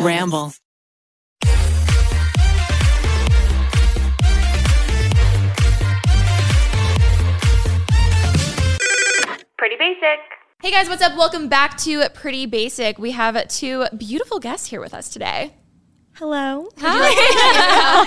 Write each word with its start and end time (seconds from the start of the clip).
Ramble. 0.00 0.52
Pretty 9.56 9.76
basic. 9.76 10.18
Hey 10.60 10.70
guys, 10.70 10.88
what's 10.88 11.02
up? 11.02 11.16
Welcome 11.16 11.48
back 11.48 11.76
to 11.78 12.08
Pretty 12.10 12.46
Basic. 12.46 12.98
We 12.98 13.12
have 13.12 13.48
two 13.48 13.86
beautiful 13.96 14.38
guests 14.38 14.68
here 14.68 14.80
with 14.80 14.94
us 14.94 15.08
today. 15.08 15.54
Hello. 16.14 16.68
we 16.76 16.82
have 16.82 18.06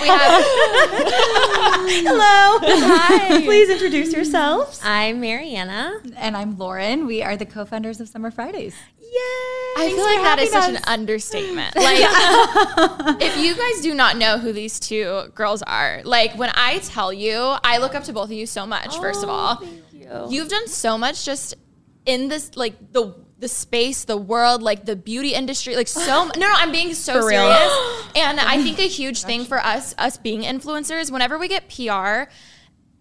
Hello. 2.06 2.58
Hi. 2.62 3.42
Please 3.42 3.68
introduce 3.68 4.12
yourselves. 4.12 4.80
I'm 4.84 5.20
Marianna. 5.20 6.00
And 6.16 6.36
I'm 6.36 6.56
Lauren. 6.56 7.06
We 7.06 7.24
are 7.24 7.36
the 7.36 7.46
co 7.46 7.64
founders 7.64 8.00
of 8.00 8.08
Summer 8.08 8.30
Fridays. 8.30 8.76
Yay. 9.00 9.08
I 9.10 9.92
feel 9.92 10.04
like 10.04 10.22
that 10.22 10.38
is 10.38 10.52
such 10.52 10.70
an 10.70 10.78
understatement. 10.86 11.74
Like, 11.86 13.20
if 13.20 13.36
you 13.38 13.56
guys 13.56 13.80
do 13.82 13.92
not 13.92 14.16
know 14.16 14.38
who 14.38 14.52
these 14.52 14.78
two 14.78 15.24
girls 15.34 15.62
are, 15.62 16.00
like 16.04 16.32
when 16.38 16.50
I 16.54 16.78
tell 16.78 17.12
you, 17.12 17.56
I 17.64 17.78
look 17.78 17.96
up 17.96 18.04
to 18.04 18.12
both 18.12 18.26
of 18.26 18.32
you 18.32 18.46
so 18.46 18.66
much. 18.66 18.96
first 18.98 19.24
of 19.24 19.28
oh, 19.28 19.32
all, 19.32 20.30
you've 20.30 20.48
done 20.48 20.68
so 20.68 20.96
much 20.96 21.24
just 21.24 21.54
in 22.04 22.28
this, 22.28 22.56
like 22.56 22.92
the 22.92 23.14
the 23.38 23.48
space, 23.48 24.04
the 24.04 24.16
world, 24.16 24.62
like 24.62 24.86
the 24.86 24.96
beauty 24.96 25.34
industry, 25.34 25.76
like 25.76 25.88
so. 25.88 26.00
no, 26.00 26.30
no, 26.36 26.52
I'm 26.54 26.72
being 26.72 26.94
so 26.94 27.14
For 27.14 27.30
serious. 27.30 28.10
And 28.16 28.40
I 28.40 28.62
think 28.62 28.78
a 28.78 28.82
huge 28.88 29.22
thing 29.22 29.44
for 29.44 29.58
us, 29.58 29.94
us 29.98 30.16
being 30.16 30.42
influencers, 30.42 31.10
whenever 31.10 31.38
we 31.38 31.48
get 31.48 31.68
PR, 31.68 32.30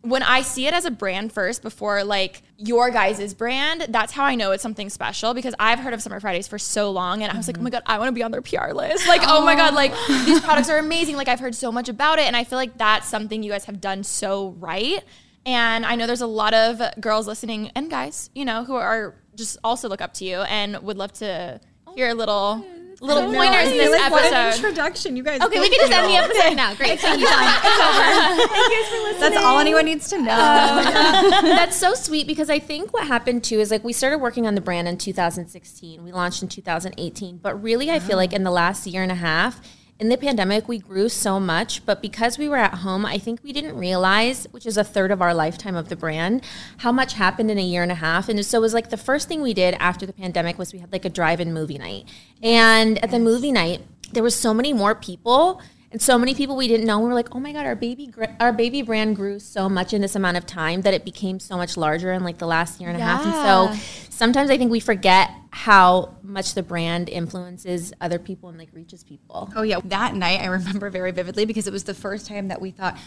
when 0.01 0.21
I 0.21 0.43
see 0.43 0.67
it 0.67 0.73
as 0.73 0.85
a 0.85 0.91
brand 0.91 1.33
first 1.33 1.63
before 1.63 2.03
like 2.03 2.43
your 2.57 2.91
guys' 2.91 3.33
brand, 3.33 3.87
that's 3.89 4.11
how 4.13 4.23
I 4.23 4.35
know 4.35 4.51
it's 4.51 4.61
something 4.61 4.89
special 4.89 5.33
because 5.33 5.55
I've 5.57 5.79
heard 5.79 5.93
of 5.93 6.01
Summer 6.01 6.19
Fridays 6.19 6.47
for 6.47 6.59
so 6.59 6.91
long 6.91 7.23
and 7.23 7.31
I 7.31 7.37
was 7.37 7.47
like, 7.47 7.57
oh 7.57 7.61
my 7.61 7.69
mm-hmm. 7.69 7.77
God, 7.77 7.83
I 7.87 7.97
want 7.97 8.09
to 8.09 8.13
be 8.13 8.21
on 8.21 8.31
their 8.31 8.41
PR 8.41 8.71
list. 8.73 9.07
Like, 9.07 9.21
oh 9.23 9.43
my 9.43 9.55
God, 9.55 9.73
like 9.73 9.93
these 10.25 10.41
products 10.41 10.69
are 10.69 10.77
amazing. 10.77 11.15
Like, 11.15 11.27
I've 11.27 11.39
heard 11.39 11.55
so 11.55 11.71
much 11.71 11.89
about 11.89 12.19
it. 12.19 12.25
And 12.25 12.35
I 12.35 12.43
feel 12.43 12.57
like 12.57 12.77
that's 12.77 13.07
something 13.07 13.41
you 13.41 13.51
guys 13.51 13.65
have 13.65 13.81
done 13.81 14.03
so 14.03 14.49
right. 14.59 15.03
And 15.45 15.85
I 15.85 15.95
know 15.95 16.07
there's 16.07 16.21
a 16.21 16.27
lot 16.27 16.53
of 16.53 16.81
girls 16.99 17.27
listening 17.27 17.71
and 17.75 17.89
guys, 17.89 18.29
you 18.35 18.45
know, 18.45 18.63
who 18.63 18.75
are 18.75 19.15
just 19.35 19.57
also 19.63 19.89
look 19.89 20.01
up 20.01 20.13
to 20.15 20.25
you 20.25 20.37
and 20.41 20.77
would 20.83 20.97
love 20.97 21.13
to 21.13 21.59
hear 21.95 22.07
a 22.07 22.11
oh, 22.11 22.15
little 22.15 22.65
little 23.01 23.33
pointers 23.33 23.71
in 23.71 23.77
this 23.77 24.01
episode. 24.01 24.55
introduction, 24.55 25.15
you 25.17 25.23
guys. 25.23 25.41
Okay, 25.41 25.59
we 25.59 25.69
can 25.69 25.79
just 25.79 25.91
end 25.91 26.09
the 26.09 26.15
episode 26.15 26.55
now. 26.55 26.73
Great. 26.75 26.99
Thank 26.99 27.19
you. 27.19 27.27
That's 29.19 29.37
all 29.37 29.59
anyone 29.59 29.85
needs 29.85 30.09
to 30.09 30.21
know. 30.21 30.31
Um, 30.31 30.85
that's 31.45 31.75
so 31.75 31.93
sweet 31.93 32.27
because 32.27 32.49
I 32.49 32.59
think 32.59 32.93
what 32.93 33.07
happened 33.07 33.43
too 33.43 33.59
is 33.59 33.71
like 33.71 33.83
we 33.83 33.93
started 33.93 34.19
working 34.19 34.45
on 34.45 34.55
the 34.55 34.61
brand 34.61 34.87
in 34.87 34.97
2016. 34.97 36.03
We 36.03 36.11
launched 36.11 36.43
in 36.43 36.49
2018, 36.49 37.37
but 37.37 37.61
really 37.61 37.89
I 37.89 37.99
feel 37.99 38.15
oh. 38.15 38.19
like 38.19 38.33
in 38.33 38.43
the 38.43 38.51
last 38.51 38.85
year 38.85 39.03
and 39.03 39.11
a 39.11 39.15
half 39.15 39.61
in 39.97 40.09
the 40.09 40.17
pandemic 40.17 40.67
we 40.67 40.77
grew 40.77 41.07
so 41.07 41.39
much, 41.39 41.85
but 41.85 42.01
because 42.01 42.37
we 42.37 42.49
were 42.49 42.57
at 42.57 42.75
home, 42.75 43.05
I 43.05 43.17
think 43.17 43.41
we 43.43 43.53
didn't 43.53 43.77
realize, 43.77 44.45
which 44.51 44.65
is 44.65 44.75
a 44.75 44.83
third 44.83 45.09
of 45.09 45.21
our 45.21 45.33
lifetime 45.33 45.75
of 45.75 45.87
the 45.87 45.95
brand, 45.95 46.43
how 46.77 46.91
much 46.91 47.13
happened 47.13 47.49
in 47.49 47.57
a 47.57 47.63
year 47.63 47.81
and 47.81 47.91
a 47.91 47.95
half. 47.95 48.27
And 48.27 48.45
so 48.45 48.57
it 48.57 48.61
was 48.61 48.73
like 48.73 48.89
the 48.89 48.97
first 48.97 49.29
thing 49.29 49.41
we 49.41 49.53
did 49.53 49.75
after 49.79 50.05
the 50.05 50.11
pandemic 50.11 50.57
was 50.57 50.73
we 50.73 50.79
had 50.79 50.91
like 50.91 51.05
a 51.05 51.09
drive-in 51.09 51.53
movie 51.53 51.77
night. 51.77 52.09
And 52.43 53.01
at 53.03 53.11
the 53.11 53.19
movie 53.19 53.53
night, 53.53 53.83
there 54.11 54.23
was 54.23 54.35
so 54.35 54.53
many 54.53 54.73
more 54.73 54.95
people 54.95 55.61
and 55.95 56.01
so 56.01 56.17
many 56.17 56.35
people 56.35 56.57
we 56.57 56.67
didn't 56.67 56.85
know. 56.85 56.99
We 56.99 57.07
were 57.07 57.13
like, 57.13 57.33
"Oh 57.33 57.39
my 57.39 57.53
god, 57.53 57.65
our 57.65 57.73
baby, 57.73 58.13
our 58.41 58.51
baby 58.51 58.81
brand 58.81 59.15
grew 59.15 59.39
so 59.39 59.69
much 59.69 59.93
in 59.93 60.01
this 60.01 60.13
amount 60.13 60.35
of 60.35 60.45
time 60.45 60.81
that 60.81 60.93
it 60.93 61.05
became 61.05 61.39
so 61.39 61.55
much 61.55 61.77
larger 61.77 62.11
in 62.11 62.21
like 62.21 62.37
the 62.37 62.45
last 62.45 62.81
year 62.81 62.89
and 62.89 62.99
a 62.99 63.01
half." 63.01 63.23
And 63.23 63.33
so 63.33 64.09
sometimes 64.09 64.49
I 64.49 64.57
think 64.57 64.71
we 64.71 64.81
forget 64.81 65.31
how 65.51 66.17
much 66.21 66.53
the 66.53 66.63
brand 66.63 67.07
influences 67.07 67.93
other 68.01 68.19
people 68.19 68.49
and 68.49 68.57
like 68.57 68.67
reaches 68.73 69.05
people. 69.05 69.49
oh 69.55 69.61
yeah, 69.61 69.79
that 69.85 70.15
night 70.15 70.41
I 70.41 70.47
remember 70.47 70.89
very 70.89 71.11
vividly 71.11 71.45
because 71.45 71.65
it 71.65 71.71
was 71.71 71.85
the 71.85 71.93
first 71.93 72.27
time 72.27 72.49
that 72.49 72.59
we 72.59 72.71
thought. 72.71 72.97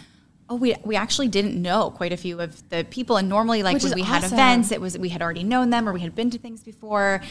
Oh, 0.51 0.55
we, 0.55 0.73
we 0.83 0.95
actually 0.95 1.27
didn't 1.27 1.61
know 1.61 1.91
quite 1.91 2.11
a 2.11 2.17
few 2.17 2.41
of 2.41 2.67
the 2.69 2.83
people, 2.89 3.17
and 3.17 3.29
normally, 3.29 3.61
like 3.61 3.75
Which 3.75 3.83
when 3.83 3.93
we 3.93 4.01
had 4.01 4.23
events, 4.23 4.71
it 4.71 4.81
was 4.81 4.97
we 4.97 5.09
had 5.09 5.21
already 5.21 5.43
known 5.43 5.69
them 5.69 5.87
or 5.87 5.93
we 5.93 5.99
had 5.99 6.15
been 6.15 6.31
to 6.31 6.39
things 6.39 6.63
before, 6.63 7.21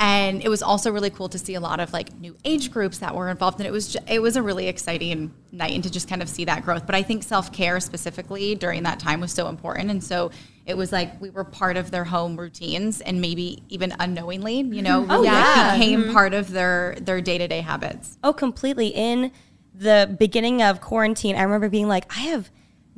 and 0.00 0.42
it 0.42 0.48
was 0.48 0.62
also 0.62 0.90
really 0.90 1.10
cool 1.10 1.28
to 1.28 1.38
see 1.38 1.54
a 1.54 1.60
lot 1.60 1.78
of 1.78 1.92
like 1.92 2.18
new 2.18 2.34
age 2.46 2.72
groups 2.72 2.98
that 2.98 3.14
were 3.14 3.28
involved, 3.28 3.60
and 3.60 3.66
it 3.66 3.70
was 3.70 3.92
ju- 3.92 3.98
it 4.08 4.20
was 4.20 4.34
a 4.34 4.42
really 4.42 4.66
exciting 4.66 5.32
night 5.52 5.74
and 5.74 5.84
to 5.84 5.90
just 5.90 6.08
kind 6.08 6.22
of 6.22 6.28
see 6.28 6.46
that 6.46 6.64
growth. 6.64 6.86
But 6.86 6.94
I 6.94 7.02
think 7.02 7.22
self 7.22 7.52
care 7.52 7.78
specifically 7.80 8.54
during 8.54 8.82
that 8.84 8.98
time 8.98 9.20
was 9.20 9.30
so 9.30 9.48
important, 9.48 9.90
and 9.90 10.02
so 10.02 10.30
it 10.64 10.74
was 10.74 10.90
like 10.90 11.20
we 11.20 11.28
were 11.28 11.44
part 11.44 11.76
of 11.76 11.90
their 11.90 12.04
home 12.04 12.40
routines, 12.40 13.02
and 13.02 13.20
maybe 13.20 13.62
even 13.68 13.94
unknowingly, 14.00 14.62
you 14.62 14.80
know, 14.80 15.06
oh, 15.10 15.20
like, 15.20 15.24
yeah. 15.26 15.76
became 15.76 16.04
mm-hmm. 16.04 16.12
part 16.14 16.32
of 16.32 16.50
their 16.50 16.96
their 17.02 17.20
day 17.20 17.36
to 17.36 17.46
day 17.46 17.60
habits. 17.60 18.16
Oh, 18.24 18.32
completely. 18.32 18.88
In 18.88 19.30
the 19.74 20.16
beginning 20.18 20.62
of 20.62 20.80
quarantine, 20.80 21.36
I 21.36 21.42
remember 21.42 21.68
being 21.68 21.88
like, 21.88 22.10
I 22.16 22.20
have 22.20 22.50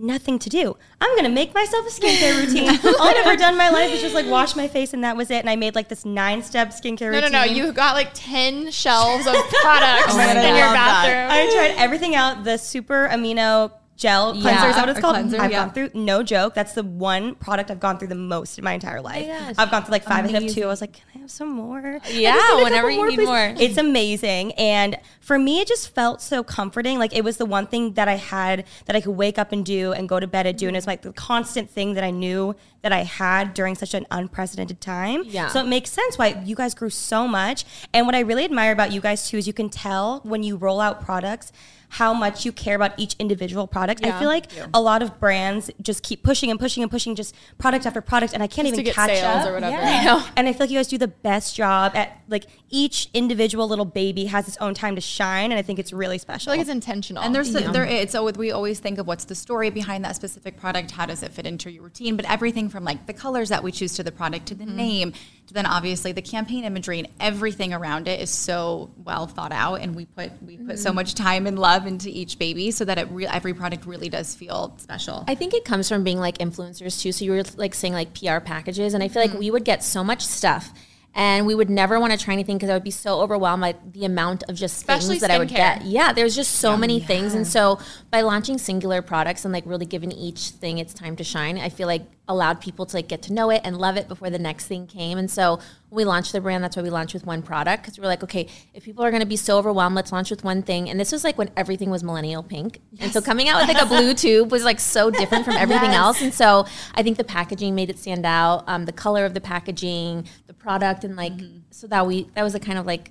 nothing 0.02 0.38
to 0.40 0.50
do. 0.50 0.76
I'm 1.00 1.16
gonna 1.16 1.28
make 1.28 1.54
myself 1.54 1.86
a 1.86 1.90
skincare 2.00 2.38
routine. 2.44 2.68
All 2.68 3.08
I've 3.08 3.16
ever 3.26 3.36
done 3.36 3.54
in 3.54 3.58
my 3.58 3.70
life 3.70 3.90
is 3.92 4.00
just 4.00 4.14
like 4.14 4.26
wash 4.26 4.56
my 4.56 4.68
face, 4.68 4.92
and 4.92 5.04
that 5.04 5.16
was 5.16 5.30
it. 5.30 5.38
And 5.38 5.48
I 5.48 5.56
made 5.56 5.74
like 5.74 5.88
this 5.88 6.04
nine 6.04 6.42
step 6.42 6.70
skincare 6.70 7.10
routine. 7.12 7.12
No, 7.12 7.28
no, 7.28 7.42
routine. 7.42 7.58
no. 7.58 7.66
You 7.66 7.72
got 7.72 7.94
like 7.94 8.10
10 8.14 8.70
shelves 8.70 9.26
of 9.26 9.34
products 9.62 10.12
oh 10.12 10.16
my 10.16 10.26
God, 10.26 10.36
in 10.36 10.56
your 10.56 10.66
love 10.66 10.74
that. 10.74 11.04
bathroom. 11.04 11.30
I 11.30 11.54
tried 11.54 11.82
everything 11.82 12.14
out. 12.14 12.44
The 12.44 12.58
super 12.58 13.08
amino 13.10 13.72
gel 13.96 14.32
cleanser 14.32 14.68
is 14.68 14.74
that 14.74 14.80
what 14.80 14.88
it's 14.88 15.00
called? 15.00 15.14
cleanser, 15.14 15.40
I've 15.40 15.50
yeah. 15.50 15.64
gone 15.64 15.74
through 15.74 15.90
no 15.94 16.22
joke. 16.22 16.54
That's 16.54 16.72
the 16.72 16.82
one 16.82 17.34
product 17.36 17.70
I've 17.70 17.80
gone 17.80 17.98
through 17.98 18.08
the 18.08 18.14
most 18.14 18.58
in 18.58 18.64
my 18.64 18.72
entire 18.72 19.00
life. 19.00 19.26
gosh. 19.26 19.54
I've 19.58 19.70
gone 19.70 19.84
through 19.84 19.92
like 19.92 20.04
five. 20.04 20.24
I 20.24 20.28
have 20.28 20.48
two. 20.48 20.64
I 20.64 20.66
was 20.66 20.80
like, 20.80 20.94
can 20.94 21.04
I 21.14 21.18
have 21.18 21.30
some 21.30 21.50
more? 21.50 22.00
Yeah, 22.10 22.30
I 22.34 22.36
just 22.36 22.54
need 22.54 22.60
a 22.60 22.64
whenever 22.64 22.88
couple 22.88 23.04
you 23.04 23.10
need 23.10 23.16
please. 23.16 23.26
more. 23.26 23.54
It's 23.58 23.78
amazing, 23.78 24.52
and 24.52 24.98
for 25.22 25.38
me, 25.38 25.60
it 25.60 25.68
just 25.68 25.94
felt 25.94 26.20
so 26.20 26.42
comforting. 26.42 26.98
Like 26.98 27.14
it 27.16 27.22
was 27.22 27.36
the 27.36 27.46
one 27.46 27.66
thing 27.68 27.92
that 27.94 28.08
I 28.08 28.16
had 28.16 28.64
that 28.86 28.96
I 28.96 29.00
could 29.00 29.16
wake 29.16 29.38
up 29.38 29.52
and 29.52 29.64
do 29.64 29.92
and 29.92 30.08
go 30.08 30.18
to 30.20 30.26
bed 30.26 30.46
and 30.46 30.58
do, 30.58 30.66
and 30.68 30.76
it's 30.76 30.86
like 30.86 31.02
the 31.02 31.12
constant 31.12 31.70
thing 31.70 31.94
that 31.94 32.02
I 32.04 32.10
knew 32.10 32.54
that 32.82 32.92
I 32.92 33.04
had 33.04 33.54
during 33.54 33.76
such 33.76 33.94
an 33.94 34.04
unprecedented 34.10 34.80
time. 34.80 35.22
Yeah. 35.24 35.46
So 35.48 35.60
it 35.60 35.66
makes 35.68 35.90
sense 35.90 36.18
why 36.18 36.42
you 36.44 36.56
guys 36.56 36.74
grew 36.74 36.90
so 36.90 37.28
much. 37.28 37.64
And 37.94 38.04
what 38.06 38.16
I 38.16 38.20
really 38.20 38.44
admire 38.44 38.72
about 38.72 38.90
you 38.90 39.00
guys 39.00 39.28
too 39.28 39.36
is 39.38 39.46
you 39.46 39.52
can 39.52 39.70
tell 39.70 40.20
when 40.24 40.42
you 40.42 40.56
roll 40.56 40.80
out 40.80 41.00
products 41.04 41.52
how 41.96 42.14
much 42.14 42.46
you 42.46 42.52
care 42.52 42.74
about 42.74 42.92
each 42.96 43.14
individual 43.18 43.66
product. 43.66 44.02
I 44.04 44.18
feel 44.18 44.26
like 44.26 44.46
a 44.72 44.80
lot 44.80 45.02
of 45.02 45.20
brands 45.20 45.70
just 45.82 46.02
keep 46.02 46.22
pushing 46.22 46.50
and 46.50 46.58
pushing 46.58 46.82
and 46.82 46.90
pushing 46.90 47.14
just 47.14 47.34
product 47.58 47.84
after 47.84 48.00
product 48.00 48.32
and 48.32 48.42
I 48.42 48.46
can't 48.46 48.66
Just 48.66 48.80
even 48.80 48.94
catch 48.94 49.10
sales 49.10 49.42
up. 49.44 49.48
or 49.48 49.52
whatever, 49.52 49.76
Yeah. 49.76 49.98
you 50.00 50.06
know? 50.06 50.24
And 50.34 50.48
I 50.48 50.52
feel 50.54 50.60
like 50.60 50.70
you 50.70 50.78
guys 50.78 50.88
do 50.88 50.96
the 50.96 51.08
best 51.08 51.54
job 51.54 51.92
at 51.94 52.18
like 52.28 52.46
each 52.70 53.10
individual 53.12 53.68
little 53.68 53.84
baby 53.84 54.24
has 54.24 54.48
its 54.48 54.56
own 54.56 54.72
time 54.72 54.94
to 54.94 55.02
shine 55.12 55.52
and 55.52 55.58
I 55.58 55.62
think 55.62 55.78
it's 55.78 55.92
really 55.92 56.14
I 56.14 56.18
special. 56.18 56.46
feel 56.46 56.54
like 56.54 56.60
it's 56.60 56.70
intentional. 56.70 57.22
And 57.22 57.34
there's 57.34 57.52
there 57.52 57.84
it's 57.84 58.14
always 58.14 58.36
we 58.36 58.50
always 58.50 58.80
think 58.80 58.98
of 58.98 59.06
what's 59.06 59.24
the 59.24 59.34
story 59.34 59.70
behind 59.70 60.04
that 60.04 60.16
specific 60.16 60.58
product, 60.58 60.90
how 60.90 61.06
does 61.06 61.22
it 61.22 61.32
fit 61.32 61.46
into 61.46 61.70
your 61.70 61.84
routine, 61.84 62.16
but 62.16 62.30
everything 62.30 62.68
from 62.68 62.84
like 62.84 63.06
the 63.06 63.12
colors 63.12 63.50
that 63.50 63.62
we 63.62 63.72
choose 63.72 63.94
to 63.94 64.02
the 64.02 64.12
product 64.12 64.46
to 64.46 64.54
the 64.54 64.64
mm-hmm. 64.64 64.76
name 64.76 65.12
to 65.46 65.54
then 65.54 65.66
obviously 65.66 66.12
the 66.12 66.22
campaign 66.22 66.64
imagery 66.64 66.98
and 66.98 67.08
everything 67.20 67.72
around 67.72 68.08
it 68.08 68.20
is 68.20 68.30
so 68.30 68.90
well 69.04 69.26
thought 69.26 69.52
out 69.52 69.76
and 69.76 69.94
we 69.94 70.06
put 70.06 70.30
we 70.42 70.56
put 70.56 70.78
so 70.78 70.90
mm-hmm. 70.90 70.96
much 70.96 71.14
time 71.14 71.46
and 71.46 71.58
love 71.58 71.86
into 71.86 72.08
each 72.08 72.38
baby 72.38 72.70
so 72.70 72.84
that 72.84 72.98
it 72.98 73.08
re- 73.10 73.26
every 73.26 73.54
product 73.54 73.86
really 73.86 74.08
does 74.08 74.34
feel 74.34 74.74
special. 74.78 75.24
I 75.28 75.34
think 75.34 75.54
it 75.54 75.64
comes 75.64 75.88
from 75.88 76.04
being 76.04 76.18
like 76.18 76.38
influencers 76.38 77.00
too. 77.00 77.12
So 77.12 77.24
you 77.24 77.32
were 77.32 77.42
like 77.56 77.74
saying 77.74 77.92
like 77.92 78.14
PR 78.14 78.38
packages, 78.38 78.94
and 78.94 79.02
I 79.02 79.08
feel 79.08 79.22
like 79.22 79.30
mm-hmm. 79.30 79.40
we 79.40 79.50
would 79.50 79.64
get 79.64 79.82
so 79.82 80.02
much 80.02 80.24
stuff. 80.24 80.72
And 81.14 81.46
we 81.46 81.54
would 81.54 81.68
never 81.68 82.00
want 82.00 82.12
to 82.12 82.18
try 82.18 82.32
anything 82.32 82.56
because 82.56 82.70
I 82.70 82.74
would 82.74 82.84
be 82.84 82.90
so 82.90 83.20
overwhelmed 83.20 83.60
by 83.60 83.74
the 83.92 84.06
amount 84.06 84.44
of 84.44 84.56
just 84.56 84.78
Especially 84.78 85.18
things 85.18 85.20
that 85.20 85.30
I 85.30 85.38
would 85.38 85.48
skincare. 85.48 85.78
get. 85.80 85.82
Yeah, 85.84 86.12
there's 86.14 86.34
just 86.34 86.54
so 86.54 86.74
many 86.76 87.00
things. 87.00 87.34
And 87.34 87.46
so 87.46 87.78
by 88.10 88.22
launching 88.22 88.56
singular 88.56 89.02
products 89.02 89.44
and 89.44 89.52
like 89.52 89.64
really 89.66 89.84
giving 89.84 90.10
each 90.10 90.50
thing 90.50 90.78
its 90.78 90.94
time 90.94 91.16
to 91.16 91.24
shine, 91.24 91.58
I 91.58 91.68
feel 91.68 91.86
like 91.86 92.02
allowed 92.28 92.60
people 92.60 92.86
to 92.86 92.96
like 92.96 93.08
get 93.08 93.20
to 93.22 93.32
know 93.32 93.50
it 93.50 93.60
and 93.64 93.76
love 93.76 93.96
it 93.96 94.06
before 94.06 94.30
the 94.30 94.38
next 94.38 94.66
thing 94.66 94.86
came. 94.86 95.18
And 95.18 95.30
so 95.30 95.56
when 95.88 95.96
we 95.96 96.04
launched 96.04 96.32
the 96.32 96.40
brand, 96.40 96.62
that's 96.62 96.76
why 96.76 96.82
we 96.82 96.90
launched 96.90 97.14
with 97.14 97.26
one 97.26 97.42
product 97.42 97.82
because 97.82 97.98
we 97.98 98.02
were 98.02 98.08
like, 98.08 98.22
okay, 98.22 98.46
if 98.74 98.84
people 98.84 99.04
are 99.04 99.10
going 99.10 99.20
to 99.22 99.26
be 99.26 99.36
so 99.36 99.58
overwhelmed, 99.58 99.96
let's 99.96 100.12
launch 100.12 100.30
with 100.30 100.44
one 100.44 100.62
thing. 100.62 100.88
And 100.88 101.00
this 101.00 101.10
was 101.10 101.24
like 101.24 101.36
when 101.36 101.50
everything 101.56 101.90
was 101.90 102.04
millennial 102.04 102.42
pink. 102.42 102.80
And 103.00 103.12
so 103.12 103.20
coming 103.20 103.48
out 103.48 103.60
with 103.60 103.74
like 103.74 103.82
a 103.82 103.86
blue 103.86 104.14
tube 104.22 104.52
was 104.52 104.64
like 104.64 104.78
so 104.78 105.10
different 105.10 105.44
from 105.44 105.56
everything 105.56 105.90
else. 105.90 106.22
And 106.22 106.32
so 106.32 106.66
I 106.94 107.02
think 107.02 107.16
the 107.16 107.24
packaging 107.24 107.74
made 107.74 107.90
it 107.90 107.98
stand 107.98 108.24
out, 108.24 108.64
um, 108.68 108.84
the 108.84 108.92
color 108.92 109.24
of 109.24 109.34
the 109.34 109.40
packaging, 109.40 110.26
the 110.46 110.54
product, 110.54 111.04
and 111.04 111.16
like 111.16 111.34
so 111.70 111.86
that 111.88 112.06
we 112.06 112.28
that 112.34 112.42
was 112.42 112.54
a 112.54 112.60
kind 112.60 112.78
of 112.78 112.86
like 112.86 113.10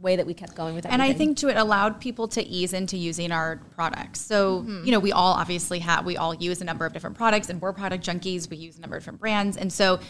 way 0.00 0.16
that 0.16 0.26
we 0.26 0.34
kept 0.34 0.54
going 0.54 0.74
with 0.74 0.86
everything. 0.86 1.00
And 1.00 1.14
I 1.14 1.16
think 1.16 1.36
too, 1.36 1.48
it 1.48 1.56
allowed 1.56 2.00
people 2.00 2.28
to 2.28 2.42
ease 2.42 2.72
into 2.72 2.96
using 2.96 3.32
our 3.32 3.56
products. 3.74 4.20
So, 4.20 4.60
mm-hmm. 4.60 4.84
you 4.84 4.92
know, 4.92 4.98
we 5.00 5.12
all 5.12 5.34
obviously 5.34 5.80
have, 5.80 6.04
we 6.04 6.16
all 6.16 6.34
use 6.34 6.60
a 6.60 6.64
number 6.64 6.86
of 6.86 6.92
different 6.92 7.16
products 7.16 7.50
and 7.50 7.60
we're 7.60 7.72
product 7.72 8.04
junkies. 8.04 8.48
We 8.48 8.56
use 8.56 8.78
a 8.78 8.80
number 8.80 8.96
of 8.96 9.02
different 9.02 9.20
brands. 9.20 9.56
And 9.56 9.72
so 9.72 10.00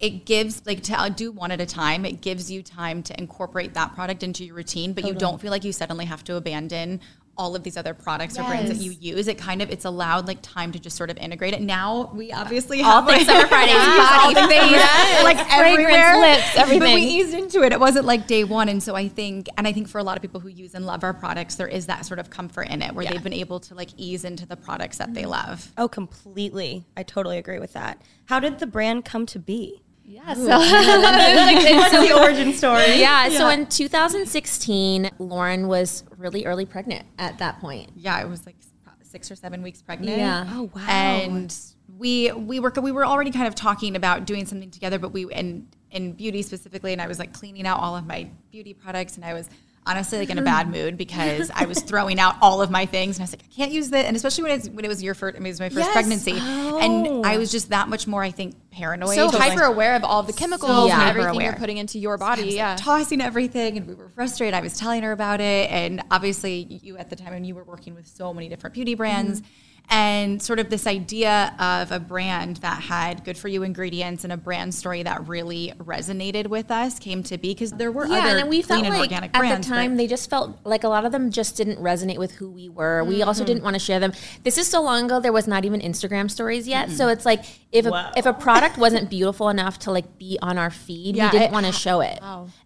it 0.00 0.24
gives, 0.24 0.66
like, 0.66 0.82
to 0.84 0.98
uh, 0.98 1.10
do 1.10 1.30
one 1.30 1.50
at 1.50 1.60
a 1.60 1.66
time, 1.66 2.06
it 2.06 2.22
gives 2.22 2.50
you 2.50 2.62
time 2.62 3.02
to 3.02 3.18
incorporate 3.18 3.74
that 3.74 3.94
product 3.94 4.22
into 4.22 4.44
your 4.44 4.54
routine, 4.54 4.94
but 4.94 5.06
you 5.06 5.12
don't 5.12 5.38
feel 5.38 5.50
like 5.50 5.62
you 5.62 5.72
suddenly 5.72 6.06
have 6.06 6.24
to 6.24 6.36
abandon 6.36 7.00
all 7.40 7.56
of 7.56 7.62
these 7.62 7.78
other 7.78 7.94
products 7.94 8.38
or 8.38 8.44
brands 8.44 8.70
that 8.70 8.84
you 8.84 8.90
use. 9.00 9.26
It 9.26 9.38
kind 9.38 9.62
of 9.62 9.70
it's 9.70 9.86
allowed 9.86 10.28
like 10.28 10.42
time 10.42 10.72
to 10.72 10.78
just 10.78 10.94
sort 10.94 11.10
of 11.10 11.16
integrate 11.16 11.54
it. 11.54 11.62
Now 11.62 12.12
we 12.14 12.32
obviously 12.32 12.82
All 12.82 13.00
have 13.00 13.06
things 13.06 13.26
like, 13.26 13.36
Summer 13.36 13.48
Fridays, 13.48 13.74
body, 13.76 14.34
things 14.46 14.82
face, 14.82 15.24
like 15.24 15.38
fragrance, 15.48 15.56
everywhere, 15.56 16.20
lips, 16.20 16.54
But 16.54 16.94
we 16.94 17.02
eased 17.02 17.32
into 17.34 17.62
it. 17.62 17.72
It 17.72 17.80
wasn't 17.80 18.04
like 18.04 18.26
day 18.26 18.44
one, 18.44 18.68
and 18.68 18.82
so 18.82 18.94
I 18.94 19.08
think, 19.08 19.48
and 19.56 19.66
I 19.66 19.72
think 19.72 19.88
for 19.88 19.98
a 19.98 20.02
lot 20.02 20.16
of 20.18 20.22
people 20.22 20.40
who 20.40 20.48
use 20.48 20.74
and 20.74 20.84
love 20.84 21.02
our 21.02 21.14
products, 21.14 21.54
there 21.54 21.66
is 21.66 21.86
that 21.86 22.04
sort 22.04 22.18
of 22.18 22.28
comfort 22.28 22.68
in 22.68 22.82
it 22.82 22.94
where 22.94 23.06
they've 23.06 23.22
been 23.22 23.32
able 23.32 23.58
to 23.60 23.74
like 23.74 23.88
ease 23.96 24.24
into 24.24 24.44
the 24.46 24.56
products 24.56 24.98
that 24.98 25.14
they 25.14 25.22
mm. 25.22 25.30
love. 25.30 25.72
Oh, 25.78 25.88
completely. 25.88 26.84
I 26.94 27.02
totally 27.02 27.38
agree 27.38 27.58
with 27.58 27.72
that. 27.72 28.02
How 28.26 28.38
did 28.38 28.58
the 28.58 28.66
brand 28.66 29.06
come 29.06 29.24
to 29.26 29.38
be? 29.38 29.82
Yeah, 30.10 30.34
so 30.34 30.48
What's 30.48 31.92
the 32.08 32.18
origin 32.20 32.52
story? 32.52 32.94
yeah, 32.96 33.28
so 33.28 33.48
in 33.48 33.66
2016, 33.66 35.08
Lauren 35.20 35.68
was 35.68 36.02
really 36.16 36.46
early 36.46 36.66
pregnant 36.66 37.06
at 37.16 37.38
that 37.38 37.60
point. 37.60 37.92
Yeah, 37.94 38.16
I 38.16 38.24
was 38.24 38.44
like 38.44 38.56
six 39.02 39.30
or 39.30 39.36
seven 39.36 39.62
weeks 39.62 39.82
pregnant. 39.82 40.18
Yeah. 40.18 40.48
Oh, 40.50 40.68
wow. 40.74 40.82
and 40.88 41.56
we 41.96 42.32
we 42.32 42.58
were 42.58 42.72
we 42.82 42.90
were 42.90 43.06
already 43.06 43.30
kind 43.30 43.46
of 43.46 43.54
talking 43.54 43.94
about 43.94 44.24
doing 44.24 44.46
something 44.46 44.72
together, 44.72 44.98
but 44.98 45.12
we 45.12 45.32
and 45.32 45.68
in 45.92 46.12
beauty 46.12 46.42
specifically, 46.42 46.92
and 46.92 47.00
I 47.00 47.06
was 47.06 47.20
like 47.20 47.32
cleaning 47.32 47.64
out 47.64 47.78
all 47.78 47.94
of 47.94 48.04
my 48.04 48.28
beauty 48.50 48.74
products, 48.74 49.14
and 49.14 49.24
I 49.24 49.32
was 49.32 49.48
honestly 49.86 50.18
like 50.18 50.30
in 50.30 50.38
a 50.38 50.42
bad 50.42 50.68
mood 50.70 50.96
because 50.96 51.50
I 51.54 51.64
was 51.64 51.80
throwing 51.82 52.20
out 52.20 52.36
all 52.42 52.60
of 52.62 52.70
my 52.70 52.86
things, 52.86 53.16
and 53.16 53.22
I 53.22 53.24
was 53.24 53.32
like, 53.32 53.42
I 53.50 53.54
can't 53.54 53.72
use 53.72 53.90
this. 53.90 54.04
and 54.06 54.14
especially 54.14 54.44
when 54.44 54.52
it's 54.52 54.68
when 54.68 54.84
it 54.84 54.88
was 54.88 55.02
your 55.02 55.14
first, 55.14 55.36
I 55.36 55.40
mean, 55.40 55.46
it 55.46 55.50
was 55.50 55.60
my 55.60 55.68
first 55.70 55.86
Yes. 55.86 55.92
pregnancy, 55.92 56.32
and 56.38 57.26
I 57.26 57.38
was 57.38 57.50
just 57.50 57.70
that 57.70 57.88
much 57.88 58.06
more, 58.06 58.22
I 58.22 58.30
think, 58.30 58.54
paranoid. 58.70 59.14
so 59.14 59.26
Just, 59.26 59.34
like, 59.38 59.50
hyper 59.52 59.62
aware 59.64 59.94
of 59.96 60.04
all 60.04 60.22
the 60.22 60.32
chemicals 60.32 60.90
So 60.90 60.92
and 60.92 61.02
everything 61.02 61.30
aware. 61.34 61.44
you're 61.46 61.54
putting 61.56 61.78
into 61.78 61.98
your 61.98 62.18
body. 62.18 62.42
was, 62.42 62.48
like, 62.50 62.56
yeah. 62.56 62.76
tossing 62.78 63.20
everything, 63.20 63.76
and 63.78 63.86
we 63.86 63.94
were 63.94 64.08
frustrated. 64.10 64.54
I 64.54 64.60
was 64.60 64.76
telling 64.76 65.02
her 65.02 65.12
about 65.12 65.40
it, 65.40 65.70
and 65.70 66.02
obviously, 66.10 66.80
you 66.82 66.96
at 66.98 67.10
the 67.10 67.16
time, 67.16 67.32
and 67.32 67.46
you 67.46 67.54
were 67.54 67.64
working 67.64 67.94
with 67.94 68.06
so 68.06 68.32
many 68.34 68.48
different 68.48 68.74
beauty 68.74 68.94
brands, 68.94 69.40
Mm-hmm. 69.40 69.50
And 69.90 70.40
sort 70.40 70.60
of 70.60 70.70
this 70.70 70.86
idea 70.86 71.52
of 71.58 71.90
a 71.90 71.98
brand 71.98 72.56
that 72.58 72.80
had 72.80 73.24
good 73.24 73.36
for 73.36 73.48
you 73.48 73.64
ingredients 73.64 74.22
and 74.22 74.32
a 74.32 74.36
brand 74.36 74.72
story 74.72 75.02
that 75.02 75.26
really 75.26 75.72
resonated 75.78 76.46
with 76.46 76.70
us 76.70 77.00
came 77.00 77.24
to 77.24 77.36
be 77.36 77.48
because 77.48 77.72
there 77.72 77.90
were 77.90 78.06
Yeah, 78.06 78.18
other 78.18 78.38
and 78.38 78.48
we 78.48 78.62
felt 78.62 78.84
like 78.84 79.10
at 79.10 79.32
brands. 79.32 79.66
the 79.66 79.74
time 79.74 79.96
they 79.96 80.06
just 80.06 80.30
felt 80.30 80.56
like 80.64 80.84
a 80.84 80.88
lot 80.88 81.04
of 81.04 81.10
them 81.10 81.32
just 81.32 81.56
didn't 81.56 81.78
resonate 81.78 82.18
with 82.18 82.30
who 82.32 82.48
we 82.48 82.68
were. 82.68 83.02
We 83.02 83.22
also 83.22 83.40
mm-hmm. 83.40 83.46
didn't 83.46 83.64
want 83.64 83.74
to 83.74 83.80
share 83.80 83.98
them. 83.98 84.12
This 84.44 84.58
is 84.58 84.68
so 84.68 84.80
long 84.80 85.06
ago. 85.06 85.18
There 85.18 85.32
was 85.32 85.48
not 85.48 85.64
even 85.64 85.80
Instagram 85.80 86.30
stories 86.30 86.68
yet, 86.68 86.86
mm-hmm. 86.86 86.96
so 86.96 87.08
it's 87.08 87.26
like 87.26 87.44
if 87.72 87.84
Wow. 87.86 88.10
a, 88.14 88.18
if 88.18 88.26
a 88.26 88.32
product 88.32 88.78
wasn't 88.78 89.08
beautiful 89.08 89.48
enough 89.48 89.78
to 89.80 89.92
like 89.92 90.18
be 90.18 90.38
on 90.42 90.58
our 90.58 90.70
feed, 90.70 91.14
Yeah, 91.16 91.30
we 91.32 91.38
didn't 91.38 91.52
want 91.52 91.66
to 91.66 91.72
show 91.72 92.00
it. 92.00 92.18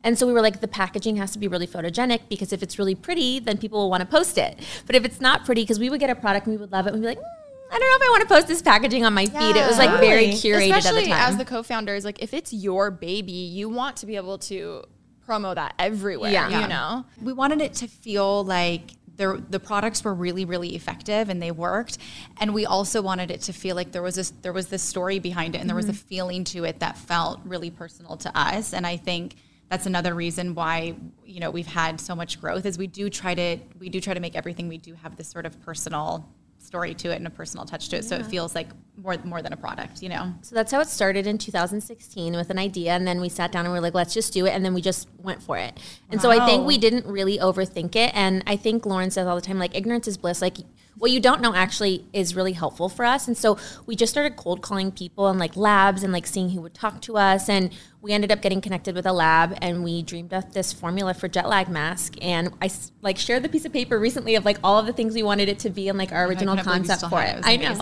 And 0.03 0.19
so 0.19 0.27
we 0.27 0.33
were 0.33 0.41
like, 0.41 0.61
the 0.61 0.69
packaging 0.69 1.17
has 1.17 1.31
to 1.33 1.39
be 1.39 1.47
really 1.49 1.67
photogenic 1.67 2.21
because 2.29 2.53
if 2.53 2.62
it's 2.62 2.79
really 2.79 2.95
pretty, 2.95 3.39
then 3.39 3.59
people 3.59 3.79
will 3.81 3.91
want 3.91 4.01
to 4.01 4.06
post 4.06 4.39
it. 4.39 4.59
But 4.87 4.97
if 4.97 5.05
it's 5.05 5.21
not 5.21 5.45
pretty, 5.45 5.62
because 5.62 5.79
we 5.79 5.91
would 5.91 6.01
get 6.01 6.11
a 6.11 6.15
product 6.15 6.47
and 6.47 6.55
we 6.55 6.61
would 6.61 6.73
love 6.73 6.87
it, 6.87 6.95
and 6.95 7.03
we'd 7.03 7.09
be 7.09 7.15
like. 7.15 7.19
"Mm, 7.19 7.31
I 7.73 7.79
don't 7.79 7.91
know 7.91 7.97
if 7.97 8.03
I 8.03 8.11
want 8.11 8.23
to 8.23 8.29
post 8.29 8.47
this 8.47 8.62
packaging 8.62 9.05
on 9.05 9.15
my 9.15 9.27
feed. 9.27 9.56
It 9.56 9.67
was 9.67 9.79
like 9.79 9.99
very 9.99 10.29
curated 10.29 10.77
Especially 10.77 10.99
at 11.01 11.05
the 11.05 11.11
time. 11.11 11.29
as 11.33 11.37
the 11.39 11.45
co-founders, 11.45 12.05
like 12.05 12.23
if 12.23 12.33
it's 12.33 12.53
your 12.53 12.91
baby, 12.93 13.33
you 13.33 13.69
want 13.69 13.97
to 13.97 14.06
be 14.06 14.15
able 14.17 14.39
to 14.39 14.85
promo 15.27 15.55
that 15.56 15.75
everywhere. 15.79 16.31
Yeah. 16.31 16.61
You 16.62 16.69
know. 16.69 17.05
we 17.21 17.33
wanted 17.33 17.61
it 17.61 17.75
to 17.77 17.89
feel 17.89 18.45
like 18.45 18.93
the 19.16 19.43
the 19.49 19.61
products 19.61 20.02
were 20.05 20.14
really 20.14 20.44
really 20.44 20.75
effective 20.75 21.28
and 21.28 21.40
they 21.40 21.50
worked. 21.50 21.99
And 22.40 22.55
we 22.55 22.66
also 22.66 23.02
wanted 23.02 23.31
it 23.31 23.43
to 23.43 23.52
feel 23.52 23.76
like 23.76 23.93
there 23.93 24.02
was 24.02 24.16
this 24.16 24.31
there 24.43 24.52
was 24.52 24.69
this 24.69 24.82
story 24.82 25.19
behind 25.19 25.55
it 25.55 25.58
and 25.58 25.69
there 25.69 25.76
was 25.76 25.88
a 25.88 25.93
mm-hmm. 25.93 26.08
feeling 26.08 26.44
to 26.44 26.64
it 26.64 26.81
that 26.81 26.99
felt 26.99 27.40
really 27.44 27.70
personal 27.70 28.16
to 28.19 28.38
us. 28.38 28.72
And 28.72 28.87
I 28.87 28.96
think 28.96 29.37
that's 29.69 29.87
another 29.87 30.14
reason 30.14 30.55
why 30.55 30.94
you 31.25 31.40
know 31.40 31.50
we've 31.50 31.66
had 31.66 32.00
so 32.00 32.14
much 32.14 32.40
growth 32.40 32.66
is 32.66 32.78
we 32.78 32.87
do 32.87 33.08
try 33.11 33.34
to 33.34 33.58
we 33.78 33.88
do 33.88 34.00
try 34.00 34.14
to 34.14 34.20
make 34.20 34.37
everything 34.37 34.69
we 34.69 34.78
do 34.78 34.94
have 34.94 35.17
this 35.17 35.28
sort 35.28 35.46
of 35.46 35.60
personal 35.62 36.28
story 36.64 36.94
to 36.94 37.11
it 37.11 37.16
and 37.16 37.26
a 37.26 37.31
personal 37.31 37.64
touch 37.64 37.88
to 37.90 37.96
it 37.96 38.05
so 38.05 38.16
it 38.16 38.26
feels 38.26 38.55
like 38.55 38.69
more 38.96 39.16
more 39.25 39.43
than 39.43 39.52
a 39.52 39.56
product 39.56 40.02
you 40.02 40.08
know 40.08 40.32
So 40.43 40.55
that's 40.55 40.72
how 40.72 40.81
it 40.81 40.88
started 40.88 41.26
in 41.26 41.38
2016 41.38 42.34
with 42.34 42.50
an 42.50 42.58
idea. 42.58 42.93
And 42.93 43.06
then 43.06 43.20
we 43.20 43.28
sat 43.28 43.52
down 43.52 43.64
and 43.64 43.72
we 43.72 43.78
were 43.78 43.82
like, 43.82 43.94
let's 43.94 44.14
just 44.14 44.32
do 44.32 44.46
it. 44.46 44.50
And 44.50 44.64
then 44.64 44.75
we 44.75 44.82
just 44.82 45.08
went 45.19 45.43
for 45.43 45.56
it. 45.56 45.78
And 46.11 46.20
so 46.20 46.31
I 46.31 46.44
think 46.46 46.66
we 46.66 46.78
didn't 46.78 47.06
really 47.06 47.38
overthink 47.38 47.96
it. 47.96 48.12
And 48.14 48.43
I 48.46 48.56
think 48.56 48.87
Lauren 48.87 49.11
says 49.11 49.26
all 49.26 49.34
the 49.34 49.43
time, 49.43 49.58
like, 49.58 49.75
ignorance 49.75 50.06
is 50.06 50.16
bliss. 50.16 50.43
Like, 50.43 50.58
what 50.96 51.11
you 51.11 51.20
don't 51.20 51.40
know 51.40 51.55
actually 51.55 52.05
is 52.12 52.37
really 52.37 52.52
helpful 52.52 52.88
for 52.88 53.05
us. 53.05 53.26
And 53.26 53.37
so 53.37 53.58
we 53.87 53.96
just 53.96 54.12
started 54.12 54.37
cold 54.37 54.62
calling 54.62 54.93
people 54.93 55.26
and 55.28 55.40
like 55.40 55.56
labs 55.56 56.02
and 56.05 56.12
like 56.12 56.26
seeing 56.26 56.50
who 56.50 56.60
would 56.60 56.75
talk 56.75 57.00
to 57.02 57.17
us. 57.17 57.49
And 57.49 57.72
we 58.05 58.12
ended 58.12 58.31
up 58.31 58.43
getting 58.43 58.61
connected 58.61 58.95
with 58.95 59.06
a 59.06 59.12
lab 59.12 59.56
and 59.62 59.83
we 59.83 60.03
dreamed 60.03 60.35
up 60.35 60.53
this 60.53 60.75
formula 60.75 61.15
for 61.15 61.27
jet 61.27 61.49
lag 61.49 61.71
mask. 61.71 62.17
And 62.21 62.51
i 62.61 62.71
like 63.01 63.17
shared 63.17 63.43
the 63.43 63.49
piece 63.49 63.65
of 63.65 63.73
paper 63.73 63.99
recently 63.99 64.35
of 64.35 64.45
like 64.45 64.59
all 64.62 64.79
of 64.79 64.85
the 64.85 64.93
things 64.93 65.15
we 65.15 65.23
wanted 65.23 65.49
it 65.49 65.59
to 65.61 65.71
be 65.71 65.89
and 65.89 65.97
like 65.97 66.12
our 66.12 66.27
original 66.27 66.55
believe 66.55 66.67
you 66.67 66.73
concept 66.73 67.09
for 67.09 67.23
it. 67.23 67.39
it. 67.39 67.47
I 67.47 67.56
know. 67.56 67.73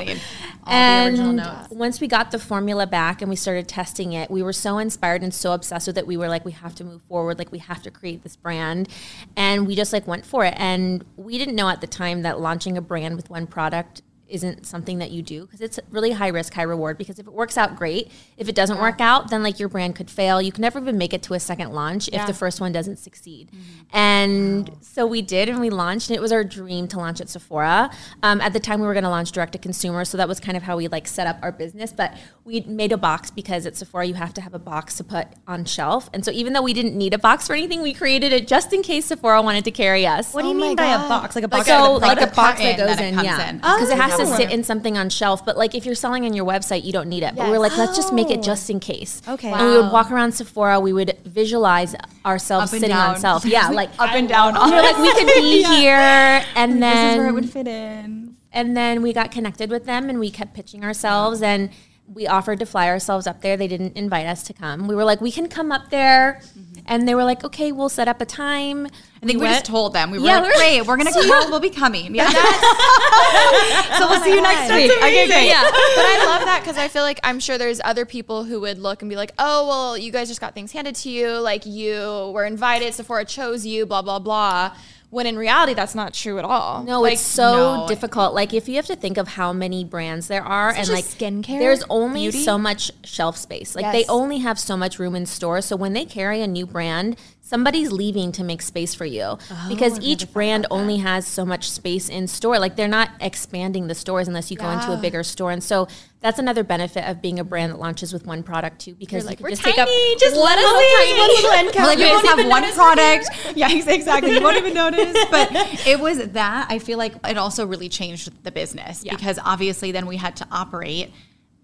All 0.64 0.72
and 0.72 1.68
once 1.70 2.00
we 2.00 2.06
got 2.06 2.30
the 2.30 2.38
formula 2.38 2.86
back 2.86 3.20
and 3.20 3.28
we 3.28 3.34
started 3.34 3.66
testing 3.66 4.12
it, 4.12 4.30
we 4.30 4.44
were 4.44 4.52
so 4.52 4.78
inspired 4.78 5.24
and 5.24 5.34
so 5.34 5.54
obsessed 5.54 5.88
with 5.88 5.98
it. 5.98 6.06
We 6.06 6.16
were 6.16 6.28
like, 6.28 6.44
we 6.44 6.52
have 6.52 6.76
to 6.76 6.84
move 6.84 7.02
forward. 7.08 7.36
Like, 7.40 7.50
we 7.50 7.58
have 7.58 7.82
to 7.82 7.90
create 7.90 8.22
this 8.22 8.36
brand. 8.36 8.88
And 9.36 9.66
we 9.66 9.74
just 9.74 9.92
like 9.92 10.06
went 10.06 10.24
for 10.24 10.44
it. 10.44 10.54
And 10.56 11.04
we 11.16 11.36
didn't 11.36 11.56
know 11.56 11.68
at 11.68 11.80
the 11.80 11.88
time 11.88 12.22
that 12.22 12.38
launching 12.38 12.78
a 12.78 12.80
brand 12.80 13.16
with 13.16 13.28
one 13.28 13.48
product 13.48 14.02
isn't 14.32 14.66
something 14.66 14.98
that 14.98 15.10
you 15.10 15.22
do 15.22 15.42
because 15.42 15.60
it's 15.60 15.78
really 15.90 16.12
high 16.12 16.28
risk, 16.28 16.54
high 16.54 16.62
reward. 16.62 16.98
Because 16.98 17.18
if 17.18 17.26
it 17.26 17.32
works 17.32 17.58
out, 17.58 17.76
great. 17.76 18.10
If 18.36 18.48
it 18.48 18.54
doesn't 18.54 18.78
work 18.78 19.00
out, 19.00 19.30
then 19.30 19.42
like 19.42 19.60
your 19.60 19.68
brand 19.68 19.94
could 19.94 20.10
fail. 20.10 20.40
You 20.40 20.50
can 20.50 20.62
never 20.62 20.78
even 20.78 20.96
make 20.98 21.12
it 21.12 21.22
to 21.24 21.34
a 21.34 21.40
second 21.40 21.72
launch 21.72 22.08
if 22.08 22.26
the 22.26 22.34
first 22.34 22.60
one 22.60 22.72
doesn't 22.72 22.96
succeed. 22.98 23.50
And 23.92 24.70
so 24.80 25.06
we 25.06 25.20
did, 25.22 25.48
and 25.48 25.60
we 25.60 25.70
launched, 25.70 26.08
and 26.08 26.16
it 26.16 26.20
was 26.20 26.32
our 26.32 26.42
dream 26.44 26.88
to 26.88 26.96
launch 26.98 27.20
at 27.20 27.28
Sephora. 27.28 27.90
Um, 28.22 28.40
at 28.40 28.52
the 28.52 28.60
time, 28.60 28.80
we 28.80 28.86
were 28.86 28.94
going 28.94 29.04
to 29.04 29.10
launch 29.10 29.32
direct 29.32 29.52
to 29.52 29.58
consumer, 29.58 30.04
so 30.04 30.16
that 30.16 30.28
was 30.28 30.40
kind 30.40 30.56
of 30.56 30.62
how 30.62 30.76
we 30.76 30.88
like 30.88 31.06
set 31.06 31.26
up 31.26 31.38
our 31.42 31.52
business. 31.52 31.92
But 31.92 32.16
we 32.44 32.60
made 32.62 32.92
a 32.92 32.96
box 32.96 33.30
because 33.30 33.66
at 33.66 33.76
Sephora 33.76 34.06
you 34.06 34.14
have 34.14 34.32
to 34.34 34.40
have 34.40 34.54
a 34.54 34.58
box 34.58 34.96
to 34.96 35.04
put 35.04 35.28
on 35.46 35.64
shelf, 35.66 36.08
and 36.14 36.24
so 36.24 36.30
even 36.30 36.52
though 36.54 36.62
we 36.62 36.72
didn't 36.72 36.96
need 36.96 37.12
a 37.12 37.18
box 37.18 37.46
for 37.46 37.52
anything, 37.54 37.82
we 37.82 37.92
created 37.92 38.32
it 38.32 38.48
just 38.48 38.72
in 38.72 38.82
case 38.82 39.06
Sephora 39.06 39.42
wanted 39.42 39.64
to 39.64 39.70
carry 39.70 40.06
us. 40.06 40.32
What 40.32 40.42
do 40.42 40.48
you 40.48 40.54
Oh 40.54 40.58
my 40.58 40.66
mean 40.68 40.76
by 40.76 40.94
a 40.94 40.98
box? 41.08 41.34
Like 41.34 41.44
a 41.44 41.48
box? 41.48 41.66
So 41.66 41.98
the 41.98 42.06
like 42.06 42.18
a 42.18 42.26
product 42.28 42.36
box 42.36 42.60
that 42.60 42.76
goes 42.78 42.96
that 42.96 43.00
in, 43.04 43.14
yeah, 43.24 43.50
in. 43.50 43.56
because 43.56 43.90
it 43.90 43.98
has 43.98 44.16
to 44.16 44.21
Oh. 44.28 44.36
sit 44.36 44.50
in 44.50 44.64
something 44.64 44.96
on 44.96 45.10
shelf. 45.10 45.44
But 45.44 45.56
like 45.56 45.74
if 45.74 45.86
you're 45.86 45.94
selling 45.94 46.24
on 46.24 46.34
your 46.34 46.44
website, 46.44 46.84
you 46.84 46.92
don't 46.92 47.08
need 47.08 47.22
it. 47.22 47.34
But 47.34 47.50
we're 47.50 47.58
like, 47.58 47.76
let's 47.76 47.96
just 47.96 48.12
make 48.12 48.30
it 48.30 48.42
just 48.42 48.70
in 48.70 48.80
case. 48.80 49.22
Okay. 49.26 49.50
And 49.50 49.66
we 49.66 49.76
would 49.78 49.92
walk 49.92 50.10
around 50.10 50.32
Sephora. 50.32 50.80
We 50.80 50.92
would 50.92 51.18
visualize 51.24 51.94
ourselves 52.24 52.70
Up 52.70 52.72
and 52.72 52.80
sitting 52.80 52.96
on 52.96 53.20
shelf. 53.20 53.44
Yeah, 53.44 53.68
like 53.68 53.90
up 53.98 54.10
and 54.12 54.28
down 54.28 54.54
we 54.54 54.76
were 54.76 54.82
like 54.82 54.98
we 54.98 55.12
could 55.14 55.26
be 55.26 55.62
here, 55.76 56.44
and 56.54 56.82
then 56.82 57.06
this 57.08 57.12
is 57.12 57.18
where 57.18 57.28
it 57.28 57.32
would 57.32 57.50
fit 57.50 57.66
in 57.66 58.36
and 58.52 58.76
then 58.76 59.02
we 59.02 59.12
got 59.12 59.30
connected 59.30 59.70
with 59.70 59.86
them, 59.86 60.08
and 60.10 60.20
we 60.20 60.30
kept 60.30 60.54
pitching 60.54 60.84
ourselves 60.84 61.42
and. 61.42 61.70
We 62.14 62.26
offered 62.26 62.58
to 62.58 62.66
fly 62.66 62.88
ourselves 62.88 63.26
up 63.26 63.40
there. 63.40 63.56
They 63.56 63.68
didn't 63.68 63.96
invite 63.96 64.26
us 64.26 64.42
to 64.42 64.52
come. 64.52 64.86
We 64.86 64.94
were 64.94 65.04
like, 65.04 65.22
we 65.22 65.32
can 65.32 65.48
come 65.48 65.72
up 65.72 65.88
there. 65.88 66.42
Mm-hmm. 66.58 66.71
And 66.86 67.06
they 67.06 67.14
were 67.14 67.24
like, 67.24 67.44
okay, 67.44 67.70
we'll 67.72 67.88
set 67.88 68.08
up 68.08 68.20
a 68.20 68.26
time. 68.26 68.86
I 69.22 69.26
think 69.26 69.40
we, 69.40 69.46
just 69.46 69.64
told 69.66 69.92
them 69.92 70.10
we 70.10 70.18
were 70.18 70.26
Yeah, 70.26 70.40
like, 70.40 70.42
we're- 70.44 70.56
great, 70.56 70.86
we're 70.86 70.96
gonna 70.96 71.10
we'll, 71.14 71.50
we'll 71.50 71.60
be 71.60 71.70
coming. 71.70 72.12
Yeah. 72.14 72.28
so 73.98 74.08
we'll 74.08 74.20
see 74.22 74.34
you 74.34 74.40
next 74.42 74.72
week. 74.74 74.90
Okay, 74.90 75.26
great. 75.28 75.46
Yeah, 75.46 75.62
but 75.62 76.04
I 76.04 76.24
love 76.26 76.42
that 76.44 76.60
because 76.62 76.76
I 76.78 76.88
feel 76.88 77.02
like 77.02 77.20
I'm 77.22 77.38
sure 77.40 77.56
there's 77.58 77.80
other 77.84 78.04
people 78.04 78.44
who 78.44 78.60
would 78.60 78.78
look 78.78 79.02
and 79.02 79.08
be 79.08 79.16
like, 79.16 79.32
"Oh, 79.38 79.66
well, 79.68 79.96
you 79.98 80.10
guys 80.12 80.28
just 80.28 80.40
got 80.40 80.54
things 80.54 80.72
handed 80.72 80.94
to 80.96 81.10
you. 81.10 81.38
Like 81.38 81.64
you 81.66 82.30
were 82.34 82.44
invited, 82.44 82.94
Sephora 82.94 83.24
chose 83.24 83.64
you, 83.64 83.86
blah 83.86 84.02
blah 84.02 84.18
blah." 84.18 84.74
When 85.12 85.26
in 85.26 85.36
reality, 85.36 85.74
that's 85.74 85.94
not 85.94 86.14
true 86.14 86.38
at 86.38 86.44
all. 86.46 86.84
No, 86.84 87.02
like, 87.02 87.12
it's 87.12 87.20
so 87.22 87.82
no. 87.82 87.86
difficult. 87.86 88.32
Like 88.32 88.54
if 88.54 88.66
you 88.66 88.76
have 88.76 88.86
to 88.86 88.96
think 88.96 89.18
of 89.18 89.28
how 89.28 89.52
many 89.52 89.84
brands 89.84 90.26
there 90.26 90.42
are, 90.42 90.70
and 90.70 90.88
like 90.88 91.04
skincare, 91.04 91.58
there's 91.58 91.84
only 91.90 92.20
beauty. 92.22 92.42
so 92.42 92.56
much 92.56 92.90
shelf 93.04 93.36
space. 93.36 93.76
Like 93.76 93.92
they 93.92 94.06
only 94.06 94.38
have 94.38 94.58
so 94.58 94.74
much 94.74 94.98
room 94.98 95.14
in 95.14 95.26
store. 95.26 95.60
So 95.60 95.76
when 95.76 95.92
they 95.92 96.06
carry 96.06 96.40
a 96.40 96.46
new 96.46 96.64
brand, 96.64 97.18
somebody's 97.42 97.92
leaving 97.92 98.32
to 98.32 98.42
make 98.42 98.62
space 98.62 98.94
for 98.94 99.04
you 99.04 99.36
because 99.68 100.00
each 100.00 100.32
brand 100.32 100.66
only 100.70 100.96
has 100.96 101.26
so 101.26 101.44
much 101.44 101.70
space 101.70 102.08
in 102.08 102.26
store. 102.26 102.58
Like 102.58 102.76
they're 102.76 102.88
not 102.88 103.10
expanding 103.20 103.88
the 103.88 103.94
stores 103.94 104.28
unless 104.28 104.50
you 104.50 104.56
go 104.56 104.70
into 104.70 104.94
a 104.94 104.96
bigger 104.96 105.22
store. 105.22 105.50
And 105.50 105.62
so 105.62 105.88
that's 106.22 106.38
another 106.38 106.62
benefit 106.62 107.04
of 107.08 107.20
being 107.20 107.40
a 107.40 107.44
brand 107.44 107.72
that 107.72 107.78
launches 107.78 108.12
with 108.12 108.24
one 108.26 108.42
product 108.42 108.80
too, 108.80 108.94
because 108.94 109.26
like, 109.26 109.40
you 109.40 109.44
"We're 109.44 109.48
can 109.50 109.56
just 109.56 109.64
take 109.64 109.78
up 109.78 109.88
tiny, 109.88 110.16
just 110.16 110.36
let 110.36 110.56
us 110.56 110.64
tiny 110.64 111.18
one 111.18 111.28
little 111.28 111.50
end 111.50 111.72
cap. 111.72 111.86
like 111.86 111.98
we 111.98 112.04
You 112.04 112.10
won't 112.10 112.26
have 112.26 112.46
one 112.48 112.72
product. 112.72 113.28
Yeah, 113.56 113.70
exactly. 113.72 114.32
You 114.32 114.40
won't 114.42 114.56
even 114.56 114.72
notice. 114.72 115.16
But 115.30 115.48
it 115.86 116.00
was 116.00 116.18
that. 116.28 116.66
I 116.70 116.78
feel 116.78 116.96
like 116.96 117.14
it 117.26 117.36
also 117.36 117.66
really 117.66 117.88
changed 117.88 118.42
the 118.44 118.52
business 118.52 119.02
because 119.04 119.38
obviously 119.44 119.92
then 119.92 120.06
we 120.06 120.16
had 120.16 120.36
to 120.36 120.46
operate 120.50 121.12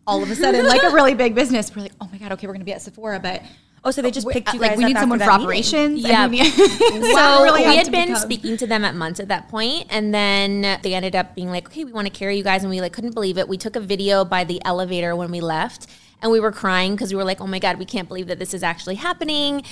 all 0.06 0.22
of 0.22 0.30
a 0.30 0.34
sudden 0.34 0.66
like 0.66 0.82
a 0.82 0.90
really 0.90 1.14
big 1.14 1.34
business. 1.34 1.74
We're 1.74 1.82
like, 1.82 1.92
oh 2.00 2.08
my 2.10 2.18
god, 2.18 2.32
okay, 2.32 2.46
we're 2.46 2.52
gonna 2.54 2.64
be 2.64 2.72
at 2.72 2.82
Sephora, 2.82 3.20
but 3.20 3.42
Oh, 3.88 3.90
so 3.90 4.02
they 4.02 4.10
just 4.10 4.28
picked 4.28 4.48
uh, 4.48 4.52
you 4.52 4.60
like 4.60 4.72
guys 4.72 4.78
we 4.78 4.84
up 4.84 4.88
need 4.88 4.98
someone 4.98 5.18
for 5.18 5.30
operations. 5.30 6.00
Yeah. 6.00 6.24
and 6.24 6.32
we, 6.32 6.44
So 6.50 7.42
really 7.42 7.60
we 7.60 7.64
had 7.64 7.86
had 7.86 7.90
been 7.92 8.08
become- 8.08 8.20
speaking 8.20 8.56
to 8.58 8.66
them 8.66 8.84
at 8.84 8.94
months 8.94 9.18
at 9.18 9.28
that 9.28 9.48
point, 9.48 9.86
and 9.88 10.14
then 10.14 10.78
they 10.82 10.92
ended 10.94 11.16
up 11.16 11.34
being 11.34 11.48
like, 11.50 11.66
"Okay, 11.68 11.84
we 11.84 11.92
want 11.92 12.06
to 12.06 12.12
carry 12.12 12.36
you 12.36 12.44
guys," 12.44 12.62
and 12.62 12.70
we 12.70 12.80
like 12.80 12.92
couldn't 12.92 13.14
believe 13.14 13.38
it. 13.38 13.48
We 13.48 13.56
took 13.56 13.76
a 13.76 13.80
video 13.80 14.24
by 14.24 14.44
the 14.44 14.60
elevator 14.64 15.16
when 15.16 15.30
we 15.30 15.40
left, 15.40 15.86
and 16.20 16.30
we 16.30 16.38
were 16.38 16.52
crying 16.52 16.92
because 16.92 17.12
we 17.12 17.16
were 17.16 17.24
like, 17.24 17.40
"Oh 17.40 17.46
my 17.46 17.58
god, 17.58 17.78
we 17.78 17.86
can't 17.86 18.08
believe 18.08 18.26
that 18.26 18.38
this 18.38 18.52
is 18.52 18.62
actually 18.62 18.96
happening." 18.96 19.62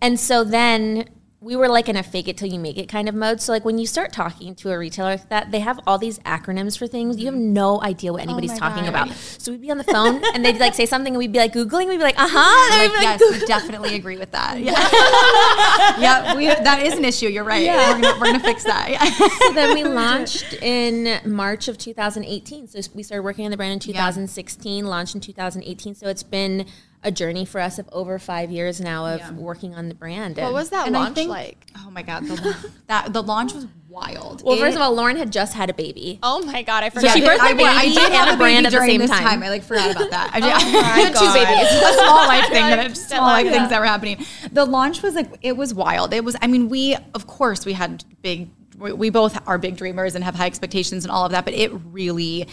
And 0.00 0.18
so 0.18 0.42
then 0.42 1.08
we 1.46 1.54
were 1.54 1.68
like 1.68 1.88
in 1.88 1.94
a 1.94 2.02
fake 2.02 2.26
it 2.26 2.36
till 2.36 2.48
you 2.48 2.58
make 2.58 2.76
it 2.76 2.88
kind 2.88 3.08
of 3.08 3.14
mode. 3.14 3.40
So 3.40 3.52
like 3.52 3.64
when 3.64 3.78
you 3.78 3.86
start 3.86 4.12
talking 4.12 4.56
to 4.56 4.70
a 4.72 4.78
retailer 4.78 5.10
like 5.10 5.28
that, 5.28 5.52
they 5.52 5.60
have 5.60 5.78
all 5.86 5.96
these 5.96 6.18
acronyms 6.20 6.76
for 6.76 6.88
things. 6.88 7.18
You 7.18 7.26
have 7.26 7.36
no 7.36 7.80
idea 7.80 8.12
what 8.12 8.22
anybody's 8.22 8.50
my 8.50 8.58
talking 8.58 8.82
God. 8.82 8.88
about. 8.88 9.12
So 9.12 9.52
we'd 9.52 9.62
be 9.62 9.70
on 9.70 9.78
the 9.78 9.84
phone 9.84 10.22
and 10.34 10.44
they'd 10.44 10.58
like 10.58 10.74
say 10.74 10.86
something 10.86 11.12
and 11.12 11.18
we'd 11.18 11.30
be 11.30 11.38
like 11.38 11.52
Googling, 11.52 11.86
we'd 11.86 11.98
be 11.98 12.02
like, 12.02 12.18
uh-huh. 12.18 12.82
And 12.82 12.92
Like, 12.92 13.04
like, 13.04 13.20
yes, 13.20 13.40
we 13.40 13.46
definitely 13.46 13.94
agree 13.94 14.16
with 14.16 14.32
that. 14.32 14.58
Yeah, 14.58 14.72
yeah, 16.00 16.34
we, 16.34 16.46
that 16.46 16.82
is 16.82 16.94
an 16.94 17.04
issue. 17.04 17.28
You're 17.28 17.44
right. 17.44 17.64
We're, 17.64 18.02
gonna, 18.02 18.20
we're 18.20 18.26
gonna 18.26 18.40
fix 18.40 18.64
that. 18.64 18.90
Yeah. 18.90 19.04
so 19.38 19.52
then 19.52 19.72
we 19.72 19.84
launched 19.84 20.52
in 20.54 21.20
March 21.30 21.68
of 21.68 21.78
2018. 21.78 22.66
So 22.66 22.80
we 22.92 23.04
started 23.04 23.22
working 23.22 23.44
on 23.44 23.52
the 23.52 23.56
brand 23.56 23.72
in 23.72 23.78
2016, 23.78 24.84
launched 24.84 25.14
in 25.14 25.20
2018. 25.20 25.94
So 25.94 26.08
it's 26.08 26.24
been 26.24 26.66
a 27.06 27.10
journey 27.12 27.44
for 27.44 27.60
us 27.60 27.78
of 27.78 27.88
over 27.92 28.18
five 28.18 28.50
years 28.50 28.80
now 28.80 29.06
of 29.06 29.20
Yeah. 29.20 29.30
working 29.32 29.74
on 29.74 29.88
the 29.88 29.94
brand. 29.94 30.36
What 30.36 30.44
And- 30.46 30.52
was 30.54 30.70
that 30.70 30.86
And 30.86 30.94
launch 30.94 31.14
think- 31.14 31.30
like? 31.30 31.64
Oh 31.86 31.90
my 31.90 32.02
god, 32.02 32.26
the, 32.26 32.56
that 32.88 33.12
the 33.12 33.22
launch 33.22 33.54
was 33.54 33.66
wild. 33.88 34.42
Well, 34.44 34.56
It- 34.56 34.60
first 34.60 34.74
of 34.76 34.82
all, 34.82 34.92
Lauren 34.92 35.16
had 35.16 35.30
just 35.32 35.54
had 35.54 35.70
a 35.70 35.72
baby. 35.74 36.18
Oh 36.22 36.42
my 36.44 36.62
god, 36.62 36.82
I 36.82 36.86
Yeah, 36.86 36.90
forgot. 36.90 37.12
she 37.14 37.20
birthed 37.22 37.38
I, 37.40 37.50
a 37.50 37.54
baby 37.54 37.64
I 37.64 37.88
did 37.88 37.98
and 37.98 38.12
have 38.14 38.28
a 38.30 38.34
a 38.34 38.36
brand 38.36 38.64
baby 38.64 38.76
at 38.76 38.80
the 38.80 38.86
same 38.86 39.00
this 39.00 39.10
time. 39.10 39.22
time. 39.22 39.42
I 39.44 39.48
like 39.50 39.62
forgot 39.62 39.92
about 39.94 40.10
that. 40.10 40.30
I, 40.34 40.38
oh 40.42 40.72
my 40.82 40.82
had 40.82 41.08
two 41.14 41.24
God. 41.24 41.34
babies. 41.34 41.72
A 41.72 41.92
small 41.94 42.26
life 42.26 42.44
thing 42.48 42.56
Yeah, 42.56 42.76
that 42.76 42.96
small 42.96 43.20
life 43.22 43.46
things 43.48 43.70
that 43.70 43.80
were 43.80 43.86
happening. 43.86 44.26
The 44.52 44.64
launch 44.66 45.00
was 45.02 45.14
like 45.14 45.30
it 45.42 45.56
was 45.56 45.72
wild. 45.72 46.12
It 46.12 46.24
was. 46.24 46.34
I 46.42 46.48
mean, 46.48 46.68
we 46.68 46.96
of 47.14 47.26
course 47.28 47.64
we 47.64 47.72
had 47.72 48.04
big. 48.20 48.50
We, 48.78 48.92
we 48.92 49.08
both 49.10 49.38
are 49.46 49.56
big 49.56 49.76
dreamers 49.76 50.14
and 50.16 50.22
have 50.24 50.34
high 50.34 50.46
expectations 50.46 51.04
and 51.04 51.10
all 51.12 51.24
of 51.24 51.30
that. 51.32 51.44
But 51.46 51.54
it 51.54 51.70
really 51.92 52.46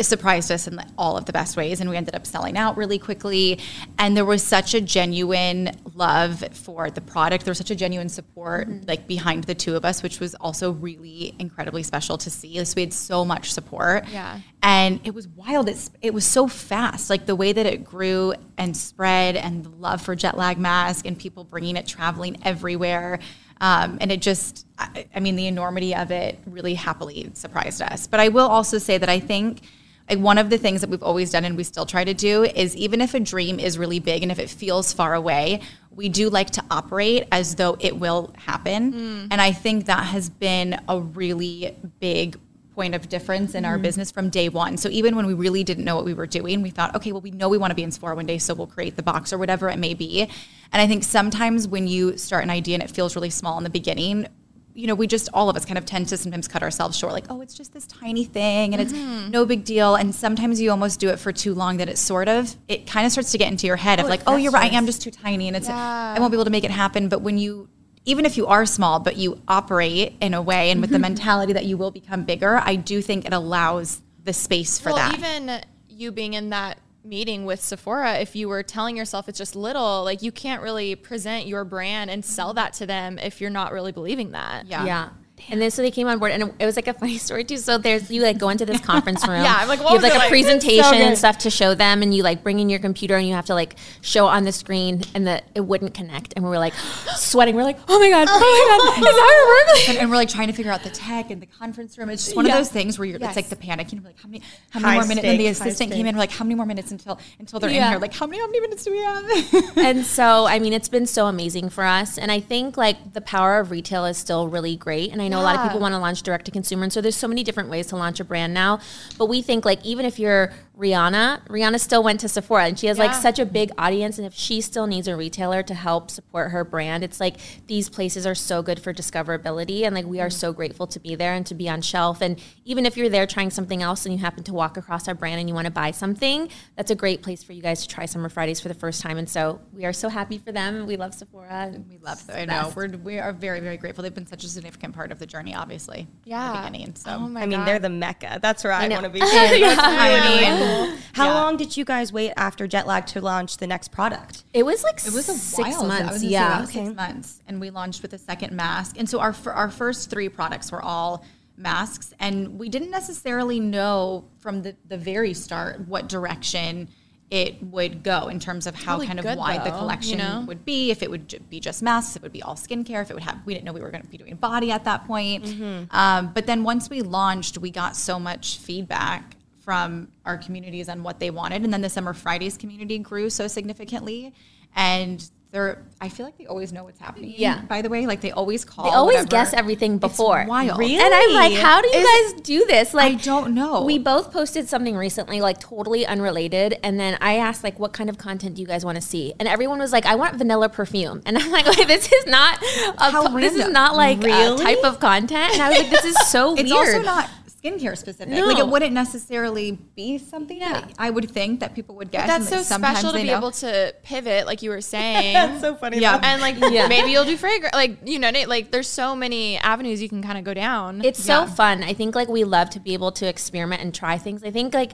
surprised 0.00 0.50
us 0.50 0.66
in 0.66 0.80
all 0.96 1.16
of 1.16 1.26
the 1.26 1.32
best 1.32 1.56
ways 1.56 1.80
and 1.80 1.90
we 1.90 1.96
ended 1.96 2.14
up 2.14 2.26
selling 2.26 2.56
out 2.56 2.76
really 2.76 2.98
quickly. 2.98 3.58
And 3.98 4.16
there 4.16 4.24
was 4.24 4.42
such 4.42 4.74
a 4.74 4.80
genuine 4.80 5.70
love 5.94 6.42
for 6.52 6.90
the 6.90 7.00
product. 7.00 7.44
There 7.44 7.50
was 7.50 7.58
such 7.58 7.70
a 7.70 7.76
genuine 7.76 8.08
support 8.08 8.68
like 8.86 9.06
behind 9.06 9.44
the 9.44 9.54
two 9.54 9.76
of 9.76 9.84
us 9.84 10.02
which 10.02 10.20
was 10.20 10.34
also 10.36 10.72
really 10.72 11.34
incredibly 11.38 11.82
special 11.82 12.16
to 12.18 12.30
see. 12.30 12.62
So 12.64 12.74
we 12.76 12.82
had 12.82 12.92
so 12.92 13.24
much 13.24 13.52
support. 13.52 14.08
Yeah. 14.08 14.40
and 14.62 15.00
it 15.04 15.14
was 15.14 15.28
wild. 15.28 15.68
It's, 15.68 15.90
it 16.00 16.14
was 16.14 16.24
so 16.24 16.46
fast. 16.48 17.10
Like 17.10 17.26
the 17.26 17.36
way 17.36 17.52
that 17.52 17.66
it 17.66 17.84
grew 17.84 18.34
and 18.56 18.76
spread 18.76 19.36
and 19.36 19.64
the 19.64 19.70
love 19.70 20.00
for 20.00 20.14
jet 20.14 20.36
lag 20.36 20.58
mask 20.58 21.06
and 21.06 21.18
people 21.18 21.44
bringing 21.44 21.76
it 21.76 21.86
traveling 21.86 22.38
everywhere 22.44 23.18
um, 23.60 23.98
and 24.00 24.10
it 24.10 24.20
just 24.20 24.66
I, 24.76 25.06
I 25.14 25.20
mean 25.20 25.36
the 25.36 25.46
enormity 25.46 25.94
of 25.94 26.10
it 26.10 26.38
really 26.46 26.74
happily 26.74 27.30
surprised 27.34 27.80
us. 27.80 28.06
But 28.06 28.20
i 28.20 28.28
will 28.28 28.48
also 28.48 28.78
say 28.78 28.98
that 28.98 29.08
i 29.08 29.20
think 29.20 29.62
like 30.08 30.18
one 30.18 30.38
of 30.38 30.50
the 30.50 30.58
things 30.58 30.80
that 30.80 30.90
we've 30.90 31.02
always 31.02 31.30
done 31.30 31.44
and 31.44 31.56
we 31.56 31.64
still 31.64 31.86
try 31.86 32.04
to 32.04 32.14
do 32.14 32.44
is 32.44 32.76
even 32.76 33.00
if 33.00 33.14
a 33.14 33.20
dream 33.20 33.58
is 33.58 33.78
really 33.78 33.98
big 33.98 34.22
and 34.22 34.32
if 34.32 34.38
it 34.38 34.50
feels 34.50 34.92
far 34.92 35.14
away 35.14 35.60
we 35.90 36.08
do 36.08 36.30
like 36.30 36.50
to 36.50 36.64
operate 36.70 37.26
as 37.30 37.56
though 37.56 37.76
it 37.80 37.98
will 37.98 38.32
happen 38.36 38.92
mm. 38.92 39.28
and 39.30 39.40
i 39.40 39.52
think 39.52 39.86
that 39.86 40.04
has 40.04 40.30
been 40.30 40.78
a 40.88 41.00
really 41.00 41.76
big 42.00 42.36
point 42.74 42.94
of 42.94 43.08
difference 43.08 43.54
in 43.54 43.64
our 43.64 43.74
mm-hmm. 43.74 43.82
business 43.82 44.10
from 44.10 44.30
day 44.30 44.48
one. 44.48 44.76
So 44.76 44.88
even 44.88 45.14
when 45.14 45.26
we 45.26 45.34
really 45.34 45.62
didn't 45.64 45.84
know 45.84 45.96
what 45.96 46.04
we 46.04 46.14
were 46.14 46.26
doing, 46.26 46.62
we 46.62 46.70
thought, 46.70 46.94
okay, 46.96 47.12
well, 47.12 47.20
we 47.20 47.30
know 47.30 47.48
we 47.48 47.58
want 47.58 47.70
to 47.70 47.74
be 47.74 47.82
in 47.82 47.90
Sephora 47.90 48.14
one 48.14 48.26
day, 48.26 48.38
so 48.38 48.54
we'll 48.54 48.66
create 48.66 48.96
the 48.96 49.02
box 49.02 49.32
or 49.32 49.38
whatever 49.38 49.68
it 49.68 49.78
may 49.78 49.94
be. 49.94 50.22
And 50.22 50.80
I 50.80 50.86
think 50.86 51.04
sometimes 51.04 51.68
when 51.68 51.86
you 51.86 52.16
start 52.16 52.44
an 52.44 52.50
idea 52.50 52.74
and 52.74 52.82
it 52.82 52.90
feels 52.90 53.14
really 53.14 53.30
small 53.30 53.58
in 53.58 53.64
the 53.64 53.70
beginning, 53.70 54.26
you 54.74 54.86
know, 54.86 54.94
we 54.94 55.06
just 55.06 55.28
all 55.34 55.50
of 55.50 55.56
us 55.56 55.64
kind 55.64 55.78
of 55.78 55.84
tend 55.84 56.08
to 56.08 56.16
sometimes 56.16 56.48
cut 56.48 56.62
ourselves 56.62 56.96
short, 56.96 57.12
like, 57.12 57.26
oh, 57.28 57.40
it's 57.40 57.54
just 57.54 57.72
this 57.72 57.86
tiny 57.86 58.24
thing 58.24 58.72
and 58.72 58.82
it's 58.82 58.92
mm-hmm. 58.92 59.30
no 59.30 59.44
big 59.44 59.64
deal. 59.64 59.94
And 59.94 60.14
sometimes 60.14 60.60
you 60.60 60.70
almost 60.70 61.00
do 61.00 61.10
it 61.10 61.18
for 61.18 61.32
too 61.32 61.54
long 61.54 61.76
that 61.78 61.88
it's 61.88 62.00
sort 62.00 62.28
of 62.28 62.54
it 62.68 62.86
kind 62.86 63.06
of 63.06 63.12
starts 63.12 63.32
to 63.32 63.38
get 63.38 63.50
into 63.50 63.66
your 63.66 63.76
head 63.76 64.00
of 64.00 64.06
oh, 64.06 64.08
like, 64.08 64.22
oh, 64.26 64.36
you're 64.36 64.52
right, 64.52 64.72
I 64.72 64.76
am 64.76 64.86
just 64.86 65.02
too 65.02 65.10
tiny 65.10 65.48
and 65.48 65.56
it's 65.56 65.68
I 65.68 66.16
won't 66.18 66.30
be 66.30 66.36
able 66.36 66.44
to 66.44 66.50
make 66.50 66.64
it 66.64 66.70
happen. 66.70 67.08
But 67.08 67.22
when 67.22 67.38
you 67.38 67.68
even 68.04 68.24
if 68.26 68.36
you 68.36 68.46
are 68.46 68.66
small, 68.66 68.98
but 68.98 69.16
you 69.16 69.40
operate 69.46 70.16
in 70.20 70.34
a 70.34 70.42
way 70.42 70.70
and 70.70 70.80
with 70.80 70.90
the 70.90 70.96
mm-hmm. 70.96 71.02
mentality 71.02 71.52
that 71.52 71.66
you 71.66 71.76
will 71.76 71.90
become 71.90 72.24
bigger, 72.24 72.56
I 72.56 72.76
do 72.76 73.00
think 73.00 73.26
it 73.26 73.32
allows 73.32 74.00
the 74.24 74.32
space 74.32 74.78
for 74.78 74.90
well, 74.90 74.96
that. 74.96 75.18
even 75.18 75.60
you 75.88 76.12
being 76.12 76.34
in 76.34 76.50
that 76.50 76.78
meeting 77.04 77.44
with 77.44 77.60
Sephora, 77.60 78.14
if 78.18 78.36
you 78.36 78.48
were 78.48 78.62
telling 78.62 78.96
yourself 78.96 79.28
it's 79.28 79.38
just 79.38 79.56
little, 79.56 80.04
like 80.04 80.22
you 80.22 80.32
can't 80.32 80.62
really 80.62 80.94
present 80.94 81.46
your 81.46 81.64
brand 81.64 82.10
and 82.10 82.24
sell 82.24 82.54
that 82.54 82.72
to 82.74 82.86
them 82.86 83.18
if 83.18 83.40
you're 83.40 83.50
not 83.50 83.72
really 83.72 83.92
believing 83.92 84.32
that. 84.32 84.66
Yeah. 84.66 84.84
Yeah. 84.84 85.08
And 85.50 85.60
then 85.60 85.70
so 85.70 85.82
they 85.82 85.90
came 85.90 86.06
on 86.08 86.18
board, 86.18 86.32
and 86.32 86.52
it 86.58 86.66
was 86.66 86.76
like 86.76 86.88
a 86.88 86.94
funny 86.94 87.18
story 87.28 87.44
too. 87.44 87.56
So 87.58 87.78
there's 87.78 88.10
you 88.10 88.22
like 88.22 88.38
go 88.38 88.48
into 88.48 88.64
this 88.66 88.80
conference 88.80 89.26
room. 89.28 89.42
Yeah, 89.42 89.56
I'm 89.58 89.68
like, 89.68 89.80
what 89.80 89.90
you 89.92 89.96
have 89.98 90.02
like 90.02 90.14
a 90.14 90.18
like? 90.18 90.28
presentation 90.28 90.84
So 90.84 90.94
and 90.94 91.18
stuff 91.18 91.38
to 91.38 91.50
show 91.50 91.74
them, 91.74 92.02
and 92.02 92.14
you 92.14 92.22
like 92.22 92.42
bring 92.42 92.58
in 92.60 92.68
your 92.70 92.78
computer 92.78 93.16
and 93.16 93.26
you 93.26 93.34
have 93.34 93.46
to 93.46 93.54
like 93.54 93.76
show 94.00 94.26
on 94.26 94.44
the 94.44 94.52
screen, 94.52 95.02
and 95.14 95.26
that 95.26 95.44
it 95.54 95.60
wouldn't 95.60 95.94
connect, 95.94 96.32
and 96.36 96.44
we 96.44 96.50
were 96.50 96.58
like 96.58 96.74
sweating. 97.16 97.54
We're 97.56 97.64
like, 97.64 97.78
oh 97.88 97.98
my 97.98 98.10
god, 98.10 98.28
oh 98.30 98.38
my 98.38 98.92
god, 98.92 98.98
is 98.98 99.04
that 99.04 99.74
how 99.76 99.82
it 99.82 99.88
and, 99.90 99.98
and 99.98 100.10
we're 100.10 100.16
like 100.16 100.28
trying 100.28 100.48
to 100.48 100.52
figure 100.52 100.72
out 100.72 100.82
the 100.82 100.90
tech 100.90 101.30
and 101.30 101.40
the 101.42 101.46
conference 101.46 101.96
room. 101.98 102.08
It's 102.10 102.24
just 102.24 102.36
one 102.36 102.46
Yeah. 102.46 102.52
of 102.52 102.58
those 102.58 102.70
things 102.70 102.98
where 102.98 103.06
you're 103.06 103.18
Yes. 103.18 103.30
it's 103.30 103.36
like 103.36 103.48
the 103.48 103.56
panic. 103.56 103.92
You 103.92 104.00
know, 104.00 104.06
like 104.06 104.18
how 104.20 104.28
many 104.28 104.42
how 104.70 104.80
many 104.80 104.90
High 104.92 104.98
more 105.00 105.06
minutes? 105.08 105.26
And 105.26 105.40
the 105.40 105.46
assistant 105.48 105.90
came 105.92 106.06
in. 106.06 106.14
We're 106.14 106.20
like, 106.20 106.30
how 106.30 106.44
many 106.44 106.54
more 106.54 106.66
minutes 106.66 106.90
until 106.92 107.18
until 107.38 107.60
they're 107.60 107.70
in 107.70 107.82
here? 107.82 107.98
Like 107.98 108.14
how 108.14 108.26
many 108.26 108.40
how 108.40 108.46
many 108.46 108.60
minutes 108.60 108.84
do 108.84 108.90
we 108.90 108.98
have? 108.98 109.76
and 109.78 110.04
so 110.04 110.46
I 110.46 110.58
mean 110.58 110.72
it's 110.72 110.88
been 110.88 111.06
so 111.06 111.26
amazing 111.26 111.68
for 111.70 111.84
us 111.84 112.18
and 112.18 112.30
I 112.32 112.40
think 112.40 112.76
like 112.76 113.12
the 113.12 113.20
power 113.20 113.58
of 113.60 113.70
retail 113.70 114.04
is 114.06 114.16
still 114.18 114.48
really 114.48 114.76
great 114.76 115.12
and 115.12 115.20
I 115.22 115.28
know 115.32 115.40
a 115.40 115.42
lot 115.42 115.56
of 115.56 115.62
people 115.62 115.80
want 115.80 115.92
to 115.92 115.98
launch 115.98 116.22
direct 116.22 116.44
to 116.44 116.50
consumer 116.50 116.84
and 116.84 116.92
so 116.92 117.00
there's 117.00 117.16
so 117.16 117.28
many 117.28 117.42
different 117.42 117.68
ways 117.68 117.86
to 117.88 117.96
launch 117.96 118.20
a 118.20 118.24
brand 118.24 118.54
now 118.54 118.78
but 119.18 119.26
we 119.26 119.42
think 119.42 119.64
like 119.64 119.84
even 119.84 120.06
if 120.06 120.18
you're 120.18 120.52
Rihanna 120.76 121.46
Rihanna 121.48 121.78
still 121.80 122.02
went 122.02 122.20
to 122.20 122.28
Sephora 122.28 122.64
and 122.64 122.78
she 122.78 122.86
has 122.86 122.98
like 122.98 123.14
such 123.14 123.38
a 123.38 123.44
big 123.44 123.70
audience 123.76 124.18
and 124.18 124.26
if 124.26 124.34
she 124.34 124.60
still 124.60 124.86
needs 124.86 125.06
a 125.06 125.14
retailer 125.14 125.62
to 125.62 125.74
help 125.74 126.10
support 126.10 126.50
her 126.50 126.64
brand 126.64 127.04
it's 127.04 127.20
like 127.20 127.36
these 127.66 127.88
places 127.88 128.26
are 128.26 128.34
so 128.34 128.62
good 128.62 128.80
for 128.80 128.92
discoverability 128.92 129.82
and 129.84 129.94
like 129.94 130.06
we 130.06 130.20
are 130.20 130.28
mm. 130.28 130.32
so 130.32 130.52
grateful 130.52 130.86
to 130.86 130.98
be 130.98 131.14
there 131.14 131.34
and 131.34 131.46
to 131.46 131.54
be 131.54 131.68
on 131.68 131.82
shelf 131.82 132.22
and 132.22 132.40
even 132.64 132.86
if 132.86 132.96
you're 132.96 133.08
there 133.08 133.26
trying 133.26 133.50
something 133.50 133.82
else 133.82 134.06
and 134.06 134.14
you 134.14 134.20
happen 134.20 134.42
to 134.42 134.54
walk 134.54 134.76
across 134.76 135.08
our 135.08 135.14
brand 135.14 135.38
and 135.38 135.48
you 135.48 135.54
want 135.54 135.66
to 135.66 135.70
buy 135.70 135.90
something 135.90 136.48
that's 136.76 136.90
a 136.90 136.96
great 136.96 137.22
place 137.22 137.42
for 137.42 137.52
you 137.52 137.62
guys 137.62 137.82
to 137.82 137.88
try 137.88 138.06
Summer 138.06 138.28
Fridays 138.28 138.60
for 138.60 138.68
the 138.68 138.74
first 138.74 139.02
time 139.02 139.18
and 139.18 139.28
so 139.28 139.60
we 139.72 139.84
are 139.84 139.92
so 139.92 140.08
happy 140.08 140.38
for 140.38 140.52
them 140.52 140.86
we 140.86 140.96
love 140.96 141.12
Sephora 141.14 141.72
we 141.90 141.98
love 141.98 142.26
them. 142.26 142.36
I 142.38 142.44
know 142.44 142.72
we're 142.74 142.88
we 142.88 143.18
are 143.18 143.32
very 143.32 143.60
very 143.60 143.76
grateful. 143.76 144.02
They've 144.02 144.14
been 144.14 144.26
such 144.26 144.44
a 144.44 144.48
significant 144.48 144.94
part 144.94 145.12
of 145.12 145.18
the 145.18 145.26
journey, 145.26 145.54
obviously. 145.54 146.06
Yeah. 146.24 146.48
in 146.48 146.56
the 146.56 146.70
beginning. 146.70 146.94
So 146.94 147.10
Oh 147.12 147.28
my 147.28 147.42
I 147.42 147.46
mean, 147.46 147.60
God. 147.60 147.68
they're 147.68 147.78
the 147.78 147.88
mecca. 147.88 148.38
That's 148.40 148.64
where 148.64 148.72
I, 148.72 148.88
know. 148.88 148.96
want 148.96 149.06
to 149.06 149.10
be. 149.10 149.20
too. 149.20 149.26
That's 149.26 149.80
I 149.82 150.40
mean, 150.40 150.42
How 151.14 151.26
Yeah. 151.26 151.34
long 151.34 151.56
did 151.56 151.76
you 151.76 151.84
guys 151.84 152.12
wait 152.12 152.32
after 152.36 152.66
jet 152.66 152.86
lag 152.86 153.06
to 153.08 153.20
launch 153.20 153.58
the 153.58 153.66
next 153.66 153.92
product? 153.92 154.44
It 154.54 154.64
was 154.64 154.82
like 154.82 154.98
It 155.06 155.12
was 155.12 155.28
a 155.28 155.34
six 155.34 155.70
while. 155.76 155.86
Months. 155.86 156.12
was 156.14 156.24
yeah. 156.24 156.56
about 156.58 156.68
six 156.68 156.94
months, 156.96 157.40
and 157.46 157.60
we 157.60 157.70
launched 157.70 158.02
with 158.02 158.12
a 158.12 158.18
second 158.18 158.52
mask. 158.52 158.96
And 158.98 159.08
so 159.08 159.20
our 159.20 159.34
our 159.46 159.70
first 159.70 160.10
three 160.10 160.28
products 160.28 160.72
were 160.72 160.82
all 160.82 161.24
masks, 161.56 162.14
and 162.18 162.58
we 162.58 162.68
didn't 162.68 162.90
necessarily 162.90 163.60
know 163.60 164.24
from 164.38 164.62
the 164.62 164.74
the 164.88 164.96
very 164.96 165.34
start 165.34 165.86
what 165.86 166.08
direction 166.08 166.88
it 167.30 167.62
would 167.62 168.02
go 168.02 168.28
in 168.28 168.38
terms 168.38 168.66
of 168.66 168.74
how 168.74 168.96
Really 168.96 169.06
kind 169.06 169.18
of 169.18 169.24
good, 169.24 169.38
wide 169.38 169.64
the 169.64 169.70
collection 169.70 170.18
you 170.18 170.24
know? 170.24 170.44
would 170.46 170.66
be. 170.66 170.90
If 170.90 171.02
it 171.02 171.10
would 171.10 171.48
be 171.48 171.60
just 171.60 171.82
masks, 171.82 172.14
if 172.14 172.20
it 172.20 172.24
would 172.24 172.32
be 172.32 172.42
all 172.42 172.56
skincare. 172.56 173.00
If 173.00 173.10
it 173.10 173.14
would 173.14 173.22
have, 173.22 173.38
we 173.46 173.54
didn't 173.54 173.64
know 173.64 173.72
we 173.72 173.80
were 173.80 173.90
going 173.90 174.02
to 174.02 174.08
be 174.10 174.18
doing 174.18 174.34
body 174.36 174.70
at 174.70 174.84
that 174.84 175.06
point. 175.06 175.44
Mm-hmm. 175.44 175.96
Um, 175.96 176.30
but 176.34 176.44
then 176.46 176.62
once 176.62 176.90
we 176.90 177.00
launched, 177.00 177.56
we 177.56 177.70
got 177.70 177.96
so 177.96 178.18
much 178.18 178.58
feedback 178.58 179.36
from 179.62 180.08
our 180.24 180.36
communities 180.38 180.88
and 180.88 181.04
what 181.04 181.18
they 181.20 181.30
wanted, 181.30 181.62
and 181.64 181.72
then 181.72 181.80
the 181.82 181.90
Summer 181.90 182.12
Fridays 182.12 182.56
community 182.56 182.98
grew 182.98 183.30
so 183.30 183.46
significantly, 183.48 184.34
and 184.74 185.28
they're. 185.52 185.84
I 186.00 186.08
feel 186.08 186.24
like 186.26 186.38
they 186.38 186.46
always 186.46 186.72
know 186.72 186.82
what's 186.84 186.98
happening. 186.98 187.34
Yeah. 187.36 187.60
By 187.62 187.82
the 187.82 187.88
way, 187.90 188.06
like 188.06 188.22
they 188.22 188.32
always 188.32 188.64
call. 188.64 188.86
They 188.86 188.90
always 188.90 189.18
whatever. 189.18 189.28
guess 189.30 189.52
everything 189.52 189.98
before. 189.98 190.40
It's 190.40 190.48
wild. 190.48 190.78
Really? 190.78 190.96
And 190.98 191.12
I'm 191.14 191.32
like, 191.34 191.52
how 191.52 191.80
do 191.82 191.88
you 191.88 191.98
Is- 191.98 192.32
guys 192.32 192.40
do 192.40 192.64
this? 192.66 192.94
Like, 192.94 193.12
I 193.12 193.14
don't 193.16 193.54
know. 193.54 193.84
We 193.84 193.98
both 193.98 194.32
posted 194.32 194.68
something 194.68 194.96
recently, 194.96 195.40
like 195.42 195.60
totally 195.60 196.06
unrelated, 196.06 196.78
and 196.82 196.98
then 196.98 197.18
I 197.20 197.36
asked, 197.36 197.62
like, 197.62 197.78
what 197.78 197.92
kind 197.92 198.08
of 198.08 198.16
content 198.18 198.56
do 198.56 198.62
you 198.62 198.66
guys 198.66 198.82
want 198.84 198.96
to 198.96 199.02
see? 199.02 199.34
And 199.38 199.46
everyone 199.46 199.78
was 199.78 199.92
like, 199.92 200.06
I 200.06 200.14
want 200.16 200.36
vanilla 200.36 200.70
perfume, 200.70 201.20
and 201.26 201.36
I'm 201.42 201.50
like, 201.52 201.66
wait, 201.66 201.86
this 201.86 202.10
is 202.10 202.26
not 202.26 202.58
a, 202.98 203.10
How 203.10 203.28
this 203.28 203.52
is 203.54 203.68
not 203.68 203.94
like 203.94 204.24
a 204.24 204.56
type 204.56 204.82
of 204.84 204.98
content. 205.00 205.52
And 205.52 205.62
I 205.62 205.68
was 205.68 205.78
like, 205.78 205.90
this 205.90 206.04
is 206.06 206.16
so 206.30 206.54
It's 206.56 206.72
weird. 206.72 206.96
also 206.96 207.02
not 207.02 207.28
skincare 207.62 207.96
specific. 207.96 208.28
No. 208.34 208.46
Like 208.46 208.58
it 208.58 208.66
wouldn't 208.68 208.92
necessarily 208.92 209.72
be 209.72 210.18
something 210.18 210.58
that 210.60 210.92
I 210.98 211.10
would 211.10 211.30
think 211.30 211.60
that 211.60 211.74
people 211.74 211.94
would 211.96 212.10
guess. 212.10 212.26
That's 212.26 212.50
and, 212.52 212.64
so 212.64 212.76
special 212.76 213.12
to 213.12 213.18
be 213.18 213.24
know. 213.24 213.36
able 213.38 213.50
to 213.52 213.94
pivot, 214.02 214.46
like 214.46 214.62
you 214.62 214.70
were 214.70 214.80
saying. 214.96 215.34
That's 215.34 215.60
so 215.60 215.74
funny. 215.74 215.98
Yeah. 215.98 216.18
though. 216.18 216.26
and 216.26 216.40
like 216.42 216.56
Yeah. 216.72 216.88
maybe 216.88 217.10
you'll 217.10 217.24
do 217.24 217.36
fragrance, 217.36 217.74
like 217.74 217.98
you 218.04 218.18
know, 218.18 218.30
like 218.46 218.70
there's 218.72 218.88
so 218.88 219.14
many 219.14 219.58
avenues 219.58 220.02
you 220.02 220.08
can 220.08 220.22
kind 220.22 220.38
of 220.38 220.44
go 220.44 220.54
down. 220.54 221.04
It's 221.04 221.26
Yeah. 221.26 221.46
so 221.46 221.52
fun. 221.54 221.82
I 221.82 221.92
think 221.94 222.14
like 222.14 222.28
we 222.28 222.44
love 222.44 222.70
to 222.70 222.80
be 222.80 222.94
able 222.94 223.12
to 223.12 223.26
experiment 223.28 223.82
and 223.82 223.94
try 223.94 224.18
things. 224.18 224.42
I 224.44 224.50
think 224.50 224.74
like 224.74 224.92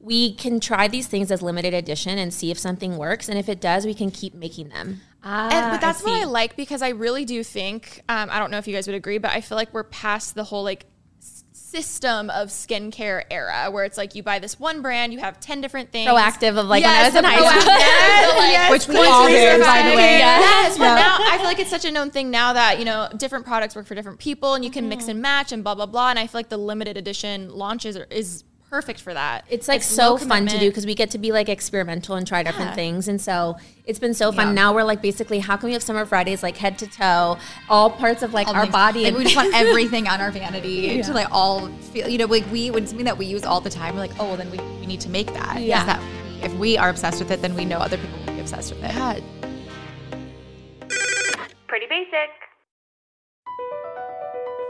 we 0.00 0.34
can 0.34 0.60
try 0.60 0.86
these 0.86 1.06
things 1.06 1.30
as 1.30 1.40
limited 1.40 1.72
edition 1.72 2.18
and 2.18 2.32
see 2.34 2.50
if 2.50 2.58
something 2.58 2.98
works, 2.98 3.28
and 3.30 3.38
if 3.38 3.48
it 3.48 3.58
does, 3.60 3.86
we 3.86 3.94
can 3.94 4.10
keep 4.10 4.34
making 4.34 4.68
them. 4.68 5.00
And, 5.22 5.70
but 5.72 5.80
that's 5.80 6.02
what 6.04 6.12
I 6.12 6.24
like 6.24 6.54
because 6.54 6.82
I 6.82 6.90
really 6.90 7.24
do 7.24 7.42
think 7.42 8.02
um, 8.10 8.28
I 8.30 8.38
don't 8.38 8.50
know 8.50 8.58
if 8.58 8.68
you 8.68 8.74
guys 8.74 8.86
would 8.86 8.94
agree, 8.96 9.16
but 9.16 9.30
I 9.30 9.40
feel 9.40 9.56
like 9.56 9.72
we're 9.72 9.84
past 9.84 10.34
the 10.34 10.44
whole 10.44 10.62
like 10.62 10.84
s- 10.84 10.88
system 11.74 12.30
of 12.30 12.48
skincare 12.48 13.24
era 13.30 13.68
where 13.70 13.84
it's 13.84 13.98
like 13.98 14.14
you 14.14 14.22
buy 14.22 14.38
this 14.38 14.60
one 14.60 14.80
brand, 14.80 15.12
you 15.12 15.18
have 15.18 15.40
10 15.40 15.60
different 15.60 15.90
things. 15.90 16.08
Proactiv 16.08 16.56
of 16.56 16.66
like 16.66 16.82
Yes, 16.82 17.12
when 17.12 17.24
I 17.24 17.40
was 17.40 17.40
in 17.40 17.44
high 17.44 17.60
school. 17.60 17.72
so, 18.30 18.38
like, 18.38 18.70
Which 18.70 18.88
we 18.88 18.96
all 19.06 19.26
did, 19.26 19.60
by 19.60 19.90
the 19.90 19.96
way. 19.96 20.18
Yes, 20.18 20.78
but 20.78 20.84
Yeah. 20.84 20.94
now 20.94 21.16
I 21.20 21.36
feel 21.38 21.46
like 21.46 21.58
it's 21.58 21.70
such 21.70 21.84
a 21.84 21.90
known 21.90 22.10
thing 22.10 22.30
now 22.30 22.52
that, 22.52 22.78
you 22.78 22.84
know, 22.84 23.08
different 23.16 23.44
products 23.44 23.74
work 23.74 23.86
for 23.86 23.94
different 23.94 24.18
people 24.20 24.54
and 24.54 24.64
you 24.64 24.70
can 24.70 24.88
mix 24.88 25.04
mm-hmm. 25.04 25.10
and 25.12 25.22
match 25.22 25.52
and 25.52 25.64
blah, 25.64 25.74
blah, 25.74 25.86
blah. 25.86 26.10
And 26.10 26.18
I 26.18 26.26
feel 26.26 26.38
like 26.38 26.48
the 26.48 26.58
limited 26.58 26.96
edition 26.96 27.50
launches 27.50 27.96
are, 27.96 28.06
is 28.10 28.44
perfect 28.74 29.00
for 29.00 29.14
that. 29.14 29.44
It's 29.48 29.68
like 29.68 29.82
low 29.82 30.16
so 30.16 30.18
fun 30.18 30.46
to 30.48 30.58
do 30.58 30.68
because 30.68 30.84
we 30.84 30.96
get 30.96 31.10
to 31.10 31.18
be 31.18 31.30
like 31.30 31.48
experimental 31.48 32.16
and 32.16 32.26
try 32.26 32.42
different 32.42 32.70
Yeah. 32.70 32.74
things. 32.74 33.06
And 33.06 33.20
so 33.20 33.56
it's 33.86 34.00
been 34.00 34.14
so 34.14 34.32
fun. 34.32 34.48
Yeah. 34.48 34.52
Now 34.54 34.74
we're 34.74 34.82
like 34.82 35.00
basically, 35.00 35.38
how 35.38 35.56
can 35.56 35.68
we 35.68 35.74
have 35.74 35.82
Summer 35.82 36.04
Fridays 36.04 36.42
like 36.42 36.56
head 36.56 36.76
to 36.80 36.88
toe, 36.88 37.38
all 37.68 37.88
parts 37.88 38.22
of 38.24 38.34
like 38.34 38.48
all 38.48 38.54
our 38.56 38.62
things. 38.62 38.72
body? 38.72 39.04
Like, 39.04 39.08
and 39.12 39.16
we 39.18 39.24
just 39.24 39.36
want 39.36 39.54
everything 39.64 40.08
on 40.08 40.20
our 40.20 40.32
vanity 40.32 41.00
to 41.02 41.12
like 41.12 41.28
all 41.30 41.68
feel. 41.92 42.08
You 42.08 42.18
know, 42.18 42.26
like 42.26 42.50
we 42.50 42.72
when 42.72 42.84
something 42.84 43.04
that 43.04 43.16
we 43.16 43.26
use 43.26 43.44
all 43.44 43.60
the 43.60 43.70
time, 43.70 43.94
we're 43.94 44.00
like, 44.00 44.18
oh, 44.18 44.24
well, 44.26 44.36
then 44.36 44.50
we, 44.50 44.58
we 44.80 44.86
need 44.86 45.00
to 45.02 45.08
make 45.08 45.32
that. 45.34 45.60
Yeah. 45.62 45.84
That 45.86 46.02
if 46.42 46.52
we 46.54 46.76
are 46.76 46.88
obsessed 46.88 47.20
with 47.20 47.30
it, 47.30 47.42
then 47.42 47.54
we 47.54 47.64
know 47.64 47.78
other 47.78 47.96
people 47.96 48.18
will 48.26 48.34
be 48.34 48.40
obsessed 48.40 48.74
with 48.74 48.82
it. 48.82 48.92
Yeah. 48.92 49.20
Pretty 51.68 51.86
basic. 51.86 52.30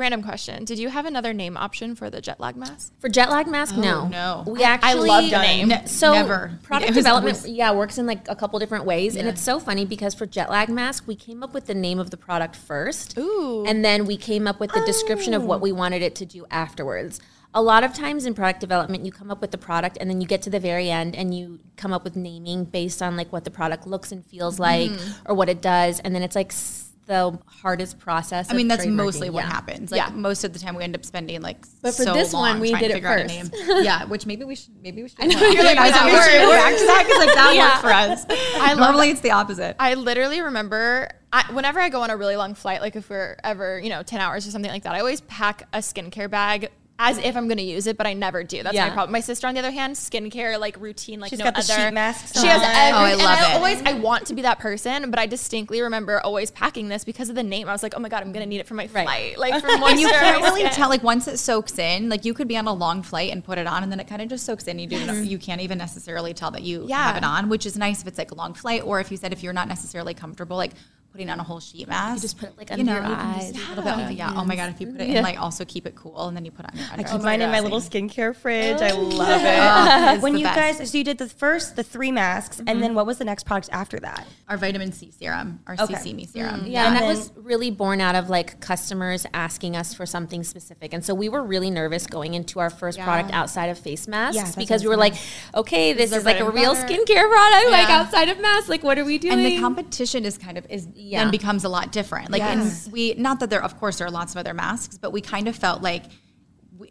Random 0.00 0.22
question. 0.22 0.64
Did 0.64 0.78
you 0.78 0.88
have 0.88 1.04
another 1.04 1.34
name 1.34 1.58
option 1.58 1.94
for 1.94 2.08
the 2.08 2.22
jet 2.22 2.40
lag 2.40 2.56
mask? 2.56 2.94
For 3.00 3.10
jet 3.10 3.28
lag 3.28 3.46
mask, 3.46 3.76
no, 3.76 4.04
oh, 4.06 4.08
no. 4.08 4.44
We 4.50 4.64
actually 4.64 5.10
I 5.10 5.20
love 5.20 5.30
the 5.30 5.42
name. 5.42 5.68
Ne- 5.68 5.84
So 5.84 6.14
never. 6.14 6.58
product 6.62 6.92
It 6.92 6.94
development, 6.94 7.36
always- 7.36 7.52
yeah, 7.52 7.70
works 7.72 7.98
in 7.98 8.06
like 8.06 8.26
a 8.26 8.34
couple 8.34 8.58
different 8.58 8.86
ways, 8.86 9.14
and 9.14 9.28
it's 9.28 9.42
so 9.42 9.60
funny 9.60 9.84
because 9.84 10.14
for 10.14 10.24
jet 10.24 10.48
lag 10.48 10.70
mask, 10.70 11.04
we 11.06 11.14
came 11.14 11.42
up 11.42 11.52
with 11.52 11.66
the 11.66 11.74
name 11.74 11.98
of 11.98 12.08
the 12.08 12.16
product 12.16 12.56
first, 12.56 13.18
Ooh. 13.18 13.62
and 13.66 13.84
then 13.84 14.06
we 14.06 14.16
came 14.16 14.46
up 14.46 14.58
with 14.58 14.72
the 14.72 14.82
description 14.86 15.34
of 15.34 15.44
what 15.44 15.60
we 15.60 15.70
oh. 15.70 15.74
wanted 15.74 16.00
it 16.00 16.14
to 16.14 16.24
do 16.24 16.46
afterwards. 16.50 17.20
A 17.52 17.60
lot 17.60 17.84
of 17.84 17.92
times 17.92 18.24
in 18.24 18.32
product 18.32 18.60
development, 18.60 19.04
you 19.04 19.12
come 19.12 19.30
up 19.30 19.42
with 19.42 19.50
the 19.50 19.58
product, 19.58 19.98
and 20.00 20.08
then 20.08 20.22
you 20.22 20.26
get 20.26 20.40
to 20.42 20.50
the 20.50 20.60
very 20.60 20.88
end, 20.88 21.14
and 21.14 21.34
you 21.34 21.58
come 21.76 21.92
up 21.92 22.04
with 22.04 22.16
naming 22.16 22.64
based 22.64 23.02
on 23.02 23.16
like 23.16 23.30
what 23.32 23.44
the 23.44 23.50
product 23.50 23.86
looks 23.86 24.12
and 24.12 24.24
feels 24.24 24.58
mm-hmm. 24.58 24.94
like, 24.94 25.00
or 25.26 25.34
what 25.34 25.50
it 25.50 25.60
does, 25.60 26.00
and 26.00 26.14
then 26.14 26.22
it's 26.22 26.36
like 26.36 26.52
s- 26.52 26.89
the 27.10 27.36
hardest 27.44 27.98
process. 27.98 28.52
I 28.52 28.54
mean, 28.54 28.68
that's 28.68 28.86
mostly 28.86 29.30
what 29.30 29.42
yeah. 29.44 29.50
happens. 29.50 29.90
Like 29.90 29.98
Yeah. 29.98 30.10
most 30.10 30.44
of 30.44 30.52
the 30.52 30.60
time, 30.60 30.76
we 30.76 30.84
end 30.84 30.94
up 30.94 31.04
spending 31.04 31.42
like. 31.42 31.66
But 31.82 31.92
for 31.96 32.04
so 32.04 32.14
this 32.14 32.32
one, 32.32 32.52
long 32.52 32.60
we 32.60 32.70
trying 32.70 32.82
did 32.82 32.88
to 32.88 32.92
it 32.92 32.96
figure 32.98 33.08
out 33.08 33.18
a 33.18 33.22
first. 33.28 33.52
name. 33.52 33.68
yeah, 33.84 34.04
which 34.04 34.26
maybe 34.26 34.44
we 34.44 34.54
should. 34.54 34.80
Maybe 34.80 35.02
we 35.02 35.08
should. 35.08 35.20
I 35.20 35.26
know, 35.26 35.40
you're 35.40 35.64
like, 35.64 35.76
I 35.76 35.86
was 35.86 35.92
that 35.92 36.04
like, 36.04 36.12
we 36.12 36.30
should 36.30 36.40
go 36.42 36.50
back 36.52 36.78
to 36.78 36.86
that 36.86 37.02
because 37.04 37.26
like 37.26 37.34
that 37.34 37.54
Yeah. 37.56 37.68
worked 37.68 37.80
for 37.80 37.90
us. 37.90 38.26
I 38.60 38.68
love 38.74 38.78
Normally, 38.78 39.10
it's 39.10 39.22
the 39.22 39.32
opposite. 39.32 39.74
I 39.80 39.94
literally 39.94 40.40
remember 40.40 41.08
I, 41.32 41.52
whenever 41.52 41.80
I 41.80 41.88
go 41.88 42.02
on 42.02 42.10
a 42.10 42.16
really 42.16 42.36
long 42.36 42.54
flight, 42.54 42.80
like 42.80 42.94
if 42.94 43.10
we're 43.10 43.36
ever, 43.42 43.80
you 43.80 43.88
know, 43.88 44.02
10 44.04 44.20
hours 44.20 44.46
or 44.46 44.52
something 44.52 44.70
like 44.70 44.84
that, 44.84 44.94
I 44.94 45.00
always 45.00 45.20
pack 45.22 45.68
a 45.72 45.78
skincare 45.78 46.30
bag 46.30 46.70
as 47.02 47.16
if 47.16 47.34
I'm 47.34 47.48
going 47.48 47.56
to 47.56 47.62
use 47.64 47.86
it, 47.86 47.96
but 47.96 48.06
I 48.06 48.12
never 48.12 48.44
do. 48.44 48.62
That's 48.62 48.76
my 48.76 48.90
problem. 48.90 49.10
My 49.12 49.20
sister, 49.20 49.46
on 49.46 49.54
the 49.54 49.60
other 49.60 49.70
hand, 49.70 49.96
skincare, 49.96 50.60
like 50.60 50.78
routine, 50.78 51.18
like 51.18 51.30
She's 51.30 51.38
no 51.38 51.46
got 51.46 51.54
the 51.54 51.60
other. 51.60 51.86
sheet 51.86 51.94
masks 51.94 52.38
She 52.38 52.46
has 52.46 52.60
every, 52.62 52.92
Oh, 52.92 53.04
I 53.04 53.10
and 53.12 53.18
love 53.22 53.38
I 53.38 53.50
it. 53.52 53.54
always, 53.56 53.82
I 53.86 53.92
want 53.94 54.26
to 54.26 54.34
be 54.34 54.42
that 54.42 54.58
person, 54.58 55.10
but 55.10 55.18
I 55.18 55.24
distinctly 55.24 55.80
remember 55.80 56.20
always 56.20 56.50
packing 56.50 56.88
this 56.88 57.02
because 57.04 57.30
of 57.30 57.36
the 57.36 57.42
name. 57.42 57.70
I 57.70 57.72
was 57.72 57.82
like, 57.82 57.94
oh 57.96 58.00
my 58.00 58.10
God, 58.10 58.22
I'm 58.22 58.32
going 58.32 58.44
to 58.44 58.48
need 58.48 58.60
it 58.60 58.66
for 58.66 58.74
my 58.74 58.88
Right. 58.92 59.06
flight. 59.06 59.38
Like 59.38 59.60
for 59.62 59.68
moisture. 59.78 59.86
and 59.92 60.00
you 60.00 60.08
can't 60.10 60.42
really 60.42 60.60
skin. 60.60 60.72
tell 60.74 60.90
like 60.90 61.02
once 61.02 61.26
it 61.26 61.38
soaks 61.38 61.78
in 61.78 62.10
like 62.10 62.26
you 62.26 62.34
could 62.34 62.48
be 62.48 62.58
on 62.58 62.66
a 62.66 62.72
long 62.74 63.02
flight 63.02 63.32
and 63.32 63.42
put 63.42 63.56
it 63.56 63.66
on 63.66 63.82
and 63.82 63.90
then 63.90 63.98
it 63.98 64.06
kind 64.06 64.20
of 64.20 64.28
just 64.28 64.44
soaks 64.44 64.68
in 64.68 64.78
you 64.78 64.86
do 64.86 64.96
you 65.24 65.38
can't 65.38 65.62
even 65.62 65.78
necessarily 65.78 66.34
tell 66.34 66.50
that 66.50 66.62
you 66.62 66.84
Yeah. 66.86 67.02
have 67.04 67.16
it 67.16 67.24
on 67.24 67.48
which 67.48 67.64
is 67.64 67.78
nice 67.78 68.02
if 68.02 68.08
it's 68.08 68.18
like 68.18 68.30
a 68.30 68.34
long 68.34 68.52
flight 68.52 68.82
or 68.84 69.00
if 69.00 69.10
you 69.10 69.16
said 69.16 69.32
if 69.32 69.42
you're 69.42 69.52
not 69.54 69.68
necessarily 69.68 70.12
comfortable 70.12 70.56
like 70.58 70.72
putting 71.12 71.28
on 71.30 71.40
a 71.40 71.42
whole 71.42 71.60
sheet 71.60 71.88
mask 71.88 72.22
just 72.22 72.38
put 72.38 72.48
it, 72.50 72.56
like, 72.58 72.70
you 72.70 72.74
under 72.74 72.84
know 72.84 72.98
your 73.00 73.06
you 73.08 73.14
eyes. 73.14 73.52
just 73.52 73.54
do 73.54 73.72
a 73.74 73.82
little 73.82 73.96
bit 74.06 74.12
yeah 74.16 74.32
oh 74.36 74.44
my 74.44 74.54
god 74.56 74.70
if 74.70 74.80
you 74.80 74.86
put 74.86 75.00
it 75.00 75.10
in 75.10 75.22
like 75.22 75.40
also 75.40 75.64
keep 75.64 75.86
it 75.86 75.94
cool 75.96 76.28
and 76.28 76.36
then 76.36 76.44
you 76.44 76.50
put 76.50 76.64
on 76.66 76.76
your 76.76 76.86
I 76.86 76.92
under 76.92 77.02
keep 77.04 77.12
oh 77.20 77.22
mine 77.22 77.40
in 77.42 77.50
my 77.50 77.60
little 77.60 77.80
skincare 77.80 78.34
fridge. 78.34 78.80
I 78.80 78.90
love 78.92 79.40
Oh, 79.42 80.12
it. 80.12 80.14
it's 80.14 80.22
when 80.22 80.36
you 80.38 80.44
best. 80.44 80.78
guys, 80.78 80.90
so 80.90 80.98
you 80.98 81.04
did 81.04 81.18
the 81.18 81.28
first, 81.28 81.76
the 81.76 81.82
three 81.82 82.12
masks, 82.12 82.58
and 82.58 82.68
then 82.68 82.80
mm-hmm. 82.80 82.94
what 82.94 83.06
was 83.06 83.18
the 83.18 83.24
next 83.24 83.44
product 83.44 83.68
after 83.72 83.98
that? 84.00 84.26
our 84.48 84.56
vitamin 84.56 84.90
C 84.92 85.10
serum 85.16 85.60
our 85.68 85.74
Okay. 85.78 85.94
CC 85.94 86.12
me 86.14 86.26
serum 86.26 86.62
mm. 86.62 86.70
Yeah, 86.70 86.86
And 86.86 86.96
and 86.96 87.04
that 87.04 87.06
was 87.08 87.32
really 87.36 87.70
born 87.70 88.00
out 88.00 88.14
of 88.16 88.28
like 88.28 88.60
customers 88.60 89.24
asking 89.32 89.76
us 89.76 89.94
for 89.94 90.06
something 90.06 90.42
specific. 90.44 90.92
And 90.92 91.04
so 91.04 91.14
we 91.14 91.28
were 91.28 91.42
really 91.42 91.70
nervous 91.70 92.06
going 92.06 92.34
into 92.34 92.58
our 92.60 92.70
first 92.70 92.98
product 92.98 93.32
outside 93.32 93.66
of 93.66 93.78
face 93.78 94.08
masks 94.08 94.36
Yeah, 94.36 94.50
because 94.56 94.82
we 94.82 94.88
were 94.88 94.96
was 94.96 95.10
like, 95.10 95.14
okay, 95.54 95.92
this, 95.92 96.10
is 96.12 96.18
is 96.18 96.24
like 96.24 96.40
a 96.40 96.50
real 96.50 96.74
butter. 96.74 96.86
skincare 96.94 97.28
product, 97.30 97.70
like 97.70 97.88
outside 97.90 98.28
of 98.28 98.40
masks. 98.40 98.68
Like, 98.68 98.82
what 98.82 98.98
are 98.98 99.04
we 99.04 99.18
doing? 99.18 99.34
and 99.34 99.46
the 99.46 99.58
competition 99.60 100.24
is 100.24 100.36
kind 100.36 100.58
of 100.58 100.66
is 100.68 100.88
Yeah. 101.00 101.22
then 101.24 101.30
becomes 101.30 101.64
a 101.64 101.68
lot 101.68 101.92
different. 101.92 102.30
Like 102.30 102.40
Yes. 102.40 102.84
and 102.84 102.92
we 102.92 103.14
not 103.14 103.40
that 103.40 103.50
there 103.50 103.62
of 103.62 103.78
course 103.78 103.98
there 103.98 104.06
are 104.06 104.10
lots 104.10 104.32
of 104.34 104.38
other 104.38 104.54
masks, 104.54 104.98
but 104.98 105.12
we 105.12 105.20
kind 105.20 105.48
of 105.48 105.56
felt 105.56 105.82
like 105.82 106.04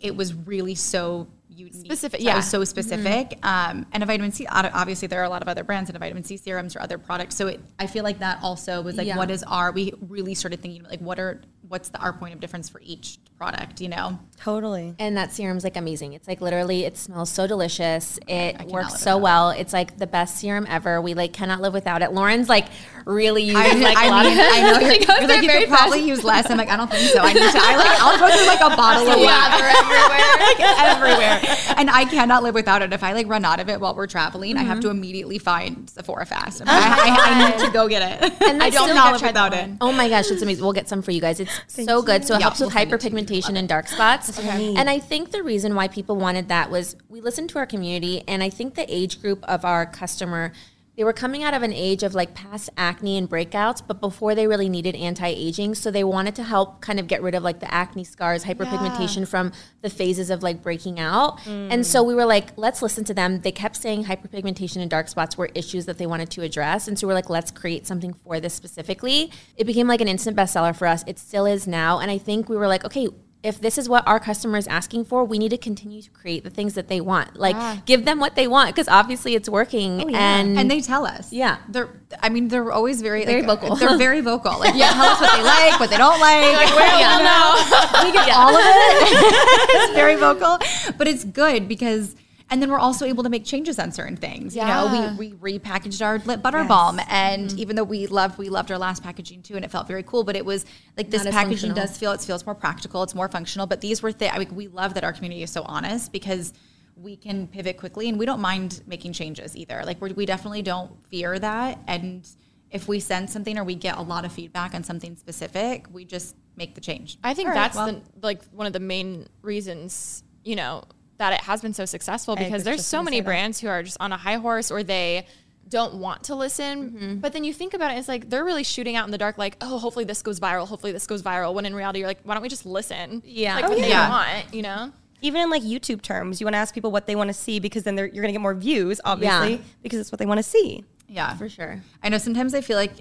it 0.02 0.16
was 0.16 0.34
really 0.34 0.76
so 0.76 1.28
unique. 1.50 1.76
Specific, 1.86 2.20
It 2.22 2.24
yeah. 2.26 2.36
was 2.36 2.48
so 2.50 2.64
specific. 2.64 3.38
Um, 3.44 3.86
and 3.92 4.02
a 4.04 4.06
vitamin 4.06 4.32
C. 4.32 4.46
Obviously, 4.48 5.08
there 5.08 5.20
are 5.20 5.26
a 5.26 5.30
lot 5.30 5.42
of 5.42 5.48
other 5.48 5.64
brands 5.64 5.90
and 5.90 5.96
a 5.98 6.00
vitamin 6.00 6.24
C 6.24 6.38
serums 6.38 6.76
or 6.76 6.82
other 6.82 6.98
products. 6.98 7.36
So 7.36 7.48
it, 7.48 7.60
I 7.80 7.88
feel 7.88 8.04
like 8.04 8.20
that 8.20 8.40
also 8.42 8.82
was 8.82 8.96
like, 8.96 9.08
Yeah. 9.08 9.18
what 9.18 9.30
is 9.32 9.44
our? 9.44 9.72
We 9.72 9.94
really 10.08 10.36
started 10.36 10.62
thinking 10.62 10.84
like, 10.84 11.00
what 11.02 11.20
are 11.20 11.42
what's 11.68 11.90
the 11.90 12.00
our 12.00 12.14
point 12.14 12.34
of 12.34 12.40
difference 12.40 12.70
for 12.70 12.82
each 12.84 13.18
product? 13.40 13.82
You 13.82 13.90
know. 13.90 14.20
Totally. 14.42 14.96
and 15.00 15.18
that 15.18 15.34
serum's 15.34 15.66
like 15.66 15.76
amazing. 15.76 16.14
It's 16.14 16.26
like 16.26 16.40
literally, 16.40 16.86
it 16.86 16.98
smells 16.98 17.30
so 17.30 17.46
delicious. 17.46 18.18
It 18.26 18.56
cannot 18.56 18.68
works 18.70 19.02
so 19.02 19.18
without 19.18 19.22
well. 19.22 19.50
It's 19.50 19.74
like 19.74 19.98
the 19.98 20.08
best 20.08 20.38
serum 20.38 20.66
ever. 20.70 21.02
We 21.02 21.14
like 21.14 21.34
cannot 21.34 21.60
live 21.60 21.74
without 21.74 22.02
it. 22.02 22.14
Lauren's 22.14 22.48
like 22.48 22.68
really 23.06 23.44
using 23.44 23.58
I, 23.58 23.74
like 23.74 23.98
a 23.98 24.00
I 24.00 24.10
lot 24.10 24.26
mean, 24.26 24.40
of 24.40 24.46
I 24.50 24.62
know 24.62 24.80
you're, 24.80 24.94
She 24.94 25.06
goes 25.06 25.20
you're 25.20 25.28
like 25.28 25.42
you 25.42 25.48
very 25.50 25.66
could 25.66 25.70
probably 25.70 26.00
use 26.08 26.24
less. 26.24 26.50
I'm 26.50 26.58
like, 26.58 26.70
I 26.70 26.78
don't 26.78 26.90
think 26.90 27.10
so. 27.12 27.20
I 27.20 27.34
need 27.34 27.40
to. 27.40 27.60
I 27.62 27.76
like, 27.76 28.00
I'll 28.00 28.20
go 28.20 28.38
through 28.38 28.48
like 28.48 28.62
a 28.62 28.76
bottle 28.78 29.08
a 29.08 29.18
week. 29.18 29.30
Everywhere. 29.30 30.40
like 30.40 30.60
everywhere. 30.88 31.76
And 31.78 31.90
I 31.90 32.06
cannot 32.06 32.44
live 32.44 32.54
without 32.54 32.82
it. 32.82 32.94
If 32.94 33.04
I 33.04 33.12
like 33.14 33.28
run 33.28 33.44
out 33.44 33.60
of 33.60 33.68
it 33.68 33.82
while 33.82 33.94
we're 33.94 34.08
traveling, 34.08 34.56
I 34.56 34.64
have 34.64 34.78
mm-hmm. 34.78 34.82
to 34.84 34.90
immediately 34.90 35.38
find 35.38 35.90
Sephora 35.90 36.26
fast. 36.26 36.62
I, 36.66 36.68
I, 36.68 37.34
I 37.34 37.52
need 37.52 37.66
to 37.66 37.72
go 37.72 37.90
get 37.90 38.24
it. 38.24 38.42
And 38.42 38.64
I 38.64 38.70
don't 38.70 38.86
still 38.86 38.96
not 38.96 39.12
good 39.12 39.12
live 39.12 39.20
try 39.20 39.30
without 39.30 39.52
that 39.52 39.66
it. 39.66 39.70
one. 39.70 39.78
Oh 39.82 39.92
my 39.92 40.08
gosh, 40.08 40.32
it's 40.32 40.42
amazing. 40.42 40.64
We'll 40.64 40.74
get 40.74 40.88
some 40.88 41.02
for 41.02 41.12
you 41.12 41.20
guys. 41.20 41.40
It's 41.42 41.52
so 41.68 42.02
good. 42.02 42.26
So 42.26 42.36
it 42.36 42.40
Yeah, 42.40 42.44
helps 42.46 42.60
with 42.62 42.72
we'll 42.72 43.29
send 43.30 43.56
it 43.56 43.56
to 43.56 43.56
you. 43.56 43.56
hyperpigmentation 43.56 43.60
and 43.60 43.70
dark 43.70 43.88
spots. 43.88 44.40
And 44.40 44.90
I 44.90 45.00
think 45.00 45.32
the 45.32 45.44
reason 45.44 45.76
why 45.76 45.88
people 45.88 46.16
wanted 46.16 46.50
that 46.50 46.70
was 46.70 46.96
we 47.08 47.22
listened 47.22 47.50
to 47.52 47.60
our 47.60 47.66
community, 47.66 48.24
and 48.28 48.44
I 48.44 48.50
think 48.50 48.76
the 48.76 48.86
age 48.94 49.22
group 49.22 49.44
of 49.44 49.66
our 49.66 49.86
customer. 49.86 50.52
They 51.00 51.06
were 51.06 51.14
coming 51.14 51.46
out 51.46 51.54
of 51.54 51.64
an 51.64 51.72
age 51.72 52.04
of 52.04 52.14
like 52.14 52.34
past 52.34 52.70
acne 52.76 53.18
and 53.18 53.30
breakouts, 53.30 53.82
but 53.88 54.02
before 54.02 54.36
they 54.36 54.48
really 54.48 54.68
needed 54.68 54.98
anti-aging. 54.98 55.76
So 55.76 55.92
they 55.92 56.04
wanted 56.04 56.36
to 56.36 56.44
help 56.44 56.82
kind 56.82 57.00
of 57.00 57.08
get 57.08 57.22
rid 57.22 57.36
of 57.36 57.42
like 57.42 57.62
the 57.62 57.74
acne 57.74 58.04
scars, 58.04 58.44
hyperpigmentation 58.44 59.26
from 59.26 59.54
the 59.82 59.90
phases 59.90 60.30
of 60.30 60.44
like 60.44 60.62
breaking 60.62 61.00
out. 61.00 61.40
Mm. 61.46 61.72
And 61.72 61.88
so 61.88 62.04
we 62.04 62.14
were 62.14 62.26
like, 62.26 62.50
let's 62.58 62.82
listen 62.82 63.06
to 63.06 63.14
them. 63.14 63.40
They 63.40 63.54
kept 63.54 63.78
saying 63.78 64.04
hyperpigmentation 64.04 64.82
and 64.82 64.92
dark 64.92 65.08
spots 65.08 65.38
were 65.38 65.50
issues 65.56 65.86
that 65.86 66.00
they 66.00 66.06
wanted 66.06 66.32
to 66.32 66.42
address. 66.42 66.90
And 66.90 67.00
so 67.00 67.08
we're 67.08 67.14
like, 67.14 67.30
let's 67.30 67.50
create 67.50 67.88
something 67.88 68.14
for 68.26 68.42
this 68.42 68.54
specifically. 68.54 69.32
It 69.56 69.64
became 69.64 69.88
like 69.88 70.02
an 70.02 70.10
instant 70.10 70.36
bestseller 70.36 70.76
for 70.76 70.86
us. 70.86 71.06
It 71.08 71.18
still 71.18 71.46
is 71.46 71.66
now. 71.66 72.00
And 72.00 72.12
I 72.12 72.18
think 72.18 72.50
we 72.50 72.58
were 72.58 72.68
like, 72.68 72.84
okay, 72.84 73.08
if 73.42 73.62
this 73.62 73.78
is 73.78 73.88
what 73.88 74.06
our 74.06 74.20
customer 74.20 74.58
is 74.58 74.68
asking 74.68 75.06
for, 75.06 75.24
we 75.24 75.40
need 75.40 75.50
to 75.50 75.58
continue 75.58 76.02
to 76.02 76.10
create 76.10 76.44
the 76.44 76.50
things 76.50 76.74
that 76.74 76.90
they 76.90 77.00
want. 77.00 77.38
Like 77.38 77.86
give 77.86 78.04
them 78.04 78.20
what 78.20 78.36
they 78.36 78.48
want 78.48 78.76
because 78.76 78.90
obviously 78.90 79.34
it's 79.34 79.48
working. 79.48 80.02
Oh, 80.02 80.16
and, 80.16 80.60
And 80.60 80.70
they 80.70 80.82
tell 80.82 81.06
us. 81.06 81.32
Yeah. 81.32 81.60
They're 81.70 81.90
I 82.22 82.28
mean, 82.30 82.50
they're 82.50 82.72
always 82.72 83.02
very 83.02 83.24
Very 83.26 83.44
like, 83.44 83.62
vocal. 83.62 83.76
They're 83.78 83.98
very 83.98 84.20
vocal. 84.20 84.60
Like 84.60 84.74
they 84.74 84.80
tell 84.80 85.06
us 85.06 85.22
what 85.22 85.38
they 85.38 85.44
like, 85.44 85.80
what 85.80 85.90
they 85.90 85.98
don't 85.98 86.20
like. 86.30 86.42
well, 86.76 87.24
no. 87.24 88.04
we 88.04 88.12
get 88.12 88.36
all 88.36 88.56
of 88.56 88.62
it. 88.62 89.08
it's 89.70 89.94
very 89.94 90.16
vocal, 90.16 90.58
but 90.98 91.08
it's 91.08 91.24
good 91.24 91.68
because. 91.68 92.16
And 92.52 92.62
then 92.62 92.72
we're 92.72 92.80
also 92.80 93.06
able 93.06 93.24
to 93.24 93.30
make 93.30 93.46
changes 93.46 93.78
on 93.78 93.92
certain 93.92 94.18
things. 94.18 94.56
You 94.56 94.64
know, 94.64 95.16
we, 95.18 95.32
we 95.32 95.60
repackaged 95.60 96.04
our 96.04 96.18
lip 96.20 96.42
butter 96.42 96.64
balm, 96.64 97.00
and 97.10 97.52
even 97.60 97.76
though 97.76 97.84
we 97.84 98.08
loved 98.08 98.38
we 98.38 98.50
loved 98.50 98.72
our 98.72 98.78
last 98.78 99.04
packaging 99.04 99.44
too, 99.44 99.56
and 99.56 99.64
it 99.64 99.72
felt 99.72 99.88
very 99.88 100.04
cool, 100.04 100.24
but 100.24 100.36
it 100.36 100.46
was 100.46 100.66
like 100.98 101.10
this 101.10 101.24
packaging 101.24 101.74
does 101.74 101.98
feel 101.98 102.12
it 102.12 102.22
feels 102.22 102.46
more 102.46 102.56
practical, 102.56 103.04
it's 103.04 103.16
more 103.16 103.28
functional. 103.28 103.68
But 103.68 103.82
these 103.82 104.02
were 104.02 104.12
th- 104.12 104.34
I 104.34 104.40
mean, 104.40 104.56
we 104.56 104.68
love 104.68 104.96
that 104.96 105.04
our 105.04 105.14
community 105.14 105.44
is 105.44 105.52
so 105.52 105.64
honest 105.64 106.12
because 106.12 106.54
we 106.96 107.16
can 107.16 107.48
pivot 107.48 107.78
quickly, 107.78 108.10
and 108.10 108.18
we 108.18 108.26
don't 108.26 108.42
mind 108.42 108.82
making 108.88 109.14
changes 109.14 109.56
either. 109.56 109.84
Like 109.86 110.02
we're, 110.02 110.14
we 110.14 110.26
definitely 110.26 110.64
don't 110.64 110.92
fear 111.10 111.38
that, 111.38 111.80
and 111.88 112.28
if 112.72 112.88
we 112.88 113.00
send 113.00 113.30
something 113.30 113.58
or 113.58 113.64
we 113.64 113.76
get 113.76 113.98
a 113.98 114.02
lot 114.02 114.26
of 114.26 114.32
feedback 114.32 114.74
on 114.74 114.84
something 114.84 115.16
specific, 115.16 115.86
we 115.92 116.06
just 116.06 116.36
make 116.56 116.76
the 116.76 116.82
change. 116.82 117.18
I 117.24 117.34
think 117.34 117.48
All 117.48 117.56
right, 117.56 117.62
that's 117.62 117.76
well. 117.76 117.88
the 117.88 118.02
like 118.22 118.44
one 118.52 118.68
of 118.68 118.74
the 118.74 118.80
main 118.80 119.28
reasons, 119.42 120.24
you 120.44 120.56
know, 120.56 120.84
that 121.20 121.34
it 121.34 121.42
has 121.42 121.62
been 121.62 121.74
so 121.74 121.86
successful 121.86 122.36
because 122.36 122.64
there's 122.64 122.86
so 122.86 123.04
many 123.04 123.18
say 123.18 123.22
that. 123.22 123.26
brands 123.26 123.60
who 123.60 123.68
are 123.68 123.84
just 123.84 123.98
on 124.00 124.12
a 124.12 124.18
high 124.18 124.36
horse 124.38 124.72
or 124.72 124.82
they 124.84 125.28
don't 125.68 125.96
want 125.96 126.24
to 126.24 126.36
listen. 126.36 126.90
Mm-hmm. 126.92 127.16
But 127.20 127.34
then 127.34 127.44
you 127.44 127.54
think 127.54 127.74
about 127.76 127.92
it, 127.92 127.98
it's 128.00 128.08
like 128.08 128.30
they're 128.30 128.44
really 128.44 128.64
shooting 128.64 128.96
out 128.96 129.06
in 129.06 129.12
the 129.12 129.18
dark, 129.20 129.38
like, 129.38 129.56
oh, 129.62 129.78
hopefully 129.78 130.06
this 130.06 130.22
goes 130.24 130.40
viral, 130.40 130.68
hopefully 130.68 130.92
this 130.92 131.06
goes 131.06 131.22
viral. 131.22 131.54
When 131.54 131.66
in 131.66 131.76
reality, 131.76 132.00
you're 132.00 132.08
like, 132.08 132.22
why 132.24 132.34
don't 132.34 132.42
we 132.42 132.50
just 132.50 132.66
listen? 132.66 133.22
Yeah. 133.26 133.56
Like 133.56 133.66
Oh, 133.66 133.70
what 133.70 133.80
yeah. 133.80 134.06
they 134.06 134.10
want, 134.10 134.54
you 134.54 134.62
know? 134.64 134.92
Even 135.22 135.42
in 135.42 135.50
like 135.50 135.62
YouTube 135.62 136.02
terms, 136.02 136.40
you 136.42 136.46
want 136.46 136.54
to 136.56 136.58
ask 136.60 136.74
people 136.74 136.92
what 136.92 137.06
they 137.06 137.16
want 137.16 137.28
to 137.28 137.34
see 137.34 137.60
because 137.60 137.84
then 137.84 137.96
they're, 137.96 138.06
you're 138.08 138.22
going 138.24 138.30
to 138.30 138.32
get 138.32 138.42
more 138.42 138.56
views, 138.56 139.00
obviously, 139.06 139.56
Yeah. 139.56 139.62
because 139.84 140.00
it's 140.00 140.12
what 140.12 140.18
they 140.20 140.26
want 140.26 140.40
to 140.40 140.44
see. 140.44 140.84
Yeah, 141.08 141.36
For 141.36 141.50
sure. 141.50 141.82
I 142.02 142.10
know 142.10 142.18
sometimes 142.18 142.54
I 142.56 142.62
feel 142.62 142.78
like 142.78 142.94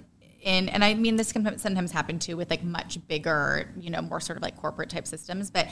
in, 0.42 0.68
and 0.70 0.82
I 0.84 0.94
mean 0.94 1.16
this 1.16 1.32
can 1.32 1.58
sometimes 1.58 1.92
happen 1.92 2.18
too 2.18 2.36
with 2.36 2.50
like 2.50 2.64
much 2.64 2.98
bigger, 3.06 3.72
you 3.78 3.90
know, 3.90 4.02
more 4.02 4.20
sort 4.20 4.36
of 4.36 4.42
like 4.42 4.56
corporate 4.56 4.90
type 4.90 5.06
systems. 5.06 5.50
But 5.50 5.68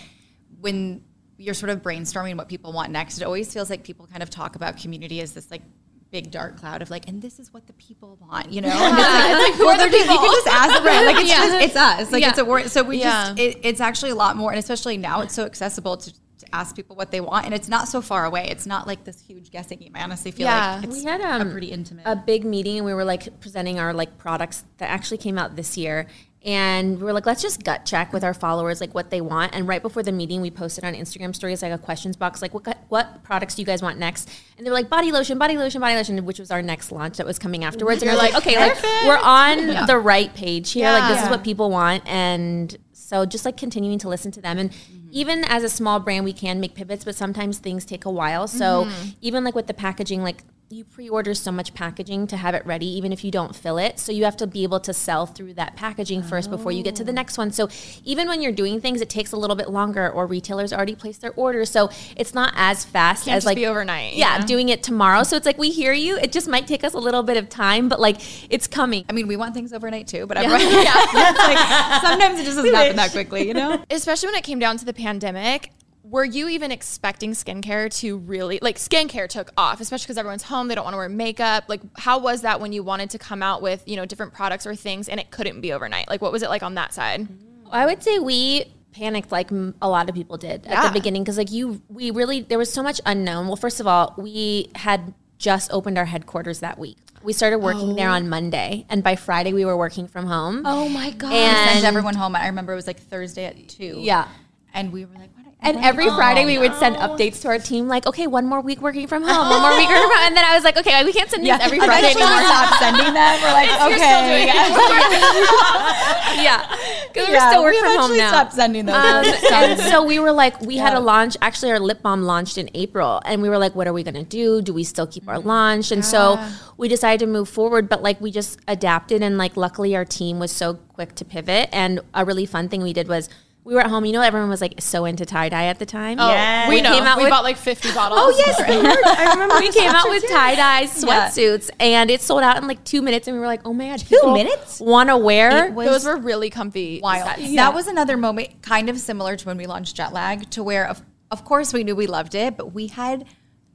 when 0.60 1.02
you're 1.38 1.54
sort 1.54 1.70
of 1.70 1.82
brainstorming 1.82 2.36
what 2.36 2.48
people 2.48 2.72
want 2.72 2.90
next, 2.92 3.18
it 3.18 3.24
always 3.24 3.52
feels 3.52 3.70
like 3.70 3.84
people 3.84 4.06
kind 4.06 4.22
of 4.22 4.30
talk 4.30 4.56
about 4.56 4.76
community 4.78 5.20
as 5.20 5.32
this 5.32 5.50
like 5.50 5.62
big 6.10 6.30
dark 6.30 6.56
cloud 6.58 6.82
of 6.82 6.90
like, 6.90 7.08
and 7.08 7.20
this 7.20 7.38
is 7.38 7.52
what 7.52 7.66
the 7.66 7.72
people 7.74 8.16
want, 8.20 8.50
you 8.52 8.60
know? 8.60 8.68
And 8.70 8.96
it's 8.98 9.50
like, 9.50 9.58
well, 9.66 9.76
they're 9.76 9.88
just, 9.90 10.08
you 10.10 10.16
can 10.18 10.30
just 10.30 10.46
ask, 10.46 10.84
right? 10.84 11.04
Like 11.04 11.16
it's 11.20 11.30
just, 11.30 11.54
it's 11.64 11.76
us. 11.76 12.12
Like 12.12 12.22
it's 12.24 12.38
a 12.38 12.44
word. 12.44 12.70
So 12.70 12.82
we 12.84 13.00
Yeah. 13.00 13.28
just, 13.34 13.38
it, 13.40 13.58
it's 13.62 13.80
actually 13.80 14.12
a 14.12 14.14
lot 14.14 14.36
more, 14.36 14.50
and 14.52 14.58
especially 14.58 14.96
now, 14.96 15.20
it's 15.22 15.34
so 15.34 15.44
accessible 15.44 15.96
to. 15.98 16.12
To 16.40 16.46
ask 16.54 16.76
people 16.76 16.96
what 16.96 17.10
they 17.10 17.22
want, 17.22 17.46
and 17.46 17.54
it's 17.54 17.66
not 17.66 17.88
so 17.88 18.02
far 18.02 18.26
away. 18.26 18.46
It's 18.50 18.66
not 18.66 18.86
like 18.86 19.04
this 19.04 19.18
huge 19.22 19.50
guessing 19.50 19.78
game. 19.78 19.92
I 19.94 20.02
honestly 20.02 20.32
feel 20.32 20.44
Yeah. 20.44 20.74
like 20.74 20.84
it's 20.84 20.98
we 20.98 21.04
had 21.04 21.22
um, 21.22 21.48
a 21.48 21.50
pretty 21.50 21.68
intimate. 21.68 22.02
a 22.04 22.14
big 22.14 22.44
meeting 22.44 22.76
and 22.76 22.84
we 22.84 22.92
were 22.92 23.06
like 23.06 23.40
presenting 23.40 23.78
our 23.78 23.94
like 23.94 24.18
products 24.18 24.62
that 24.76 24.90
actually 24.90 25.16
came 25.16 25.38
out 25.38 25.56
this 25.56 25.78
year 25.78 26.08
and 26.46 26.98
we 26.98 27.04
were 27.04 27.12
like 27.12 27.26
let's 27.26 27.42
just 27.42 27.64
gut 27.64 27.84
check 27.84 28.12
with 28.12 28.22
our 28.22 28.32
followers 28.32 28.80
like 28.80 28.94
what 28.94 29.10
they 29.10 29.20
want. 29.20 29.52
And 29.52 29.66
right 29.66 29.82
before 29.82 30.04
the 30.04 30.12
meeting 30.12 30.40
we 30.40 30.50
posted 30.50 30.84
on 30.84 30.94
instagram 30.94 31.34
stories 31.34 31.60
like 31.60 31.72
a 31.72 31.78
questions 31.78 32.16
box 32.16 32.40
like 32.40 32.54
what 32.54 32.84
what 32.88 33.24
products 33.24 33.56
do 33.56 33.62
you 33.62 33.66
guys 33.66 33.82
want 33.82 33.98
next? 33.98 34.30
And 34.56 34.64
they 34.64 34.70
were 34.70 34.76
like 34.76 34.88
body 34.88 35.10
lotion 35.10 35.38
body 35.38 35.58
lotion 35.58 35.80
body 35.80 35.96
lotion 35.96 36.24
which 36.24 36.38
was 36.38 36.52
our 36.52 36.62
next 36.62 36.92
launch 36.92 37.16
that 37.16 37.26
was 37.26 37.38
coming 37.40 37.64
afterwards. 37.64 38.00
And 38.00 38.10
we're 38.10 38.16
like 38.16 38.36
okay 38.36 38.56
like 38.56 38.80
we're 39.04 39.18
on 39.18 39.86
the 39.86 39.98
right 39.98 40.32
page 40.34 40.70
here. 40.70 40.90
Like 40.90 41.12
this 41.12 41.24
is 41.24 41.28
what 41.28 41.42
people 41.42 41.68
want. 41.68 42.06
And 42.06 42.76
so 42.92 43.26
just 43.26 43.44
like 43.44 43.56
continuing 43.56 43.98
to 43.98 44.08
listen 44.08 44.30
to 44.30 44.40
them. 44.40 44.58
And 44.58 44.70
mm-hmm. 44.70 45.08
even 45.10 45.44
as 45.44 45.64
a 45.64 45.68
small 45.68 45.98
brand 45.98 46.24
we 46.24 46.32
can 46.32 46.60
make 46.60 46.76
pivots 46.76 47.04
but 47.04 47.16
sometimes 47.16 47.58
things 47.58 47.84
take 47.84 48.04
a 48.04 48.10
while. 48.10 48.46
So 48.46 48.84
mm-hmm. 48.84 49.08
even 49.20 49.42
like 49.42 49.56
with 49.56 49.66
the 49.66 49.74
packaging 49.74 50.22
like 50.22 50.44
you 50.68 50.82
pre-order 50.84 51.32
so 51.32 51.52
much 51.52 51.74
packaging 51.74 52.26
to 52.26 52.36
have 52.36 52.52
it 52.52 52.66
ready 52.66 52.86
even 52.86 53.12
if 53.12 53.22
you 53.22 53.30
don't 53.30 53.54
fill 53.54 53.78
it. 53.78 54.00
So 54.00 54.10
you 54.10 54.24
have 54.24 54.36
to 54.38 54.48
be 54.48 54.64
able 54.64 54.80
to 54.80 54.92
sell 54.92 55.24
through 55.24 55.54
that 55.54 55.76
packaging 55.76 56.24
first 56.24 56.50
before 56.50 56.72
you 56.72 56.82
get 56.82 56.96
to 56.96 57.04
the 57.04 57.12
oh. 57.12 57.14
next 57.14 57.38
one. 57.38 57.52
So 57.52 57.68
even 58.04 58.26
when 58.26 58.42
you're 58.42 58.50
doing 58.50 58.80
things 58.80 59.00
it 59.00 59.08
takes 59.08 59.30
a 59.30 59.36
little 59.36 59.54
bit 59.54 59.70
longer 59.70 60.10
or 60.10 60.26
retailers 60.26 60.72
already 60.72 60.96
placed 60.96 61.20
their 61.20 61.32
orders 61.34 61.70
so 61.70 61.88
it's 62.16 62.34
not 62.34 62.52
as 62.56 62.84
fast 62.84 63.26
Can't 63.26 63.36
as 63.36 63.44
just 63.44 63.46
like 63.46 63.56
be 63.56 63.66
overnight, 63.66 64.14
yeah, 64.14 64.38
yeah. 64.38 64.44
doing 64.44 64.68
it 64.68 64.82
tomorrow. 64.82 65.22
So 65.22 65.36
it's 65.36 65.46
like 65.46 65.56
we 65.56 65.70
hear 65.70 65.92
you. 65.92 66.18
It 66.18 66.32
just 66.32 66.48
might 66.48 66.66
take 66.66 66.82
us 66.82 66.94
a 66.94 66.98
little 66.98 67.22
bit 67.22 67.36
of 67.36 67.48
time 67.48 67.88
but 67.88 68.00
like 68.00 68.16
it's 68.52 68.66
coming. 68.66 69.04
I 69.08 69.12
mean, 69.12 69.28
we 69.28 69.36
want 69.36 69.54
things 69.54 69.72
overnight 69.72 70.08
too, 70.08 70.26
but 70.26 70.36
everyone, 70.36 70.60
it's 70.62 71.38
like, 71.38 72.00
sometimes 72.02 72.40
it 72.40 72.44
just 72.44 72.56
doesn't 72.56 72.74
happen 72.74 72.96
that 72.96 73.12
quickly, 73.12 73.46
you 73.46 73.54
know? 73.54 73.84
especially 73.90 74.28
when 74.28 74.34
it 74.36 74.44
came 74.44 74.58
down 74.58 74.78
to 74.78 74.84
the 74.84 74.94
pandemic 74.94 75.70
were 76.08 76.24
you 76.24 76.48
even 76.48 76.70
expecting 76.70 77.32
skincare 77.32 77.92
to 77.98 78.18
really 78.18 78.58
like 78.62 78.76
skincare 78.76 79.28
took 79.28 79.50
off 79.56 79.80
especially 79.80 80.04
because 80.04 80.18
everyone's 80.18 80.44
home 80.44 80.68
they 80.68 80.74
don't 80.74 80.84
want 80.84 80.94
to 80.94 80.98
wear 80.98 81.08
makeup 81.08 81.64
like 81.68 81.80
how 81.96 82.18
was 82.18 82.42
that 82.42 82.60
when 82.60 82.72
you 82.72 82.82
wanted 82.82 83.10
to 83.10 83.18
come 83.18 83.42
out 83.42 83.60
with 83.60 83.82
you 83.86 83.96
know 83.96 84.04
different 84.04 84.32
products 84.32 84.66
or 84.66 84.76
things 84.76 85.08
and 85.08 85.18
it 85.18 85.30
couldn't 85.30 85.60
be 85.60 85.72
overnight 85.72 86.08
like 86.08 86.22
what 86.22 86.30
was 86.30 86.42
it 86.42 86.48
like 86.48 86.62
on 86.62 86.74
that 86.74 86.94
side 86.94 87.26
I 87.70 87.86
would 87.86 88.02
say 88.02 88.18
we 88.18 88.72
panicked 88.92 89.30
like 89.30 89.50
a 89.50 89.88
lot 89.88 90.08
of 90.08 90.14
people 90.14 90.36
did 90.36 90.66
at 90.66 90.86
the 90.86 90.92
beginning 90.92 91.22
because 91.22 91.36
like 91.36 91.50
you 91.50 91.82
we 91.88 92.10
really 92.10 92.40
there 92.40 92.58
was 92.58 92.72
so 92.72 92.82
much 92.82 93.00
unknown. 93.04 93.46
Well, 93.46 93.56
first 93.56 93.80
of 93.80 93.86
all, 93.86 94.14
we 94.16 94.70
had 94.74 95.14
just 95.38 95.70
opened 95.72 95.98
our 95.98 96.04
headquarters 96.04 96.60
that 96.60 96.78
week. 96.78 96.96
We 97.22 97.32
started 97.32 97.58
working 97.58 97.96
there 97.96 98.08
oh. 98.08 98.14
on 98.14 98.28
Monday, 98.28 98.86
and 98.88 99.02
by 99.02 99.16
Friday 99.16 99.52
we 99.52 99.64
were 99.64 99.76
working 99.76 100.06
from 100.06 100.26
home. 100.26 100.62
oh 100.64 100.88
my 100.88 101.10
god 101.10 101.30
Send 101.30 101.78
and 101.78 101.84
everyone 101.84 102.14
home. 102.14 102.36
I 102.36 102.46
remember 102.46 102.72
it 102.72 102.76
was 102.76 102.86
like 102.86 103.00
Thursday 103.00 103.44
at 103.44 103.68
two. 103.68 103.98
Yeah. 104.00 104.28
And 104.72 104.92
we 104.92 105.06
were 105.06 105.14
like, 105.14 105.30
and 105.60 105.78
every 105.78 106.06
Friday 106.10 106.44
we 106.44 106.58
would 106.58 106.74
send 106.74 106.96
updates 106.96 107.40
to 107.42 107.48
our 107.48 107.58
team, 107.58 107.88
like, 107.88 108.06
okay, 108.06 108.26
one 108.26 108.46
more 108.46 108.60
week 108.60 108.80
working 108.80 109.06
from 109.06 109.22
home, 109.22 109.48
one 109.48 109.62
more 109.62 109.76
week 109.76 109.88
working 109.88 110.02
from 110.02 110.10
home. 110.12 110.26
And 110.26 110.36
then 110.36 110.44
I 110.44 110.54
was 110.54 110.62
like, 110.64 110.76
okay, 110.76 111.02
we 111.04 111.12
can't 111.12 111.30
send 111.30 111.44
these 111.44 111.58
every 111.58 111.78
Friday 111.78 112.10
anymore. 112.10 112.28
stopped 112.28 112.78
sending 112.78 113.14
them. 113.14 113.42
We're 113.42 113.52
like, 113.52 113.70
okay. 113.92 114.46
yeah, 116.42 116.76
because 117.12 117.28
we're 117.28 117.40
still 117.40 117.62
working 117.64 117.82
we 117.82 117.88
from 117.88 117.96
home 117.96 118.16
now. 118.16 118.28
stopped 118.28 118.52
sending 118.52 118.86
those. 118.86 118.94
Um, 118.94 119.24
and 119.52 119.80
so 119.80 120.04
we 120.04 120.18
were 120.18 120.30
like, 120.30 120.60
we 120.60 120.76
had 120.76 120.94
a 120.94 121.00
launch. 121.00 121.36
Actually, 121.40 121.72
our 121.72 121.80
lip 121.80 122.02
balm 122.02 122.22
launched 122.22 122.58
in 122.58 122.70
April, 122.74 123.20
and 123.24 123.42
we 123.42 123.48
were 123.48 123.58
like, 123.58 123.74
what 123.74 123.88
are 123.88 123.92
we 123.92 124.02
gonna 124.02 124.24
do? 124.24 124.60
Do 124.62 124.74
we 124.74 124.84
still 124.84 125.06
keep 125.06 125.26
our 125.26 125.38
launch? 125.38 125.90
And 125.90 126.04
so 126.04 126.38
we 126.76 126.86
decided 126.88 127.24
to 127.24 127.32
move 127.32 127.48
forward, 127.48 127.88
but 127.88 128.02
like 128.02 128.20
we 128.20 128.30
just 128.30 128.60
adapted, 128.68 129.22
and 129.22 129.38
like 129.38 129.56
luckily 129.56 129.96
our 129.96 130.04
team 130.04 130.38
was 130.38 130.52
so 130.52 130.74
quick 130.74 131.14
to 131.16 131.24
pivot. 131.24 131.70
And 131.72 132.00
a 132.14 132.24
really 132.24 132.46
fun 132.46 132.68
thing 132.68 132.82
we 132.82 132.92
did 132.92 133.08
was. 133.08 133.28
We 133.66 133.74
were 133.74 133.80
at 133.80 133.88
home. 133.88 134.04
You 134.04 134.12
know, 134.12 134.22
everyone 134.22 134.48
was 134.48 134.60
like 134.60 134.74
so 134.78 135.04
into 135.06 135.26
tie 135.26 135.48
dye 135.48 135.64
at 135.66 135.80
the 135.80 135.86
time. 135.86 136.18
oh, 136.20 136.28
Yes. 136.28 136.68
we, 136.68 136.76
We 136.76 136.82
know. 136.82 136.94
came 136.94 137.02
out 137.02 137.16
we 137.18 137.24
with- 137.24 137.30
bought 137.30 137.42
like 137.42 137.56
50 137.56 137.92
bottles 137.92 138.20
Oh 138.22 138.34
yes. 138.38 138.60
I 138.60 139.32
remember 139.32 139.56
we 139.60 139.72
came 139.72 139.90
out 139.90 140.08
with 140.08 140.24
tie 140.28 140.54
dye 140.54 140.84
sweatsuits, 140.86 141.70
and 141.80 142.08
it 142.08 142.20
sold 142.20 142.42
out 142.44 142.58
in 142.58 142.68
like 142.68 142.84
two 142.84 143.02
minutes. 143.02 143.26
And 143.26 143.36
we 143.36 143.40
were 143.40 143.46
like, 143.46 143.62
"Oh 143.64 143.72
my 143.72 143.88
god, 143.88 143.98
two 143.98 144.32
minutes? 144.32 144.78
Want 144.80 145.08
to 145.08 145.16
wear?" 145.16 145.72
those 145.72 146.04
were 146.04 146.16
really 146.16 146.48
comfy 146.48 147.00
wild. 147.02 147.26
sets. 147.40 147.54
That 147.56 147.74
was 147.74 147.88
another 147.88 148.16
moment, 148.16 148.62
kind 148.62 148.88
of 148.88 148.98
similar 148.98 149.34
to 149.36 149.44
when 149.46 149.56
we 149.56 149.66
launched 149.66 149.96
Jet 149.96 150.12
Lag, 150.12 150.48
to 150.50 150.62
where, 150.62 150.86
of, 150.88 151.02
of 151.32 151.44
course, 151.44 151.72
we 151.72 151.82
knew 151.82 151.96
we 151.96 152.06
loved 152.06 152.36
it, 152.36 152.56
but 152.56 152.72
we 152.72 152.86
had 152.86 153.24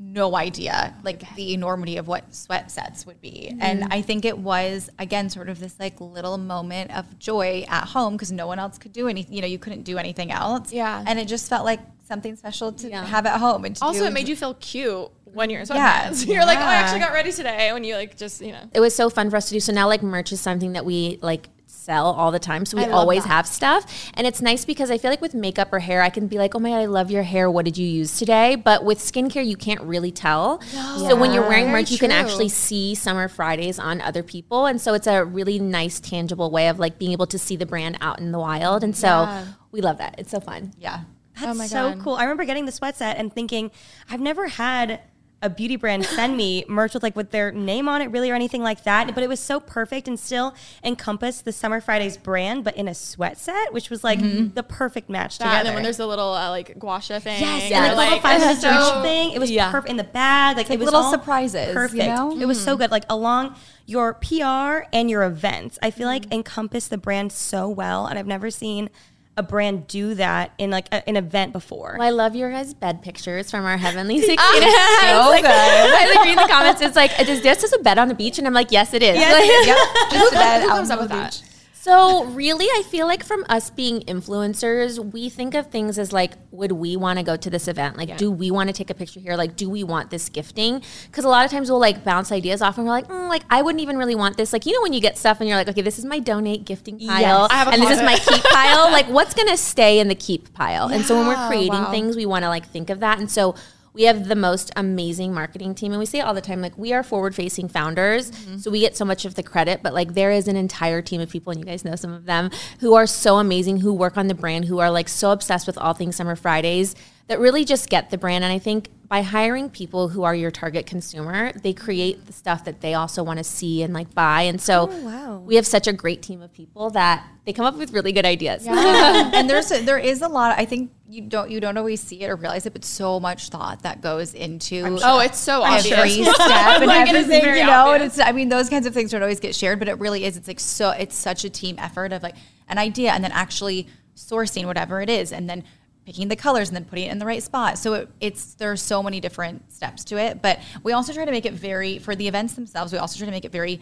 no 0.01 0.35
idea 0.35 0.95
like 1.03 1.23
the 1.35 1.53
enormity 1.53 1.97
of 1.97 2.07
what 2.07 2.33
sweat 2.33 2.71
sets 2.71 3.05
would 3.05 3.21
be. 3.21 3.55
And 3.61 3.83
mm-hmm. 3.83 3.93
I 3.93 4.01
think 4.01 4.25
it 4.25 4.37
was 4.37 4.89
again 4.97 5.29
sort 5.29 5.47
of 5.47 5.59
this 5.59 5.79
like 5.79 6.01
little 6.01 6.37
moment 6.37 6.95
of 6.95 7.19
joy 7.19 7.65
at 7.67 7.87
home 7.87 8.13
because 8.13 8.31
no 8.31 8.47
one 8.47 8.57
else 8.57 8.79
could 8.79 8.93
do 8.93 9.07
anything. 9.07 9.33
You 9.33 9.41
know, 9.41 9.47
you 9.47 9.59
couldn't 9.59 9.83
do 9.83 9.97
anything 9.97 10.31
else. 10.31 10.73
Yeah. 10.73 11.03
and 11.05 11.19
it 11.19 11.27
just 11.27 11.47
felt 11.49 11.65
like 11.65 11.79
something 12.07 12.35
special 12.35 12.71
to 12.73 12.89
Yeah. 12.89 13.05
have 13.05 13.25
at 13.25 13.39
home. 13.39 13.63
And 13.63 13.75
to 13.75 13.85
also 13.85 13.99
do 13.99 14.05
it 14.05 14.13
made 14.13 14.27
you 14.27 14.35
feel 14.35 14.55
cute 14.55 15.07
when 15.25 15.49
you're 15.49 15.61
in 15.61 15.67
Yeah. 15.67 16.09
sweatpants 16.09 16.27
you're 16.33 16.45
like 16.45 16.57
oh 16.57 16.61
i 16.63 16.75
actually 16.75 16.99
got 16.99 17.13
ready 17.13 17.31
today 17.31 17.71
when 17.71 17.85
you 17.85 17.95
like 17.95 18.17
just 18.17 18.41
you 18.41 18.51
know 18.51 18.59
it 18.73 18.81
was 18.81 18.93
so 18.93 19.09
fun 19.09 19.29
for 19.29 19.37
us 19.37 19.47
to 19.49 19.53
do. 19.53 19.59
So 19.59 19.71
now 19.71 19.87
like 19.87 20.01
merch 20.03 20.31
is 20.31 20.41
something 20.41 20.73
that 20.73 20.83
we 20.83 21.19
like 21.21 21.47
sell 21.81 22.07
all 22.07 22.31
the 22.31 22.39
time. 22.39 22.65
So 22.65 22.77
we 22.77 22.85
always 22.85 23.23
that. 23.23 23.29
have 23.29 23.47
stuff. 23.47 24.09
And 24.13 24.27
it's 24.27 24.41
nice 24.41 24.65
because 24.65 24.91
I 24.91 24.97
feel 24.97 25.09
like 25.09 25.21
with 25.21 25.33
makeup 25.33 25.73
or 25.73 25.79
hair, 25.79 26.01
I 26.01 26.09
can 26.09 26.27
be 26.27 26.37
like, 26.37 26.53
oh 26.55 26.59
my 26.59 26.69
God, 26.69 26.77
I 26.79 26.85
love 26.85 27.09
your 27.11 27.23
hair. 27.23 27.49
What 27.49 27.65
did 27.65 27.77
you 27.77 27.87
use 27.87 28.17
today? 28.17 28.55
But 28.55 28.83
with 28.85 28.99
skincare, 28.99 29.45
you 29.45 29.57
can't 29.57 29.81
really 29.81 30.11
tell. 30.11 30.61
So 30.61 31.15
when 31.15 31.33
you're 31.33 31.47
wearing 31.47 31.65
Very 31.65 31.81
merch, 31.81 31.91
you 31.91 31.97
can 31.97 32.11
actually 32.11 32.49
see 32.49 32.95
Summer 32.95 33.27
Fridays 33.27 33.79
on 33.79 33.99
other 34.01 34.23
people. 34.23 34.65
And 34.67 34.79
so 34.79 34.93
it's 34.93 35.07
a 35.07 35.25
really 35.25 35.59
nice, 35.59 35.99
tangible 35.99 36.51
way 36.51 36.67
of 36.69 36.79
like 36.79 36.99
being 36.99 37.11
able 37.11 37.27
to 37.27 37.39
see 37.39 37.55
the 37.55 37.65
brand 37.65 37.97
out 38.01 38.19
in 38.19 38.31
the 38.31 38.39
wild. 38.39 38.83
And 38.83 38.95
so 38.95 39.43
we 39.71 39.81
love 39.81 39.97
that. 39.97 40.15
It's 40.17 40.31
so 40.31 40.39
fun. 40.39 40.73
yeah. 40.77 41.01
That's 41.39 41.47
Oh 41.51 41.53
my 41.53 41.65
so 41.65 41.93
God. 41.93 42.03
cool. 42.03 42.15
I 42.15 42.23
remember 42.23 42.43
getting 42.43 42.65
the 42.65 42.71
sweat 42.73 42.97
set 42.97 43.17
and 43.17 43.33
thinking, 43.33 43.71
I've 44.09 44.19
never 44.19 44.47
had 44.49 44.99
a 45.41 45.49
beauty 45.49 45.75
brand 45.75 46.05
send 46.05 46.37
me 46.37 46.63
merch 46.69 46.93
with 46.93 47.03
like 47.03 47.15
with 47.15 47.31
their 47.31 47.51
name 47.51 47.87
on 47.89 48.01
it 48.01 48.07
really 48.11 48.29
or 48.29 48.35
anything 48.35 48.61
like 48.63 48.83
that. 48.83 49.13
But 49.13 49.23
it 49.23 49.27
was 49.29 49.39
so 49.39 49.59
perfect 49.59 50.07
and 50.07 50.19
still 50.19 50.53
encompassed 50.83 51.45
the 51.45 51.51
Summer 51.51 51.81
Fridays 51.81 52.17
brand, 52.17 52.63
but 52.63 52.75
in 52.75 52.87
a 52.87 52.93
sweat 52.93 53.37
set, 53.37 53.73
which 53.73 53.89
was 53.89 54.03
like 54.03 54.19
the 54.53 54.63
perfect 54.63 55.09
match 55.09 55.37
that, 55.39 55.59
and 55.59 55.67
then 55.67 55.73
when 55.73 55.83
there's 55.83 55.99
a 55.99 56.05
little 56.05 56.33
uh, 56.33 56.49
like 56.49 56.77
gua 56.77 57.01
sha 57.01 57.19
thing 57.19 57.41
Yes, 57.41 57.71
or, 57.71 57.75
and 57.75 57.97
like, 57.97 58.21
the 58.21 58.27
little 58.27 58.55
five 58.55 58.57
so- 58.61 59.01
thing. 59.01 59.31
It 59.31 59.39
was 59.39 59.49
Yeah. 59.51 59.71
perfect 59.71 59.89
in 59.91 59.97
the 59.97 60.03
bag. 60.03 60.57
Like, 60.57 60.69
it 60.69 60.79
was 60.79 60.85
little 60.85 61.09
surprises, 61.09 61.67
you 61.69 61.73
Perfect. 61.73 62.03
know? 62.05 62.37
It 62.39 62.45
was 62.45 62.61
so 62.63 62.75
good. 62.77 62.91
Like 62.91 63.05
along 63.09 63.55
your 63.85 64.13
PR 64.13 64.85
and 64.93 65.09
your 65.09 65.23
events, 65.23 65.77
I 65.81 65.91
feel 65.91 66.07
like 66.07 66.21
Mm-hmm. 66.23 66.33
encompass 66.33 66.87
the 66.87 66.97
brand 66.97 67.31
so 67.31 67.67
well, 67.67 68.05
and 68.05 68.17
I've 68.19 68.27
never 68.27 68.51
seen 68.51 68.89
a 69.37 69.43
brand 69.43 69.87
do 69.87 70.13
that 70.15 70.51
in 70.57 70.69
like 70.71 70.87
a, 70.91 71.07
an 71.07 71.15
event 71.15 71.53
before. 71.53 71.95
Well, 71.97 72.07
I 72.07 72.11
love 72.11 72.35
your 72.35 72.51
guys' 72.51 72.73
bed 72.73 73.01
pictures 73.01 73.49
from 73.49 73.65
our 73.65 73.77
Heavenly 73.77 74.17
16. 74.19 74.37
Ah, 74.39 75.23
so 75.23 75.29
like, 75.29 75.41
good. 75.43 75.51
I 75.51 76.13
like 76.13 76.23
reading 76.25 76.35
the 76.35 76.51
comments. 76.51 76.81
It's 76.81 76.95
like, 76.95 77.17
is 77.19 77.41
this 77.41 77.61
just 77.61 77.73
a 77.73 77.79
bed 77.79 77.97
on 77.97 78.07
the 78.07 78.13
beach? 78.13 78.37
And 78.37 78.47
I'm 78.47 78.53
like, 78.53 78.71
yes, 78.71 78.93
it 78.93 79.01
is. 79.03 79.15
Like- 79.17 79.41
Yep. 79.67 79.77
Just 80.11 80.33
a 80.33 80.35
bed 80.35 80.61
out 80.63 80.69
comes 80.69 80.89
on 80.91 80.97
up 80.97 81.01
with 81.01 81.09
that? 81.09 81.41
So, 81.81 82.25
really, 82.25 82.67
I 82.67 82.83
feel 82.83 83.07
like 83.07 83.23
from 83.23 83.43
us 83.49 83.71
being 83.71 84.01
influencers, 84.01 84.99
we 84.99 85.29
think 85.29 85.55
of 85.55 85.71
things 85.71 85.97
as 85.97 86.13
like, 86.13 86.33
would 86.51 86.73
we 86.73 86.95
want 86.95 87.17
to 87.17 87.23
go 87.23 87.35
to 87.35 87.49
this 87.49 87.67
event? 87.67 87.97
Like, 87.97 88.17
do 88.17 88.29
we 88.29 88.51
want 88.51 88.67
to 88.69 88.73
take 88.73 88.91
a 88.91 88.93
picture 88.93 89.19
here? 89.19 89.35
Like, 89.35 89.55
do 89.55 89.67
we 89.67 89.83
want 89.83 90.11
this 90.11 90.29
gifting? 90.29 90.83
Because 91.07 91.25
a 91.25 91.27
lot 91.27 91.43
of 91.43 91.49
times 91.49 91.71
we'll 91.71 91.79
like 91.79 92.03
bounce 92.03 92.31
ideas 92.31 92.61
off 92.61 92.77
and 92.77 92.85
we're 92.85 92.93
like, 92.93 93.07
mm, 93.07 93.27
like, 93.27 93.41
I 93.49 93.63
wouldn't 93.63 93.81
even 93.81 93.97
really 93.97 94.13
want 94.13 94.37
this. 94.37 94.53
Like, 94.53 94.67
you 94.67 94.73
know, 94.73 94.81
when 94.83 94.93
you 94.93 95.01
get 95.01 95.17
stuff 95.17 95.39
and 95.39 95.49
you're 95.49 95.57
like, 95.57 95.69
okay, 95.69 95.81
this 95.81 95.97
is 95.97 96.05
my 96.05 96.19
donate 96.19 96.65
gifting 96.65 96.99
pile, 96.99 97.45
a 97.45 97.53
and 97.71 97.81
this 97.81 97.97
is 97.97 98.03
my 98.03 98.15
keep 98.15 98.43
pile. 98.43 98.91
Like, 98.91 99.07
what's 99.07 99.33
going 99.33 99.49
to 99.49 99.57
stay 99.57 99.99
in 99.99 100.07
the 100.07 100.13
keep 100.13 100.53
pile? 100.53 100.87
and 100.87 101.03
so 101.03 101.17
when 101.17 101.25
we're 101.25 101.47
creating 101.47 101.71
wow. 101.71 101.89
things, 101.89 102.15
we 102.15 102.27
want 102.27 102.43
to 102.43 102.49
like 102.49 102.67
think 102.67 102.91
of 102.91 102.99
that. 102.99 103.17
And 103.17 103.31
so, 103.31 103.55
we 103.93 104.03
have 104.03 104.27
the 104.29 104.35
most 104.35 104.71
amazing 104.75 105.33
marketing 105.33 105.75
team 105.75 105.91
and 105.91 105.99
we 105.99 106.05
say 106.05 106.21
all 106.21 106.33
the 106.33 106.41
time 106.41 106.61
like 106.61 106.77
we 106.77 106.93
are 106.93 107.03
forward 107.03 107.35
facing 107.35 107.67
founders 107.67 108.31
Mm-hmm. 108.31 108.57
so 108.57 108.71
we 108.71 108.79
get 108.79 108.95
so 108.95 109.03
much 109.05 109.25
of 109.25 109.35
the 109.35 109.43
credit 109.43 109.81
but 109.83 109.93
like 109.93 110.13
there 110.13 110.31
is 110.31 110.47
an 110.47 110.55
entire 110.55 111.01
team 111.01 111.19
of 111.21 111.29
people 111.29 111.51
and 111.51 111.59
you 111.59 111.65
guys 111.65 111.83
know 111.83 111.95
some 111.95 112.13
of 112.13 112.25
them 112.25 112.49
who 112.79 112.93
are 112.93 113.05
so 113.07 113.37
amazing 113.37 113.77
who 113.81 113.93
work 113.93 114.17
on 114.17 114.27
the 114.27 114.33
brand 114.35 114.65
who 114.65 114.79
are 114.79 114.89
like 114.91 115.09
so 115.09 115.31
obsessed 115.31 115.67
with 115.67 115.77
all 115.77 115.93
things 115.93 116.15
summer 116.15 116.35
fridays 116.35 116.95
that 117.27 117.39
really 117.39 117.63
just 117.65 117.89
get 117.89 118.09
the 118.09 118.17
brand 118.17 118.43
and 118.43 118.51
i 118.53 118.59
think 118.59 118.89
by 119.07 119.21
hiring 119.21 119.69
people 119.69 120.07
who 120.09 120.23
are 120.23 120.33
your 120.33 120.51
target 120.51 120.85
consumer 120.85 121.51
they 121.63 121.73
create 121.73 122.25
the 122.27 122.33
stuff 122.33 122.63
that 122.63 122.79
they 122.81 122.93
also 122.93 123.23
want 123.23 123.37
to 123.37 123.43
see 123.43 123.83
and 123.83 123.93
like 123.93 124.13
buy 124.15 124.43
and 124.43 124.61
so 124.61 124.89
Oh, 124.91 125.39
we 125.39 125.55
have 125.55 125.67
such 125.67 125.87
a 125.87 125.93
great 125.93 126.21
team 126.21 126.41
of 126.41 126.53
people 126.53 126.89
that 126.91 127.25
they 127.45 127.51
come 127.53 127.65
up 127.65 127.75
with 127.75 127.91
really 127.93 128.11
good 128.13 128.25
ideas 128.25 128.65
and 128.69 129.49
there's 129.49 129.71
a, 129.71 129.83
there 129.83 129.97
is 129.97 130.21
a 130.21 130.27
lot. 130.27 130.57
I 130.57 130.65
think 130.65 130.91
you 131.11 131.21
don't 131.21 131.51
you 131.51 131.59
don't 131.59 131.77
always 131.77 131.99
see 132.01 132.21
it 132.21 132.29
or 132.29 132.35
realize 132.37 132.65
it, 132.65 132.71
but 132.73 132.85
so 132.85 133.19
much 133.19 133.49
thought 133.49 133.83
that 133.83 134.01
goes 134.01 134.33
into 134.33 134.97
Oh, 135.03 135.19
it's 135.19 135.37
so 135.37 135.61
obvious. 135.61 135.91
every 135.91 136.23
step 136.23 136.39
and 136.39 136.85
Like, 136.87 137.09
it 137.09 137.15
is 137.15 137.23
everything, 137.25 137.41
very 137.43 137.59
you 137.59 137.65
know. 137.65 137.91
And 137.91 138.03
it's 138.03 138.17
I 138.19 138.31
mean 138.31 138.47
those 138.49 138.69
kinds 138.69 138.85
of 138.85 138.93
things 138.93 139.11
don't 139.11 139.21
always 139.21 139.39
get 139.41 139.53
shared, 139.53 139.79
but 139.79 139.89
it 139.89 139.99
really 139.99 140.23
is. 140.23 140.37
It's 140.37 140.47
like 140.47 140.59
so 140.59 140.91
it's 140.91 141.15
such 141.15 141.43
a 141.43 141.49
team 141.49 141.75
effort 141.79 142.13
of 142.13 142.23
like 142.23 142.35
an 142.69 142.77
idea 142.77 143.11
and 143.11 143.23
then 143.23 143.31
actually 143.33 143.87
sourcing 144.15 144.65
whatever 144.65 145.01
it 145.01 145.09
is 145.09 145.33
and 145.33 145.49
then 145.49 145.63
picking 146.05 146.29
the 146.29 146.35
colors 146.35 146.69
and 146.69 146.75
then 146.75 146.85
putting 146.85 147.05
it 147.07 147.11
in 147.11 147.19
the 147.19 147.25
right 147.25 147.43
spot. 147.43 147.77
So 147.77 147.93
it, 147.93 148.09
it's 148.21 148.53
there 148.55 148.71
are 148.71 148.77
so 148.77 149.03
many 149.03 149.19
different 149.19 149.71
steps 149.71 150.05
to 150.05 150.17
it, 150.17 150.41
but 150.41 150.59
we 150.83 150.93
also 150.93 151.11
try 151.13 151.25
to 151.25 151.31
make 151.31 151.45
it 151.45 151.53
very 151.53 151.99
for 151.99 152.15
the 152.15 152.27
events 152.27 152.53
themselves. 152.53 152.93
We 152.93 152.99
also 152.99 153.17
try 153.17 153.25
to 153.25 153.31
make 153.31 153.45
it 153.45 153.51
very 153.51 153.81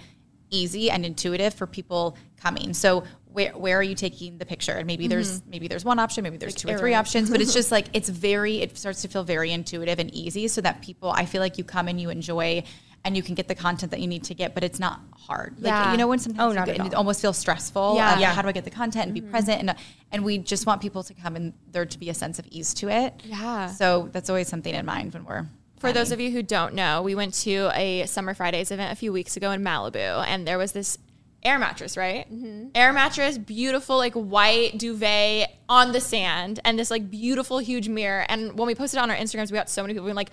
easy 0.51 0.89
and 0.89 1.05
intuitive 1.05 1.53
for 1.53 1.67
people 1.67 2.17
coming. 2.41 2.73
So 2.73 3.03
where 3.39 3.51
where 3.53 3.77
are 3.77 3.83
you 3.83 3.95
taking 3.95 4.37
the 4.37 4.45
picture? 4.45 4.73
And 4.73 4.85
maybe 4.85 5.07
there's 5.07 5.39
mm-hmm. 5.39 5.49
maybe 5.49 5.67
there's 5.67 5.85
one 5.85 5.99
option, 5.99 6.23
maybe 6.23 6.37
there's 6.37 6.55
two 6.55 6.69
or 6.69 6.77
three 6.77 6.93
options, 6.93 7.29
but 7.29 7.41
it's 7.41 7.53
just 7.53 7.71
like 7.77 7.87
it's 7.93 8.09
very 8.09 8.61
it 8.61 8.77
starts 8.77 9.01
to 9.03 9.07
feel 9.07 9.23
very 9.23 9.51
intuitive 9.51 9.99
and 9.99 10.13
easy 10.13 10.47
so 10.47 10.61
that 10.61 10.81
people 10.81 11.09
I 11.09 11.25
feel 11.25 11.41
like 11.41 11.57
you 11.57 11.63
come 11.63 11.87
and 11.87 11.99
you 11.99 12.09
enjoy 12.09 12.63
and 13.05 13.15
you 13.15 13.23
can 13.23 13.33
get 13.33 13.47
the 13.47 13.55
content 13.55 13.91
that 13.91 14.01
you 14.01 14.07
need 14.07 14.25
to 14.25 14.33
get, 14.33 14.53
but 14.53 14.61
it's 14.61 14.77
not 14.77 14.99
hard. 15.17 15.55
Like 15.57 15.71
Yeah. 15.71 15.91
you 15.93 15.97
know 15.97 16.07
when 16.07 16.19
sometimes 16.19 16.51
Oh, 16.51 16.53
not 16.53 16.65
get- 16.65 16.85
it 16.85 16.93
almost 16.93 17.21
feels 17.21 17.37
stressful. 17.37 17.95
Yeah. 17.95 18.19
Yeah. 18.19 18.33
How 18.33 18.41
do 18.41 18.49
I 18.49 18.51
get 18.51 18.65
the 18.65 18.71
content 18.71 19.05
and 19.05 19.13
be 19.13 19.21
mm-hmm. 19.21 19.31
present 19.31 19.59
and 19.61 19.75
and 20.11 20.25
we 20.25 20.37
just 20.37 20.65
want 20.65 20.81
people 20.81 21.03
to 21.03 21.13
come 21.13 21.35
and 21.37 21.53
there 21.71 21.85
to 21.85 21.99
be 21.99 22.09
a 22.09 22.13
sense 22.13 22.39
of 22.39 22.47
ease 22.47 22.73
to 22.75 22.89
it. 22.89 23.13
Yeah. 23.23 23.67
So 23.67 24.09
that's 24.11 24.29
always 24.29 24.49
something 24.49 24.73
in 24.73 24.85
mind 24.85 25.13
when 25.13 25.23
we're 25.23 25.45
For 25.79 25.93
those 25.93 26.11
of 26.11 26.19
you 26.19 26.29
who 26.31 26.43
don't 26.43 26.73
know, 26.73 27.01
we 27.01 27.15
went 27.15 27.33
to 27.45 27.71
a 27.73 28.05
Summer 28.05 28.33
Fridays 28.33 28.69
event 28.69 28.91
a 28.91 28.95
few 28.97 29.13
weeks 29.13 29.37
ago 29.37 29.51
in 29.51 29.63
Malibu, 29.63 30.25
and 30.27 30.45
there 30.45 30.57
was 30.57 30.73
this 30.73 30.97
air 31.43 31.57
mattress, 31.59 31.95
right? 31.97 32.25
Air 32.75 32.91
mattress, 32.93 33.37
beautiful, 33.37 33.97
like 33.97 34.13
white 34.13 34.77
duvet 34.77 35.49
on 35.69 35.91
the 35.91 36.01
sand, 36.01 36.59
and 36.65 36.77
this 36.77 36.91
like 36.91 37.09
beautiful, 37.09 37.59
huge 37.59 37.87
mirror. 37.89 38.25
And 38.29 38.57
when 38.57 38.67
we 38.67 38.75
posted 38.75 38.97
it 38.99 39.01
on 39.03 39.09
our 39.11 39.17
Instagrams, 39.17 39.51
we 39.51 39.57
got 39.57 39.69
so 39.69 39.81
many 39.81 39.93
people 39.93 40.05
being 40.05 40.15
like, 40.15 40.31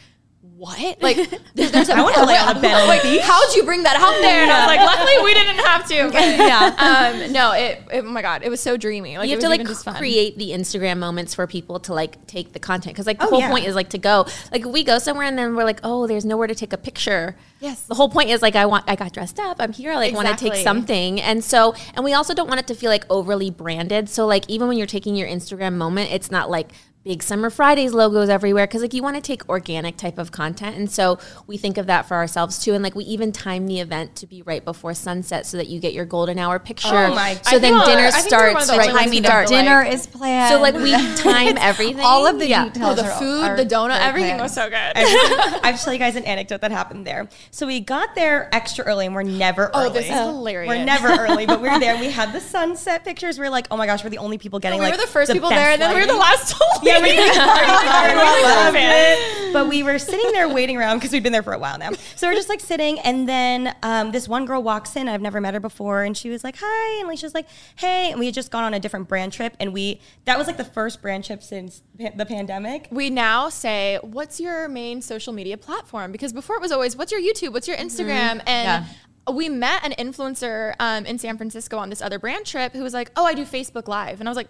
what? 0.54 1.02
Like, 1.02 1.16
there's, 1.54 1.72
there's 1.72 1.88
a 1.88 1.96
I 1.96 2.02
wanna 2.02 2.24
lay 2.24 2.36
on 2.36 2.56
a 2.56 2.60
bed 2.60 2.74
on 2.82 2.86
like, 2.88 3.02
beach. 3.02 3.20
how'd 3.22 3.54
you 3.54 3.64
bring 3.64 3.82
that 3.82 3.96
out 3.96 4.12
there? 4.22 4.42
And 4.42 4.50
I 4.50 4.60
was 4.60 4.76
like, 4.76 4.80
luckily 4.80 5.24
we 5.24 5.34
didn't 5.34 5.58
have 5.64 5.86
to. 5.88 6.04
But, 6.04 6.36
yeah. 6.38 7.22
Um, 7.26 7.32
no, 7.32 7.52
it, 7.52 7.82
it- 7.92 8.04
oh 8.04 8.10
my 8.10 8.22
God, 8.22 8.42
it 8.44 8.48
was 8.48 8.60
so 8.60 8.76
dreamy. 8.76 9.18
Like, 9.18 9.28
you 9.28 9.32
have 9.34 9.42
to 9.42 9.48
like 9.48 9.66
just 9.66 9.84
create 9.96 10.38
the 10.38 10.50
Instagram 10.50 10.98
moments 10.98 11.34
for 11.34 11.46
people 11.46 11.80
to 11.80 11.94
like 11.94 12.26
take 12.26 12.52
the 12.52 12.58
content 12.60 12.94
because 12.94 13.06
like 13.06 13.18
the 13.18 13.26
Oh, 13.26 13.30
whole 13.30 13.40
yeah. 13.40 13.50
point 13.50 13.66
is 13.66 13.74
like 13.74 13.90
to 13.90 13.98
go 13.98 14.26
like 14.52 14.64
we 14.64 14.84
go 14.84 14.98
somewhere 14.98 15.26
and 15.26 15.36
then 15.36 15.56
we're 15.56 15.64
like 15.64 15.80
oh 15.82 16.06
there's 16.06 16.24
nowhere 16.24 16.46
to 16.46 16.54
take 16.54 16.72
a 16.72 16.78
picture. 16.78 17.36
Yes. 17.66 17.82
the 17.82 17.94
whole 17.94 18.08
point 18.08 18.30
is 18.30 18.42
like 18.42 18.56
I 18.56 18.66
want 18.66 18.84
I 18.86 18.96
got 18.96 19.12
dressed 19.12 19.38
up 19.40 19.56
I'm 19.58 19.72
here 19.72 19.92
I 19.92 19.96
like 19.96 20.14
want 20.14 20.28
to 20.28 20.36
take 20.36 20.54
something. 20.62 21.20
And 21.20 21.42
so 21.42 21.74
and 21.94 22.04
we 22.04 22.12
also 22.12 22.32
don't 22.34 22.48
want 22.48 22.60
it 22.60 22.66
to 22.68 22.74
feel 22.74 22.90
like 22.90 23.04
overly 23.10 23.50
branded. 23.50 24.08
So 24.08 24.26
like 24.26 24.44
even 24.48 24.68
when 24.68 24.78
you're 24.78 24.86
taking 24.86 25.16
your 25.16 25.28
Instagram 25.28 25.74
moment 25.74 26.12
it's 26.12 26.30
not 26.30 26.48
like 26.50 26.70
big 27.06 27.22
summer 27.22 27.50
fridays 27.50 27.92
logos 27.94 28.28
everywhere 28.28 28.66
because 28.66 28.82
like 28.82 28.92
you 28.92 29.00
want 29.00 29.14
to 29.14 29.22
take 29.22 29.48
organic 29.48 29.96
type 29.96 30.18
of 30.18 30.32
content 30.32 30.76
and 30.76 30.90
so 30.90 31.16
we 31.46 31.56
think 31.56 31.78
of 31.78 31.86
that 31.86 32.04
for 32.04 32.16
ourselves 32.16 32.58
too 32.58 32.74
and 32.74 32.82
like 32.82 32.96
we 32.96 33.04
even 33.04 33.30
time 33.30 33.68
the 33.68 33.78
event 33.78 34.16
to 34.16 34.26
be 34.26 34.42
right 34.42 34.64
before 34.64 34.92
sunset 34.92 35.46
so 35.46 35.56
that 35.56 35.68
you 35.68 35.78
get 35.78 35.92
your 35.92 36.04
golden 36.04 36.36
hour 36.36 36.58
picture 36.58 36.88
Oh 36.88 37.14
my- 37.14 37.34
so 37.34 37.56
I 37.56 37.58
then 37.60 37.74
think 37.74 37.84
dinner 37.84 38.06
I 38.08 38.10
think 38.10 38.24
we're 38.24 38.28
starts 38.28 38.66
the 38.66 38.72
right 38.76 38.88
only 38.90 39.00
when 39.02 39.10
we 39.10 39.18
start 39.22 39.46
dinner 39.46 39.84
like- 39.84 39.92
is 39.92 40.06
planned. 40.08 40.52
so 40.52 40.60
like 40.60 40.74
we 40.74 40.90
time 41.16 41.56
everything. 41.58 42.00
all 42.04 42.26
of 42.26 42.40
the 42.40 42.48
Yeah. 42.48 42.64
details. 42.64 42.98
Oh, 42.98 43.02
the 43.02 43.08
food, 43.08 43.44
are 43.44 43.56
the 43.56 43.64
donut, 43.64 44.00
everything 44.00 44.30
planned. 44.30 44.42
was 44.42 44.52
so 44.54 44.68
good. 44.68 44.74
I 44.74 45.60
have 45.62 45.78
to 45.78 45.84
tell 45.84 45.92
you 45.92 46.00
guys 46.00 46.16
an 46.16 46.24
anecdote 46.24 46.60
that 46.62 46.72
happened 46.72 47.06
there. 47.06 47.28
So 47.52 47.68
we 47.68 47.78
got 47.78 48.16
there 48.16 48.52
extra 48.52 48.84
early, 48.84 49.06
and 49.06 49.14
we're 49.14 49.22
never 49.22 49.70
Oh, 49.72 49.82
early. 49.84 49.92
this 49.92 50.06
is 50.06 50.10
hilarious. 50.10 50.68
We're 50.68 50.84
never 50.84 51.06
early, 51.08 51.46
but 51.46 51.62
we 51.62 51.68
were 51.68 51.78
there. 51.78 51.92
and 51.94 52.00
We 52.06 52.10
had 52.10 52.32
the 52.32 52.40
sunset 52.40 53.04
pictures. 53.04 53.38
We 53.38 53.46
are 53.46 53.50
like, 53.50 53.68
oh 53.70 53.76
my 53.76 53.86
gosh, 53.86 54.02
we're 54.02 54.10
the 54.10 54.18
only 54.18 54.38
people 54.38 54.58
getting 54.58 54.80
like 54.80 54.86
we 54.88 54.90
like 54.90 54.98
were 55.00 55.06
the 55.06 55.12
first 55.12 55.32
people 55.32 55.50
best 55.50 55.60
there, 55.60 55.70
and 55.72 55.80
then 55.80 55.94
we 55.94 56.00
were 56.00 56.06
the 56.08 56.14
last 56.18 56.56
to 56.56 56.64
leave. 56.82 56.92
Yeah, 56.94 56.95
we 57.02 57.10
We 57.16 58.42
love 58.42 58.74
it. 58.76 59.52
But 59.52 59.68
we 59.68 59.82
were 59.82 59.98
sitting 59.98 60.32
there 60.32 60.48
waiting 60.48 60.76
around 60.76 60.98
because 60.98 61.12
we'd 61.12 61.22
been 61.22 61.32
there 61.32 61.42
for 61.42 61.54
a 61.54 61.58
while 61.58 61.78
now. 61.78 61.92
So 62.14 62.28
we're 62.28 62.34
just 62.34 62.48
like 62.48 62.60
sitting, 62.60 62.98
and 63.00 63.26
then 63.28 63.74
um, 63.82 64.12
this 64.12 64.28
one 64.28 64.44
girl 64.44 64.62
walks 64.62 64.96
in. 64.96 65.08
I've 65.08 65.22
never 65.22 65.40
met 65.40 65.54
her 65.54 65.60
before, 65.60 66.02
and 66.02 66.14
she 66.16 66.28
was 66.28 66.44
like, 66.44 66.56
"Hi," 66.60 67.00
and 67.00 67.08
Alisha's 67.08 67.32
like, 67.32 67.46
"Hey," 67.76 68.10
and 68.10 68.20
we 68.20 68.26
had 68.26 68.34
just 68.34 68.50
gone 68.50 68.64
on 68.64 68.74
a 68.74 68.80
different 68.80 69.08
brand 69.08 69.32
trip, 69.32 69.56
and 69.58 69.72
we 69.72 70.00
that 70.26 70.36
was 70.36 70.46
like 70.46 70.56
the 70.58 70.64
first 70.64 71.00
brand 71.00 71.24
trip 71.24 71.42
since 71.42 71.82
pa- 71.98 72.10
the 72.14 72.26
pandemic. 72.26 72.88
We 72.90 73.08
now 73.08 73.48
say, 73.48 73.98
"What's 74.02 74.40
your 74.40 74.68
main 74.68 75.00
social 75.00 75.32
media 75.32 75.56
platform?" 75.56 76.12
Because 76.12 76.32
before 76.34 76.56
it 76.56 76.60
was 76.62 76.72
always, 76.72 76.94
"What's 76.96 77.12
your 77.12 77.20
YouTube? 77.22 77.52
What's 77.54 77.68
your 77.68 77.78
Instagram?" 77.78 78.42
And 78.46 78.84
we 79.32 79.48
met 79.48 79.84
an 79.84 79.92
influencer 79.92 80.74
um, 80.78 81.06
in 81.06 81.18
San 81.18 81.36
Francisco 81.36 81.78
on 81.78 81.88
this 81.90 82.00
other 82.02 82.18
brand 82.18 82.44
trip 82.46 82.74
who 82.74 82.82
was 82.82 82.92
like, 82.92 83.10
"Oh, 83.16 83.24
I 83.24 83.32
do 83.32 83.44
Facebook 83.44 83.88
Live," 83.88 84.20
and 84.20 84.28
I 84.28 84.30
was 84.30 84.36
like. 84.36 84.48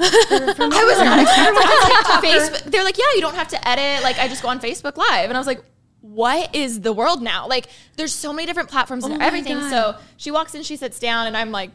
I 0.30 0.84
was 0.84 0.98
not 0.98 1.18
expecting 1.20 2.30
Facebook. 2.30 2.70
They're 2.70 2.84
like, 2.84 2.98
yeah, 2.98 3.04
you 3.14 3.20
don't 3.20 3.34
have 3.34 3.48
to 3.48 3.68
edit. 3.68 4.02
Like, 4.02 4.18
I 4.18 4.28
just 4.28 4.42
go 4.42 4.48
on 4.48 4.60
Facebook 4.60 4.96
Live, 4.96 5.28
and 5.28 5.34
I 5.36 5.38
was 5.40 5.46
like, 5.46 5.62
what 6.00 6.54
is 6.54 6.80
the 6.80 6.92
world 6.92 7.22
now? 7.22 7.46
Like, 7.46 7.66
there's 7.96 8.14
so 8.14 8.32
many 8.32 8.46
different 8.46 8.70
platforms 8.70 9.04
and 9.04 9.14
oh 9.14 9.24
everything. 9.24 9.60
So 9.68 9.96
she 10.16 10.30
walks 10.30 10.54
in, 10.54 10.62
she 10.62 10.76
sits 10.76 10.98
down, 10.98 11.26
and 11.26 11.36
I'm 11.36 11.50
like, 11.50 11.70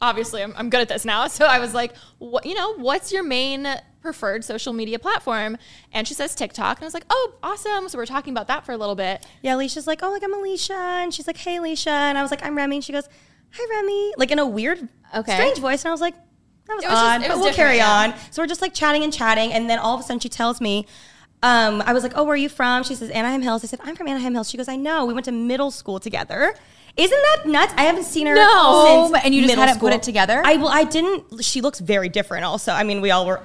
obviously, 0.00 0.42
I'm, 0.42 0.52
I'm 0.56 0.70
good 0.70 0.80
at 0.80 0.88
this 0.88 1.04
now. 1.04 1.26
So 1.28 1.44
I 1.46 1.58
was 1.60 1.74
like, 1.74 1.94
what, 2.18 2.44
you 2.46 2.54
know, 2.54 2.74
what's 2.74 3.12
your 3.12 3.22
main 3.22 3.68
preferred 4.00 4.44
social 4.44 4.72
media 4.72 4.98
platform? 4.98 5.56
And 5.92 6.06
she 6.08 6.14
says 6.14 6.34
TikTok, 6.34 6.78
and 6.78 6.84
I 6.84 6.86
was 6.86 6.94
like, 6.94 7.06
oh, 7.10 7.34
awesome. 7.42 7.88
So 7.88 7.98
we're 7.98 8.06
talking 8.06 8.32
about 8.32 8.48
that 8.48 8.66
for 8.66 8.72
a 8.72 8.76
little 8.76 8.96
bit. 8.96 9.24
Yeah, 9.42 9.54
Alisha's 9.54 9.86
like, 9.86 10.02
oh, 10.02 10.10
like 10.10 10.24
I'm 10.24 10.34
Alisha, 10.34 10.70
and 11.02 11.14
she's 11.14 11.26
like, 11.28 11.36
hey, 11.36 11.58
Alisha, 11.58 11.86
and 11.88 12.18
I 12.18 12.22
was 12.22 12.30
like, 12.32 12.44
I'm 12.44 12.56
Remi. 12.56 12.76
And 12.76 12.84
she 12.84 12.92
goes, 12.92 13.08
hi, 13.52 13.64
Remi, 13.76 14.14
like 14.16 14.30
in 14.32 14.38
a 14.40 14.46
weird, 14.46 14.88
Okay. 15.16 15.34
strange 15.34 15.58
voice, 15.58 15.84
and 15.84 15.88
I 15.88 15.92
was 15.92 16.00
like, 16.00 16.14
that 16.68 16.74
was, 16.76 16.84
It 16.84 16.88
was 16.88 16.94
just- 16.94 17.04
odd, 17.04 17.22
it 17.22 17.28
but 17.28 17.36
was 17.38 17.44
we'll 17.44 17.54
carry 17.54 17.78
different, 17.78 18.14
on. 18.14 18.20
So 18.30 18.42
we're 18.42 18.46
just 18.46 18.62
like 18.62 18.74
chatting 18.74 19.02
and 19.02 19.12
chatting, 19.12 19.52
and 19.52 19.68
then 19.68 19.78
all 19.78 19.94
of 19.94 20.00
a 20.00 20.02
sudden 20.04 20.20
she 20.20 20.28
tells 20.28 20.60
me. 20.60 20.86
Um, 21.40 21.82
I 21.86 21.92
was 21.92 22.02
like, 22.02 22.14
"Oh, 22.16 22.24
where 22.24 22.32
are 22.34 22.36
you 22.36 22.48
from?" 22.48 22.82
She 22.82 22.96
says, 22.96 23.10
"Anaheim 23.10 23.42
Hills." 23.42 23.62
I 23.62 23.68
said, 23.68 23.78
"I'm 23.84 23.94
from 23.94 24.08
Anaheim 24.08 24.34
Hills." 24.34 24.50
She 24.50 24.56
goes, 24.56 24.68
"I 24.68 24.74
know. 24.74 25.06
We 25.06 25.14
went 25.14 25.24
to 25.26 25.30
middle 25.32 25.70
school 25.70 26.00
together." 26.00 26.52
Isn't 26.96 27.16
that 27.36 27.46
nuts? 27.46 27.72
I 27.76 27.82
haven't 27.82 28.06
seen 28.06 28.26
her 28.26 28.34
since. 28.34 28.52
No. 28.52 29.08
since 29.12 29.24
And 29.24 29.32
you 29.32 29.42
just 29.42 29.54
hadn't 29.54 29.76
school. 29.76 29.88
put 29.90 29.94
it 29.96 30.02
together? 30.02 30.42
I 30.44 30.56
well, 30.56 30.66
I 30.66 30.82
didn't. 30.82 31.44
She 31.44 31.60
looks 31.60 31.78
very 31.78 32.08
different. 32.08 32.44
Also, 32.44 32.72
I 32.72 32.82
mean, 32.82 33.00
we 33.00 33.12
all 33.12 33.24
were 33.24 33.40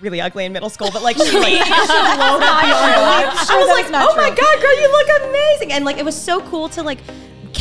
really 0.00 0.22
ugly 0.22 0.46
in 0.46 0.54
middle 0.54 0.70
school, 0.70 0.88
but 0.90 1.02
like 1.02 1.18
she, 1.18 1.24
she 1.30 1.60
up. 1.60 1.68
I 1.68 3.56
was 3.58 3.68
like, 3.68 3.86
"Oh 3.92 4.16
my 4.16 4.30
god, 4.30 4.60
girl, 4.62 4.80
you 4.80 4.90
look 4.90 5.28
amazing!" 5.28 5.72
And 5.72 5.84
like, 5.84 5.98
it 5.98 6.04
was 6.04 6.16
so 6.20 6.40
cool 6.48 6.70
to 6.70 6.82
like 6.82 6.98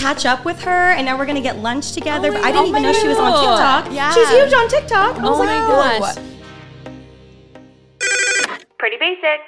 catch 0.03 0.25
up 0.25 0.43
with 0.43 0.61
her. 0.63 0.91
And 0.91 1.05
now 1.05 1.17
we're 1.17 1.25
gonna 1.25 1.41
get 1.41 1.59
lunch 1.59 1.93
together. 1.93 2.29
Oh 2.29 2.33
but 2.33 2.43
I 2.43 2.51
didn't 2.51 2.67
even 2.67 2.83
know 2.83 2.93
she 2.93 3.07
was 3.07 3.17
on 3.17 3.31
TikTok. 3.31 3.93
Yeah. 3.93 4.13
she's 4.13 4.29
huge 4.29 4.53
on 4.53 4.67
TikTok. 4.67 5.17
I 5.17 5.21
was 5.29 5.39
Oh 5.39 5.39
like, 5.39 5.49
my 5.49 5.59
"Oh." 5.65 5.99
gosh. 5.99 6.17
Pretty 8.77 8.97
basic. 8.97 9.39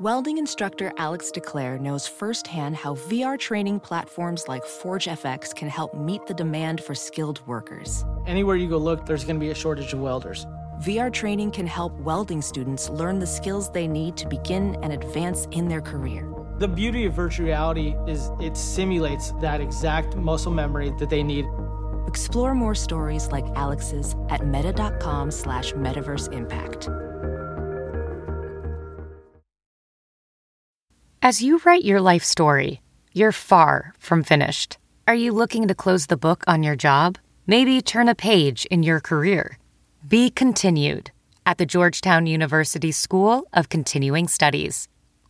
Welding 0.00 0.36
instructor 0.38 0.92
Alex 0.98 1.30
DeClaire 1.34 1.80
knows 1.80 2.06
firsthand 2.06 2.76
how 2.76 2.96
VR 2.96 3.38
training 3.38 3.80
platforms 3.80 4.46
like 4.48 4.64
ForgeFX 4.64 5.54
can 5.54 5.68
help 5.68 5.94
meet 5.94 6.26
the 6.26 6.34
demand 6.34 6.82
for 6.82 6.94
skilled 6.94 7.40
workers. 7.46 8.04
Anywhere 8.26 8.56
you 8.56 8.68
go 8.68 8.76
look, 8.76 9.06
there's 9.06 9.24
going 9.24 9.36
to 9.36 9.40
be 9.40 9.50
a 9.50 9.54
shortage 9.54 9.92
of 9.94 10.00
welders. 10.00 10.46
VR 10.82 11.10
training 11.12 11.52
can 11.52 11.66
help 11.66 11.92
welding 12.00 12.42
students 12.42 12.90
learn 12.90 13.20
the 13.20 13.26
skills 13.26 13.70
they 13.70 13.86
need 13.86 14.16
to 14.18 14.28
begin 14.28 14.76
and 14.82 14.92
advance 14.92 15.46
in 15.52 15.68
their 15.68 15.80
career. 15.80 16.28
The 16.58 16.68
beauty 16.68 17.04
of 17.04 17.14
virtual 17.14 17.46
reality 17.46 17.96
is 18.06 18.30
it 18.40 18.56
simulates 18.56 19.32
that 19.40 19.60
exact 19.60 20.14
muscle 20.14 20.52
memory 20.52 20.92
that 21.00 21.10
they 21.10 21.24
need. 21.24 21.46
Explore 22.06 22.54
more 22.54 22.76
stories 22.76 23.26
like 23.32 23.44
Alex's 23.56 24.14
at 24.28 24.46
meta.com 24.46 25.32
slash 25.32 25.72
metaverse 25.72 26.32
impact. 26.32 26.88
As 31.22 31.42
you 31.42 31.60
write 31.64 31.84
your 31.84 32.00
life 32.00 32.22
story, 32.22 32.82
you're 33.12 33.32
far 33.32 33.92
from 33.98 34.22
finished. 34.22 34.78
Are 35.08 35.14
you 35.14 35.32
looking 35.32 35.66
to 35.66 35.74
close 35.74 36.06
the 36.06 36.16
book 36.16 36.44
on 36.46 36.62
your 36.62 36.76
job? 36.76 37.18
Maybe 37.48 37.82
turn 37.82 38.08
a 38.08 38.14
page 38.14 38.64
in 38.66 38.84
your 38.84 39.00
career? 39.00 39.58
Be 40.06 40.30
continued 40.30 41.10
at 41.44 41.58
the 41.58 41.66
Georgetown 41.66 42.26
University 42.26 42.92
School 42.92 43.42
of 43.52 43.68
Continuing 43.68 44.28
Studies. 44.28 44.88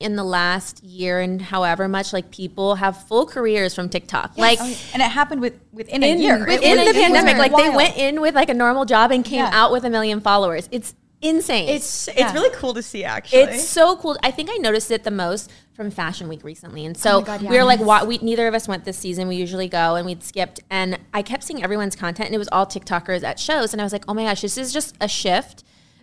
In 0.00 0.16
the 0.16 0.24
last 0.24 0.82
year 0.82 1.20
and 1.20 1.40
however 1.42 1.86
much 1.86 2.12
like 2.12 2.30
people 2.30 2.76
have 2.76 3.06
full 3.06 3.26
careers 3.26 3.74
from 3.74 3.88
TikTok. 3.90 4.36
Like 4.38 4.58
oh, 4.60 4.76
and 4.94 5.02
it 5.02 5.10
happened 5.10 5.42
with 5.42 5.60
within 5.72 6.02
in, 6.02 6.16
a 6.16 6.20
year. 6.20 6.38
within 6.38 6.84
the 6.86 6.92
pandemic, 6.92 7.36
like 7.36 7.54
they 7.54 7.68
went 7.70 7.96
in 7.96 8.20
with 8.20 8.34
like 8.34 8.48
a 8.48 8.54
normal 8.54 8.86
job 8.86 9.10
and 9.12 9.24
came 9.24 9.40
Yeah. 9.40 9.50
out 9.52 9.70
with 9.72 9.84
a 9.84 9.90
million 9.90 10.20
followers. 10.22 10.68
It's 10.72 10.94
insane. 11.20 11.68
It's 11.68 12.08
it's 12.08 12.32
really 12.32 12.48
cool 12.56 12.72
to 12.74 12.82
see 12.82 13.04
actually. 13.04 13.40
It's 13.42 13.68
so 13.68 13.94
cool. 13.96 14.16
I 14.22 14.30
think 14.30 14.48
I 14.50 14.56
noticed 14.56 14.90
it 14.90 15.04
the 15.04 15.10
most 15.10 15.50
from 15.74 15.90
Fashion 15.90 16.28
Week 16.28 16.42
recently, 16.44 16.86
and 16.86 16.96
so 16.96 17.18
Oh 17.18 17.20
my 17.20 17.26
God, 17.26 17.42
we 17.42 17.56
were 17.58 17.64
like, 17.64 17.78
yes. 17.80 17.86
wa- 17.86 18.04
we 18.04 18.16
neither 18.18 18.48
of 18.48 18.54
us 18.54 18.66
went 18.66 18.86
this 18.86 18.96
season. 18.96 19.28
We 19.28 19.36
usually 19.36 19.68
go, 19.68 19.96
and 19.96 20.06
we'd 20.06 20.22
skipped, 20.22 20.60
and 20.70 20.98
I 21.12 21.20
kept 21.20 21.44
seeing 21.44 21.62
everyone's 21.62 21.94
content, 21.94 22.26
and 22.28 22.34
it 22.34 22.38
was 22.38 22.48
all 22.52 22.64
TikTokers 22.64 23.22
at 23.22 23.38
shows, 23.38 23.72
and 23.74 23.80
I 23.82 23.84
was 23.84 23.92
like, 23.92 24.04
oh 24.08 24.14
my 24.14 24.24
gosh, 24.24 24.40
this 24.40 24.56
is 24.56 24.72
just 24.72 24.96
a 25.00 25.08
shift. 25.08 25.62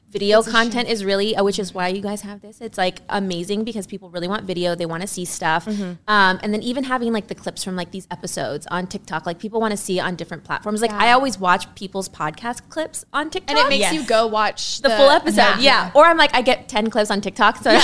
Video 0.10 0.42
content 0.42 0.88
is 0.88 1.04
really, 1.04 1.36
uh, 1.36 1.44
which 1.44 1.60
is 1.60 1.74
why 1.74 1.90
you 1.90 2.02
guys 2.02 2.22
have 2.22 2.42
this. 2.42 2.62
It's 2.62 2.78
like 2.78 3.00
amazing 3.10 3.66
because 3.66 3.86
people 3.86 4.10
really 4.10 4.30
want 4.30 4.46
video. 4.46 4.74
They 4.74 4.86
want 4.86 5.02
to 5.02 5.08
see 5.08 5.26
stuff, 5.26 5.66
Mm-hmm. 5.66 5.94
um, 6.08 6.40
and 6.42 6.54
then 6.54 6.64
even 6.64 6.86
having 6.86 7.12
like 7.12 7.28
the 7.28 7.36
clips 7.36 7.62
from 7.62 7.76
like 7.76 7.92
these 7.92 8.08
episodes 8.10 8.66
on 8.68 8.88
TikTok, 8.88 9.26
like 9.26 9.38
people 9.38 9.60
want 9.60 9.72
to 9.72 9.78
see 9.78 10.00
on 10.00 10.16
different 10.16 10.46
platforms. 10.46 10.82
Like 10.82 10.92
I 10.92 11.12
always 11.12 11.38
watch 11.38 11.74
people's 11.76 12.08
podcast 12.08 12.70
clips 12.70 13.04
on 13.12 13.30
TikTok, 13.30 13.58
and 13.58 13.66
it 13.66 13.70
makes 13.70 13.92
you 13.92 14.06
go 14.06 14.28
watch 14.28 14.80
the, 14.80 14.90
full 14.92 15.10
episode. 15.10 15.60
Yeah. 15.60 15.92
Or 15.94 16.06
I'm 16.06 16.18
like, 16.18 16.34
I 16.34 16.42
get 16.42 16.70
10 16.70 16.90
clips 16.90 17.12
on 17.12 17.20
TikTok. 17.20 17.58
So, 17.58 17.70
um, 17.72 17.80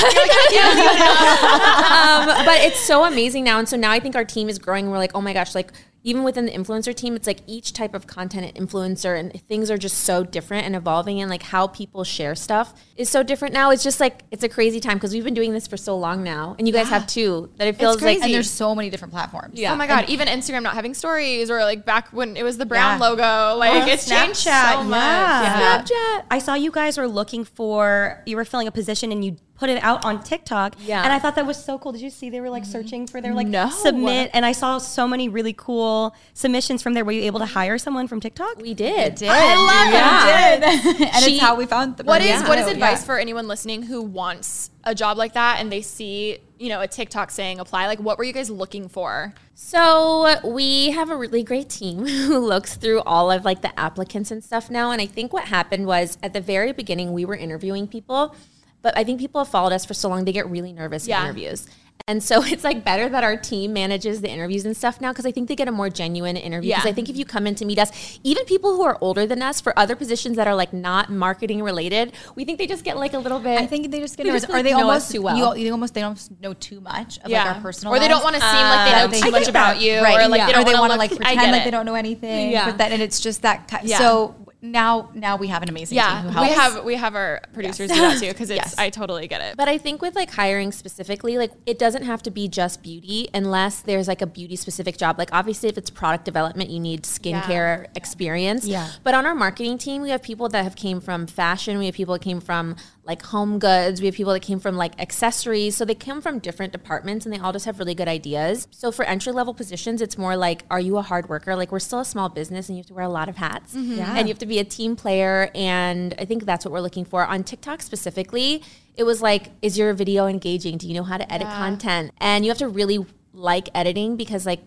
but 2.45 2.61
it's 2.61 2.79
so 2.79 3.03
amazing 3.03 3.43
now. 3.43 3.59
And 3.59 3.67
so 3.67 3.75
now 3.75 3.91
I 3.91 3.99
think 3.99 4.15
our 4.15 4.25
team 4.25 4.47
is 4.49 4.59
growing. 4.59 4.89
We're 4.89 4.97
like, 4.97 5.11
oh 5.13 5.21
my 5.21 5.33
gosh, 5.33 5.53
like 5.55 5.71
even 6.03 6.23
within 6.23 6.45
the 6.45 6.51
influencer 6.51 6.93
team, 6.93 7.15
it's 7.15 7.27
like 7.27 7.39
each 7.47 7.71
type 7.73 7.93
of 7.93 8.07
content 8.07 8.51
and 8.55 8.69
influencer 8.69 9.17
and 9.17 9.31
things 9.47 9.71
are 9.71 9.77
just 9.77 9.99
so 9.99 10.23
different 10.23 10.65
and 10.65 10.75
evolving 10.75 11.21
and 11.21 11.29
like 11.29 11.43
how 11.43 11.65
people 11.67 12.03
share 12.03 12.35
stuff 12.35 12.73
is 12.97 13.09
so 13.09 13.23
different 13.23 13.53
now. 13.53 13.71
It's 13.71 13.83
just 13.83 13.99
like, 13.99 14.23
it's 14.29 14.43
a 14.43 14.49
crazy 14.49 14.79
time 14.79 14.97
because 14.97 15.13
we've 15.13 15.23
been 15.23 15.33
doing 15.33 15.53
this 15.53 15.65
for 15.65 15.77
so 15.77 15.97
long 15.97 16.21
now. 16.23 16.55
And 16.59 16.67
you 16.67 16.73
guys 16.73 16.89
have 16.89 17.07
too, 17.07 17.49
that 17.57 17.67
it 17.67 17.77
feels 17.77 18.01
like, 18.01 18.21
and 18.21 18.33
there's 18.33 18.49
so 18.51 18.75
many 18.75 18.89
different 18.89 19.13
platforms. 19.13 19.57
Yeah. 19.57 19.71
Oh 19.73 19.75
my 19.75 19.87
god! 19.87 20.09
Even 20.09 20.27
Instagram 20.27 20.63
not 20.63 20.73
having 20.73 20.93
stories, 20.93 21.49
or 21.49 21.59
like 21.63 21.85
back 21.85 22.09
when 22.09 22.35
it 22.35 22.43
was 22.43 22.57
the 22.57 22.65
brown 22.65 22.99
logo, 22.99 23.57
like 23.57 23.71
Oh, 23.71 23.87
it's 23.87 24.07
changed 24.07 24.37
so 24.37 24.83
much. 24.83 24.91
yeah. 24.91 25.83
Snapchat. 25.83 26.25
I 26.29 26.39
saw 26.39 26.55
you 26.55 26.71
guys 26.71 26.97
were 26.97 27.07
looking 27.07 27.45
for 27.45 28.21
you 28.25 28.35
were 28.35 28.45
filling 28.45 28.67
a 28.67 28.71
position 28.71 29.11
and 29.11 29.23
you 29.23 29.37
put 29.63 29.69
it 29.69 29.81
out 29.81 30.03
on 30.03 30.21
TikTok. 30.21 30.75
Yeah. 30.85 31.03
And 31.03 31.13
I 31.13 31.19
thought 31.19 31.35
that 31.35 31.45
was 31.45 31.55
so 31.63 31.79
cool. 31.79 31.93
Did 31.93 32.01
you 32.01 32.09
see 32.09 32.29
they 32.29 32.41
were 32.41 32.49
like 32.49 32.65
searching 32.65 33.07
for 33.07 33.21
their 33.21 33.33
like 33.33 33.47
No. 33.47 33.69
submit 33.69 34.29
and 34.33 34.45
I 34.45 34.51
saw 34.51 34.77
so 34.77 35.07
many 35.07 35.29
really 35.29 35.53
cool 35.53 36.13
submissions 36.33 36.83
from 36.83 36.93
there. 36.95 37.05
Were 37.05 37.13
you 37.13 37.21
able 37.21 37.39
to 37.39 37.45
hire 37.45 37.77
someone 37.77 38.09
from 38.09 38.19
TikTok? 38.19 38.57
we 38.57 38.73
did. 38.73 39.15
Did. 39.15 39.29
I 39.31 39.55
love 39.55 39.93
Yeah. 39.93 40.59
did. 40.59 41.01
and 41.13 41.15
She- 41.23 41.35
it's 41.35 41.41
how 41.41 41.55
we 41.55 41.65
found 41.65 41.95
the 41.95 42.03
What 42.03 42.21
is 42.21 42.31
person. 42.33 42.47
what 42.49 42.59
is 42.59 42.65
Yeah. 42.67 42.73
advice 42.73 43.05
for 43.05 43.17
anyone 43.17 43.47
listening 43.47 43.83
who 43.83 44.01
wants 44.01 44.69
a 44.83 44.93
job 44.93 45.17
like 45.17 45.31
that 45.33 45.61
and 45.61 45.71
they 45.71 45.81
see 45.81 46.39
you 46.59 46.67
know 46.67 46.81
a 46.81 46.87
TikTok 46.87 47.31
saying 47.31 47.61
apply? 47.61 47.87
Like, 47.87 47.99
what 48.01 48.17
were 48.17 48.25
you 48.25 48.33
guys 48.33 48.49
looking 48.49 48.89
for? 48.89 49.33
So 49.55 50.35
we 50.43 50.91
have 50.91 51.09
a 51.09 51.15
really 51.15 51.43
great 51.43 51.69
team 51.69 52.05
who 52.27 52.39
looks 52.39 52.75
through 52.75 53.01
all 53.01 53.31
of 53.31 53.45
like 53.45 53.61
the 53.61 53.77
applicants 53.79 54.29
and 54.29 54.43
stuff 54.43 54.69
now. 54.69 54.91
And 54.91 55.01
I 55.01 55.05
think 55.05 55.31
what 55.31 55.45
happened 55.45 55.85
was 55.87 56.17
at 56.21 56.33
the 56.33 56.41
very 56.41 56.73
beginning 56.73 57.13
we 57.13 57.23
were 57.23 57.35
interviewing 57.35 57.87
people, 57.87 58.35
but 58.83 58.95
I 58.97 59.03
think 59.03 59.19
people 59.19 59.41
have 59.41 59.47
followed 59.47 59.73
us 59.73 59.85
for 59.85 59.95
so 59.95 60.07
long 60.09 60.25
they 60.25 60.31
get 60.33 60.47
really 60.49 60.71
nervous 60.73 61.07
Yeah. 61.07 61.19
in 61.21 61.25
interviews. 61.25 61.65
And 62.05 62.21
so 62.21 62.43
it's 62.53 62.65
like 62.65 62.83
better 62.83 63.07
that 63.07 63.23
our 63.23 63.37
team 63.37 63.71
manages 63.71 64.19
the 64.19 64.29
interviews 64.29 64.65
and 64.65 64.75
stuff 64.75 64.99
now 64.99 65.11
because 65.13 65.25
I 65.25 65.31
think 65.31 65.47
they 65.47 65.55
get 65.55 65.69
a 65.69 65.71
more 65.71 65.89
genuine 65.89 66.35
interview. 66.35 66.71
Because 66.71 66.83
Yeah. 66.83 66.91
I 66.91 66.93
think 66.93 67.07
if 67.07 67.15
you 67.15 67.23
come 67.23 67.47
in 67.47 67.55
to 67.55 67.63
meet 67.65 67.79
us, 67.79 68.19
even 68.25 68.43
people 68.43 68.75
who 68.75 68.83
are 68.83 68.97
older 68.99 69.25
than 69.25 69.41
us 69.41 69.61
for 69.61 69.71
other 69.79 69.95
positions 69.95 70.35
that 70.35 70.45
are 70.45 70.53
like 70.55 70.73
not 70.73 71.09
marketing 71.09 71.63
related, 71.63 72.11
we 72.35 72.43
think 72.43 72.57
they 72.57 72.67
just 72.67 72.83
get 72.83 72.97
like 72.97 73.13
a 73.13 73.19
little 73.19 73.39
bit. 73.39 73.57
I 73.57 73.67
think 73.67 73.89
they 73.89 73.99
just 74.01 74.17
get 74.17 74.23
They 74.23 74.29
nervous. 74.31 74.41
just, 74.41 74.51
Are 74.51 74.57
like, 74.57 74.65
they 74.65 74.73
almost 74.73 75.11
too 75.13 75.21
well. 75.21 75.55
You, 75.57 75.63
you 75.67 75.71
almost 75.71 75.93
they 75.93 76.01
don't 76.01 76.19
know 76.41 76.53
too 76.53 76.81
much 76.81 77.19
of 77.19 77.31
like 77.31 77.45
our 77.55 77.61
personal 77.61 77.95
or 77.95 77.99
they 77.99 78.09
don't 78.09 78.23
want 78.23 78.35
to 78.35 78.41
seem 78.41 78.51
like 78.51 78.89
they 78.89 78.95
Uh, 78.95 79.05
know 79.05 79.07
they 79.07 79.21
too 79.21 79.31
much 79.31 79.47
about 79.47 79.75
that- 79.75 79.81
you, 79.81 80.01
right? 80.01 80.25
or 80.25 80.27
like 80.27 80.39
yeah. 80.39 80.61
they 80.61 80.71
don't 80.73 80.79
want 80.81 80.91
to 80.91 80.97
like 80.99 81.15
pretend 81.15 81.51
like 81.53 81.63
they 81.63 81.71
don't 81.71 81.85
know 81.85 81.95
anything. 81.95 82.51
Yeah. 82.51 82.65
But 82.65 82.79
then 82.79 82.91
and 82.91 83.01
it's 83.01 83.21
just 83.21 83.43
that. 83.43 83.69
Ki- 83.69 83.87
Yeah. 83.87 83.99
So 83.99 84.35
now 84.63 85.09
now 85.13 85.35
we 85.35 85.47
have 85.47 85.61
an 85.61 85.67
amazing 85.69 85.97
Yeah, 85.97 86.21
team 86.21 86.23
who 86.23 86.39
helps. 86.39 86.49
we 86.49 86.55
have 86.55 86.85
we 86.85 86.95
have 86.95 87.15
our 87.15 87.41
producers 87.51 87.89
do 87.91 87.95
that 87.97 88.19
too 88.19 88.29
because 88.29 88.49
it's 88.49 88.57
Yes. 88.57 88.75
I 88.77 88.89
totally 88.89 89.27
get 89.27 89.41
it. 89.41 89.57
But 89.57 89.67
I 89.67 89.77
think 89.77 90.01
with 90.01 90.15
like 90.15 90.31
hiring 90.31 90.71
specifically, 90.71 91.37
like 91.37 91.51
it 91.65 91.77
doesn't 91.77 92.03
have 92.03 92.23
to 92.23 92.31
be 92.31 92.47
just 92.47 92.81
beauty 92.81 93.27
unless 93.33 93.81
there's 93.81 94.07
like 94.07 94.21
a 94.21 94.25
beauty 94.25 94.55
specific 94.55 94.95
job. 94.97 95.17
Like 95.19 95.29
obviously 95.33 95.67
if 95.67 95.77
it's 95.77 95.89
product 95.89 96.23
development, 96.23 96.69
you 96.69 96.79
need 96.79 97.03
skincare 97.03 97.87
experience. 97.95 98.65
Yeah. 98.65 98.89
But 99.03 99.13
on 99.15 99.25
our 99.25 99.35
marketing 99.35 99.77
team, 99.77 100.01
we 100.01 100.09
have 100.11 100.23
people 100.23 100.47
that 100.49 100.63
have 100.63 100.75
came 100.77 101.01
from 101.01 101.27
fashion. 101.27 101.77
We 101.77 101.87
have 101.87 101.95
people 101.95 102.13
that 102.13 102.21
came 102.23 102.39
from 102.39 102.77
like 103.05 103.21
home 103.21 103.59
goods. 103.59 103.99
We 103.99 104.07
have 104.07 104.15
people 104.15 104.31
that 104.33 104.41
came 104.41 104.59
from 104.59 104.77
like 104.77 104.99
accessories. 104.99 105.75
So 105.75 105.83
they 105.83 105.95
come 105.95 106.21
from 106.21 106.39
different 106.39 106.71
departments 106.71 107.25
and 107.25 107.33
they 107.33 107.39
all 107.39 107.51
just 107.51 107.65
have 107.65 107.79
really 107.79 107.95
good 107.95 108.07
ideas. 108.07 108.67
So 108.71 108.91
for 108.91 109.03
entry 109.03 109.33
level 109.33 109.53
positions, 109.53 110.01
it's 110.01 110.17
more 110.17 110.37
like, 110.37 110.63
are 110.71 110.79
you 110.79 110.97
a 110.97 111.01
hard 111.01 111.27
worker? 111.27 111.55
Like 111.55 111.71
we're 111.71 111.79
still 111.79 111.99
a 111.99 112.05
small 112.05 112.29
business 112.29 112.69
and 112.69 112.77
you 112.77 112.81
have 112.81 112.87
to 112.87 112.93
wear 112.93 113.05
a 113.05 113.09
lot 113.09 113.27
of 113.27 113.35
hats 113.35 113.75
mm-hmm. 113.75 113.97
Yeah. 113.97 114.15
and 114.15 114.27
you 114.27 114.31
have 114.31 114.39
to 114.39 114.45
be 114.45 114.59
a 114.59 114.63
team 114.63 114.95
player. 114.95 115.49
And 115.53 116.15
I 116.17 116.25
think 116.25 116.45
that's 116.45 116.63
what 116.63 116.71
we're 116.71 116.81
looking 116.81 117.05
for. 117.05 117.25
On 117.25 117.43
TikTok 117.43 117.81
specifically, 117.81 118.63
it 118.95 119.03
was 119.03 119.21
like, 119.21 119.51
is 119.61 119.77
your 119.77 119.93
video 119.93 120.27
engaging? 120.27 120.77
Do 120.77 120.87
you 120.87 120.93
know 120.93 121.03
how 121.03 121.17
to 121.17 121.33
edit 121.33 121.47
content? 121.47 122.11
And 122.19 122.45
you 122.45 122.51
have 122.51 122.59
to 122.59 122.69
really 122.69 123.05
like 123.33 123.67
editing 123.73 124.15
because 124.15 124.45
like 124.45 124.61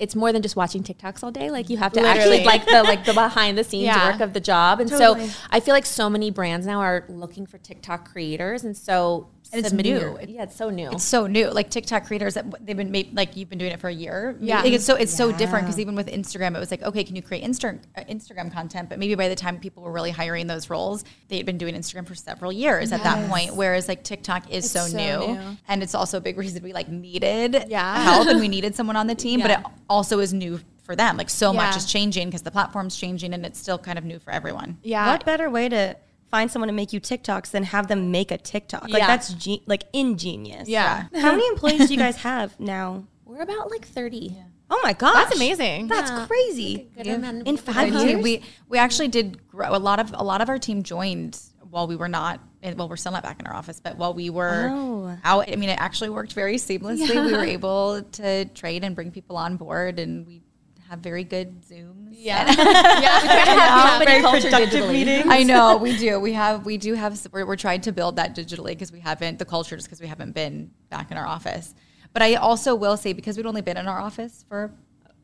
it's 0.00 0.16
more 0.16 0.32
than 0.32 0.40
just 0.42 0.56
watching 0.56 0.82
TikToks 0.82 1.22
all 1.22 1.30
day. 1.30 1.50
Like 1.50 1.68
you 1.70 1.76
have 1.76 1.92
to 1.92 2.00
actually 2.00 2.42
like 2.42 2.64
the 2.66 2.82
like 2.82 3.04
the 3.04 3.12
behind 3.12 3.56
the 3.58 3.62
scenes 3.64 3.84
Yeah. 3.84 4.10
work 4.10 4.20
of 4.20 4.32
the 4.32 4.40
job. 4.40 4.80
And 4.80 4.88
so 4.88 5.14
I 5.50 5.60
feel 5.60 5.74
like 5.74 5.86
so 5.86 6.08
many 6.10 6.30
brands 6.30 6.66
now 6.66 6.80
are 6.80 7.04
looking 7.08 7.46
for 7.46 7.58
TikTok 7.58 8.10
creators. 8.10 8.64
And 8.64 8.76
so 8.76 9.28
it's 9.52 9.68
submitting 9.68 9.94
new. 9.94 10.00
your- 10.00 10.20
yeah, 10.22 10.42
it's 10.44 10.56
so 10.56 10.70
new. 10.70 10.90
It's 10.90 11.04
so 11.04 11.26
new. 11.26 11.48
Like 11.50 11.70
TikTok 11.70 12.06
creators, 12.06 12.34
that 12.34 12.46
they've 12.64 12.76
been 12.76 12.90
made, 12.90 13.14
like 13.16 13.36
you've 13.36 13.48
been 13.48 13.58
doing 13.58 13.72
it 13.72 13.80
for 13.80 13.88
a 13.88 13.92
year. 13.92 14.36
Yeah. 14.40 14.62
Like, 14.62 14.72
it's 14.72 14.84
so 14.84 14.94
it's 14.96 15.14
so 15.14 15.32
different 15.32 15.66
because 15.66 15.78
even 15.80 15.94
with 15.94 16.06
Instagram, 16.08 16.54
it 16.56 16.58
was 16.60 16.70
like 16.70 16.82
okay, 16.82 17.04
can 17.04 17.16
you 17.16 17.22
create 17.22 17.44
Insta- 17.44 17.80
uh, 17.96 18.02
Instagram 18.02 18.52
content? 18.52 18.88
But 18.88 18.98
maybe 18.98 19.14
by 19.14 19.28
the 19.28 19.34
time 19.34 19.58
people 19.58 19.82
were 19.82 19.92
really 19.92 20.10
hiring 20.10 20.46
those 20.46 20.70
roles, 20.70 21.04
they 21.28 21.36
had 21.36 21.46
been 21.46 21.58
doing 21.58 21.74
Instagram 21.74 22.06
for 22.06 22.14
several 22.14 22.52
years 22.52 22.92
at 22.92 23.02
that 23.02 23.28
point. 23.28 23.54
Whereas 23.56 23.88
like 23.88 24.04
TikTok 24.04 24.50
is 24.50 24.70
so, 24.70 24.86
so 24.86 24.96
new. 24.96 25.34
new. 25.34 25.56
and 25.68 25.82
it's 25.82 25.94
also 25.94 26.18
a 26.18 26.20
big 26.20 26.38
reason 26.38 26.62
we 26.62 26.72
like 26.72 26.88
needed 26.88 27.64
Yeah. 27.68 28.02
help 28.04 28.28
and 28.28 28.40
we 28.40 28.48
needed 28.48 28.74
someone 28.76 28.96
on 28.96 29.06
the 29.06 29.14
team. 29.14 29.40
But 29.40 29.50
it 29.50 29.58
also 29.88 30.18
is 30.20 30.32
new 30.32 30.60
for 30.82 30.96
them. 30.96 31.16
Like 31.16 31.30
so 31.30 31.52
much 31.52 31.76
is 31.76 31.84
changing 31.86 32.28
because 32.28 32.42
the 32.42 32.50
platform's 32.50 32.96
changing 32.96 33.32
and 33.34 33.44
it's 33.46 33.58
still 33.58 33.78
kind 33.78 33.98
of 33.98 34.04
new 34.04 34.18
for 34.18 34.30
everyone. 34.32 34.78
yeah, 34.82 35.06
What 35.12 35.24
better 35.24 35.48
way 35.48 35.68
to 35.68 35.96
find 36.30 36.50
someone 36.50 36.68
to 36.68 36.72
make 36.74 36.92
you 36.92 37.00
TikToks 37.00 37.50
then 37.50 37.64
have 37.64 37.88
them 37.88 38.10
make 38.10 38.30
a 38.30 38.38
TikTok? 38.38 38.82
Like 38.84 38.94
Yeah. 39.02 39.06
that's 39.06 39.32
ge- 39.34 39.62
like 39.66 39.84
ingenious. 39.92 40.68
Yeah. 40.68 41.04
How 41.14 41.32
many 41.32 41.46
employees 41.52 41.88
do 41.88 41.94
you 41.94 41.98
guys 42.00 42.16
have 42.16 42.58
now? 42.60 43.04
We're 43.24 43.42
about 43.42 43.70
like 43.70 43.86
30. 43.86 44.36
Oh 44.72 44.80
my 44.84 44.92
gosh. 44.92 45.14
That's 45.14 45.36
amazing. 45.36 45.88
That's 45.88 46.10
crazy. 46.28 46.88
Good 46.96 47.06
In 47.06 47.22
people. 47.44 47.56
five 47.56 47.94
Our 47.94 48.06
years? 48.06 48.22
we 48.22 48.42
we 48.68 48.78
actually 48.78 49.08
did 49.08 49.48
grow 49.48 49.74
a 49.74 49.78
lot 49.78 49.98
of 49.98 50.12
a 50.14 50.22
lot 50.22 50.40
of 50.40 50.48
our 50.48 50.58
team 50.58 50.82
joined 50.84 51.38
while 51.70 51.86
we 51.86 51.94
were 51.96 52.08
not 52.08 52.40
well 52.76 52.88
we're 52.88 52.96
still 52.96 53.12
not 53.12 53.22
back 53.22 53.38
in 53.40 53.46
our 53.46 53.54
office 53.54 53.80
but 53.80 53.96
while 53.96 54.12
we 54.12 54.28
were 54.28 54.68
Oh. 54.70 55.16
out 55.24 55.50
I 55.50 55.56
mean 55.56 55.70
it 55.70 55.78
actually 55.80 56.10
worked 56.10 56.32
very 56.34 56.56
seamlessly 56.56 57.08
we 57.26 57.32
were 57.32 57.44
able 57.44 58.02
to 58.02 58.44
trade 58.46 58.82
and 58.84 58.94
bring 58.94 59.10
people 59.12 59.36
on 59.36 59.56
board 59.56 59.98
and 60.00 60.26
we 60.26 60.42
have 60.90 60.98
very 60.98 61.22
good 61.22 61.62
zooms 61.62 62.08
yeah, 62.10 62.46
yeah. 63.00 63.98
Company 63.98 64.20
culture 64.20 64.50
digitally. 64.50 65.24
I 65.26 65.42
know 65.42 65.78
we 65.78 65.96
do. 65.96 66.20
We 66.20 66.32
have 66.34 66.66
we 66.66 66.76
do 66.76 66.94
have 66.94 67.26
we're, 67.32 67.46
we're 67.46 67.56
trying 67.56 67.80
to 67.82 67.92
build 67.92 68.16
that 68.16 68.36
digitally 68.36 68.70
because 68.72 68.92
we 68.92 69.00
haven't 69.00 69.38
the 69.38 69.44
culture 69.44 69.76
just 69.76 69.88
because 69.88 70.00
we 70.00 70.06
haven't 70.06 70.32
been 70.34 70.70
back 70.90 71.10
in 71.10 71.16
our 71.16 71.26
office. 71.26 71.74
But 72.12 72.22
I 72.22 72.34
also 72.34 72.74
will 72.74 72.96
say 72.96 73.12
because 73.14 73.36
we'd 73.36 73.46
only 73.46 73.62
been 73.62 73.76
in 73.78 73.86
our 73.86 73.98
office 74.00 74.44
for 74.48 74.70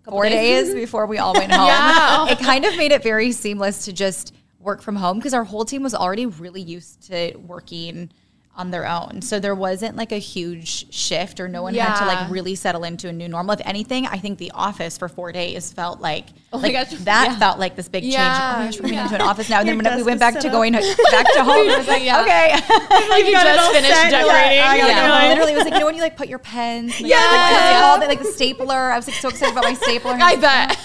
four 0.05 0.25
days 0.29 0.73
before 0.85 1.07
we 1.07 1.19
all 1.19 1.35
went 1.35 1.53
home, 1.53 1.67
Yeah. 1.67 2.29
it 2.31 2.39
kind 2.39 2.65
of 2.65 2.77
made 2.77 2.93
it 2.93 3.03
very 3.03 3.33
seamless 3.33 3.85
to 3.87 3.93
just 3.93 4.33
work 4.61 4.81
from 4.81 4.97
home 4.97 5.19
because 5.19 5.35
our 5.35 5.45
whole 5.45 5.65
team 5.65 5.83
was 5.83 5.95
already 5.95 6.27
really 6.27 6.63
used 6.63 7.03
to 7.09 7.37
working 7.37 8.11
on 8.57 8.71
their 8.71 8.89
own. 8.89 9.21
So 9.23 9.39
there 9.39 9.55
wasn't 9.55 9.97
like 9.97 10.13
a 10.13 10.19
huge 10.19 10.93
shift 10.93 11.41
or 11.41 11.47
no 11.49 11.63
one 11.63 11.75
had 11.75 11.99
to 12.01 12.07
like 12.07 12.31
really 12.31 12.55
settle 12.55 12.85
into 12.85 13.09
a 13.09 13.13
new 13.13 13.29
normal. 13.29 13.53
If 13.53 13.61
anything, 13.67 14.07
I 14.07 14.17
think 14.19 14.39
the 14.39 14.51
office 14.53 14.97
for 14.97 15.09
four 15.09 15.31
days 15.31 15.73
felt 15.73 16.01
like 16.01 16.27
Oh 16.53 16.59
like 16.59 16.73
gosh, 16.73 16.91
that 17.05 17.29
yeah. 17.33 17.39
felt 17.39 17.59
like 17.59 17.77
this 17.77 17.89
big 17.89 18.03
change. 18.05 18.15
Oh 18.15 18.19
Yeah. 18.19 18.55
my 18.59 18.65
gosh, 18.67 18.77
we're 18.81 18.83
moving 18.85 18.99
into 18.99 19.15
an 19.17 19.21
office 19.21 19.51
now. 19.51 19.61
And 19.61 19.69
then 19.69 19.79
when 19.79 19.97
we 19.97 20.03
went 20.03 20.21
back 20.21 20.39
to 20.41 20.49
going 20.49 20.73
back 21.11 21.33
to 21.35 21.45
home, 21.45 21.69
it 21.69 21.77
was 21.79 21.87
like, 21.87 22.03
Yeah. 22.03 22.23
okay. 22.23 22.53
Like 23.11 23.27
you 23.27 23.33
just 23.33 23.73
finished 23.73 23.93
decorating. 24.11 24.63
I 24.63 24.79
got, 24.79 24.89
Yeah. 24.89 25.11
like, 25.11 25.29
literally, 25.29 25.53
it 25.53 25.57
was 25.57 25.65
like, 25.65 25.75
you 25.75 25.81
know, 25.81 25.87
when 25.87 25.95
you 25.95 26.03
like 26.03 26.17
put 26.17 26.29
your 26.29 26.39
pens, 26.39 26.99
like, 27.01 27.11
Yeah. 27.11 27.17
like, 27.19 27.85
all 27.85 28.01
the, 28.01 28.07
like 28.07 28.19
the 28.21 28.25
stapler. 28.33 28.75
I 28.91 28.97
was 28.97 29.07
like 29.07 29.17
so 29.17 29.29
excited 29.29 29.53
about 29.53 29.65
my 29.65 29.75
stapler. 29.75 30.13
I 30.19 30.37
bet. 30.37 30.79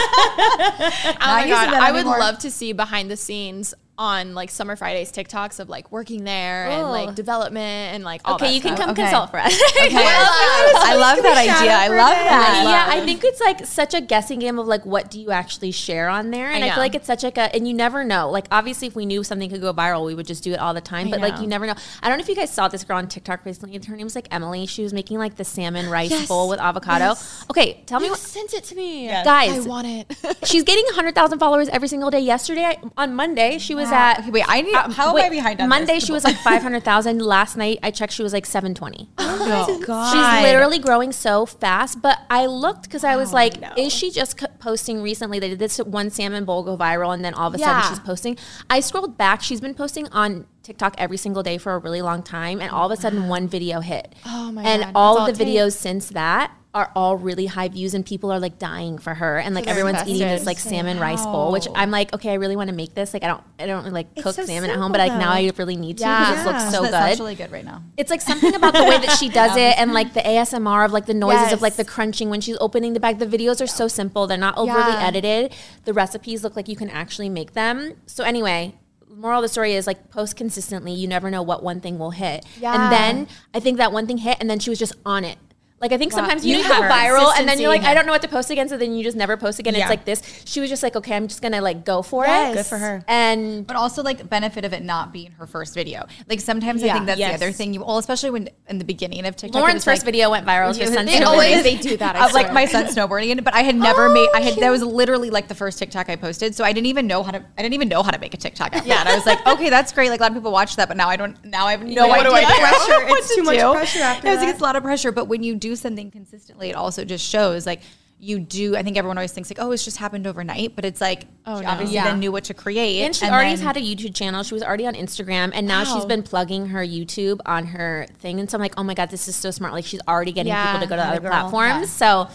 oh 0.00 1.16
my 1.20 1.46
god, 1.48 1.74
I 1.74 1.90
would 1.92 2.00
anymore. 2.00 2.18
love 2.18 2.38
to 2.40 2.50
see 2.50 2.72
behind 2.72 3.10
the 3.10 3.16
scenes 3.16 3.74
on 3.98 4.34
like 4.34 4.48
Summer 4.50 4.76
Fridays 4.76 5.10
TikToks 5.10 5.58
of 5.58 5.68
like 5.68 5.90
working 5.90 6.24
there 6.24 6.66
and 6.70 6.82
oh. 6.82 6.90
like 6.90 7.14
development 7.16 7.94
and 7.94 8.04
like 8.04 8.20
all 8.24 8.36
Okay, 8.36 8.46
that 8.46 8.54
you 8.54 8.60
can 8.60 8.76
come 8.76 8.90
Okay. 8.90 9.02
consult 9.02 9.30
for 9.30 9.38
us. 9.38 9.52
Okay. 9.78 9.94
I 9.96 10.94
love 10.96 11.22
that 11.22 11.36
idea. 11.36 11.72
I 11.72 11.88
love 11.88 12.14
that. 12.16 12.62
yeah, 12.64 12.94
I 13.00 13.04
think 13.04 13.24
it's 13.24 13.40
like 13.40 13.64
such 13.66 13.94
a 13.94 14.00
guessing 14.00 14.38
game 14.38 14.58
of 14.58 14.66
like 14.66 14.84
what 14.86 15.10
do 15.10 15.20
you 15.20 15.30
actually 15.30 15.70
share 15.72 16.08
on 16.08 16.30
there, 16.30 16.50
and 16.50 16.62
I, 16.64 16.68
know. 16.68 16.74
feel 16.74 16.82
like 16.82 16.94
it's 16.94 17.06
such 17.06 17.22
like 17.22 17.36
a 17.38 17.54
and 17.54 17.66
you 17.66 17.74
never 17.74 18.04
know. 18.04 18.30
Like 18.30 18.46
obviously, 18.50 18.86
if 18.88 18.94
we 18.94 19.06
knew 19.06 19.22
something 19.24 19.50
could 19.50 19.60
go 19.60 19.72
viral, 19.72 20.04
we 20.06 20.14
would 20.14 20.26
just 20.26 20.44
do 20.44 20.52
it 20.52 20.58
all 20.60 20.74
the 20.74 20.80
time. 20.80 21.10
but 21.10 21.20
like 21.20 21.40
you 21.40 21.46
never 21.46 21.66
know. 21.66 21.74
I 22.02 22.08
don't 22.08 22.18
know 22.18 22.22
if 22.22 22.28
you 22.28 22.34
guys 22.36 22.52
saw 22.52 22.68
this 22.68 22.84
girl 22.84 22.98
on 22.98 23.08
TikTok 23.08 23.44
recently. 23.44 23.78
Her 23.84 23.96
name 23.96 24.04
was 24.04 24.14
like 24.14 24.28
Emily. 24.30 24.66
She 24.66 24.82
was 24.82 24.92
making 24.92 25.18
like 25.18 25.36
the 25.36 25.44
salmon 25.44 25.88
rice 25.90 26.10
Yes. 26.10 26.28
bowl 26.28 26.48
with 26.48 26.60
avocado. 26.60 27.14
Okay, 27.50 27.82
tell 27.86 27.98
me 28.00 28.06
You 28.06 28.12
what. 28.12 28.20
sent 28.20 28.52
it 28.54 28.64
to 28.64 28.74
me, 28.74 29.08
Guys, 29.08 29.66
I 29.66 29.68
want 29.68 29.86
it. 29.86 30.16
She's 30.44 30.62
getting 30.64 30.84
100,000 30.86 31.38
followers 31.38 31.68
every 31.68 31.88
single 31.88 32.10
day. 32.10 32.20
Yesterday, 32.20 32.64
I- 32.64 32.78
on 32.96 33.14
Monday, 33.14 33.58
she 33.58 33.74
was 33.74 33.87
at. 33.92 34.20
Okay, 34.20 34.30
wait, 34.30 34.44
I 34.48 34.62
need. 34.62 34.74
uh, 34.74 34.90
how 34.90 35.14
wait, 35.14 35.22
am 35.24 35.26
I 35.26 35.34
behind 35.36 35.60
on 35.60 35.68
Monday, 35.68 35.94
this? 35.94 36.04
she 36.06 36.12
was 36.12 36.24
like 36.24 36.36
500,000. 36.36 37.18
Last 37.20 37.56
night, 37.56 37.78
I 37.82 37.90
checked, 37.90 38.12
she 38.12 38.22
was 38.22 38.32
like 38.32 38.46
720. 38.46 39.08
Oh, 39.18 39.82
God. 39.86 40.12
She's 40.12 40.42
literally 40.46 40.78
growing 40.78 41.12
so 41.12 41.46
fast. 41.46 42.02
But 42.02 42.18
I 42.30 42.46
looked 42.46 42.82
because 42.82 43.04
I 43.04 43.16
was 43.16 43.32
like, 43.32 43.54
is 43.78 43.92
she 43.92 44.10
just 44.10 44.40
c- 44.40 44.46
posting 44.58 45.02
recently? 45.02 45.38
They 45.38 45.48
did 45.50 45.58
this 45.58 45.78
one 45.78 46.10
salmon 46.10 46.44
bowl 46.44 46.62
go 46.62 46.76
viral, 46.76 47.14
and 47.14 47.24
then 47.24 47.34
all 47.34 47.48
of 47.48 47.54
a 47.54 47.58
Yeah. 47.58 47.80
sudden 47.80 47.96
she's 47.96 48.04
posting. 48.06 48.36
I 48.70 48.80
scrolled 48.80 49.16
back. 49.16 49.42
She's 49.42 49.60
been 49.60 49.74
posting 49.74 50.06
on 50.08 50.46
TikTok 50.62 50.94
every 50.98 51.16
single 51.16 51.42
day 51.42 51.56
for 51.58 51.74
a 51.74 51.78
really 51.78 52.02
long 52.02 52.22
time, 52.22 52.60
and 52.60 52.70
all 52.70 52.90
of 52.90 52.98
a 52.98 53.00
sudden 53.00 53.28
one 53.36 53.48
video 53.48 53.80
hit. 53.80 54.14
Oh 54.26 54.52
my 54.52 54.62
god. 54.62 54.68
And 54.68 54.82
God, 54.84 54.92
all 54.94 55.18
of 55.26 55.36
the 55.38 55.44
videos 55.44 55.72
since 55.72 56.08
that 56.10 56.52
are 56.78 56.90
all 56.94 57.16
really 57.16 57.46
high 57.46 57.68
views, 57.68 57.94
and 57.94 58.04
people 58.06 58.30
are 58.32 58.40
like 58.40 58.58
dying 58.58 58.98
for 58.98 59.14
her, 59.14 59.38
and 59.38 59.54
like 59.54 59.64
they're 59.64 59.72
everyone's 59.74 60.08
eating 60.08 60.28
this 60.28 60.46
like 60.46 60.58
salmon 60.58 60.98
rice 60.98 61.24
bowl, 61.24 61.52
which 61.52 61.66
I'm 61.74 61.90
like, 61.90 62.14
okay, 62.14 62.30
I 62.30 62.34
really 62.34 62.56
want 62.56 62.70
to 62.70 62.74
make 62.76 62.94
this. 62.94 63.12
Like 63.12 63.24
I 63.24 63.28
don't, 63.28 63.42
I 63.58 63.66
don't 63.66 63.92
like 63.92 64.14
cook 64.16 64.34
so 64.36 64.44
salmon 64.44 64.70
at 64.70 64.76
home, 64.76 64.92
but 64.92 64.98
like 64.98 65.12
now. 65.12 65.32
I 65.32 65.50
really 65.58 65.76
need 65.76 65.98
to 65.98 66.04
Yeah. 66.04 66.30
because 66.30 66.44
it 66.44 66.48
looks 66.48 66.64
so 66.74 66.82
that 66.82 66.90
sounds 66.90 67.16
good. 67.16 67.22
really 67.22 67.34
good 67.34 67.52
right 67.52 67.64
now. 67.64 67.82
It's 67.96 68.10
like 68.10 68.20
something 68.20 68.54
about 68.54 68.74
the 68.74 68.84
way 68.84 68.98
that 68.98 69.16
she 69.18 69.28
does 69.28 69.56
it 69.56 69.78
and 69.78 69.92
like 69.92 70.14
the 70.14 70.20
ASMR 70.20 70.84
of 70.84 70.92
like 70.92 71.06
the 71.06 71.14
noises 71.14 71.52
of 71.52 71.60
like 71.62 71.74
the 71.76 71.84
crunching 71.84 72.30
when 72.30 72.40
she's 72.40 72.56
opening 72.60 72.92
the 72.94 73.00
bag. 73.00 73.18
The 73.18 73.26
videos 73.26 73.60
are 73.62 73.66
so 73.66 73.88
simple. 73.88 74.26
They're 74.26 74.36
not 74.38 74.56
overly 74.56 74.92
Yeah. 74.92 75.06
edited. 75.06 75.52
The 75.84 75.92
recipes 75.92 76.42
look 76.44 76.54
like 76.56 76.68
you 76.68 76.76
can 76.76 76.90
actually 76.90 77.28
make 77.28 77.52
them. 77.54 77.94
So 78.06 78.24
anyway, 78.24 78.74
moral 79.08 79.38
of 79.38 79.42
the 79.42 79.48
story 79.48 79.74
is 79.74 79.86
like 79.86 80.10
post 80.10 80.36
consistently. 80.36 80.92
You 80.92 81.08
never 81.08 81.30
know 81.30 81.42
what 81.42 81.62
one 81.62 81.80
thing 81.80 81.98
will 81.98 82.10
hit. 82.12 82.44
Yeah. 82.60 82.74
And 82.74 82.92
then 82.92 83.28
I 83.54 83.60
think 83.60 83.78
that 83.78 83.92
one 83.92 84.06
thing 84.06 84.18
hit 84.18 84.36
and 84.40 84.48
then 84.48 84.58
she 84.60 84.70
was 84.70 84.78
just 84.78 84.94
on 85.04 85.24
it. 85.24 85.38
Like 85.80 85.92
I 85.92 85.96
think 85.98 86.12
sometimes 86.12 86.44
you, 86.44 86.56
You 86.56 86.62
go 86.64 86.74
viral 86.74 87.32
and 87.38 87.48
then 87.48 87.60
you're 87.60 87.68
like, 87.68 87.82
consistency. 87.82 87.86
I 87.86 87.94
don't 87.94 88.06
know 88.06 88.12
what 88.12 88.22
to 88.22 88.28
post 88.28 88.50
again, 88.50 88.68
so 88.68 88.76
then 88.76 88.94
you 88.94 89.04
just 89.04 89.16
never 89.16 89.36
post 89.36 89.58
again. 89.60 89.74
Yeah. 89.74 89.82
It's 89.82 89.90
like 89.90 90.04
this. 90.04 90.22
She 90.44 90.60
was 90.60 90.68
just 90.70 90.82
like, 90.82 90.96
okay, 90.96 91.14
I'm 91.14 91.28
just 91.28 91.40
gonna 91.40 91.60
like 91.60 91.84
go 91.84 92.02
for 92.02 92.24
Yes. 92.26 92.52
it. 92.52 92.56
Good 92.58 92.66
for 92.66 92.78
her. 92.78 93.04
And 93.06 93.66
but 93.66 93.76
also 93.76 94.02
like 94.02 94.28
benefit 94.28 94.64
of 94.64 94.72
it 94.72 94.82
not 94.82 95.12
being 95.12 95.30
her 95.32 95.46
first 95.46 95.74
video. 95.74 96.06
Like 96.28 96.40
sometimes 96.40 96.82
I 96.82 96.92
think 96.92 97.06
that's 97.06 97.18
Yes. 97.20 97.38
the 97.38 97.46
other 97.46 97.52
thing. 97.52 97.74
You 97.74 97.80
well, 97.84 97.98
especially 97.98 98.30
when 98.30 98.48
in 98.68 98.78
the 98.78 98.84
beginning 98.84 99.24
of 99.26 99.36
TikTok, 99.36 99.56
it 99.56 99.60
Lauren's 99.60 99.84
first 99.84 100.00
like- 100.02 100.06
video 100.06 100.30
went 100.30 100.46
viral. 100.46 100.68
Her 100.76 100.84
son's 100.86 101.10
They 101.10 101.18
snowboarding. 101.20 101.26
always 101.26 101.62
they 101.62 101.76
do 101.76 101.96
that. 101.98 102.16
I 102.16 102.26
of 102.26 102.32
like 102.32 102.52
my 102.52 102.64
son 102.66 102.86
snowboarding, 102.86 103.42
but 103.44 103.54
I 103.54 103.62
had 103.62 103.76
never 103.76 104.08
made. 104.08 104.28
I 104.34 104.40
had 104.40 104.54
oh, 104.58 104.60
that 104.60 104.70
was 104.70 104.82
literally 104.82 105.30
like 105.30 105.46
the 105.48 105.54
first 105.54 105.78
TikTok 105.78 106.08
I 106.10 106.16
posted, 106.16 106.54
so 106.56 106.64
I 106.64 106.72
didn't 106.72 106.86
even 106.86 107.06
know 107.06 107.22
how 107.22 107.30
to. 107.30 107.38
I 107.56 107.62
didn't 107.62 107.74
even 107.74 107.88
know 107.88 108.02
how 108.02 108.10
to 108.10 108.18
make 108.18 108.34
a 108.34 108.36
TikTok 108.36 108.74
after 108.74 108.88
that. 108.88 109.06
I 109.06 109.14
was 109.14 109.26
like, 109.26 109.46
okay, 109.46 109.70
that's 109.70 109.92
great. 109.92 110.10
Like 110.10 110.18
a 110.18 110.24
lot 110.24 110.32
of 110.32 110.36
people 110.36 110.50
watch 110.52 110.74
that, 110.76 110.88
but 110.88 110.96
now 110.96 111.08
I 111.08 111.16
don't. 111.16 111.36
Now 111.44 111.66
I 111.66 111.70
have 111.72 111.84
no 111.84 112.06
Like, 112.08 112.22
idea. 112.26 112.32
what 112.32 112.40
do 112.40 112.46
I 112.46 112.52
do? 112.52 112.60
Pressure. 112.60 113.04
It's 113.18 113.28
to 113.28 113.34
too 113.36 113.42
much 113.44 113.58
pressure 113.76 114.00
after 114.02 114.26
I 114.28 114.30
I 114.30 114.34
was 114.34 114.40
like, 114.40 114.46
was 114.48 114.52
it's 114.54 114.60
a 114.60 114.64
lot 114.64 114.76
of 114.76 114.82
pressure. 114.82 115.12
But 115.12 115.26
when 115.28 115.42
you 115.42 115.54
do 115.56 115.67
something 115.76 116.10
consistently, 116.10 116.70
it 116.70 116.76
also 116.76 117.04
just 117.04 117.24
shows 117.28 117.66
like. 117.66 117.80
You 118.20 118.40
do. 118.40 118.74
I 118.74 118.82
think 118.82 118.96
everyone 118.96 119.16
always 119.16 119.30
thinks 119.30 119.48
like, 119.48 119.60
"Oh, 119.60 119.70
it's 119.70 119.84
just 119.84 119.98
happened 119.98 120.26
overnight," 120.26 120.74
but 120.74 120.84
it's 120.84 121.00
like, 121.00 121.26
Oh, 121.46 121.58
she 121.60 121.64
no. 121.64 121.70
obviously 121.70 121.94
Yeah. 121.94 122.02
then 122.02 122.18
knew 122.18 122.32
what 122.32 122.42
to 122.46 122.52
create. 122.54 123.02
And 123.04 123.14
she 123.14 123.24
already 123.26 123.54
then- 123.54 123.64
had 123.64 123.76
a 123.76 123.80
YouTube 123.80 124.12
channel. 124.12 124.42
She 124.42 124.54
was 124.54 124.62
already 124.64 124.88
on 124.88 124.94
Instagram, 124.94 125.52
and 125.54 125.68
now 125.68 125.84
she's 125.84 126.04
been 126.04 126.24
plugging 126.24 126.66
her 126.70 126.84
YouTube 126.84 127.38
on 127.46 127.66
her 127.66 128.08
thing. 128.18 128.40
And 128.40 128.50
so 128.50 128.56
I'm 128.58 128.60
like, 128.60 128.74
oh 128.76 128.82
my 128.82 128.94
god, 128.94 129.10
this 129.10 129.28
is 129.28 129.36
so 129.36 129.52
smart. 129.52 129.72
Like 129.72 129.84
she's 129.84 130.00
already 130.08 130.32
getting 130.32 130.50
Yeah. 130.50 130.66
people 130.72 130.80
to 130.88 130.90
go 130.90 130.96
to 130.96 131.02
other 131.08 131.20
girl. 131.20 131.30
platforms. 131.30 131.82
Yeah. 132.00 132.26
So 132.26 132.28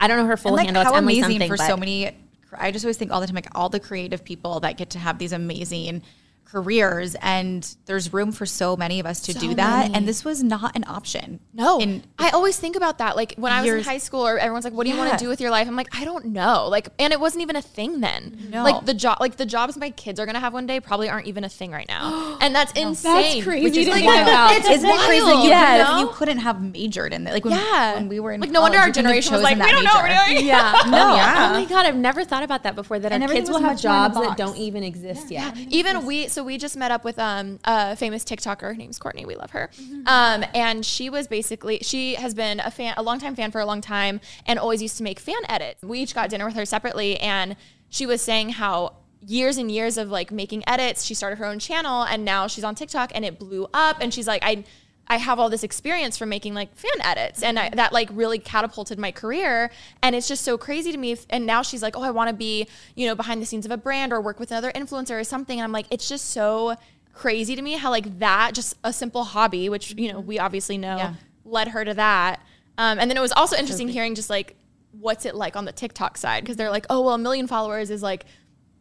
I 0.00 0.08
don't 0.08 0.16
know 0.16 0.26
her 0.26 0.36
full 0.36 0.48
and 0.50 0.56
like 0.56 0.66
handle. 0.66 0.82
How 0.82 0.94
Emily 0.94 1.20
amazing 1.20 1.34
something, 1.34 1.48
for 1.48 1.56
but 1.58 1.66
so 1.68 1.76
many. 1.76 2.10
I 2.58 2.72
just 2.72 2.84
always 2.84 2.96
think 2.96 3.12
all 3.12 3.20
the 3.20 3.28
time, 3.28 3.36
like 3.36 3.46
all 3.54 3.68
the 3.68 3.78
creative 3.78 4.24
people 4.24 4.58
that 4.58 4.76
get 4.78 4.90
to 4.90 4.98
have 4.98 5.18
these 5.20 5.30
amazing 5.30 6.02
careers, 6.50 7.14
and 7.22 7.76
there's 7.86 8.12
room 8.12 8.32
for 8.32 8.46
so 8.46 8.76
many 8.76 9.00
of 9.00 9.06
us 9.06 9.20
to 9.22 9.32
do 9.32 9.54
that. 9.54 9.82
many. 9.82 9.94
And 9.94 10.06
this 10.08 10.24
was 10.24 10.42
not 10.42 10.74
an 10.76 10.84
option. 10.86 11.40
No, 11.54 11.78
in 11.78 12.02
I 12.18 12.30
always 12.30 12.58
think 12.58 12.76
about 12.76 12.98
that. 12.98 13.16
Like 13.16 13.34
when 13.36 13.52
I 13.52 13.60
was 13.62 13.70
in 13.70 13.84
high 13.84 13.98
school, 13.98 14.26
or 14.26 14.38
everyone's 14.38 14.64
like, 14.64 14.74
"What 14.74 14.84
do 14.84 14.90
you 14.90 14.96
want 14.98 15.12
to 15.12 15.16
do 15.18 15.28
with 15.28 15.40
your 15.40 15.50
life?" 15.50 15.68
I'm 15.68 15.76
like, 15.76 15.94
"I 15.96 16.04
don't 16.04 16.26
know." 16.26 16.66
Like, 16.68 16.88
and 16.98 17.12
it 17.12 17.20
wasn't 17.20 17.42
even 17.42 17.56
a 17.56 17.62
thing 17.62 18.00
then. 18.00 18.48
No. 18.50 18.64
Like 18.64 18.84
the 18.84 18.94
job, 18.94 19.18
like 19.20 19.36
the 19.36 19.46
jobs 19.46 19.76
my 19.76 19.90
kids 19.90 20.18
are 20.20 20.26
gonna 20.26 20.40
have 20.40 20.52
one 20.52 20.66
day 20.66 20.80
probably 20.80 21.08
aren't 21.08 21.26
even 21.26 21.44
a 21.44 21.48
thing 21.48 21.70
right 21.70 21.88
now, 21.88 22.38
and 22.40 22.54
that's 22.54 22.72
insane. 22.72 23.14
that's 23.14 23.44
crazy 23.44 23.64
Which 23.64 23.76
is 23.76 23.88
like, 23.88 24.02
think 24.04 24.22
about. 24.22 24.52
It's 24.56 24.68
Isn't 24.68 24.88
it 24.90 24.98
crazy? 25.00 25.22
Like, 25.22 25.34
wild, 25.34 25.44
you, 25.44 25.50
you 25.50 25.56
couldn't- 25.56 25.78
know? 25.86 26.00
you 26.00 26.08
couldn't 26.08 26.38
have 26.38 26.62
majored 26.62 27.12
in 27.12 27.26
it. 27.26 27.32
Like 27.32 27.44
when, 27.44 27.54
Yeah. 27.54 27.94
when 27.96 28.08
we 28.08 28.20
were 28.20 28.32
in 28.32 28.40
Like, 28.40 28.50
no 28.50 28.60
wonder 28.60 28.78
our 28.78 28.86
you 28.88 28.92
couldn't 28.92 29.06
have 29.06 29.12
generation 29.24 29.32
was 29.34 29.42
chosen 29.42 29.58
like, 29.58 29.66
"We 29.66 29.72
don't 29.72 29.84
know 29.84 29.94
what 29.94 30.08
we're 30.28 30.34
doing." 30.34 30.46
yeah, 30.46 30.82
No, 30.86 31.14
yeah. 31.16 31.50
Oh 31.50 31.60
my 31.60 31.64
god, 31.66 31.86
I've 31.86 31.96
never 31.96 32.24
thought 32.24 32.42
about 32.42 32.62
that 32.64 32.74
before. 32.74 32.98
That 32.98 33.12
And 33.12 33.22
our 33.22 33.28
kids 33.28 33.48
will 33.50 33.58
have 33.58 33.74
much 33.76 33.84
more 33.84 33.92
in 33.94 34.00
a 34.00 34.08
jobs 34.14 34.26
that 34.28 34.36
don't 34.36 34.56
even 34.56 34.82
exist 34.82 35.30
yet. 35.30 35.56
even 35.56 36.04
we 36.06 36.28
so 36.28 36.39
we 36.44 36.58
just 36.58 36.76
met 36.76 36.90
up 36.90 37.04
with 37.04 37.18
um 37.18 37.58
a 37.64 37.96
famous 37.96 38.24
TikToker. 38.24 38.62
Her 38.62 38.74
name's 38.74 38.98
Courtney. 38.98 39.24
We 39.24 39.36
love 39.36 39.50
her. 39.50 39.70
Mm-hmm. 39.80 40.02
Um, 40.06 40.44
and 40.54 40.84
she 40.84 41.10
was 41.10 41.26
basically 41.28 41.78
she 41.82 42.14
has 42.14 42.34
been 42.34 42.60
a 42.60 42.70
fan, 42.70 42.94
a 42.96 43.02
longtime 43.02 43.34
fan 43.34 43.50
for 43.50 43.60
a 43.60 43.66
long 43.66 43.80
time, 43.80 44.20
and 44.46 44.58
always 44.58 44.82
used 44.82 44.96
to 44.98 45.02
make 45.02 45.18
fan 45.20 45.42
edits. 45.48 45.82
We 45.82 46.00
each 46.00 46.14
got 46.14 46.30
dinner 46.30 46.46
with 46.46 46.54
her 46.54 46.66
separately, 46.66 47.18
and 47.18 47.56
she 47.88 48.06
was 48.06 48.20
saying 48.22 48.50
how 48.50 48.94
years 49.20 49.56
and 49.56 49.70
years 49.70 49.98
of 49.98 50.10
like 50.10 50.30
making 50.30 50.62
edits. 50.66 51.04
She 51.04 51.14
started 51.14 51.38
her 51.38 51.46
own 51.46 51.58
channel, 51.58 52.02
and 52.02 52.24
now 52.24 52.46
she's 52.46 52.64
on 52.64 52.74
TikTok, 52.74 53.12
and 53.14 53.24
it 53.24 53.38
blew 53.38 53.66
up. 53.74 53.98
And 54.00 54.12
she's 54.12 54.26
like, 54.26 54.42
I. 54.44 54.64
I 55.10 55.16
have 55.16 55.38
all 55.40 55.50
this 55.50 55.64
experience 55.64 56.16
from 56.16 56.28
making 56.28 56.54
like 56.54 56.74
fan 56.76 56.92
edits, 57.02 57.42
and 57.42 57.58
I, 57.58 57.68
that 57.70 57.92
like 57.92 58.08
really 58.12 58.38
catapulted 58.38 58.98
my 58.98 59.10
career. 59.10 59.70
And 60.02 60.14
it's 60.14 60.28
just 60.28 60.42
so 60.44 60.56
crazy 60.56 60.92
to 60.92 60.96
me. 60.98 61.10
If, 61.12 61.26
and 61.28 61.44
now 61.44 61.62
she's 61.62 61.82
like, 61.82 61.96
"Oh, 61.96 62.02
I 62.02 62.10
want 62.12 62.28
to 62.30 62.34
be, 62.34 62.66
you 62.94 63.06
know, 63.08 63.14
behind 63.16 63.42
the 63.42 63.46
scenes 63.46 63.66
of 63.66 63.72
a 63.72 63.76
brand 63.76 64.12
or 64.12 64.20
work 64.20 64.38
with 64.40 64.50
another 64.52 64.70
influencer 64.72 65.18
or 65.20 65.24
something." 65.24 65.58
And 65.58 65.64
I'm 65.64 65.72
like, 65.72 65.86
it's 65.90 66.08
just 66.08 66.30
so 66.30 66.76
crazy 67.12 67.56
to 67.56 67.60
me 67.62 67.72
how 67.72 67.90
like 67.90 68.20
that, 68.20 68.54
just 68.54 68.74
a 68.84 68.92
simple 68.92 69.24
hobby, 69.24 69.68
which 69.68 69.94
you 69.98 70.12
know 70.12 70.20
we 70.20 70.38
obviously 70.38 70.78
know, 70.78 70.96
Yeah. 70.96 71.14
led 71.44 71.68
her 71.68 71.84
to 71.84 71.94
that. 71.94 72.40
Um, 72.78 72.98
and 73.00 73.10
then 73.10 73.16
it 73.18 73.20
was 73.20 73.32
also 73.32 73.56
interesting 73.56 73.88
hearing 73.88 74.14
just 74.14 74.30
like 74.30 74.56
what's 74.92 75.24
it 75.26 75.34
like 75.34 75.56
on 75.56 75.64
the 75.64 75.72
TikTok 75.72 76.16
side 76.18 76.44
because 76.44 76.56
they're 76.56 76.70
like, 76.70 76.86
"Oh, 76.88 77.00
well, 77.02 77.14
a 77.14 77.18
million 77.18 77.46
followers 77.48 77.90
is 77.90 78.00
like 78.02 78.26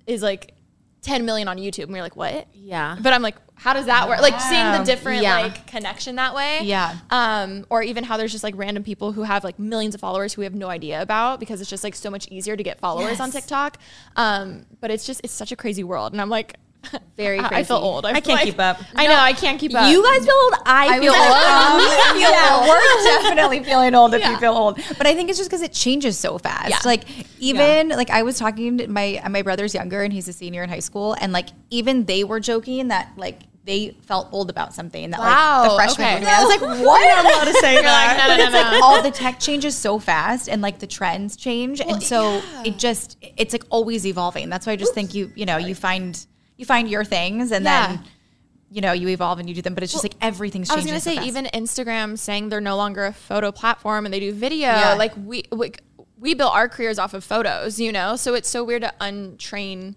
is 0.05 0.21
like 0.21 0.53
10 1.01 1.25
million 1.25 1.47
on 1.47 1.57
YouTube," 1.57 1.83
and 1.83 1.93
we're 1.93 2.01
like, 2.01 2.15
"What?" 2.15 2.47
Yeah. 2.53 2.97
But 3.01 3.13
I'm 3.13 3.21
like, 3.21 3.35
how 3.55 3.73
does 3.73 3.87
that 3.87 4.07
work? 4.07 4.21
Like 4.21 4.39
seeing 4.39 4.71
the 4.71 4.83
different 4.85 5.21
Yeah. 5.21 5.39
like 5.41 5.67
connection 5.67 6.15
that 6.15 6.33
way. 6.33 6.59
Yeah. 6.63 6.95
Um, 7.09 7.65
or 7.69 7.83
even 7.83 8.03
how 8.05 8.15
there's 8.17 8.31
just 8.31 8.43
like 8.43 8.53
random 8.57 8.83
people 8.83 9.11
who 9.11 9.23
have 9.23 9.43
like 9.43 9.59
millions 9.59 9.93
of 9.95 10.01
followers 10.01 10.33
who 10.33 10.41
we 10.41 10.45
have 10.45 10.55
no 10.55 10.69
idea 10.69 11.01
about 11.01 11.39
because 11.41 11.59
it's 11.61 11.69
just 11.69 11.83
like 11.83 11.95
so 11.95 12.09
much 12.09 12.27
easier 12.29 12.55
to 12.55 12.63
get 12.63 12.79
followers 12.79 13.19
on 13.19 13.31
TikTok. 13.31 13.77
Um, 14.15 14.65
but 14.79 14.91
it's 14.91 15.05
just 15.05 15.19
it's 15.23 15.33
such 15.33 15.51
a 15.51 15.55
crazy 15.55 15.83
world, 15.83 16.13
and 16.13 16.21
I'm 16.21 16.29
like, 16.29 16.55
Very 17.17 17.39
I, 17.39 17.59
I 17.59 17.63
feel 17.63 17.77
old. 17.77 18.05
I, 18.05 18.11
I 18.11 18.13
feel 18.13 18.21
can't 18.21 18.35
like- 18.39 18.45
keep 18.45 18.59
up. 18.59 18.79
I 18.95 19.07
know 19.07 19.15
I 19.15 19.33
can't 19.33 19.59
keep 19.59 19.75
up. 19.75 19.91
You 19.91 20.01
guys 20.03 20.25
feel 20.25 20.35
old. 20.43 20.53
I, 20.65 20.99
feel 21.01 21.11
old. 21.11 22.19
yeah, 22.21 22.67
we're 22.67 23.03
definitely 23.23 23.63
feeling 23.63 23.95
old 23.95 24.13
if 24.13 24.25
you 24.25 24.37
feel 24.37 24.53
old. 24.53 24.79
But 24.97 25.05
I 25.07 25.13
think 25.15 25.29
it's 25.29 25.37
just 25.37 25.49
because 25.49 25.61
it 25.61 25.73
changes 25.73 26.17
so 26.17 26.37
fast. 26.37 26.69
Yeah. 26.69 26.77
Like 26.85 27.03
even 27.39 27.89
like 27.89 28.09
I 28.09 28.23
was 28.23 28.37
talking 28.37 28.77
to 28.79 28.87
my 28.87 29.21
my 29.29 29.41
brother's 29.41 29.73
younger 29.73 30.01
and 30.03 30.13
he's 30.13 30.27
a 30.27 30.33
senior 30.33 30.63
in 30.63 30.69
high 30.69 30.79
school, 30.79 31.15
and 31.19 31.31
like 31.33 31.49
even 31.69 32.05
they 32.05 32.23
were 32.23 32.39
joking 32.39 32.87
that 32.89 33.11
like 33.17 33.41
they 33.65 33.95
felt 34.03 34.29
old 34.31 34.49
about 34.49 34.73
something 34.73 35.11
that 35.11 35.19
like 35.19 35.29
Wow, 35.29 35.63
the 35.69 35.75
freshmen 35.75 36.07
okay. 36.07 36.13
were 36.15 36.19
doing. 36.21 36.33
I 36.33 36.43
was 36.43 36.49
like, 36.61 36.85
what? 36.85 37.17
I'm 37.19 37.25
allowed 37.25 37.43
to 37.45 37.53
say 37.59 37.73
You're 37.73 37.83
like, 37.83 38.17
that. 38.17 38.25
no, 38.29 38.37
no, 38.37 38.43
It's 38.45 38.53
no, 38.53 38.59
like 38.61 38.83
all 38.83 39.01
the 39.03 39.11
tech 39.11 39.39
changes 39.39 39.75
so 39.77 39.99
fast 39.99 40.49
and 40.49 40.61
like 40.61 40.79
the 40.79 40.87
trends 40.87 41.35
change. 41.35 41.79
and 41.81 42.01
so 42.01 42.41
it 42.65 42.79
just 42.79 43.17
it's 43.37 43.53
like 43.53 43.63
always 43.69 44.07
evolving. 44.07 44.49
That's 44.49 44.65
why 44.65 44.73
I 44.73 44.75
just 44.75 44.93
think 44.95 45.13
you, 45.13 45.31
you 45.35 45.45
know, 45.45 45.57
you 45.57 45.75
find 45.75 46.25
you 46.59 46.65
find 46.65 46.87
your 46.89 47.03
things 47.03 47.51
and 47.51 47.65
Yeah. 47.65 47.87
then 47.87 48.03
you 48.71 48.81
know, 48.81 48.91
you 48.91 49.07
evolve 49.07 49.39
and 49.39 49.49
you 49.49 49.55
do 49.55 49.63
them, 49.63 49.73
but 49.73 49.81
it's 49.81 49.91
just 49.91 50.03
like 50.03 50.13
everything's 50.21 50.69
I 50.69 50.75
was 50.75 50.85
gonna 50.85 50.99
so 50.99 51.09
say 51.09 51.15
fast. 51.15 51.27
even 51.27 51.45
Instagram 51.45 52.15
saying 52.19 52.49
they're 52.49 52.61
no 52.61 52.77
longer 52.77 53.07
a 53.07 53.13
photo 53.13 53.51
platform 53.51 54.05
and 54.05 54.13
they 54.13 54.19
do 54.19 54.31
video. 54.31 54.67
Yeah. 54.67 54.93
Like 54.93 55.11
we, 55.17 55.45
we 55.51 55.71
we 56.19 56.35
built 56.35 56.53
our 56.53 56.69
careers 56.69 56.99
off 56.99 57.15
of 57.15 57.23
photos, 57.23 57.79
you 57.79 57.91
know. 57.91 58.15
So 58.15 58.35
it's 58.35 58.47
so 58.47 58.63
weird 58.63 58.83
to 58.83 58.93
untrain 59.01 59.95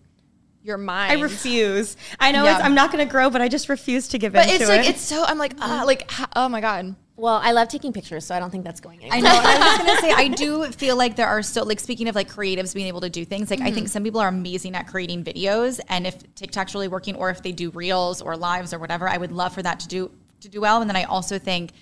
your 0.63 0.79
mind. 0.79 1.13
I 1.13 1.21
refuse. 1.21 1.99
I 2.19 2.33
know 2.33 2.45
Yeah. 2.45 2.57
it's, 2.57 2.65
I'm 2.65 2.75
not 2.75 2.91
going 2.93 3.05
to 3.07 3.11
grow, 3.11 3.29
but 3.29 3.43
I 3.43 3.49
just 3.49 3.69
refuse 3.69 4.09
to 4.09 4.19
give 4.19 4.33
But 4.33 4.45
in 4.45 4.53
But 4.53 4.55
it's 4.55 4.65
to 4.71 4.77
like 4.77 4.87
it. 4.87 4.91
it's 4.95 5.03
so 5.03 5.23
I'm 5.25 5.37
like 5.37 5.53
ah, 5.61 5.83
like 5.85 6.11
oh 6.35 6.49
my 6.49 6.61
god. 6.63 6.95
Well, 7.17 7.41
I 7.43 7.53
love 7.53 7.69
taking 7.69 7.93
pictures, 7.93 8.25
so 8.25 8.35
I 8.35 8.41
don't 8.41 8.51
think 8.51 8.65
that's 8.65 8.81
going 8.81 9.01
anywhere. 9.05 9.19
I 9.19 9.21
know. 9.21 9.31
I 9.31 9.59
was 9.59 9.67
just 9.67 9.79
gonna 9.87 10.01
say, 10.01 10.13
I 10.13 10.29
do 10.35 10.65
feel 10.73 10.97
like 10.97 11.17
there 11.17 11.29
are 11.29 11.43
still 11.43 11.67
like 11.67 11.79
speaking 11.79 12.09
of 12.09 12.15
like 12.15 12.29
creatives 12.29 12.75
being 12.75 12.89
able 12.89 13.03
to 13.03 13.11
do 13.11 13.25
things. 13.25 13.51
Like 13.51 13.61
I 13.61 13.65
think 13.65 13.87
mm-hmm. 13.87 13.87
some 13.87 14.03
people 14.03 14.21
are 14.21 14.29
amazing 14.29 14.75
at 14.75 14.87
creating 14.87 15.23
videos, 15.23 15.79
and 15.89 16.07
if 16.07 16.35
TikTok's 16.35 16.75
really 16.75 16.89
working, 16.89 17.15
or 17.17 17.29
if 17.31 17.43
they 17.43 17.53
do 17.53 17.71
reels 17.71 18.23
or 18.23 18.37
lives 18.37 18.73
or 18.73 18.79
whatever, 18.79 19.09
I 19.09 19.19
would 19.19 19.33
love 19.33 19.53
for 19.53 19.63
that 19.63 19.81
to 19.81 19.89
do 19.89 20.11
to 20.41 20.49
do 20.49 20.61
well. 20.61 20.81
And 20.81 20.89
then 20.89 20.97
I 20.97 21.05
also 21.05 21.39
think 21.39 21.73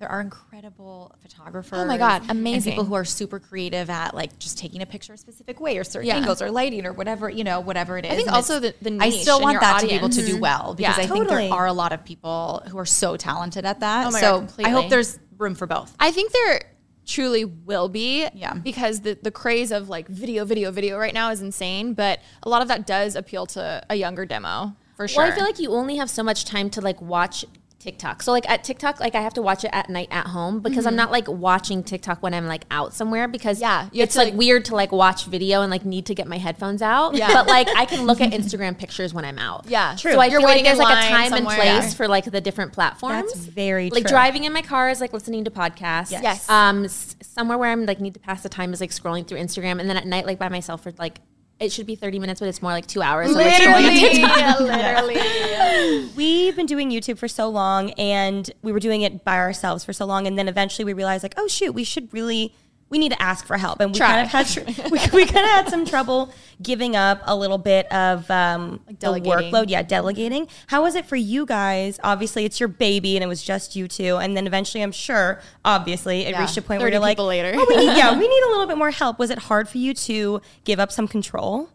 there 0.00 0.10
are 0.10 0.20
incredible 0.20 1.14
photographers. 1.22 1.78
Oh 1.78 1.84
my 1.84 1.98
God, 1.98 2.22
amazing. 2.30 2.72
people 2.72 2.84
who 2.84 2.94
are 2.94 3.04
super 3.04 3.38
creative 3.38 3.88
at 3.90 4.14
like 4.14 4.36
just 4.38 4.58
taking 4.58 4.80
a 4.82 4.86
picture 4.86 5.12
a 5.12 5.18
specific 5.18 5.60
way 5.60 5.76
or 5.78 5.84
certain 5.84 6.08
Yeah. 6.08 6.16
angles 6.16 6.40
or 6.42 6.50
lighting 6.50 6.86
or 6.86 6.92
whatever 6.92 7.28
you 7.30 7.44
know 7.44 7.60
whatever 7.60 7.98
it 7.98 8.06
is. 8.06 8.10
I 8.10 8.16
think 8.16 8.28
And 8.28 8.34
also 8.34 8.56
it's- 8.56 8.74
the- 8.82 8.90
the 8.90 8.96
I 9.04 9.10
niche 9.10 9.20
still 9.22 9.36
and 9.36 9.42
want 9.44 9.52
your 9.54 9.60
that 9.60 9.80
to 9.82 9.86
be 9.86 9.92
able 9.92 10.08
to 10.08 10.26
do 10.26 10.36
Mhm. 10.36 10.40
well 10.40 10.74
because 10.74 10.96
Yeah. 10.98 11.04
I 11.04 11.06
think 11.06 11.28
there 11.28 11.52
are 11.52 11.66
a 11.66 11.72
lot 11.72 11.92
of 11.92 12.02
people 12.04 12.62
who 12.68 12.78
are 12.78 12.86
so 12.86 13.16
talented 13.16 13.64
at 13.66 13.80
that. 13.80 14.06
Oh 14.06 14.10
my 14.10 14.20
so 14.20 14.40
God, 14.40 14.52
I 14.64 14.70
hope 14.70 14.88
there's 14.90 15.18
room 15.38 15.54
for 15.54 15.66
both. 15.66 15.94
I 16.00 16.10
think 16.10 16.32
there 16.32 16.62
truly 17.06 17.44
will 17.44 17.88
be. 17.90 18.26
Yeah. 18.34 18.54
Because 18.54 19.00
the, 19.00 19.18
the 19.20 19.30
craze 19.30 19.70
of 19.70 19.88
like 19.90 20.08
video, 20.08 20.44
video, 20.46 20.70
video 20.70 20.96
right 20.98 21.12
now 21.14 21.30
is 21.30 21.42
insane. 21.42 21.92
But 21.92 22.20
a 22.42 22.48
lot 22.48 22.62
of 22.62 22.68
that 22.68 22.86
does 22.86 23.16
appeal 23.16 23.44
to 23.46 23.82
a 23.90 23.94
younger 23.96 24.24
demo 24.24 24.76
for 24.96 25.08
sure. 25.08 25.24
Well, 25.24 25.32
I 25.32 25.34
feel 25.34 25.44
like 25.44 25.58
you 25.58 25.72
only 25.72 25.96
have 25.96 26.08
so 26.08 26.22
much 26.22 26.44
time 26.44 26.70
to 26.70 26.80
like 26.80 27.00
watch 27.02 27.44
TikTok. 27.80 28.22
So 28.22 28.30
like 28.30 28.48
at 28.48 28.62
TikTok, 28.62 29.00
like 29.00 29.14
I 29.14 29.20
have 29.22 29.34
to 29.34 29.42
watch 29.42 29.64
it 29.64 29.70
at 29.72 29.88
night 29.90 30.08
at 30.12 30.28
home 30.28 30.60
because 30.60 30.86
I'm 30.86 30.94
not 30.94 31.10
like 31.10 31.26
watching 31.28 31.82
TikTok 31.82 32.22
when 32.22 32.32
I'm 32.34 32.46
like 32.46 32.64
out 32.70 32.94
somewhere 32.94 33.26
because 33.26 33.58
Mm-hmm. 33.60 33.88
Yeah, 33.96 34.04
it's 34.04 34.14
like, 34.16 34.28
like- 34.28 34.38
weird 34.38 34.64
to 34.66 34.74
like 34.74 34.92
watch 34.92 35.24
video 35.24 35.62
and 35.62 35.70
like 35.70 35.84
need 35.84 36.06
to 36.06 36.14
get 36.14 36.28
my 36.28 36.38
headphones 36.38 36.82
out. 36.82 37.14
Yeah. 37.16 37.32
But 37.32 37.46
like 37.48 37.68
I 37.74 37.86
can 37.86 38.06
look 38.06 38.20
at 38.20 38.30
Instagram 38.38 38.78
pictures 38.78 39.12
when 39.12 39.24
I'm 39.24 39.38
out. 39.38 39.64
Yeah, 39.66 39.96
True. 39.98 40.12
So 40.12 40.20
I 40.20 40.26
You're 40.26 40.40
feel 40.40 40.48
like 40.50 40.62
there's 40.64 40.78
like 40.78 41.04
a 41.04 41.08
time 41.08 41.32
and 41.32 41.46
place 41.46 41.94
for 41.94 42.06
like 42.06 42.24
the 42.30 42.40
different 42.40 42.72
platforms. 42.72 43.32
That's 43.32 43.46
very 43.46 43.90
like 43.90 44.04
true. 44.04 44.10
driving 44.10 44.44
in 44.44 44.52
my 44.52 44.62
car 44.62 44.90
is 44.90 45.00
like 45.00 45.12
listening 45.12 45.44
to 45.44 45.50
podcasts. 45.50 46.10
Yes. 46.10 46.22
Yes. 46.22 46.48
Um, 46.50 46.84
s- 46.84 47.16
somewhere 47.22 47.56
where 47.58 47.70
I'm 47.70 47.86
like 47.86 48.00
need 48.00 48.14
to 48.14 48.20
pass 48.20 48.42
the 48.42 48.48
time 48.50 48.72
is 48.72 48.80
like 48.80 48.90
scrolling 48.90 49.26
through 49.26 49.38
Instagram, 49.38 49.80
and 49.80 49.88
then 49.88 49.96
at 49.96 50.06
night 50.06 50.26
like 50.26 50.38
by 50.38 50.48
myself 50.50 50.82
for 50.82 50.92
like 50.98 51.20
it 51.60 51.70
should 51.70 51.86
be 51.86 51.94
30 51.94 52.18
minutes, 52.18 52.40
but 52.40 52.48
it's 52.48 52.62
more 52.62 52.72
like 52.72 52.86
two 52.86 53.02
hours. 53.02 53.30
of, 53.30 53.36
like, 53.36 53.52
scrolling 53.52 53.88
on 53.88 53.94
TikTok. 53.94 54.60
literally. 54.60 56.08
We've 56.16 56.56
been 56.56 56.66
doing 56.66 56.90
YouTube 56.90 57.18
for 57.18 57.28
so 57.28 57.48
long 57.50 57.90
and 57.92 58.50
we 58.62 58.72
were 58.72 58.80
doing 58.80 59.02
it 59.02 59.24
by 59.24 59.36
ourselves 59.36 59.84
for 59.84 59.92
so 59.92 60.06
long. 60.06 60.26
And 60.26 60.38
then 60.38 60.48
eventually 60.48 60.84
we 60.86 60.94
realized, 60.94 61.22
like, 61.22 61.34
oh, 61.36 61.46
shoot, 61.46 61.72
we 61.72 61.84
should 61.84 62.12
really. 62.12 62.54
We 62.90 62.98
need 62.98 63.12
to 63.12 63.22
ask 63.22 63.46
for 63.46 63.56
help, 63.56 63.80
and 63.80 63.92
we 63.92 63.98
Try. 63.98 64.08
kind 64.08 64.20
of 64.26 64.28
had 64.32 64.46
tr- 64.48 64.60
we, 64.90 64.98
we 65.14 65.24
kind 65.24 65.44
of 65.46 65.50
had 65.52 65.68
some 65.68 65.84
trouble 65.86 66.32
giving 66.60 66.96
up 66.96 67.22
a 67.24 67.36
little 67.36 67.56
bit 67.56 67.90
of 67.92 68.28
um, 68.30 68.80
the 68.88 68.94
delegating. 68.94 69.52
workload. 69.52 69.66
Yeah, 69.68 69.82
delegating. 69.82 70.48
How 70.66 70.82
was 70.82 70.96
it 70.96 71.06
for 71.06 71.14
you 71.16 71.46
guys? 71.46 72.00
Obviously, 72.02 72.44
it's 72.44 72.58
your 72.58 72.68
baby, 72.68 73.16
and 73.16 73.22
it 73.22 73.28
was 73.28 73.42
just 73.44 73.76
you 73.76 73.86
two. 73.86 74.16
And 74.16 74.36
then 74.36 74.46
eventually, 74.48 74.82
I'm 74.82 74.90
sure, 74.92 75.40
obviously, 75.64 76.22
it 76.22 76.30
Yeah, 76.30 76.40
reached 76.40 76.56
a 76.56 76.62
point 76.62 76.82
where 76.82 76.90
you're 76.90 77.00
like, 77.00 77.18
later. 77.18 77.52
oh, 77.54 77.64
we 77.68 77.76
need, 77.76 77.96
yeah, 77.96 78.12
we 78.12 78.26
need 78.28 78.42
a 78.42 78.48
little 78.50 78.66
bit 78.66 78.76
more 78.76 78.90
help. 78.90 79.20
Was 79.20 79.30
it 79.30 79.38
hard 79.38 79.68
for 79.68 79.78
you 79.78 79.94
to 79.94 80.40
give 80.64 80.80
up 80.80 80.90
some 80.90 81.06
control? 81.06 81.68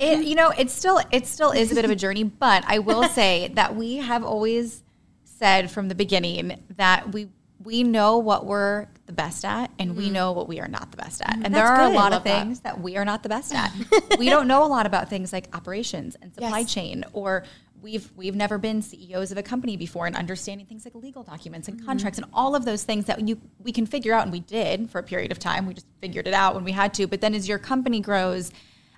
It, 0.00 0.24
you 0.24 0.34
know, 0.34 0.50
it's 0.56 0.72
still 0.74 1.00
it 1.10 1.26
still 1.26 1.50
is 1.50 1.72
a 1.72 1.74
bit 1.74 1.84
of 1.84 1.90
a 1.90 1.96
journey, 1.96 2.22
but 2.24 2.64
I 2.66 2.78
will 2.80 3.04
say 3.08 3.50
that 3.54 3.74
we 3.76 3.96
have 3.96 4.24
always 4.24 4.82
said 5.24 5.70
from 5.70 5.88
the 5.88 5.94
beginning 5.94 6.60
that 6.76 7.12
we 7.12 7.28
we 7.62 7.82
know 7.84 8.18
what 8.18 8.44
we're 8.46 8.82
the 8.82 8.97
best 9.18 9.44
at 9.44 9.70
and 9.78 9.96
we 9.96 10.08
mm. 10.08 10.12
know 10.12 10.32
what 10.32 10.48
we 10.48 10.60
are 10.60 10.68
not 10.68 10.90
the 10.90 10.96
best 10.96 11.20
at. 11.20 11.34
Mm-hmm. 11.34 11.44
And 11.44 11.54
there 11.54 11.64
That's 11.64 11.80
are 11.80 11.90
a 11.90 11.94
lot 11.94 12.14
of 12.14 12.22
things 12.22 12.60
that. 12.60 12.80
we 12.80 12.96
are 12.96 13.04
not 13.04 13.22
the 13.22 13.28
best 13.28 13.54
at. 13.54 13.70
we 14.18 14.30
don't 14.30 14.48
know 14.48 14.64
a 14.64 14.70
lot 14.70 14.86
about 14.86 15.10
things 15.10 15.32
like 15.32 15.54
operations 15.54 16.16
and 16.22 16.32
supply 16.32 16.60
Yes. 16.60 16.72
chain 16.72 17.04
or 17.12 17.44
we've 17.82 18.10
we've 18.16 18.34
never 18.34 18.58
been 18.58 18.80
CEOs 18.80 19.30
of 19.30 19.38
a 19.38 19.42
company 19.42 19.76
before 19.76 20.06
and 20.06 20.16
understanding 20.16 20.66
things 20.66 20.84
like 20.84 20.94
legal 20.94 21.22
documents 21.22 21.68
and 21.68 21.76
mm-hmm. 21.76 21.86
contracts 21.86 22.18
and 22.18 22.26
all 22.32 22.54
of 22.54 22.64
those 22.64 22.84
things 22.84 23.04
that 23.06 23.26
you 23.28 23.40
we 23.58 23.72
can 23.72 23.86
figure 23.86 24.14
out 24.14 24.22
and 24.22 24.32
we 24.32 24.40
did 24.40 24.90
for 24.90 24.98
a 24.98 25.02
period 25.02 25.32
of 25.32 25.38
time. 25.38 25.66
We 25.66 25.74
just 25.74 25.86
figured 26.00 26.26
it 26.26 26.34
out 26.34 26.54
when 26.54 26.64
we 26.64 26.72
had 26.72 26.94
to. 26.94 27.06
But 27.06 27.20
then 27.20 27.34
as 27.34 27.48
your 27.48 27.58
company 27.58 28.00
grows, 28.00 28.50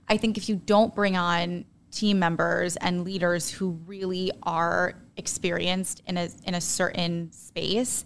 I 0.08 0.16
think 0.16 0.36
if 0.36 0.48
you 0.48 0.56
don't 0.56 0.94
bring 0.94 1.16
on 1.16 1.64
team 1.90 2.18
members 2.18 2.76
and 2.76 3.04
leaders 3.04 3.50
who 3.50 3.70
really 3.86 4.30
are 4.42 4.94
experienced 5.16 6.02
in 6.06 6.16
a 6.16 6.28
in 6.44 6.54
a 6.54 6.60
certain 6.60 7.32
space, 7.32 8.04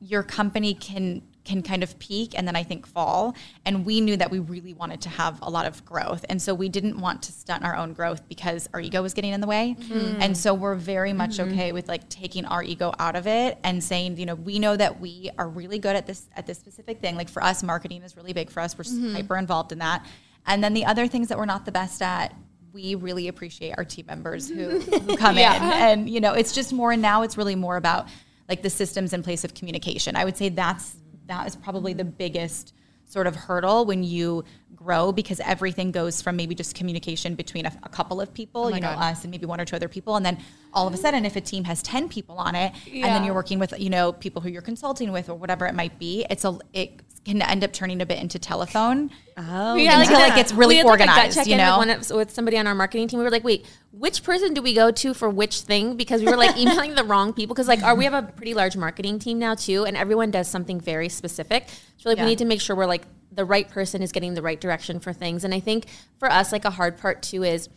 your 0.00 0.22
company 0.22 0.74
can 0.74 1.22
can 1.48 1.62
kind 1.62 1.82
of 1.82 1.98
peak 1.98 2.34
and 2.36 2.46
then 2.46 2.54
I 2.54 2.62
think 2.62 2.86
fall. 2.86 3.34
And 3.64 3.84
we 3.84 4.00
knew 4.00 4.16
that 4.16 4.30
we 4.30 4.38
really 4.38 4.74
wanted 4.74 5.00
to 5.02 5.08
have 5.08 5.38
a 5.42 5.50
lot 5.50 5.66
of 5.66 5.84
growth. 5.84 6.24
And 6.28 6.40
so 6.40 6.54
we 6.54 6.68
didn't 6.68 7.00
want 7.00 7.22
to 7.24 7.32
stunt 7.32 7.64
our 7.64 7.74
own 7.74 7.94
growth 7.94 8.28
because 8.28 8.68
our 8.74 8.80
ego 8.80 9.02
was 9.02 9.14
getting 9.14 9.32
in 9.32 9.40
the 9.40 9.46
way. 9.46 9.74
Mm-hmm. 9.78 10.22
And 10.22 10.36
so 10.36 10.54
we're 10.54 10.74
very 10.74 11.12
much 11.12 11.38
mm-hmm. 11.38 11.52
okay 11.52 11.72
with 11.72 11.88
like 11.88 12.08
taking 12.08 12.44
our 12.44 12.62
ego 12.62 12.92
out 12.98 13.16
of 13.16 13.26
it 13.26 13.58
and 13.64 13.82
saying, 13.82 14.18
you 14.18 14.26
know, 14.26 14.34
we 14.34 14.58
know 14.58 14.76
that 14.76 15.00
we 15.00 15.30
are 15.38 15.48
really 15.48 15.78
good 15.78 15.96
at 15.96 16.06
this 16.06 16.28
at 16.36 16.46
this 16.46 16.58
specific 16.58 17.00
thing. 17.00 17.16
Like 17.16 17.28
for 17.28 17.42
us, 17.42 17.62
marketing 17.62 18.02
is 18.02 18.16
really 18.16 18.32
big 18.32 18.50
for 18.50 18.60
us. 18.60 18.76
We're 18.76 18.82
s 18.82 19.14
hyper 19.14 19.36
involved 19.36 19.72
in 19.72 19.78
that. 19.78 20.06
And 20.46 20.62
then 20.62 20.74
the 20.74 20.84
other 20.84 21.06
things 21.06 21.28
that 21.28 21.38
we're 21.38 21.44
not 21.44 21.64
the 21.64 21.72
best 21.72 22.00
at, 22.02 22.34
we 22.72 22.94
really 22.94 23.28
appreciate 23.28 23.74
our 23.76 23.84
team 23.84 24.06
members 24.06 24.48
who, 24.48 24.80
who 24.80 25.16
come 25.16 25.36
in. 25.38 25.62
And, 25.62 26.08
you 26.08 26.20
know, 26.20 26.32
it's 26.32 26.52
just 26.52 26.72
more, 26.72 26.92
and 26.92 27.02
now 27.02 27.22
it's 27.22 27.36
really 27.36 27.54
more 27.54 27.76
about 27.76 28.08
like 28.48 28.62
the 28.62 28.70
systems 28.70 29.12
in 29.12 29.22
place 29.22 29.44
of 29.44 29.54
communication. 29.54 30.16
I 30.16 30.24
would 30.24 30.36
say 30.36 30.48
that's, 30.48 30.96
that 31.28 31.46
is 31.46 31.56
probably 31.56 31.92
the 31.92 32.04
biggest 32.04 32.74
sort 33.08 33.26
of 33.26 33.34
hurdle 33.34 33.86
when 33.86 34.02
you 34.02 34.44
grow 34.76 35.12
because 35.12 35.40
everything 35.40 35.90
goes 35.90 36.20
from 36.20 36.36
maybe 36.36 36.54
just 36.54 36.74
communication 36.74 37.34
between 37.34 37.64
a, 37.64 37.72
a 37.82 37.88
couple 37.88 38.20
of 38.20 38.32
people, 38.34 38.66
oh 38.66 38.68
you 38.68 38.80
know, 38.80 38.88
us 38.88 39.24
and 39.24 39.30
maybe 39.30 39.46
one 39.46 39.60
or 39.60 39.64
two 39.64 39.74
other 39.74 39.88
people. 39.88 40.16
And 40.16 40.26
then 40.26 40.38
all 40.74 40.86
of 40.86 40.92
a 40.92 40.96
sudden, 40.98 41.24
if 41.24 41.34
a 41.34 41.40
team 41.40 41.64
has 41.64 41.82
10 41.82 42.08
people 42.10 42.36
on 42.36 42.54
it 42.54 42.72
and 42.92 43.04
then 43.04 43.24
you're 43.24 43.34
working 43.34 43.58
with, 43.58 43.72
you 43.78 43.88
know, 43.88 44.12
people 44.12 44.42
who 44.42 44.50
you're 44.50 44.62
consulting 44.62 45.10
with 45.10 45.30
or 45.30 45.34
whatever 45.34 45.66
it 45.66 45.74
might 45.74 45.98
be, 45.98 46.26
it's 46.28 46.44
a, 46.44 46.58
it 46.74 47.00
can 47.28 47.42
end 47.42 47.62
up 47.62 47.72
turning 47.72 48.00
a 48.00 48.06
bit 48.06 48.18
into 48.18 48.38
telephone. 48.38 49.10
Oh, 49.36 49.76
Yeah, 49.76 50.00
Until 50.00 50.20
it 50.20 50.34
gets 50.34 50.52
really 50.52 50.74
we 50.74 50.78
had, 50.78 50.86
like, 50.86 51.00
organized, 51.00 51.36
check-in 51.36 51.52
you 51.52 51.56
know? 51.58 51.78
with, 51.78 52.10
with 52.10 52.30
somebody 52.30 52.58
on 52.58 52.66
our 52.66 52.74
marketing 52.74 53.06
team. 53.08 53.18
We 53.18 53.24
were 53.24 53.30
like, 53.30 53.44
wait, 53.44 53.66
which 53.92 54.22
person 54.22 54.54
do 54.54 54.62
we 54.62 54.74
go 54.74 54.90
to 54.90 55.14
for 55.14 55.28
which 55.30 55.60
thing? 55.60 55.96
Because 55.96 56.20
we 56.22 56.26
were 56.26 56.36
like 56.36 56.56
emailing 56.58 56.94
the 56.94 57.04
wrong 57.04 57.32
people. 57.32 57.54
Because 57.54 57.68
like, 57.68 57.82
our, 57.82 57.94
we 57.94 58.04
have 58.04 58.14
a 58.14 58.22
pretty 58.22 58.54
large 58.54 58.76
marketing 58.76 59.18
team 59.18 59.38
now 59.38 59.54
too, 59.54 59.84
and 59.84 59.96
everyone 59.96 60.30
does 60.30 60.48
something 60.48 60.80
very 60.80 61.08
specific. 61.08 61.68
So 61.98 62.08
like, 62.08 62.18
Yeah. 62.18 62.24
we 62.24 62.30
need 62.30 62.38
to 62.38 62.44
make 62.44 62.60
sure 62.60 62.74
we're 62.74 62.86
like 62.86 63.04
the 63.30 63.44
right 63.44 63.68
person 63.68 64.02
is 64.02 64.10
getting 64.10 64.34
the 64.34 64.42
right 64.42 64.60
direction 64.60 64.98
for 64.98 65.12
things. 65.12 65.44
And 65.44 65.54
I 65.54 65.60
think 65.60 65.86
for 66.18 66.30
us, 66.32 66.50
like 66.50 66.64
a 66.64 66.70
hard 66.70 66.96
part 66.98 67.22
too 67.22 67.44
is 67.44 67.68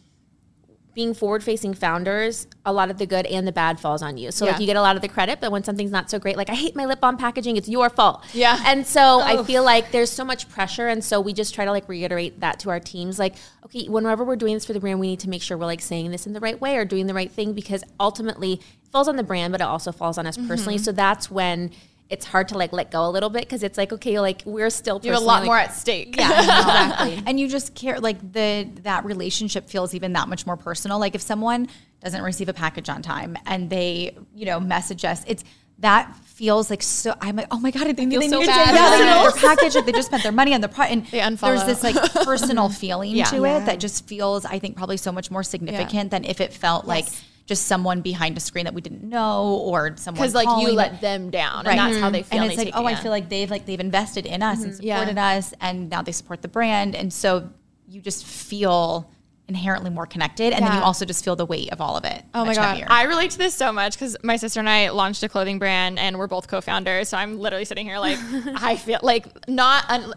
being 0.93 1.13
forward 1.13 1.43
facing 1.43 1.73
founders, 1.73 2.47
a 2.65 2.73
lot 2.73 2.89
of 2.91 2.97
the 2.97 3.05
good 3.05 3.25
and 3.25 3.47
the 3.47 3.51
bad 3.51 3.79
falls 3.79 4.01
on 4.01 4.17
you. 4.17 4.29
So 4.31 4.45
Yeah. 4.45 4.51
like 4.51 4.61
you 4.61 4.65
get 4.65 4.75
a 4.75 4.81
lot 4.81 4.95
of 4.95 5.01
the 5.01 5.07
credit, 5.07 5.39
but 5.39 5.51
when 5.51 5.63
something's 5.63 5.91
not 5.91 6.09
so 6.09 6.19
great, 6.19 6.35
like 6.35 6.49
I 6.49 6.53
hate 6.53 6.75
my 6.75 6.85
lip 6.85 6.99
balm 6.99 7.17
packaging, 7.17 7.55
it's 7.55 7.69
your 7.69 7.89
fault. 7.89 8.23
Yeah. 8.33 8.61
And 8.65 8.85
so 8.85 9.21
I 9.21 9.41
feel 9.43 9.63
like 9.63 9.91
there's 9.91 10.11
so 10.11 10.25
much 10.25 10.49
pressure. 10.49 10.89
And 10.89 11.03
so 11.03 11.21
we 11.21 11.31
just 11.33 11.55
try 11.55 11.63
to 11.63 11.71
like 11.71 11.87
reiterate 11.87 12.41
that 12.41 12.59
to 12.59 12.69
our 12.69 12.79
teams. 12.79 13.17
Like, 13.19 13.35
okay, 13.65 13.87
whenever 13.87 14.23
we're 14.25 14.35
doing 14.35 14.53
this 14.53 14.65
for 14.65 14.73
the 14.73 14.79
brand, 14.81 14.99
we 14.99 15.07
need 15.07 15.21
to 15.21 15.29
make 15.29 15.41
sure 15.41 15.57
we're 15.57 15.65
like 15.65 15.81
saying 15.81 16.11
this 16.11 16.27
in 16.27 16.33
the 16.33 16.41
right 16.41 16.59
way 16.59 16.75
or 16.75 16.83
doing 16.83 17.07
the 17.07 17.13
right 17.13 17.31
thing 17.31 17.53
because 17.53 17.83
ultimately 17.99 18.53
it 18.53 18.91
falls 18.91 19.07
on 19.07 19.15
the 19.15 19.23
brand, 19.23 19.53
but 19.53 19.61
it 19.61 19.65
also 19.67 19.93
falls 19.93 20.17
on 20.17 20.27
us 20.27 20.35
personally. 20.35 20.75
Mm-hmm. 20.75 20.83
So 20.83 20.91
that's 20.91 21.31
when 21.31 21.71
it's 22.12 22.26
hard 22.26 22.49
to 22.49 22.57
like 22.57 22.74
let 22.74 22.91
go 22.91 23.05
a 23.07 23.09
little 23.09 23.30
bit 23.30 23.41
because 23.43 23.64
it's 23.64 23.78
like, 23.78 23.91
okay, 23.93 24.20
like 24.20 24.43
we're 24.45 24.70
still 24.70 24.99
You 25.01 25.12
have 25.14 25.22
a 25.22 25.26
lot 25.26 25.39
like- 25.41 25.45
more 25.45 25.57
at 25.57 25.74
stake. 25.74 26.16
Yeah, 26.18 26.30
exactly. 26.39 27.24
and 27.26 27.39
you 27.39 27.47
just 27.47 27.74
care 27.74 27.99
like 27.99 28.20
the 28.34 28.68
that 28.84 29.05
relationship 29.05 29.70
feels 29.70 29.93
even 29.95 30.14
that 30.14 30.28
much 30.28 30.45
more 30.45 30.57
personal 30.57 30.99
like 30.99 31.16
if 31.16 31.22
someone 31.22 31.68
doesn't 32.03 32.22
receive 32.22 32.49
a 32.49 32.53
package 32.53 32.89
on 32.89 33.01
time 33.01 33.38
and 33.45 33.70
they 33.70 34.18
you 34.36 34.45
know 34.45 34.59
message 34.59 35.05
us 35.05 35.24
it's 35.28 35.43
that 35.80 36.16
feels 36.26 36.70
like 36.70 36.82
so 36.84 37.16
I'm 37.22 37.36
like 37.36 37.47
oh 37.51 37.59
my 37.59 37.72
god 37.72 37.86
they, 37.88 37.93
they 37.93 38.05
need 38.05 38.30
so 38.30 38.39
to 38.41 38.45
bad. 38.45 38.76
yeah, 38.76 38.97
they 38.97 39.03
their 39.24 39.32
package 39.55 39.76
like 39.76 39.86
they 39.86 39.91
just 39.91 40.07
spent 40.07 40.22
their 40.24 40.32
money 40.32 40.53
on 40.53 40.62
the 40.62 40.68
pro 40.68 40.86
and 40.86 41.05
They 41.07 41.20
there's 41.20 41.64
this 41.66 41.82
like 41.84 41.95
personal 42.26 42.70
feeling 42.70 43.16
Yeah. 43.16 43.26
to 43.26 43.45
it 43.45 43.66
that 43.66 43.80
just 43.80 44.07
feels 44.07 44.45
I 44.45 44.59
think 44.59 44.76
probably 44.76 44.97
so 44.97 45.12
much 45.12 45.32
more 45.32 45.43
significant 45.43 46.12
than 46.12 46.24
if 46.26 46.41
it 46.41 46.53
felt 46.53 46.86
like 46.86 47.05
just 47.51 47.67
someone 47.67 47.99
behind 47.99 48.37
a 48.37 48.39
screen 48.39 48.63
that 48.63 48.73
we 48.73 48.79
didn't 48.79 49.03
know 49.03 49.57
or 49.65 49.97
someone 49.97 50.21
Because 50.21 50.33
like 50.33 50.47
you 50.61 50.71
let 50.71 51.01
them 51.01 51.29
down, 51.29 51.65
Right. 51.65 51.77
and 51.77 51.79
that's 51.79 52.01
how 52.01 52.09
they 52.09 52.21
mm-hmm. 52.21 52.29
feel. 52.29 52.41
and 52.43 52.51
and 52.51 52.59
it's 52.59 52.63
like 52.63 52.73
oh 52.81 52.85
i 52.85 52.95
feel 52.95 53.11
like 53.11 53.27
they've 53.27 53.51
like 53.51 53.65
they've 53.65 53.79
invested 53.81 54.25
in 54.25 54.41
us 54.41 54.63
and 54.63 54.71
mm-hmm. 54.71 54.83
Yeah. 54.83 54.99
supported 54.99 55.19
us 55.19 55.53
and 55.59 55.89
now 55.89 56.01
they 56.01 56.13
support 56.13 56.41
the 56.41 56.47
brand 56.47 56.95
and 56.95 57.11
so 57.11 57.49
you 57.89 57.99
just 57.99 58.25
feel 58.25 59.11
inherently 59.49 59.89
more 59.89 60.05
connected 60.05 60.53
and 60.53 60.65
then 60.65 60.73
you 60.77 60.79
also 60.81 61.03
just 61.03 61.25
feel 61.25 61.35
the 61.35 61.45
weight 61.45 61.69
of 61.73 61.81
all 61.81 61.97
of 61.97 62.05
it 62.05 62.23
Oh 62.33 62.45
my 62.45 62.55
god, 62.55 62.69
heavier. 62.77 62.87
I 62.89 63.03
relate 63.03 63.31
to 63.31 63.37
this 63.37 63.53
so 63.53 63.73
much 63.73 63.95
because 63.95 64.15
my 64.23 64.37
sister 64.37 64.61
and 64.61 64.69
I 64.69 64.91
launched 64.91 65.21
a 65.23 65.27
clothing 65.27 65.59
brand, 65.59 65.99
and 65.99 66.17
we're 66.17 66.27
both 66.27 66.47
co-founders. 66.47 67.09
So 67.09 67.17
I'm 67.17 67.37
literally 67.37 67.65
sitting 67.65 67.85
here 67.85 67.99
like 67.99 68.17
I 68.69 68.77
feel 68.77 69.01
like 69.03 69.25
not 69.49 69.83
un- 69.89 70.13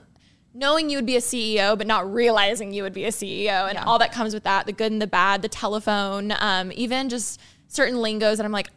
knowing 0.55 0.89
you 0.89 0.97
would 0.97 1.07
be 1.07 1.17
a 1.17 1.21
CEO, 1.21 1.77
but 1.77 1.87
not 1.87 2.11
realizing 2.13 2.73
you 2.73 2.85
would 2.85 2.95
be 2.95 3.05
a 3.05 3.11
CEO, 3.11 3.69
and 3.69 3.77
all 3.79 3.99
that 3.99 4.13
comes 4.13 4.33
with 4.33 4.45
that—the 4.45 4.73
good 4.73 4.93
and 4.93 5.03
the 5.03 5.07
bad, 5.07 5.43
the 5.43 5.49
telephone, 5.49 6.33
um, 6.39 6.73
even 6.75 7.09
just 7.09 7.41
certain 7.69 8.01
lingos 8.01 8.39
that 8.39 8.45
I'm 8.45 8.53
like. 8.53 8.69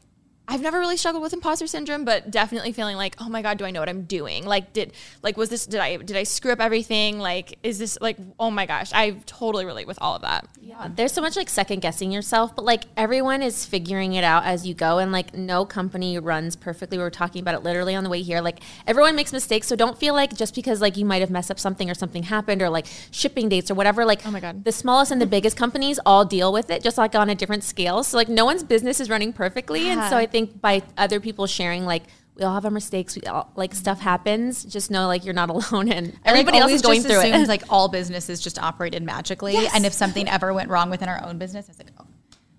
I've 0.49 0.61
never 0.61 0.79
really 0.79 0.95
struggled 0.95 1.23
with 1.23 1.33
imposter 1.33 1.67
syndrome, 1.67 2.05
but 2.05 2.31
definitely 2.31 2.71
feeling 2.71 2.95
like, 2.95 3.15
oh 3.19 3.27
my 3.27 3.41
god, 3.41 3.57
do 3.57 3.65
I 3.65 3.71
know 3.71 3.81
what 3.81 3.89
I'm 3.89 4.03
doing? 4.03 4.45
Like, 4.45 4.71
did 4.71 4.93
like 5.21 5.35
was 5.35 5.49
this 5.49 5.65
did 5.65 5.81
I 5.81 5.97
did 5.97 6.15
I 6.15 6.23
screw 6.23 6.53
up 6.53 6.61
everything? 6.61 7.19
Like, 7.19 7.59
is 7.63 7.79
this 7.79 7.97
like 7.99 8.17
oh 8.39 8.49
my 8.49 8.65
gosh, 8.65 8.91
I 8.93 9.17
totally 9.25 9.65
relate 9.65 9.87
with 9.87 9.97
all 10.01 10.15
of 10.15 10.21
that. 10.21 10.47
Yeah, 10.61 10.89
there's 10.95 11.11
so 11.11 11.21
much 11.21 11.35
like 11.35 11.49
second 11.49 11.81
guessing 11.81 12.13
yourself, 12.13 12.55
but 12.55 12.63
like 12.63 12.85
everyone 12.95 13.41
is 13.41 13.65
figuring 13.65 14.13
it 14.13 14.23
out 14.23 14.45
as 14.45 14.65
you 14.65 14.73
go, 14.73 14.99
and 14.99 15.11
like 15.11 15.33
no 15.33 15.65
company 15.65 16.17
runs 16.17 16.55
perfectly. 16.55 16.97
We 16.97 17.03
were 17.03 17.09
talking 17.09 17.41
about 17.41 17.55
it 17.55 17.63
literally 17.63 17.93
on 17.93 18.05
the 18.05 18.09
way 18.09 18.21
here. 18.21 18.39
Like 18.39 18.59
everyone 18.85 19.17
makes 19.17 19.33
mistakes, 19.33 19.67
so 19.67 19.75
don't 19.75 19.97
feel 19.97 20.13
like 20.13 20.33
just 20.33 20.55
because 20.55 20.79
like 20.79 20.95
you 20.95 21.03
might 21.03 21.19
have 21.19 21.29
messed 21.29 21.51
up 21.51 21.59
something 21.59 21.89
or 21.89 21.93
something 21.93 22.23
happened 22.23 22.61
or 22.61 22.69
like 22.69 22.85
shipping 23.11 23.49
dates 23.49 23.69
or 23.69 23.73
whatever. 23.73 24.05
Like 24.05 24.25
oh 24.25 24.31
my 24.31 24.39
god, 24.39 24.63
the 24.63 24.71
smallest 24.71 25.11
and 25.11 25.21
the 25.21 25.27
biggest 25.27 25.57
companies 25.57 25.99
all 26.05 26.23
deal 26.23 26.53
with 26.53 26.69
it, 26.69 26.83
just 26.83 26.97
like 26.97 27.15
on 27.15 27.29
a 27.29 27.35
different 27.35 27.65
scale. 27.65 28.01
So 28.01 28.15
like 28.15 28.29
no 28.29 28.45
one's 28.45 28.63
business 28.63 29.01
is 29.01 29.09
running 29.09 29.33
perfectly, 29.33 29.87
yeah. 29.87 29.91
and 29.91 30.09
so 30.09 30.15
I 30.15 30.25
think 30.25 30.36
think 30.38 30.61
by 30.61 30.83
other 30.97 31.19
people 31.19 31.47
sharing 31.47 31.85
like 31.85 32.03
we 32.35 32.43
all 32.43 32.53
have 32.53 32.65
our 32.65 32.71
mistakes. 32.71 33.15
We 33.15 33.23
all 33.23 33.51
like 33.55 33.73
stuff 33.73 33.99
happens. 33.99 34.63
Just 34.63 34.91
know 34.91 35.07
like 35.07 35.25
you're 35.25 35.33
not 35.33 35.49
alone, 35.71 35.91
and 35.91 36.13
everybody 36.23 36.59
else 36.59 36.71
is 36.71 36.81
going 36.81 37.01
through 37.01 37.21
it. 37.21 37.38
Like 37.47 37.63
all 37.69 37.88
businesses 37.88 38.41
just 38.41 38.59
operated 38.59 39.03
magically, 39.03 39.53
yes. 39.53 39.73
and 39.73 39.85
if 39.85 39.93
something 39.93 40.27
ever 40.27 40.53
went 40.53 40.69
wrong 40.69 40.89
within 40.89 41.07
our 41.07 41.23
own 41.25 41.38
business, 41.38 41.67
I 41.67 41.71
was 41.71 41.79
like, 41.79 41.91
oh. 41.99 42.05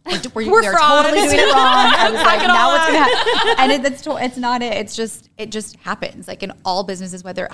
We're, 0.06 0.46
we're, 0.46 0.50
we're 0.50 0.78
totally 0.78 1.20
doing 1.20 1.38
it 1.38 1.52
wrong. 1.52 1.92
I 1.94 2.08
was 2.12 2.22
like, 2.22 2.40
now 2.40 2.70
what's 2.70 2.86
gonna 2.86 2.98
happen? 2.98 3.54
And 3.58 3.72
it, 3.72 3.92
it's, 3.92 4.06
it's 4.06 4.36
not 4.38 4.62
it. 4.62 4.72
It's 4.72 4.96
just 4.96 5.28
it 5.36 5.50
just 5.50 5.76
happens. 5.76 6.26
Like 6.26 6.42
in 6.42 6.52
all 6.64 6.82
businesses, 6.82 7.22
whether 7.22 7.46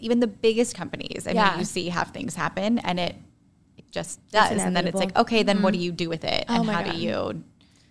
even 0.00 0.18
the 0.18 0.26
biggest 0.26 0.74
companies, 0.74 1.28
I 1.28 1.32
yeah. 1.32 1.50
mean, 1.50 1.60
you 1.60 1.64
see 1.64 1.88
have 1.90 2.08
things 2.08 2.34
happen, 2.34 2.80
and 2.80 2.98
it 2.98 3.14
it 3.76 3.88
just 3.92 4.26
does. 4.30 4.60
And 4.60 4.74
then 4.74 4.88
it's 4.88 4.96
like, 4.96 5.16
okay, 5.16 5.44
then 5.44 5.56
mm-hmm. 5.56 5.64
what 5.64 5.72
do 5.72 5.78
you 5.78 5.92
do 5.92 6.08
with 6.08 6.24
it, 6.24 6.46
oh 6.48 6.56
and 6.56 6.68
how 6.68 6.82
God. 6.82 6.92
do 6.92 6.98
you 6.98 7.44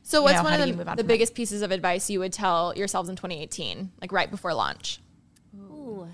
so 0.09 0.23
what's 0.23 0.37
know, 0.37 0.43
one 0.43 0.59
of 0.59 0.77
the, 0.77 0.95
the 0.95 1.03
biggest 1.03 1.35
pieces 1.35 1.61
of 1.61 1.69
advice 1.69 2.09
you 2.09 2.17
would 2.17 2.33
tell 2.33 2.73
yourselves 2.75 3.09
in 3.09 3.15
2018, 3.15 3.91
like 4.01 4.11
right 4.11 4.31
before 4.31 4.55
launch? 4.55 5.01
Ooh. 5.55 6.07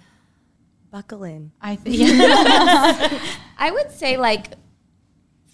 Buckle 0.91 1.23
in. 1.23 1.53
I 1.61 1.75
think 1.77 2.11
I 3.57 3.71
would 3.71 3.91
say 3.91 4.17
like 4.17 4.55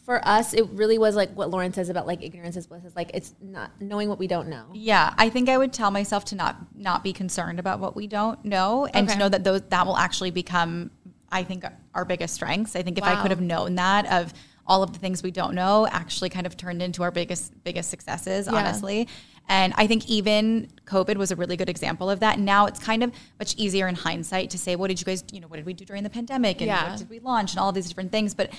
for 0.05 0.27
us, 0.27 0.55
it 0.55 0.67
really 0.71 0.97
was 0.97 1.15
like 1.15 1.31
what 1.33 1.51
Lauren 1.51 1.71
says 1.71 1.89
about 1.89 2.07
like 2.07 2.23
ignorance 2.23 2.57
is 2.57 2.65
bliss. 2.65 2.83
Is 2.83 2.95
like 2.95 3.11
it's 3.13 3.35
not 3.39 3.79
knowing 3.79 4.09
what 4.09 4.17
we 4.17 4.25
don't 4.25 4.47
know. 4.47 4.65
Yeah, 4.73 5.13
I 5.19 5.29
think 5.29 5.47
I 5.47 5.59
would 5.59 5.71
tell 5.71 5.91
myself 5.91 6.25
to 6.25 6.35
not 6.35 6.57
not 6.75 7.03
be 7.03 7.13
concerned 7.13 7.59
about 7.59 7.79
what 7.79 7.95
we 7.95 8.07
don't 8.07 8.43
know, 8.43 8.87
and 8.87 9.07
okay. 9.07 9.13
to 9.13 9.19
know 9.19 9.29
that 9.29 9.43
those 9.43 9.61
that 9.69 9.85
will 9.85 9.97
actually 9.97 10.31
become, 10.31 10.89
I 11.31 11.43
think, 11.43 11.63
our 11.93 12.05
biggest 12.05 12.33
strengths. 12.33 12.75
I 12.75 12.81
think 12.81 12.97
if 12.97 13.03
wow. 13.03 13.19
I 13.19 13.21
could 13.21 13.29
have 13.29 13.41
known 13.41 13.75
that 13.75 14.11
of 14.11 14.33
all 14.67 14.83
of 14.83 14.93
the 14.93 14.99
things 14.99 15.23
we 15.23 15.31
don't 15.31 15.53
know 15.53 15.87
actually 15.87 16.29
kind 16.29 16.45
of 16.45 16.55
turned 16.55 16.81
into 16.81 17.03
our 17.03 17.11
biggest 17.11 17.63
biggest 17.63 17.89
successes 17.89 18.47
yeah. 18.47 18.53
honestly. 18.53 19.07
And 19.49 19.73
i 19.75 19.87
think 19.87 20.07
even 20.07 20.69
covid 20.85 21.17
was 21.17 21.31
a 21.31 21.35
really 21.35 21.57
good 21.57 21.69
example 21.69 22.09
of 22.09 22.19
that. 22.21 22.39
Now 22.39 22.65
it's 22.65 22.79
kind 22.79 23.03
of 23.03 23.11
much 23.39 23.55
easier 23.55 23.87
in 23.87 23.95
hindsight 23.95 24.49
to 24.51 24.57
say 24.57 24.75
what 24.75 24.87
did 24.87 24.99
you 24.99 25.05
guys 25.05 25.23
you 25.31 25.39
know 25.39 25.47
what 25.47 25.57
did 25.57 25.65
we 25.65 25.73
do 25.73 25.85
during 25.85 26.03
the 26.03 26.09
pandemic? 26.09 26.61
And 26.61 26.67
yeah. 26.67 26.91
what 26.91 26.99
did 26.99 27.09
we 27.09 27.19
launch? 27.19 27.53
And 27.53 27.59
all 27.59 27.71
these 27.71 27.87
different 27.87 28.11
things. 28.11 28.33
But 28.33 28.51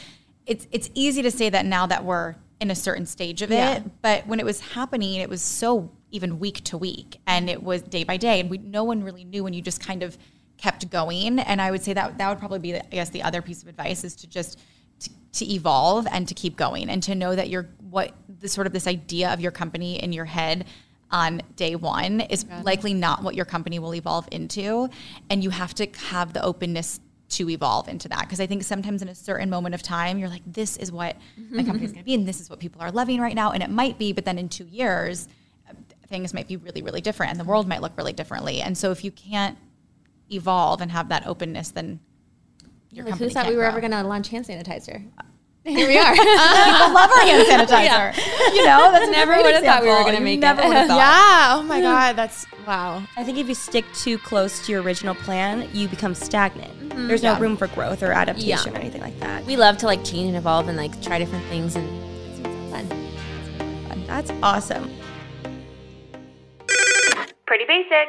it's 0.47 0.67
it's 0.73 0.91
easy 0.95 1.23
to 1.23 1.31
say 1.31 1.51
that 1.51 1.65
now 1.67 1.87
that 1.87 2.05
we're 2.05 2.35
in 2.61 2.71
a 2.71 2.75
certain 2.75 3.07
stage 3.07 3.43
of 3.43 3.51
yeah. 3.51 3.77
it. 3.77 4.03
But 4.03 4.27
when 4.27 4.41
it 4.41 4.47
was 4.47 4.61
happening 4.61 5.15
it 5.15 5.29
was 5.29 5.43
so 5.43 5.91
even 6.11 6.39
week 6.39 6.63
to 6.65 6.79
week. 6.79 7.19
And 7.27 7.49
it 7.51 7.63
was 7.63 7.83
day 7.83 8.05
by 8.05 8.17
day. 8.17 8.39
And 8.41 8.51
we 8.51 8.59
no 8.59 8.85
one 8.85 9.03
really 9.03 9.25
knew 9.25 9.43
when 9.45 9.55
you 9.55 9.63
just 9.63 9.81
kind 9.81 10.03
of 10.03 10.17
kept 10.59 10.89
going. 10.91 11.39
And 11.39 11.61
i 11.61 11.71
would 11.71 11.83
say 11.83 11.93
that 11.93 12.19
that 12.19 12.29
would 12.29 12.39
probably 12.39 12.61
be 12.61 12.77
i 12.77 12.83
guess 12.91 13.11
the 13.11 13.23
other 13.23 13.43
piece 13.43 13.63
of 13.63 13.69
advice 13.69 14.05
is 14.05 14.15
to 14.17 14.27
just 14.29 14.61
to 15.33 15.51
evolve 15.53 16.07
and 16.11 16.29
to 16.29 16.35
keep 16.35 16.57
going 16.57 16.91
and 16.91 17.03
to 17.03 17.15
know 17.15 17.35
that 17.35 17.49
you're 17.49 17.69
what 17.91 18.13
the 18.41 18.49
sort 18.49 18.67
of 18.67 18.73
this 18.73 18.87
idea 18.87 19.33
of 19.33 19.41
your 19.41 19.51
company 19.51 20.03
in 20.03 20.13
your 20.13 20.25
head 20.25 20.67
on 21.11 21.43
day 21.57 21.77
one 21.77 22.21
is 22.23 22.47
likely 22.63 22.95
not 22.95 23.23
what 23.23 23.35
your 23.35 23.45
company 23.45 23.79
will 23.79 23.95
evolve 23.95 24.27
into. 24.33 24.89
And 25.29 25.45
you 25.45 25.51
have 25.51 25.75
to 25.75 25.87
have 26.09 26.33
the 26.33 26.43
openness 26.43 27.01
to 27.31 27.49
evolve 27.51 27.89
into 27.89 28.09
that. 28.09 28.21
Because 28.23 28.41
i 28.41 28.47
think 28.47 28.63
sometimes 28.63 29.03
in 29.03 29.09
a 29.09 29.15
certain 29.15 29.49
moment 29.49 29.75
of 29.75 29.83
time 29.83 30.19
you're 30.19 30.29
like 30.29 30.43
this 30.47 30.77
is 30.79 30.91
what 30.91 31.17
my 31.51 31.63
company 31.65 31.85
is 31.85 31.93
going 31.93 32.03
to 32.03 32.07
be 32.07 32.15
and 32.15 32.27
this 32.27 32.41
is 32.41 32.51
what 32.51 32.59
people 32.59 32.83
are 32.83 32.91
loving 32.91 33.21
right 33.21 33.35
now. 33.35 33.53
And 33.53 33.63
it 33.63 33.71
might 33.71 33.99
be 33.99 34.13
but 34.13 34.25
then 34.25 34.39
in 34.39 34.49
two 34.49 34.67
years 34.67 35.29
things 36.09 36.35
might 36.35 36.49
be 36.49 36.57
really 36.57 36.83
really 36.83 37.01
different 37.01 37.31
and 37.31 37.41
the 37.41 37.45
world 37.45 37.69
might 37.69 37.81
look 37.83 37.97
really 37.97 38.13
differently. 38.13 38.61
And 38.61 38.77
so 38.77 38.91
if 38.91 39.05
you 39.05 39.11
can't 39.11 39.59
evolve 40.31 40.81
and 40.81 40.91
have 40.91 41.09
that 41.11 41.27
openness 41.27 41.71
then 41.71 42.01
your 42.93 43.07
like, 43.07 43.17
Who 43.17 43.29
thought 43.31 43.47
we 43.47 43.55
were 43.57 43.63
grow. 43.63 43.71
ever 43.71 43.81
going 43.81 43.93
to 43.93 44.03
launch 44.03 44.29
hand 44.29 44.47
sanitizer? 44.47 45.05
Here 45.65 45.87
we 45.87 45.97
are. 45.97 46.13
People 46.13 46.25
love 46.93 47.11
our 47.11 47.21
hand 47.21 47.47
sanitizer. 47.47 48.17
Yeah. 48.17 48.53
You 48.53 48.67
know, 48.67 48.91
that's 48.91 49.11
never 49.13 49.37
would 49.37 49.55
have 49.55 49.63
thought 49.63 49.83
we 49.83 49.89
were 49.89 50.03
going 50.03 50.17
to 50.17 50.21
make 50.21 50.41
never 50.41 50.61
it. 50.61 50.89
yeah. 50.89 51.55
Oh 51.57 51.63
my 51.63 51.81
god, 51.81 52.17
that's 52.17 52.47
wow. 52.67 53.01
I 53.17 53.23
think 53.23 53.39
if 53.39 53.49
you 53.49 53.55
stick 53.55 53.85
too 53.95 54.19
close 54.19 54.67
to 54.67 54.73
your 54.73 54.83
original 54.83 55.15
plan, 55.15 55.69
you 55.73 55.87
become 55.87 56.17
stagnant. 56.17 56.89
Mm-hmm. 56.89 57.07
There's 57.07 57.23
no 57.23 57.39
room 57.39 57.57
for 57.57 57.69
growth 57.69 58.03
or 58.03 58.11
adaptation 58.11 58.73
yeah. 58.73 58.79
or 58.79 58.81
anything 58.81 59.03
like 59.03 59.19
that. 59.21 59.45
We 59.45 59.57
love 59.57 59.77
to 59.79 59.87
like 59.87 60.03
change 60.05 60.27
and 60.27 60.37
evolve 60.37 60.67
and 60.67 60.77
like 60.77 61.01
try 61.01 61.21
different 61.21 61.45
things, 61.47 61.77
and 61.77 61.89
it's 62.29 62.41
fun. 62.73 64.07
That's 64.09 64.33
awesome. 64.43 64.91
Pretty 67.47 67.67
basic. 67.69 68.09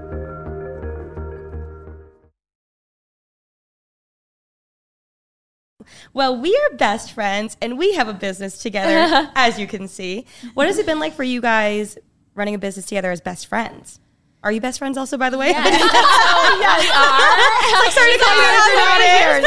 Well, 6.13 6.39
we 6.39 6.55
are 6.55 6.77
best 6.77 7.11
friends 7.13 7.57
and 7.61 7.77
we 7.77 7.93
have 7.93 8.07
a 8.07 8.13
business 8.13 8.61
together, 8.61 9.31
as 9.35 9.59
you 9.59 9.67
can 9.67 9.87
see. 9.87 10.25
What 10.53 10.67
has 10.67 10.77
it 10.77 10.85
been 10.85 10.99
like 10.99 11.13
for 11.13 11.23
you 11.23 11.41
guys 11.41 11.97
running 12.35 12.55
a 12.55 12.59
business 12.59 12.85
together 12.85 13.11
as 13.11 13.21
best 13.21 13.47
friends? 13.47 13.99
Are 14.43 14.51
you 14.51 14.59
best 14.59 14.79
friends 14.79 14.97
also, 14.97 15.17
by 15.17 15.29
the 15.29 15.37
way? 15.37 15.51
Yeah. 15.51 15.61
oh, 15.63 16.57
yeah, 16.59 16.79
we 16.81 16.89
are. 16.89 17.77
like, 17.77 17.91
sorry 17.91 18.13
to 18.13 18.23
call 18.23 18.33
you 18.33 18.41
guys 18.41 18.73
out 18.81 19.01
here. 19.01 19.43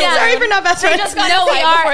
Yeah. 0.00 0.14
Sorry 0.16 0.36
for 0.38 0.46
not 0.46 0.64
best 0.64 0.80
friends. 0.80 1.14
no, 1.14 1.44
we 1.52 1.60
are. 1.60 1.92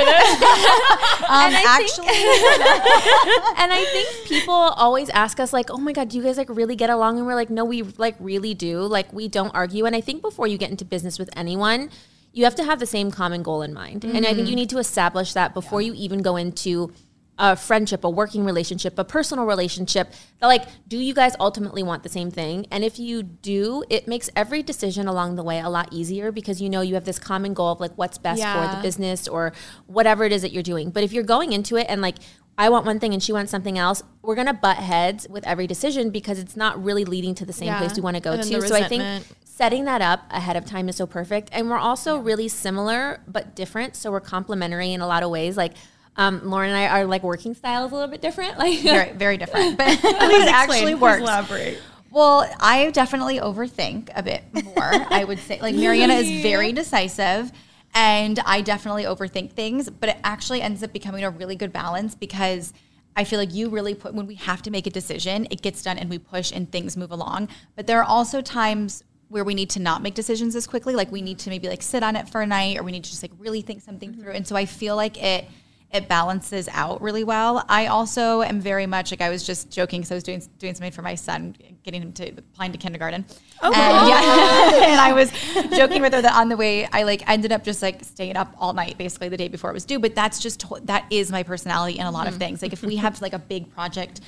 um, 1.29 1.53
and 1.53 1.67
actually, 1.67 2.07
think, 2.07 2.63
and 3.59 3.73
I 3.73 3.85
think 3.93 4.29
people 4.29 4.55
always 4.55 5.09
ask 5.11 5.41
us 5.41 5.53
like, 5.53 5.71
"Oh 5.71 5.79
my 5.79 5.93
god, 5.93 6.11
do 6.11 6.17
you 6.17 6.23
guys 6.23 6.37
like 6.37 6.49
really 6.49 6.77
get 6.77 6.91
along?" 6.91 7.19
And 7.19 7.27
we're 7.27 7.35
like, 7.35 7.51
"No, 7.51 7.65
we 7.65 7.83
like 7.83 8.15
really 8.21 8.55
do. 8.55 8.83
Like, 8.83 9.13
we 9.13 9.27
don't 9.27 9.53
argue." 9.55 9.85
And 9.85 9.97
I 9.97 10.01
think 10.01 10.23
before 10.23 10.47
you 10.47 10.57
get 10.59 10.71
into 10.71 10.85
business 10.85 11.19
with 11.19 11.31
anyone, 11.37 11.91
you 12.35 12.45
have 12.45 12.57
to 12.57 12.65
have 12.65 12.81
the 12.81 12.87
same 12.87 13.11
common 13.11 13.43
goal 13.43 13.63
in 13.63 13.73
mind. 13.73 14.03
Mm-hmm. 14.03 14.17
And 14.17 14.27
I 14.27 14.35
think 14.35 14.41
you 14.41 14.45
mm-hmm. 14.47 14.57
need 14.57 14.71
to 14.71 14.79
establish 14.79 15.33
that 15.33 15.55
before 15.55 15.81
yeah. 15.81 15.93
you 15.93 15.95
even 15.95 16.21
go 16.21 16.37
into 16.37 16.93
a 17.39 17.57
friendship, 17.57 18.05
a 18.05 18.11
working 18.11 18.45
relationship, 18.45 18.99
a 18.99 19.05
personal 19.05 19.45
relationship. 19.45 20.13
That 20.41 20.49
like, 20.49 20.65
do 20.89 20.99
you 20.99 21.15
guys 21.15 21.35
ultimately 21.39 21.83
want 21.83 22.03
the 22.03 22.09
same 22.09 22.31
thing? 22.31 22.67
And 22.71 22.85
if 22.85 22.99
you 22.99 23.23
do, 23.23 23.85
it 23.89 24.07
makes 24.07 24.31
every 24.37 24.63
decision 24.63 25.07
along 25.07 25.37
the 25.37 25.45
way 25.45 25.61
a 25.61 25.69
lot 25.69 25.93
easier 25.93 26.33
because 26.33 26.61
you 26.61 26.69
know 26.69 26.81
you 26.81 26.95
have 26.95 27.05
this 27.05 27.19
common 27.19 27.55
goal 27.55 27.73
of 27.73 27.81
like 27.81 27.93
what's 27.97 28.19
best 28.19 28.41
yeah. 28.41 28.71
for 28.71 28.77
the 28.77 28.83
business 28.83 29.27
or 29.27 29.53
whatever 29.87 30.25
it 30.25 30.33
is 30.33 30.43
that 30.43 30.53
you're 30.53 30.63
doing. 30.63 30.91
But 30.91 31.05
if 31.05 31.13
you're 31.13 31.25
going 31.25 31.53
into 31.53 31.77
it 31.77 31.87
and 31.89 32.01
like 32.03 32.17
I 32.57 32.69
want 32.69 32.87
one 32.87 33.01
thing 33.01 33.13
and 33.13 33.23
she 33.23 33.33
wants 33.33 33.51
something 33.51 33.79
else, 33.79 34.03
we're 34.23 34.37
gonna 34.37 34.55
butt 34.55 34.77
heads 34.77 35.27
with 35.29 35.47
every 35.47 35.67
decision 35.67 36.11
because 36.11 36.39
it's 36.39 36.57
not 36.57 36.83
really 36.83 37.05
leading 37.05 37.35
to 37.37 37.47
the 37.47 37.53
same 37.53 37.67
yeah. 37.67 37.79
place 37.79 37.97
we 37.97 38.03
want 38.03 38.17
to 38.17 38.23
go 38.23 38.37
to. 38.37 38.61
So 38.63 38.75
I 38.77 38.87
think 38.87 39.25
setting 39.57 39.85
that 39.85 40.03
up 40.03 40.25
ahead 40.31 40.57
of 40.57 40.65
time 40.65 40.89
is 40.89 40.97
so 40.97 41.07
perfect. 41.07 41.49
And 41.53 41.71
we're 41.71 41.79
also 41.79 42.19
really 42.19 42.49
similar 42.49 43.21
but 43.29 43.55
different. 43.55 43.95
So 43.95 44.11
we're 44.11 44.19
complementary 44.19 44.93
in 44.93 45.01
a 45.01 45.07
lot 45.07 45.23
of 45.23 45.31
ways. 45.31 45.57
Like 45.57 45.75
um, 46.17 46.51
Lauren 46.51 46.71
and 46.71 46.77
I 46.77 46.89
are 46.89 47.05
like 47.05 47.23
working 47.23 47.55
styles 47.55 47.93
a 47.93 47.95
little 47.95 48.11
bit 48.11 48.21
different. 48.21 48.59
Like 48.65 48.81
very, 48.81 49.13
very 49.13 49.37
different. 49.37 49.79
But 49.79 49.89
it 50.03 50.49
actually 50.49 50.97
works. 50.97 51.21
Elaborate. 51.21 51.79
Well, 52.11 52.51
I 52.59 52.91
definitely 52.91 53.39
overthink 53.39 54.11
a 54.17 54.25
bit 54.25 54.43
more. 54.53 54.91
I 55.11 55.23
would 55.23 55.39
say 55.39 55.61
like 55.61 55.77
Marianna 55.77 56.15
is 56.15 56.43
very 56.43 56.73
decisive 56.73 57.53
and 57.95 58.41
I 58.41 58.61
definitely 58.61 59.05
overthink 59.05 59.53
things, 59.53 59.89
but 59.89 60.09
it 60.09 60.17
actually 60.25 60.63
ends 60.63 60.83
up 60.83 60.93
becoming 60.93 61.23
a 61.23 61.31
really 61.31 61.55
good 61.55 61.73
balance 61.73 62.17
because 62.17 62.73
I 63.15 63.23
feel 63.23 63.39
like 63.39 63.55
you 63.55 63.69
really 63.69 63.95
put 63.95 64.15
when 64.15 64.27
we 64.27 64.35
have 64.35 64.63
to 64.63 64.71
make 64.73 64.89
a 64.89 64.91
decision, 64.91 65.47
it 65.53 65.63
gets 65.63 65.81
done 65.85 65.97
and 65.97 66.11
we 66.11 66.19
push 66.19 66.51
and 66.51 66.71
things 66.73 66.97
move 66.97 67.13
along. 67.13 67.51
But 67.77 67.87
there 67.87 68.01
are 68.01 68.05
also 68.05 68.41
times 68.41 69.05
where 69.35 69.43
we 69.43 69.53
need 69.53 69.69
to 69.69 69.81
not 69.81 70.01
make 70.01 70.15
decisions 70.15 70.55
as 70.55 70.65
quickly. 70.65 70.95
Like 70.95 71.11
we 71.11 71.21
need 71.21 71.41
to 71.41 71.51
maybe 71.51 71.69
like 71.69 71.83
sit 71.83 72.05
on 72.05 72.15
it 72.15 72.29
for 72.29 72.41
a 72.41 72.47
night 72.47 72.79
or 72.79 72.85
we 72.85 72.93
need 72.93 73.03
to 73.03 73.11
just 73.11 73.21
like 73.21 73.33
really 73.37 73.63
think 73.63 73.83
something 73.83 74.13
mm-hmm. 74.13 74.23
through. 74.23 74.31
And 74.31 74.47
so 74.47 74.55
I 74.55 74.65
feel 74.65 74.95
like 74.95 75.21
it 75.21 75.47
it 75.93 76.07
balances 76.07 76.69
out 76.71 77.03
really 77.03 77.25
well. 77.25 77.65
I 77.69 77.87
also 77.87 78.43
am 78.43 78.61
very 78.61 78.87
much 78.87 79.11
like 79.11 79.21
I 79.21 79.31
was 79.31 79.45
just 79.45 79.73
joking 79.73 80.03
because 80.03 80.13
I 80.13 80.15
was 80.15 80.23
doing 80.23 80.41
doing 80.61 80.73
something 80.75 80.93
for 80.93 81.03
my 81.03 81.17
son, 81.17 81.57
getting 81.83 82.03
him 82.03 82.13
to 82.13 82.29
applying 82.29 82.71
to 82.71 82.79
kindergarten. 82.79 83.25
Oh, 83.61 83.73
and, 83.73 84.09
yeah, 84.09 84.87
and 84.93 85.01
I 85.01 85.13
was 85.13 85.33
joking 85.77 86.01
with 86.01 86.13
her 86.13 86.23
that 86.23 86.37
on 86.37 86.49
the 86.49 86.57
way 86.57 86.87
I 86.93 87.03
like 87.03 87.29
ended 87.29 87.51
up 87.51 87.65
just 87.65 87.83
like 87.83 88.05
staying 88.05 88.37
up 88.37 88.55
all 88.57 88.73
night 88.73 88.99
basically 88.99 89.31
the 89.31 89.37
day 89.37 89.49
before 89.49 89.69
it 89.69 89.75
was 89.75 89.85
due. 89.85 89.99
But 89.99 90.15
that's 90.15 90.39
just 90.39 90.65
that 90.87 91.07
is 91.11 91.33
my 91.33 91.43
personality 91.43 91.99
in 91.99 92.07
a 92.07 92.11
lot 92.13 92.27
mm-hmm. 92.27 92.35
of 92.35 92.39
things. 92.39 92.63
Like 92.63 92.73
if 92.73 92.83
we 92.85 92.97
have 92.97 93.21
like 93.21 93.33
a 93.33 93.41
big 93.41 93.75
project 93.75 94.21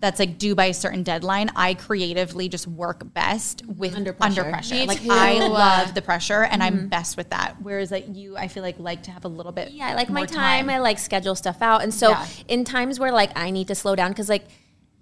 that's 0.00 0.20
like 0.20 0.38
due 0.38 0.54
by 0.54 0.66
a 0.66 0.74
certain 0.74 1.02
deadline, 1.02 1.50
I 1.56 1.74
creatively 1.74 2.48
just 2.48 2.66
work 2.66 3.12
best 3.14 3.64
with 3.66 3.94
under 3.94 4.12
pressure. 4.12 4.40
Under 4.42 4.50
pressure. 4.50 4.84
Like 4.84 5.02
too. 5.02 5.08
I 5.10 5.38
love 5.38 5.94
the 5.94 6.02
pressure 6.02 6.44
and 6.44 6.62
mm-hmm. 6.62 6.80
I'm 6.82 6.88
best 6.88 7.16
with 7.16 7.30
that. 7.30 7.56
Whereas 7.60 7.90
like 7.90 8.06
you, 8.14 8.36
I 8.36 8.48
feel 8.48 8.62
like 8.62 8.78
like 8.78 9.02
to 9.04 9.10
have 9.10 9.24
a 9.24 9.28
little 9.28 9.52
bit. 9.52 9.72
Yeah, 9.72 9.88
I 9.88 9.94
like 9.94 10.08
my 10.08 10.24
time. 10.24 10.66
time. 10.66 10.70
I 10.70 10.78
like 10.78 10.98
schedule 10.98 11.34
stuff 11.34 11.62
out. 11.62 11.82
And 11.82 11.92
so 11.92 12.10
yeah. 12.10 12.26
in 12.46 12.64
times 12.64 13.00
where 13.00 13.12
like 13.12 13.36
I 13.36 13.50
need 13.50 13.68
to 13.68 13.74
slow 13.74 13.96
down 13.96 14.10
because 14.10 14.28
like 14.28 14.46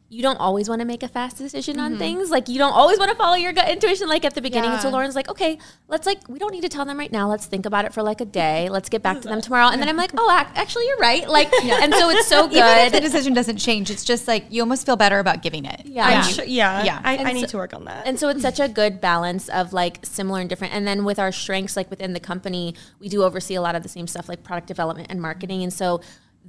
you 0.09 0.23
don't 0.23 0.37
always 0.37 0.69
want 0.69 0.81
to 0.81 0.85
make 0.85 1.03
a 1.03 1.09
fast 1.09 1.37
decision 1.37 1.81
on 1.81 1.93
mm-hmm. 1.93 1.99
things. 1.99 2.31
Like 2.31 2.49
you 2.49 2.59
don't 2.59 2.73
always 2.73 2.99
want 2.99 3.11
to 3.11 3.17
follow 3.17 3.35
your 3.35 3.53
gut 3.53 3.69
intuition 3.69 4.09
like 4.09 4.25
at 4.25 4.35
the 4.35 4.43
beginning. 4.43 4.71
Yeah. 4.71 4.79
so 4.79 4.91
Lauren's 4.91 5.17
like, 5.17 5.29
okay, 5.29 5.59
let's 5.89 6.07
like 6.07 6.29
we 6.29 6.39
don't 6.39 6.53
need 6.53 6.61
to 6.61 6.69
tell 6.69 6.85
them 6.85 6.99
right 6.99 7.11
now. 7.11 7.29
Let's 7.29 7.47
think 7.47 7.67
about 7.67 7.85
it 7.85 7.93
for 7.93 8.03
like 8.03 8.21
a 8.21 8.25
day. 8.43 8.69
Let's 8.69 8.89
get 8.89 9.03
back 9.03 9.21
to 9.23 9.29
them 9.29 9.41
tomorrow. 9.41 9.69
And 9.69 9.81
then 9.81 9.89
I'm 9.89 9.97
like, 9.97 10.13
oh, 10.17 10.31
actually 10.31 10.87
you're 10.87 10.99
right. 10.99 11.29
Like, 11.29 11.51
yeah. 11.63 11.81
and 11.83 11.93
so 11.93 12.09
it's 12.11 12.29
so 12.29 12.47
good. 12.47 12.57
Even 12.57 12.87
if 12.87 12.93
the 12.93 13.01
decision 13.01 13.35
doesn't 13.35 13.57
change, 13.59 13.91
it's 13.91 14.05
just 14.05 14.29
like 14.29 14.47
you 14.51 14.63
almost 14.63 14.87
feel 14.87 14.97
better 14.97 15.19
about 15.19 15.43
giving 15.43 15.65
it. 15.65 15.83
Yeah, 15.85 16.09
yeah, 16.11 16.23
sure, 16.23 16.45
yeah. 16.45 16.85
yeah. 16.85 17.01
I, 17.03 17.19
I 17.19 17.33
need 17.33 17.43
so, 17.43 17.47
to 17.49 17.57
work 17.57 17.75
on 17.75 17.85
that. 17.87 18.07
And 18.07 18.19
so 18.19 18.29
it's 18.29 18.43
such 18.43 18.61
a 18.61 18.69
good 18.69 19.01
balance 19.01 19.49
of 19.49 19.73
like 19.73 20.05
similar 20.05 20.41
and 20.41 20.49
different. 20.49 20.73
And 20.73 20.87
then 20.87 21.05
with 21.05 21.19
our 21.19 21.33
strengths, 21.33 21.77
like 21.77 21.91
within 21.91 22.13
the 22.13 22.21
company, 22.21 22.75
we 23.01 23.09
do 23.09 23.25
oversee 23.25 23.55
a 23.55 23.61
lot 23.61 23.75
of 23.75 23.83
the 23.83 23.89
same 23.89 24.07
stuff 24.07 24.29
like 24.29 24.45
product 24.45 24.69
development 24.69 25.11
and 25.11 25.21
marketing. 25.21 25.65
And 25.65 25.73
so 25.73 26.01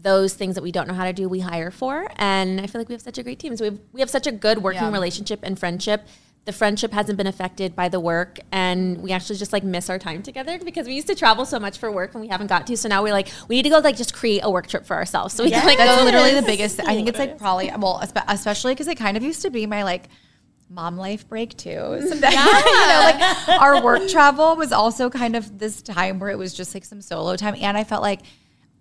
those 0.01 0.33
things 0.33 0.55
that 0.55 0.61
we 0.61 0.71
don't 0.71 0.87
know 0.87 0.93
how 0.93 1.05
to 1.05 1.13
do, 1.13 1.27
we 1.27 1.39
hire 1.39 1.71
for. 1.71 2.07
And 2.17 2.61
I 2.61 2.67
feel 2.67 2.79
like 2.79 2.89
we 2.89 2.93
have 2.93 3.01
such 3.01 3.17
a 3.17 3.23
great 3.23 3.39
team. 3.39 3.57
So 3.57 3.63
we 3.63 3.69
have, 3.71 3.79
we 3.93 3.99
have 3.99 4.09
such 4.09 4.27
a 4.27 4.31
good 4.31 4.61
working 4.61 4.83
yeah. 4.83 4.91
relationship 4.91 5.39
and 5.43 5.57
friendship. 5.57 6.07
The 6.45 6.53
friendship 6.53 6.93
hasn't 6.93 7.17
been 7.17 7.27
affected 7.27 7.75
by 7.75 7.89
the 7.89 7.99
work, 7.99 8.39
and 8.53 9.01
we 9.01 9.11
actually 9.11 9.35
just 9.35 9.51
like 9.51 9.65
miss 9.65 9.89
our 9.89 9.99
time 9.99 10.23
together 10.23 10.57
because 10.59 10.87
we 10.87 10.93
used 10.93 11.07
to 11.07 11.15
travel 11.15 11.43
so 11.43 11.59
much 11.59 11.77
for 11.77 11.91
work 11.91 12.13
and 12.13 12.21
we 12.21 12.29
haven't 12.29 12.47
got 12.47 12.65
to. 12.67 12.77
So 12.77 12.87
now 12.87 13.03
we're 13.03 13.11
like, 13.11 13.27
we 13.49 13.57
need 13.57 13.63
to 13.63 13.69
go 13.69 13.79
like 13.79 13.97
just 13.97 14.13
create 14.13 14.39
a 14.45 14.49
work 14.49 14.67
trip 14.67 14.85
for 14.85 14.95
ourselves. 14.95 15.33
So 15.33 15.43
we 15.43 15.49
yeah, 15.49 15.59
can 15.59 15.67
like 15.67 15.77
that's 15.77 16.05
literally 16.05 16.33
the 16.35 16.43
biggest. 16.43 16.79
I 16.79 16.95
think 16.95 17.09
it's 17.09 17.19
like 17.19 17.37
probably 17.37 17.69
well, 17.77 17.99
especially 18.29 18.73
because 18.73 18.87
it 18.87 18.95
kind 18.95 19.17
of 19.17 19.23
used 19.23 19.41
to 19.41 19.49
be 19.49 19.65
my 19.65 19.83
like 19.83 20.07
mom 20.69 20.95
life 20.95 21.27
break 21.27 21.57
too. 21.57 21.97
Sometimes, 21.99 22.21
yeah. 22.21 22.59
you 22.65 22.87
know, 22.87 23.01
like 23.03 23.49
our 23.59 23.83
work 23.83 24.07
travel 24.07 24.55
was 24.55 24.71
also 24.71 25.09
kind 25.09 25.35
of 25.35 25.59
this 25.59 25.81
time 25.81 26.17
where 26.17 26.29
it 26.29 26.37
was 26.37 26.53
just 26.53 26.73
like 26.73 26.85
some 26.85 27.01
solo 27.01 27.35
time, 27.35 27.55
and 27.59 27.75
I 27.75 27.83
felt 27.83 28.01
like 28.01 28.21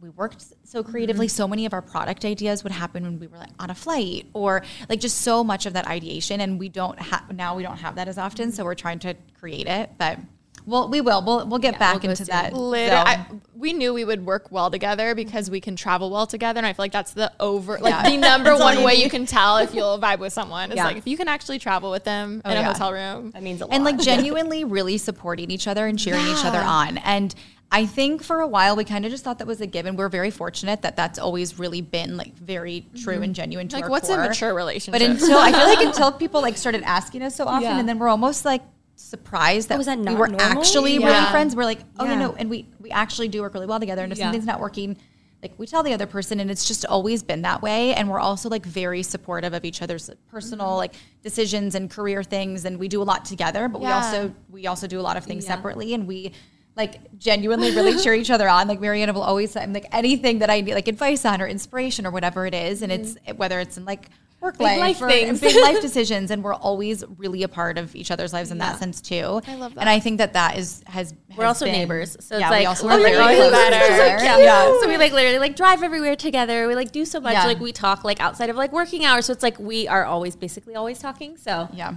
we 0.00 0.10
worked 0.10 0.44
so 0.64 0.82
creatively. 0.82 1.26
Mm-hmm. 1.26 1.36
So 1.36 1.48
many 1.48 1.66
of 1.66 1.72
our 1.72 1.82
product 1.82 2.24
ideas 2.24 2.62
would 2.62 2.72
happen 2.72 3.02
when 3.02 3.18
we 3.18 3.26
were 3.26 3.38
like 3.38 3.50
on 3.58 3.70
a 3.70 3.74
flight 3.74 4.26
or 4.34 4.62
like 4.88 5.00
just 5.00 5.22
so 5.22 5.42
much 5.42 5.66
of 5.66 5.72
that 5.72 5.86
ideation. 5.86 6.40
And 6.40 6.58
we 6.58 6.68
don't 6.68 6.98
have 6.98 7.32
now 7.34 7.56
we 7.56 7.62
don't 7.62 7.78
have 7.78 7.96
that 7.96 8.08
as 8.08 8.18
often. 8.18 8.52
So 8.52 8.64
we're 8.64 8.74
trying 8.74 8.98
to 9.00 9.14
create 9.38 9.66
it, 9.66 9.90
but 9.98 10.18
well, 10.66 10.88
we 10.88 11.00
will. 11.00 11.22
We'll 11.22 11.46
we'll 11.46 11.60
get 11.60 11.74
yeah, 11.74 11.78
back 11.78 12.02
we'll 12.02 12.10
into 12.10 12.24
that. 12.24 12.52
I, 12.52 13.26
we 13.54 13.72
knew 13.72 13.94
we 13.94 14.04
would 14.04 14.26
work 14.26 14.50
well 14.50 14.70
together 14.70 15.14
because 15.14 15.48
we 15.48 15.60
can 15.60 15.76
travel 15.76 16.10
well 16.10 16.26
together, 16.26 16.58
and 16.58 16.66
I 16.66 16.72
feel 16.72 16.82
like 16.82 16.92
that's 16.92 17.12
the 17.12 17.32
over 17.38 17.78
like 17.78 17.92
yeah. 17.92 18.10
the 18.10 18.16
number 18.16 18.56
one 18.56 18.82
way 18.82 18.96
you 18.96 19.08
can 19.08 19.26
tell 19.26 19.58
if 19.58 19.74
you'll 19.74 19.98
vibe 19.98 20.18
with 20.18 20.32
someone 20.32 20.72
is 20.72 20.76
yeah. 20.76 20.84
like 20.84 20.96
if 20.96 21.06
you 21.06 21.16
can 21.16 21.28
actually 21.28 21.60
travel 21.60 21.90
with 21.92 22.04
them 22.04 22.42
oh, 22.44 22.50
in 22.50 22.56
a 22.56 22.64
hotel 22.64 22.92
room. 22.92 23.30
That 23.30 23.42
means 23.42 23.60
a 23.60 23.66
lot. 23.66 23.74
And 23.74 23.84
like 23.84 23.98
genuinely, 24.00 24.64
really 24.64 24.98
supporting 24.98 25.50
each 25.50 25.68
other 25.68 25.86
and 25.86 25.98
cheering 25.98 26.26
each 26.26 26.44
other 26.44 26.60
on, 26.60 26.98
and 26.98 27.32
I 27.70 27.86
think 27.86 28.22
for 28.22 28.40
a 28.40 28.46
while 28.46 28.76
we 28.76 28.84
kind 28.84 29.04
of 29.04 29.10
just 29.10 29.24
thought 29.24 29.38
that 29.38 29.46
was 29.46 29.60
a 29.60 29.66
given. 29.66 29.96
We're 29.96 30.08
very 30.08 30.30
fortunate 30.30 30.82
that 30.82 30.96
that's 30.96 31.18
always 31.18 31.58
really 31.58 31.80
been 31.80 32.16
like 32.16 32.34
very 32.34 32.86
true 32.96 33.14
mm-hmm. 33.14 33.22
and 33.22 33.34
genuine 33.34 33.68
to 33.68 33.76
like 33.76 33.84
our 33.84 33.90
what's 33.90 34.08
core. 34.08 34.20
a 34.20 34.28
mature 34.28 34.54
relationship? 34.54 35.00
But 35.00 35.08
until 35.08 35.38
I 35.38 35.52
feel 35.52 35.66
like 35.66 35.86
until 35.86 36.12
people 36.18 36.42
like 36.42 36.56
started 36.56 36.82
asking 36.82 37.22
us 37.22 37.34
so 37.34 37.44
often, 37.46 37.62
yeah. 37.62 37.78
and 37.78 37.88
then 37.88 37.98
we're 37.98 38.08
almost 38.08 38.44
like 38.44 38.62
surprised 39.06 39.68
that, 39.68 39.78
oh, 39.78 39.82
that 39.82 39.98
we 39.98 40.14
were 40.14 40.28
normal? 40.28 40.40
actually 40.40 40.98
yeah. 40.98 41.06
really 41.06 41.30
friends. 41.30 41.54
We're 41.54 41.64
like, 41.64 41.80
oh 41.98 42.04
yeah. 42.04 42.18
no, 42.18 42.34
and 42.34 42.50
we 42.50 42.68
we 42.80 42.90
actually 42.90 43.28
do 43.28 43.40
work 43.40 43.54
really 43.54 43.66
well 43.66 43.80
together. 43.80 44.02
And 44.02 44.12
if 44.12 44.18
something's 44.18 44.46
not 44.46 44.60
working, 44.60 44.96
like 45.42 45.52
we 45.58 45.66
tell 45.66 45.82
the 45.82 45.92
other 45.92 46.06
person, 46.06 46.40
and 46.40 46.50
it's 46.50 46.66
just 46.66 46.84
always 46.84 47.22
been 47.22 47.42
that 47.42 47.62
way. 47.62 47.94
And 47.94 48.10
we're 48.10 48.20
also 48.20 48.48
like 48.48 48.66
very 48.66 49.02
supportive 49.02 49.52
of 49.52 49.64
each 49.64 49.82
other's 49.82 50.10
personal 50.28 50.68
mm-hmm. 50.68 50.76
like 50.76 50.94
decisions 51.22 51.74
and 51.74 51.90
career 51.90 52.22
things, 52.22 52.64
and 52.64 52.78
we 52.78 52.88
do 52.88 53.00
a 53.00 53.04
lot 53.04 53.24
together. 53.24 53.68
But 53.68 53.80
we 53.80 53.86
also 53.86 54.34
we 54.50 54.66
also 54.66 54.86
do 54.86 54.98
a 54.98 55.02
lot 55.02 55.16
of 55.16 55.24
things 55.24 55.46
separately, 55.46 55.94
and 55.94 56.06
we 56.06 56.32
like 56.76 57.16
genuinely 57.18 57.70
really 57.70 57.96
cheer 58.02 58.14
each 58.14 58.30
other 58.30 58.48
on. 58.48 58.68
Like 58.68 58.80
Marianna 58.80 59.12
will 59.12 59.22
always 59.22 59.52
say 59.52 59.66
like 59.66 59.86
anything 59.92 60.40
that 60.40 60.50
I 60.50 60.60
need 60.60 60.74
like 60.74 60.88
advice 60.88 61.24
on 61.24 61.40
or 61.40 61.46
inspiration 61.46 62.06
or 62.06 62.10
whatever 62.10 62.44
it 62.46 62.54
is. 62.54 62.82
And 62.82 62.92
mm-hmm. 62.92 63.16
it's 63.26 63.38
whether 63.38 63.60
it's 63.60 63.76
in 63.76 63.84
like 63.84 64.10
work 64.46 64.58
big 64.58 64.78
life, 64.78 65.00
life 65.00 65.10
things. 65.10 65.40
big 65.40 65.56
life 65.56 65.80
decisions. 65.82 66.30
And 66.30 66.42
we're 66.42 66.54
always 66.54 67.04
really 67.18 67.42
a 67.42 67.48
part 67.48 67.78
of 67.78 67.94
each 67.94 68.10
other's 68.10 68.32
lives 68.32 68.50
in 68.50 68.58
yeah. 68.58 68.72
that 68.72 68.78
sense 68.78 69.00
too. 69.00 69.40
I 69.46 69.54
love 69.56 69.74
that. 69.74 69.80
And 69.80 69.90
I 69.90 70.00
think 70.00 70.18
that 70.18 70.32
that 70.32 70.58
is, 70.58 70.82
has, 70.86 71.14
we're 71.36 71.44
has 71.44 71.56
also 71.56 71.64
been, 71.66 71.72
neighbors. 71.72 72.16
So 72.20 72.38
yeah, 72.38 72.46
it's 72.46 72.50
like, 72.50 72.60
we 72.60 72.66
also 72.66 72.86
oh, 72.88 72.98
very 72.98 73.14
close 73.14 73.50
better. 73.50 73.76
yeah. 74.24 74.38
yeah. 74.38 74.80
So 74.80 74.88
we 74.88 74.96
like 74.96 75.12
literally 75.12 75.38
like 75.38 75.56
drive 75.56 75.82
everywhere 75.82 76.16
together. 76.16 76.68
We 76.68 76.74
like 76.74 76.92
do 76.92 77.04
so 77.04 77.20
much. 77.20 77.34
Like 77.34 77.60
we 77.60 77.72
talk 77.72 78.04
like 78.04 78.20
outside 78.20 78.50
of 78.50 78.56
like 78.56 78.72
working 78.72 79.04
hours. 79.04 79.26
So 79.26 79.32
it's 79.32 79.42
like 79.42 79.58
we 79.58 79.88
are 79.88 80.04
always 80.04 80.36
basically 80.36 80.74
always 80.74 80.98
talking. 80.98 81.36
So 81.36 81.68
yeah 81.72 81.94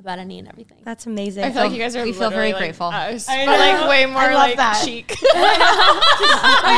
about 0.00 0.18
any 0.18 0.38
and 0.38 0.48
everything. 0.48 0.78
That's 0.82 1.06
amazing. 1.06 1.44
I 1.44 1.52
feel 1.52 1.62
like 1.62 1.72
you 1.72 1.78
guys 1.78 1.94
are. 1.94 2.04
We 2.04 2.12
feel 2.12 2.30
very 2.30 2.52
like 2.52 2.60
grateful. 2.60 2.86
Us, 2.86 3.28
I 3.28 3.44
know. 3.44 3.52
But 3.52 3.60
like 3.60 3.88
way 3.88 4.06
more 4.06 4.22
I 4.22 4.34
like 4.34 4.56
that. 4.56 4.82
chic. 4.82 5.10
way 5.10 5.16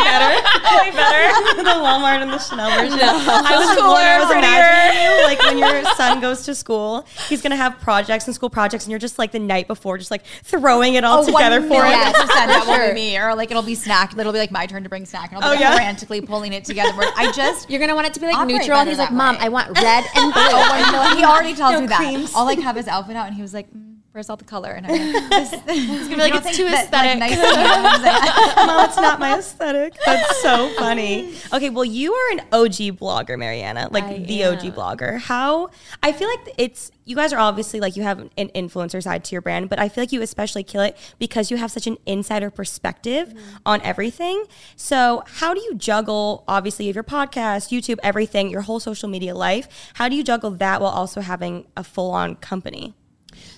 better. 0.04 0.34
Way 0.76 0.90
better. 0.96 1.62
the 1.62 1.78
Walmart 1.80 2.22
and 2.22 2.30
the 2.30 2.38
Chanel 2.38 2.70
version. 2.70 2.98
No. 2.98 3.14
I 3.14 3.56
was 3.56 3.78
cooler. 3.78 4.02
I 4.02 4.18
was 4.20 4.30
imagining 4.30 5.02
you 5.02 5.22
like 5.24 5.38
when 5.40 5.58
your 5.58 5.84
son 5.94 6.20
goes 6.20 6.44
to 6.44 6.54
school, 6.54 7.06
he's 7.28 7.40
gonna 7.40 7.56
have 7.56 7.78
projects 7.80 8.26
and 8.26 8.34
school 8.34 8.50
projects, 8.50 8.84
and 8.84 8.90
you're 8.90 8.98
just 8.98 9.18
like 9.18 9.32
the 9.32 9.38
night 9.38 9.68
before, 9.68 9.98
just 9.98 10.10
like 10.10 10.24
throwing 10.42 10.94
it 10.94 11.04
all 11.04 11.22
oh, 11.22 11.26
together 11.26 11.60
for 11.62 11.84
him. 11.84 11.92
Yes, 11.92 12.12
that 12.12 12.64
will 12.66 12.88
be 12.88 12.94
me. 12.94 13.18
Or 13.18 13.34
like 13.34 13.50
it'll 13.50 13.62
be 13.62 13.74
snack. 13.74 14.18
It'll 14.18 14.32
be 14.32 14.38
like 14.38 14.50
my 14.50 14.66
turn 14.66 14.82
to 14.82 14.88
bring 14.88 15.06
snack, 15.06 15.32
and 15.32 15.42
I'll 15.42 15.52
be 15.52 15.56
oh, 15.56 15.60
like 15.60 15.60
yeah. 15.60 15.76
frantically 15.76 16.20
pulling 16.20 16.52
it 16.52 16.64
together. 16.64 17.02
I 17.16 17.30
just 17.32 17.70
you're 17.70 17.80
gonna 17.80 17.94
want 17.94 18.08
it 18.08 18.14
to 18.14 18.20
be 18.20 18.26
like 18.26 18.46
neutral. 18.46 18.78
And 18.78 18.88
he's 18.88 18.98
like, 18.98 19.12
Mom, 19.12 19.36
I 19.38 19.48
want 19.48 19.68
red 19.78 20.04
and 20.16 20.32
blue. 20.32 20.42
oh, 20.42 20.90
no, 20.92 21.16
he 21.16 21.24
already 21.24 21.54
tells 21.54 21.80
me 21.80 21.86
that. 21.86 22.32
I'll 22.34 22.44
like 22.44 22.58
have 22.58 22.76
his 22.76 22.88
outfit 22.88 23.11
out, 23.16 23.26
and 23.26 23.36
he 23.36 23.42
was 23.42 23.54
like. 23.54 23.72
Mm 23.72 23.92
where's 24.12 24.28
all 24.28 24.36
the 24.36 24.44
color? 24.44 24.70
And 24.70 24.86
I'm 24.86 24.92
like, 24.92 25.30
this, 25.30 25.50
gonna 25.62 26.08
be 26.08 26.16
like, 26.16 26.34
it's 26.34 26.56
too 26.56 26.66
aesthetic. 26.66 27.20
Like, 27.20 27.30
nice 27.30 28.56
Mom, 28.56 28.84
it's 28.84 28.96
not 28.96 29.18
my 29.18 29.38
aesthetic. 29.38 29.94
That's 30.04 30.42
so 30.42 30.72
funny. 30.78 31.34
Okay, 31.52 31.70
well, 31.70 31.84
you 31.84 32.12
are 32.12 32.32
an 32.32 32.40
OG 32.52 32.98
blogger, 32.98 33.38
Marianna, 33.38 33.88
like 33.90 34.04
I 34.04 34.18
the 34.18 34.44
am. 34.44 34.54
OG 34.54 34.60
blogger. 34.74 35.18
How 35.18 35.70
I 36.02 36.12
feel 36.12 36.28
like 36.28 36.54
it's 36.58 36.90
you 37.04 37.16
guys 37.16 37.32
are 37.32 37.38
obviously 37.38 37.80
like 37.80 37.96
you 37.96 38.02
have 38.04 38.18
an 38.20 38.48
influencer 38.50 39.02
side 39.02 39.24
to 39.24 39.32
your 39.32 39.42
brand, 39.42 39.68
but 39.68 39.78
I 39.78 39.88
feel 39.88 40.02
like 40.02 40.12
you 40.12 40.22
especially 40.22 40.62
kill 40.62 40.82
it 40.82 40.96
because 41.18 41.50
you 41.50 41.56
have 41.56 41.70
such 41.70 41.86
an 41.86 41.96
insider 42.06 42.50
perspective 42.50 43.28
mm-hmm. 43.28 43.56
on 43.66 43.80
everything. 43.82 44.44
So, 44.76 45.24
how 45.26 45.54
do 45.54 45.60
you 45.60 45.74
juggle 45.74 46.44
obviously 46.46 46.88
of 46.88 46.94
your 46.94 47.04
podcast, 47.04 47.76
YouTube, 47.76 47.98
everything, 48.02 48.50
your 48.50 48.62
whole 48.62 48.78
social 48.78 49.08
media 49.08 49.34
life? 49.34 49.68
How 49.94 50.08
do 50.08 50.14
you 50.14 50.22
juggle 50.22 50.50
that 50.52 50.80
while 50.80 50.92
also 50.92 51.20
having 51.22 51.66
a 51.76 51.82
full 51.82 52.10
on 52.12 52.36
company? 52.36 52.94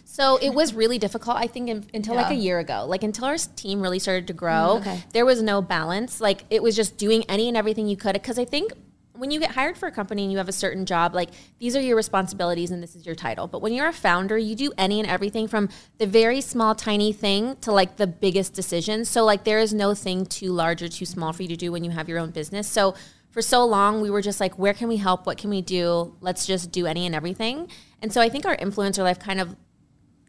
So 0.04 0.36
it 0.36 0.50
was 0.50 0.74
really 0.74 0.98
difficult, 0.98 1.36
I 1.36 1.46
think, 1.46 1.68
in, 1.68 1.84
until 1.92 2.14
yeah. 2.14 2.22
like 2.22 2.32
a 2.32 2.36
year 2.36 2.58
ago. 2.58 2.84
Like 2.86 3.02
until 3.02 3.24
our 3.26 3.36
team 3.36 3.80
really 3.80 3.98
started 3.98 4.26
to 4.28 4.32
grow, 4.32 4.52
mm, 4.52 4.80
okay. 4.80 5.02
there 5.12 5.26
was 5.26 5.42
no 5.42 5.62
balance. 5.62 6.20
Like 6.20 6.44
it 6.50 6.62
was 6.62 6.76
just 6.76 6.96
doing 6.96 7.24
any 7.28 7.48
and 7.48 7.56
everything 7.56 7.88
you 7.88 7.96
could. 7.96 8.12
Because 8.12 8.38
I 8.38 8.44
think 8.44 8.72
when 9.16 9.30
you 9.30 9.38
get 9.38 9.52
hired 9.52 9.78
for 9.78 9.86
a 9.86 9.92
company 9.92 10.22
and 10.22 10.32
you 10.32 10.38
have 10.38 10.48
a 10.48 10.52
certain 10.52 10.86
job, 10.86 11.14
like 11.14 11.30
these 11.58 11.76
are 11.76 11.80
your 11.80 11.96
responsibilities 11.96 12.70
and 12.70 12.82
this 12.82 12.96
is 12.96 13.06
your 13.06 13.14
title. 13.14 13.46
But 13.46 13.62
when 13.62 13.72
you're 13.72 13.86
a 13.86 13.92
founder, 13.92 14.36
you 14.36 14.56
do 14.56 14.72
any 14.76 14.98
and 14.98 15.08
everything 15.08 15.46
from 15.46 15.68
the 15.98 16.06
very 16.06 16.40
small, 16.40 16.74
tiny 16.74 17.12
thing 17.12 17.56
to 17.62 17.72
like 17.72 17.96
the 17.96 18.06
biggest 18.06 18.54
decision. 18.54 19.04
So 19.04 19.24
like 19.24 19.44
there 19.44 19.60
is 19.60 19.72
no 19.72 19.94
thing 19.94 20.26
too 20.26 20.52
large 20.52 20.82
or 20.82 20.88
too 20.88 21.06
small 21.06 21.32
for 21.32 21.42
you 21.42 21.48
to 21.48 21.56
do 21.56 21.70
when 21.70 21.84
you 21.84 21.92
have 21.92 22.08
your 22.08 22.18
own 22.18 22.30
business. 22.30 22.68
So 22.68 22.94
for 23.30 23.42
so 23.42 23.64
long, 23.64 24.00
we 24.00 24.10
were 24.10 24.22
just 24.22 24.40
like, 24.40 24.58
where 24.58 24.74
can 24.74 24.88
we 24.88 24.96
help? 24.96 25.26
What 25.26 25.38
can 25.38 25.50
we 25.50 25.62
do? 25.62 26.16
Let's 26.20 26.46
just 26.46 26.72
do 26.72 26.86
any 26.86 27.06
and 27.06 27.14
everything. 27.14 27.68
And 28.02 28.12
so 28.12 28.20
I 28.20 28.28
think 28.28 28.46
our 28.46 28.56
influencer 28.56 29.02
life 29.02 29.18
kind 29.18 29.40
of 29.40 29.56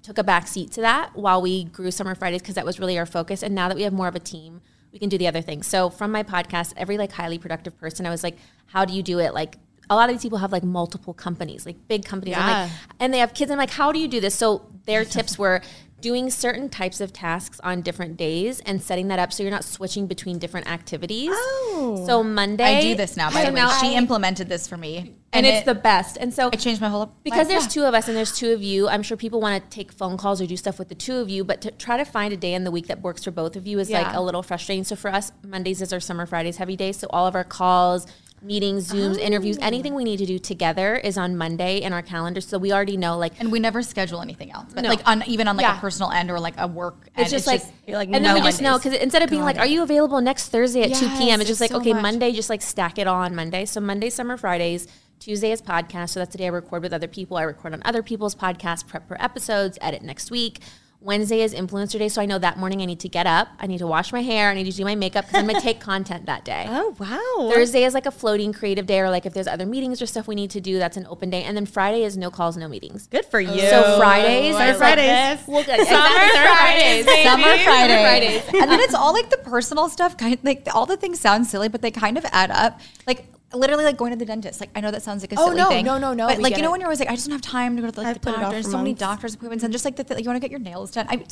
took 0.06 0.18
a 0.20 0.24
back 0.24 0.48
seat 0.48 0.72
to 0.72 0.82
that 0.82 1.16
while 1.16 1.42
we 1.42 1.64
grew 1.64 1.90
Summer 1.90 2.14
Fridays 2.14 2.42
because 2.42 2.56
that 2.56 2.66
was 2.66 2.80
really 2.80 2.98
our 2.98 3.08
focus. 3.08 3.42
And 3.42 3.56
now 3.56 3.68
that 3.68 3.76
we 3.76 3.82
have 3.84 3.94
more 3.94 4.08
of 4.08 4.16
a 4.16 4.20
team, 4.20 4.62
we 4.94 5.00
can 5.00 5.10
do 5.10 5.18
the 5.18 5.28
other 5.28 5.42
things. 5.42 5.66
So 5.66 5.90
from 5.90 6.12
my 6.12 6.22
podcast, 6.22 6.74
every 6.78 6.98
like 6.98 7.12
highly 7.12 7.40
productive 7.40 7.78
person, 7.80 8.06
I 8.06 8.12
was 8.12 8.24
like, 8.24 8.38
how 8.68 8.86
do 8.86 8.94
you 8.94 9.02
do 9.02 9.18
it? 9.20 9.34
Like 9.34 9.58
a 9.90 9.96
lot 9.96 10.08
of 10.10 10.16
these 10.16 10.22
people 10.22 10.38
have 10.38 10.52
like 10.52 10.64
multiple 10.64 11.14
companies, 11.14 11.66
like 11.66 11.88
big 11.88 12.06
companies. 12.06 12.36
Yeah. 12.36 12.64
Like, 12.64 12.72
and 13.00 13.12
they 13.14 13.18
have 13.18 13.34
kids. 13.34 13.50
I'm 13.50 13.58
like, 13.58 13.72
how 13.72 13.92
do 13.92 13.98
you 13.98 14.08
do 14.08 14.20
this? 14.20 14.36
So 14.36 14.70
their 14.86 15.04
tips 15.16 15.40
were 15.40 15.62
doing 16.06 16.30
certain 16.30 16.70
types 16.70 17.02
of 17.02 17.12
tasks 17.12 17.60
on 17.64 17.82
different 17.82 18.16
days 18.16 18.60
and 18.60 18.80
setting 18.80 19.08
that 19.08 19.18
up 19.18 19.34
so 19.34 19.42
you're 19.42 19.52
not 19.52 19.64
switching 19.64 20.06
between 20.06 20.38
different 20.38 20.70
activities. 20.70 21.32
Oh. 21.34 22.04
So 22.06 22.24
Monday. 22.24 22.78
I 22.78 22.80
do 22.80 22.94
this 22.94 23.18
now, 23.18 23.32
by 23.32 23.44
the 23.44 23.52
way. 23.52 23.62
She 23.82 23.96
I, 23.96 23.98
implemented 23.98 24.48
this 24.48 24.68
for 24.68 24.78
me 24.78 24.98
and, 24.98 25.16
And 25.34 25.46
it's 25.48 25.62
it- 25.62 25.66
the 25.66 25.74
best. 25.74 26.16
And 26.18 26.32
so 26.32 26.52
I 26.54 26.58
changed 26.58 26.80
my 26.80 26.90
whole 26.90 27.12
because 27.24 27.48
there's 27.48 27.64
yeah. 27.64 27.70
two 27.70 27.84
of 27.86 27.96
us 27.96 28.08
and 28.08 28.16
there's 28.16 28.38
two 28.38 28.52
of 28.54 28.62
you. 28.62 28.88
I'm 28.88 29.02
sure 29.02 29.18
people 29.18 29.42
want 29.42 29.64
to 29.64 29.68
take 29.76 29.92
phone 29.92 30.16
calls 30.16 30.40
or 30.40 30.46
do 30.46 30.56
stuff 30.56 30.78
with 30.78 30.90
the 30.90 30.96
two 30.96 31.16
of 31.16 31.28
you, 31.28 31.44
but 31.44 31.60
to 31.62 31.72
try 31.72 31.98
to 31.98 32.06
find 32.06 32.32
a 32.32 32.38
day 32.38 32.54
in 32.54 32.66
the 32.66 32.72
week 32.72 32.86
that 32.86 33.02
works 33.02 33.24
for 33.24 33.32
both 33.32 33.56
of 33.56 33.66
you 33.66 33.80
is 33.80 33.90
like 33.90 34.14
a 34.14 34.22
little 34.22 34.44
frustrating. 34.44 34.84
So 34.84 34.96
for 34.96 35.10
us, 35.12 35.32
Mondays 35.44 35.82
is 35.82 35.92
our 35.92 36.00
summer 36.00 36.28
Fridays 36.28 36.58
heavy 36.58 36.76
day. 36.76 36.92
So 36.92 37.08
all 37.10 37.26
of 37.26 37.34
our 37.34 37.44
calls, 37.44 38.06
meetings, 38.46 38.92
Zooms, 38.92 39.18
interviews, 39.18 39.58
oh. 39.60 39.66
anything 39.66 39.96
we 39.96 40.04
need 40.04 40.18
to 40.18 40.26
do 40.26 40.38
together 40.40 40.96
is 40.96 41.18
on 41.18 41.36
Monday 41.36 41.82
in 41.82 41.92
our 41.94 42.02
calendar. 42.02 42.42
So 42.42 42.58
we 42.58 42.72
already 42.72 42.96
know 42.98 43.18
like 43.18 43.34
and 43.40 43.52
we 43.52 43.60
never 43.60 43.82
schedule 43.82 44.22
anything 44.22 44.52
else. 44.52 44.72
But 44.74 44.84
No. 44.84 44.90
like 44.90 45.02
on 45.08 45.24
even 45.28 45.48
on 45.48 45.58
like 45.58 45.66
Yeah. 45.66 45.78
a 45.78 45.82
personal 45.82 46.12
end 46.12 46.30
or 46.32 46.40
like 46.40 46.54
a 46.58 46.68
work. 46.68 47.10
it's 47.18 47.32
just 47.32 47.48
like, 47.48 47.64
you're 47.88 47.98
like, 47.98 48.10
and 48.12 48.24
no 48.24 48.34
then 48.34 48.36
we 48.36 48.42
just 48.42 48.62
know 48.62 48.78
because 48.78 48.94
instead 48.94 49.24
of 49.24 49.30
being 49.30 49.44
like, 49.44 49.58
"Are 49.58 49.66
you 49.66 49.82
available 49.84 50.22
next 50.22 50.50
Thursday 50.50 50.84
at 50.84 50.94
two 50.96 51.10
p.m.?" 51.18 51.42
It's 51.42 51.50
just 51.50 51.62
like, 51.62 51.72
so 51.72 51.78
okay, 51.78 51.94
much. 51.94 52.02
Monday, 52.02 52.32
just 52.32 52.50
like 52.50 52.62
stack 52.62 52.98
it 53.00 53.08
all 53.08 53.22
on 53.22 53.36
Monday. 53.36 53.66
So 53.66 53.82
Monday, 53.82 54.10
summer 54.10 54.38
Fridays, 54.38 54.88
Tuesday 55.20 55.52
is 55.52 55.62
podcast. 55.62 56.10
So 56.10 56.20
that's 56.20 56.32
the 56.32 56.38
day 56.38 56.46
I 56.46 56.50
record 56.50 56.84
with 56.84 56.94
other 56.94 57.08
people. 57.08 57.38
I 57.38 57.44
record 57.44 57.74
on 57.74 57.82
other 57.86 58.04
people's 58.04 58.36
podcasts, 58.36 58.86
prep 58.86 59.08
for 59.08 59.22
episodes, 59.22 59.78
edit 59.82 60.02
next 60.04 60.30
week. 60.30 60.60
Wednesday 61.06 61.44
is 61.44 61.54
influencer 61.54 62.00
day, 62.00 62.10
so 62.10 62.20
I 62.20 62.26
know 62.26 62.40
that 62.40 62.58
morning 62.58 62.82
I 62.82 62.86
need 62.86 63.00
to 63.02 63.08
get 63.10 63.28
up, 63.28 63.48
I 63.60 63.68
need 63.68 63.78
to 63.78 63.86
wash 63.88 64.12
my 64.12 64.24
hair, 64.24 64.50
I 64.50 64.56
need 64.56 64.64
to 64.66 64.72
do 64.76 64.84
my 64.84 64.96
makeup 64.96 65.26
because 65.28 65.40
I'm 65.40 65.46
gonna 65.48 65.62
take 65.62 65.80
content 65.80 66.26
that 66.26 66.44
day. 66.44 66.66
Oh 66.78 66.96
wow. 67.00 67.52
Thursday 67.54 67.84
is 67.84 67.94
like 67.94 68.06
a 68.08 68.12
floating 68.12 68.52
creative 68.52 68.86
day, 68.88 69.00
or 69.00 69.10
like 69.12 69.26
if 69.26 69.34
there's 69.34 69.48
other 69.48 69.66
meetings 69.68 70.02
or 70.02 70.08
stuff 70.08 70.28
we 70.28 70.34
need 70.36 70.50
to 70.52 70.60
do, 70.62 70.80
that's 70.80 70.98
an 70.98 71.06
open 71.08 71.30
day. 71.30 71.44
And 71.44 71.56
then 71.56 71.66
Friday 71.68 72.04
is 72.04 72.18
no 72.18 72.32
calls, 72.32 72.58
no 72.58 72.68
meetings. 72.68 73.08
Good 73.08 73.26
for 73.26 73.40
you. 73.40 73.60
So 73.62 73.98
Fridays, 73.98 74.56
oh, 74.56 74.58
I 74.58 74.70
is 74.72 74.80
like- 74.80 74.96
Fridays. 74.98 75.48
Well, 75.48 75.64
good. 75.64 75.80
Exactly, 75.80 75.88
Summer 75.88 76.56
Fridays, 76.58 77.06
baby. 77.06 77.24
Summer 77.30 77.58
Fridays. 77.64 78.42
and 78.62 78.72
then 78.72 78.80
it's 78.82 78.94
all 78.96 79.14
like 79.14 79.30
the 79.30 79.38
personal 79.38 79.90
stuff, 79.90 80.18
kind 80.18 80.38
like 80.44 80.68
all 80.74 80.86
the 80.88 80.98
things 80.98 81.20
sound 81.20 81.46
silly, 81.46 81.70
but 81.70 81.82
they 81.84 81.92
kind 81.92 82.18
of 82.18 82.26
add 82.32 82.50
up. 82.52 82.80
Like 83.06 83.28
literally 83.54 83.84
like 83.86 83.96
going 83.98 84.12
to 84.12 84.18
the 84.18 84.26
dentist. 84.26 84.60
Like 84.60 84.70
I 84.76 84.82
know 84.82 84.92
that 84.92 85.02
sounds 85.04 85.24
like 85.24 85.32
a 85.32 85.36
Oh, 85.40 85.46
silly 85.46 85.58
no, 85.58 85.70
thing. 85.70 85.86
no, 85.86 85.98
no, 85.98 86.14
no, 86.14 86.28
But 86.28 86.38
we 86.38 86.44
like 86.44 86.56
you 86.58 86.62
know 86.64 86.70
it. 86.70 86.72
when 86.72 86.82
you're 86.82 86.88
always 86.88 87.00
like, 87.00 87.10
I 87.10 87.16
just 87.16 87.28
don't 87.28 87.32
have 87.34 87.42
time 87.42 87.76
to 87.76 87.82
go 87.82 87.90
to 87.92 87.98
like 88.00 88.08
I've 88.08 88.14
the 88.16 88.20
put 88.20 88.30
it 88.32 88.36
off 88.36 88.42
doctor. 88.42 88.56
There's 88.56 88.66
for 88.66 88.72
so 88.72 88.78
many 88.78 88.90
months. 88.92 89.00
doctor's 89.00 89.34
appointments 89.36 89.64
and 89.64 89.72
just 89.72 89.86
like 89.86 89.96
the 89.96 90.04
th- 90.04 90.16
like, 90.18 90.24
you 90.24 90.30
want 90.30 90.38
to 90.38 90.42
get 90.42 90.52
your 90.52 90.60
nails 90.60 90.92
done. 90.92 91.06
I 91.10 91.24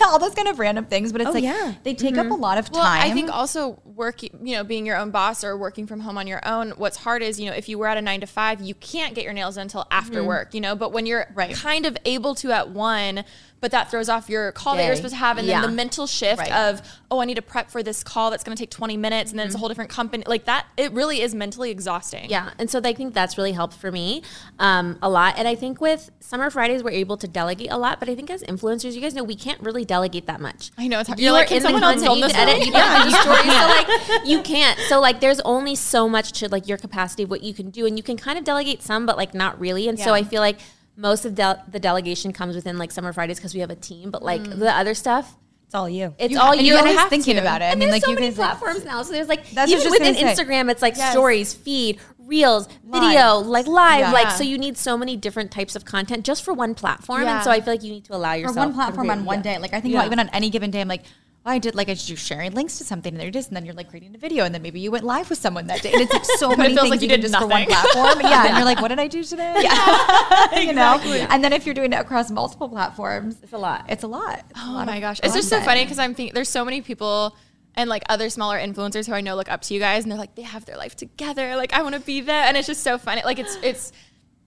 all 0.06 0.18
those 0.18 0.34
kind 0.34 0.48
of 0.48 0.58
random 0.58 0.84
things, 0.86 1.12
but 1.12 1.20
it's 1.20 1.30
Oh, 1.30 1.34
like 1.34 1.44
yeah. 1.44 1.74
they 1.82 1.94
take 1.94 2.18
up 2.18 2.26
a 2.26 2.30
mm-hmm. 2.30 2.40
lot 2.42 2.58
of 2.58 2.70
Well, 2.72 2.82
time. 2.82 3.02
I 3.10 3.14
think 3.14 3.30
also 3.30 3.80
working, 3.84 4.30
you 4.42 4.56
know, 4.56 4.64
being 4.64 4.84
your 4.86 4.96
own 4.96 5.10
boss 5.10 5.44
or 5.44 5.56
working 5.56 5.86
from 5.86 6.00
home 6.00 6.18
on 6.18 6.26
your 6.26 6.46
own, 6.46 6.70
what's 6.72 6.96
hard 6.98 7.22
is, 7.22 7.38
you 7.40 7.48
know, 7.48 7.56
if 7.56 7.68
you 7.68 7.78
were 7.78 7.86
at 7.86 7.96
a 7.96 8.02
nine 8.02 8.20
to 8.20 8.26
five, 8.26 8.60
you 8.60 8.74
can't 8.74 9.14
get 9.14 9.24
your 9.24 9.32
nails 9.32 9.54
done 9.54 9.62
until 9.62 9.86
after 9.90 10.18
mm-hmm. 10.18 10.28
work, 10.28 10.54
you 10.54 10.60
know, 10.60 10.74
but 10.76 10.92
when 10.92 11.06
you're 11.06 11.26
Right. 11.34 11.54
kind 11.54 11.86
of 11.86 11.96
able 12.04 12.34
to 12.36 12.50
at 12.52 12.68
one, 12.70 13.24
but 13.62 13.70
that 13.70 13.88
throws 13.90 14.08
off 14.08 14.28
your 14.28 14.50
call 14.52 14.76
that 14.76 14.84
you're 14.84 14.96
supposed 14.96 15.14
to 15.14 15.18
have. 15.18 15.38
And 15.38 15.46
Yeah. 15.46 15.60
then 15.60 15.70
the 15.70 15.76
mental 15.76 16.08
shift 16.08 16.40
Right. 16.40 16.52
of, 16.52 16.82
oh, 17.12 17.20
I 17.20 17.24
need 17.26 17.36
to 17.36 17.42
prep 17.42 17.70
for 17.70 17.80
this 17.80 18.02
call 18.02 18.30
that's 18.30 18.42
going 18.42 18.56
to 18.56 18.60
take 18.60 18.70
20 18.70 18.96
minutes. 18.96 19.30
And 19.30 19.38
then 19.38 19.46
it's 19.46 19.54
a 19.54 19.58
whole 19.58 19.68
different 19.68 19.88
company. 19.88 20.24
Like 20.26 20.46
that, 20.46 20.66
it 20.76 20.90
really 20.92 21.20
is 21.20 21.32
mentally 21.32 21.70
exhausting. 21.70 22.28
Yeah, 22.28 22.50
and 22.58 22.68
so 22.68 22.80
I 22.82 22.92
think 22.92 23.14
that's 23.14 23.38
really 23.38 23.52
helped 23.52 23.74
for 23.74 23.92
me 23.92 24.22
um, 24.58 24.98
a 25.00 25.08
lot. 25.08 25.34
And 25.38 25.46
I 25.46 25.54
think 25.54 25.80
with 25.80 26.10
Summer 26.18 26.50
Fridays, 26.50 26.82
we're 26.82 26.90
able 26.90 27.16
to 27.18 27.28
delegate 27.28 27.70
a 27.70 27.78
lot. 27.78 28.00
But 28.00 28.08
I 28.08 28.16
think 28.16 28.30
as 28.30 28.42
influencers, 28.42 28.94
you 28.94 29.00
guys 29.00 29.14
know 29.14 29.22
we 29.22 29.36
can't 29.36 29.60
really 29.60 29.84
delegate 29.84 30.26
that 30.26 30.40
much. 30.40 30.72
I 30.76 30.88
know, 30.88 30.98
it's 30.98 31.08
hard. 31.08 31.20
You 31.20 31.26
You're 31.26 31.34
are 31.34 31.38
like, 31.38 31.48
can 31.48 31.58
in 31.58 31.62
someone 31.62 31.84
else 31.84 32.02
content, 32.02 32.06
film 32.08 32.18
you 32.18 32.24
this 32.24 32.32
can 32.32 32.48
edit, 32.48 32.66
you 32.66 32.72
do 32.72 33.10
stories. 33.22 33.52
So 33.52 33.66
like 33.68 34.26
you 34.26 34.42
can't. 34.42 34.78
So 34.88 35.00
like 35.00 35.20
there's 35.20 35.40
only 35.40 35.76
so 35.76 36.08
much 36.08 36.32
to 36.40 36.48
like 36.48 36.66
your 36.66 36.78
capacity 36.78 37.22
of 37.22 37.30
what 37.30 37.44
you 37.44 37.54
can 37.54 37.70
do, 37.70 37.86
and 37.86 37.96
you 37.96 38.02
can 38.02 38.16
kind 38.16 38.38
of 38.38 38.44
delegate 38.44 38.82
some, 38.82 39.06
but 39.06 39.16
like 39.16 39.34
not 39.34 39.60
really. 39.60 39.86
And 39.86 40.00
so 40.00 40.12
I 40.14 40.24
feel 40.24 40.40
like 40.40 40.58
most 41.02 41.24
of 41.26 41.34
del- 41.34 41.62
the 41.68 41.80
delegation 41.80 42.32
comes 42.32 42.54
within 42.54 42.78
like 42.78 42.90
Summer 42.92 43.12
Fridays 43.12 43.38
because 43.38 43.52
we 43.52 43.60
have 43.60 43.70
a 43.70 43.76
team. 43.76 44.10
But 44.10 44.22
like 44.22 44.40
mm. 44.42 44.58
the 44.58 44.70
other 44.74 44.94
stuff, 44.94 45.36
It's 45.66 45.74
all 45.74 45.88
you. 45.88 46.14
it's 46.18 46.32
You- 46.32 46.40
all 46.40 46.54
you. 46.54 46.72
and 46.74 46.82
always 46.82 46.96
have 46.96 47.10
thinking 47.10 47.34
to. 47.34 47.40
about 47.42 47.60
it. 47.60 47.64
I 47.66 47.68
And 47.70 47.80
mean, 47.80 47.90
like, 47.90 48.04
so 48.04 48.10
you 48.10 48.14
many 48.14 48.28
guys, 48.28 48.36
platforms 48.36 48.84
now. 48.84 49.02
So 49.02 49.12
there's 49.12 49.28
like 49.28 49.50
That's 49.50 49.70
even 49.70 49.82
just 49.82 50.00
within. 50.00 50.14
Instagram, 50.14 50.70
it's 50.70 50.80
like 50.80 50.96
Yes. 50.96 51.10
stories, 51.12 51.52
feed, 51.52 51.98
reels, 52.18 52.68
Live. 52.86 53.02
video, 53.02 53.38
like 53.38 53.66
live, 53.66 53.98
Yeah. 54.00 54.12
like 54.12 54.30
so 54.30 54.44
you 54.44 54.56
need 54.56 54.78
so 54.78 54.96
many 54.96 55.16
different 55.16 55.50
types 55.50 55.74
of 55.74 55.84
content 55.84 56.24
just 56.24 56.44
for 56.44 56.54
one 56.54 56.74
platform. 56.74 57.22
Yeah. 57.24 57.34
And 57.36 57.44
so 57.44 57.50
I 57.50 57.60
feel 57.60 57.74
like 57.74 57.82
you 57.82 57.90
need 57.90 58.04
to 58.04 58.14
allow 58.14 58.32
or 58.34 58.36
yourself 58.36 58.56
one 58.56 58.72
platform 58.74 59.10
on 59.10 59.24
one 59.24 59.38
yeah. 59.38 59.54
day. 59.54 59.58
Like 59.58 59.74
I 59.74 59.80
think 59.80 59.94
about 59.94 60.06
even 60.06 60.20
on 60.20 60.28
any 60.30 60.48
given 60.50 60.70
day, 60.70 60.80
I'm 60.80 60.88
like, 60.88 61.02
I 61.44 61.58
did 61.58 61.74
like 61.74 61.88
I 61.88 61.94
just 61.94 62.06
do 62.06 62.14
sharing 62.14 62.52
links 62.52 62.78
to 62.78 62.84
something, 62.84 63.12
and 63.12 63.20
there 63.20 63.28
it 63.28 63.34
is, 63.36 63.48
and 63.48 63.56
then 63.56 63.64
you're 63.64 63.74
like 63.74 63.88
creating 63.90 64.14
a 64.14 64.18
video, 64.18 64.44
and 64.44 64.54
then 64.54 64.62
maybe 64.62 64.78
you 64.80 64.90
went 64.92 65.04
live 65.04 65.28
with 65.28 65.38
someone 65.38 65.66
that 65.66 65.82
day, 65.82 65.92
and 65.92 66.00
it's 66.02 66.12
like 66.18 66.24
so 66.24 66.54
many 66.54 66.74
things 66.74 66.88
like 66.90 67.02
you 67.02 67.08
do 67.08 67.16
did 67.16 67.22
just 67.22 67.36
for 67.36 67.46
one 67.46 67.64
platform. 67.66 68.20
Yeah, 68.20 68.46
and 68.46 68.56
you're 68.56 68.64
like, 68.64 68.80
what 68.82 68.88
did 68.88 69.00
I 69.00 69.08
do 69.08 69.24
today? 69.24 69.54
Yeah, 69.58 70.60
you 70.60 70.72
know. 70.72 71.00
And 71.30 71.42
then 71.42 71.52
if 71.52 71.66
you're 71.66 71.74
doing 71.74 71.92
it 71.92 71.96
across 72.00 72.30
multiple 72.30 72.68
platforms, 72.68 73.36
It's 73.42 73.52
a 73.52 73.58
lot. 73.58 73.86
It's 73.88 74.04
a 74.04 74.08
lot. 74.08 74.44
It's 74.50 74.60
a 74.60 74.64
Oh 74.64 74.72
lot 74.72 74.86
my 74.86 75.00
gosh. 75.00 75.20
It's 75.22 75.34
just 75.34 75.48
so 75.48 75.60
funny 75.60 75.82
because 75.84 75.98
I'm 75.98 76.14
thinking 76.14 76.34
there's 76.34 76.48
so 76.48 76.64
many 76.64 76.80
people 76.80 77.36
and 77.74 77.88
like 77.88 78.02
other 78.08 78.28
smaller 78.30 78.58
influencers 78.58 79.06
who 79.06 79.14
I 79.14 79.20
know 79.22 79.34
look 79.34 79.50
up 79.50 79.62
to 79.62 79.74
you 79.74 79.80
guys 79.80 80.04
and 80.04 80.12
they're 80.12 80.18
like, 80.18 80.34
they 80.34 80.42
have 80.42 80.64
their 80.66 80.76
life 80.76 80.94
together. 80.94 81.56
Like 81.56 81.72
I 81.72 81.82
want 81.82 81.94
to 81.94 82.00
be 82.02 82.20
there. 82.20 82.44
And 82.44 82.56
it's 82.56 82.66
just 82.66 82.82
so 82.82 82.98
funny. 82.98 83.22
Like 83.24 83.38
it's 83.38 83.56
it's 83.62 83.92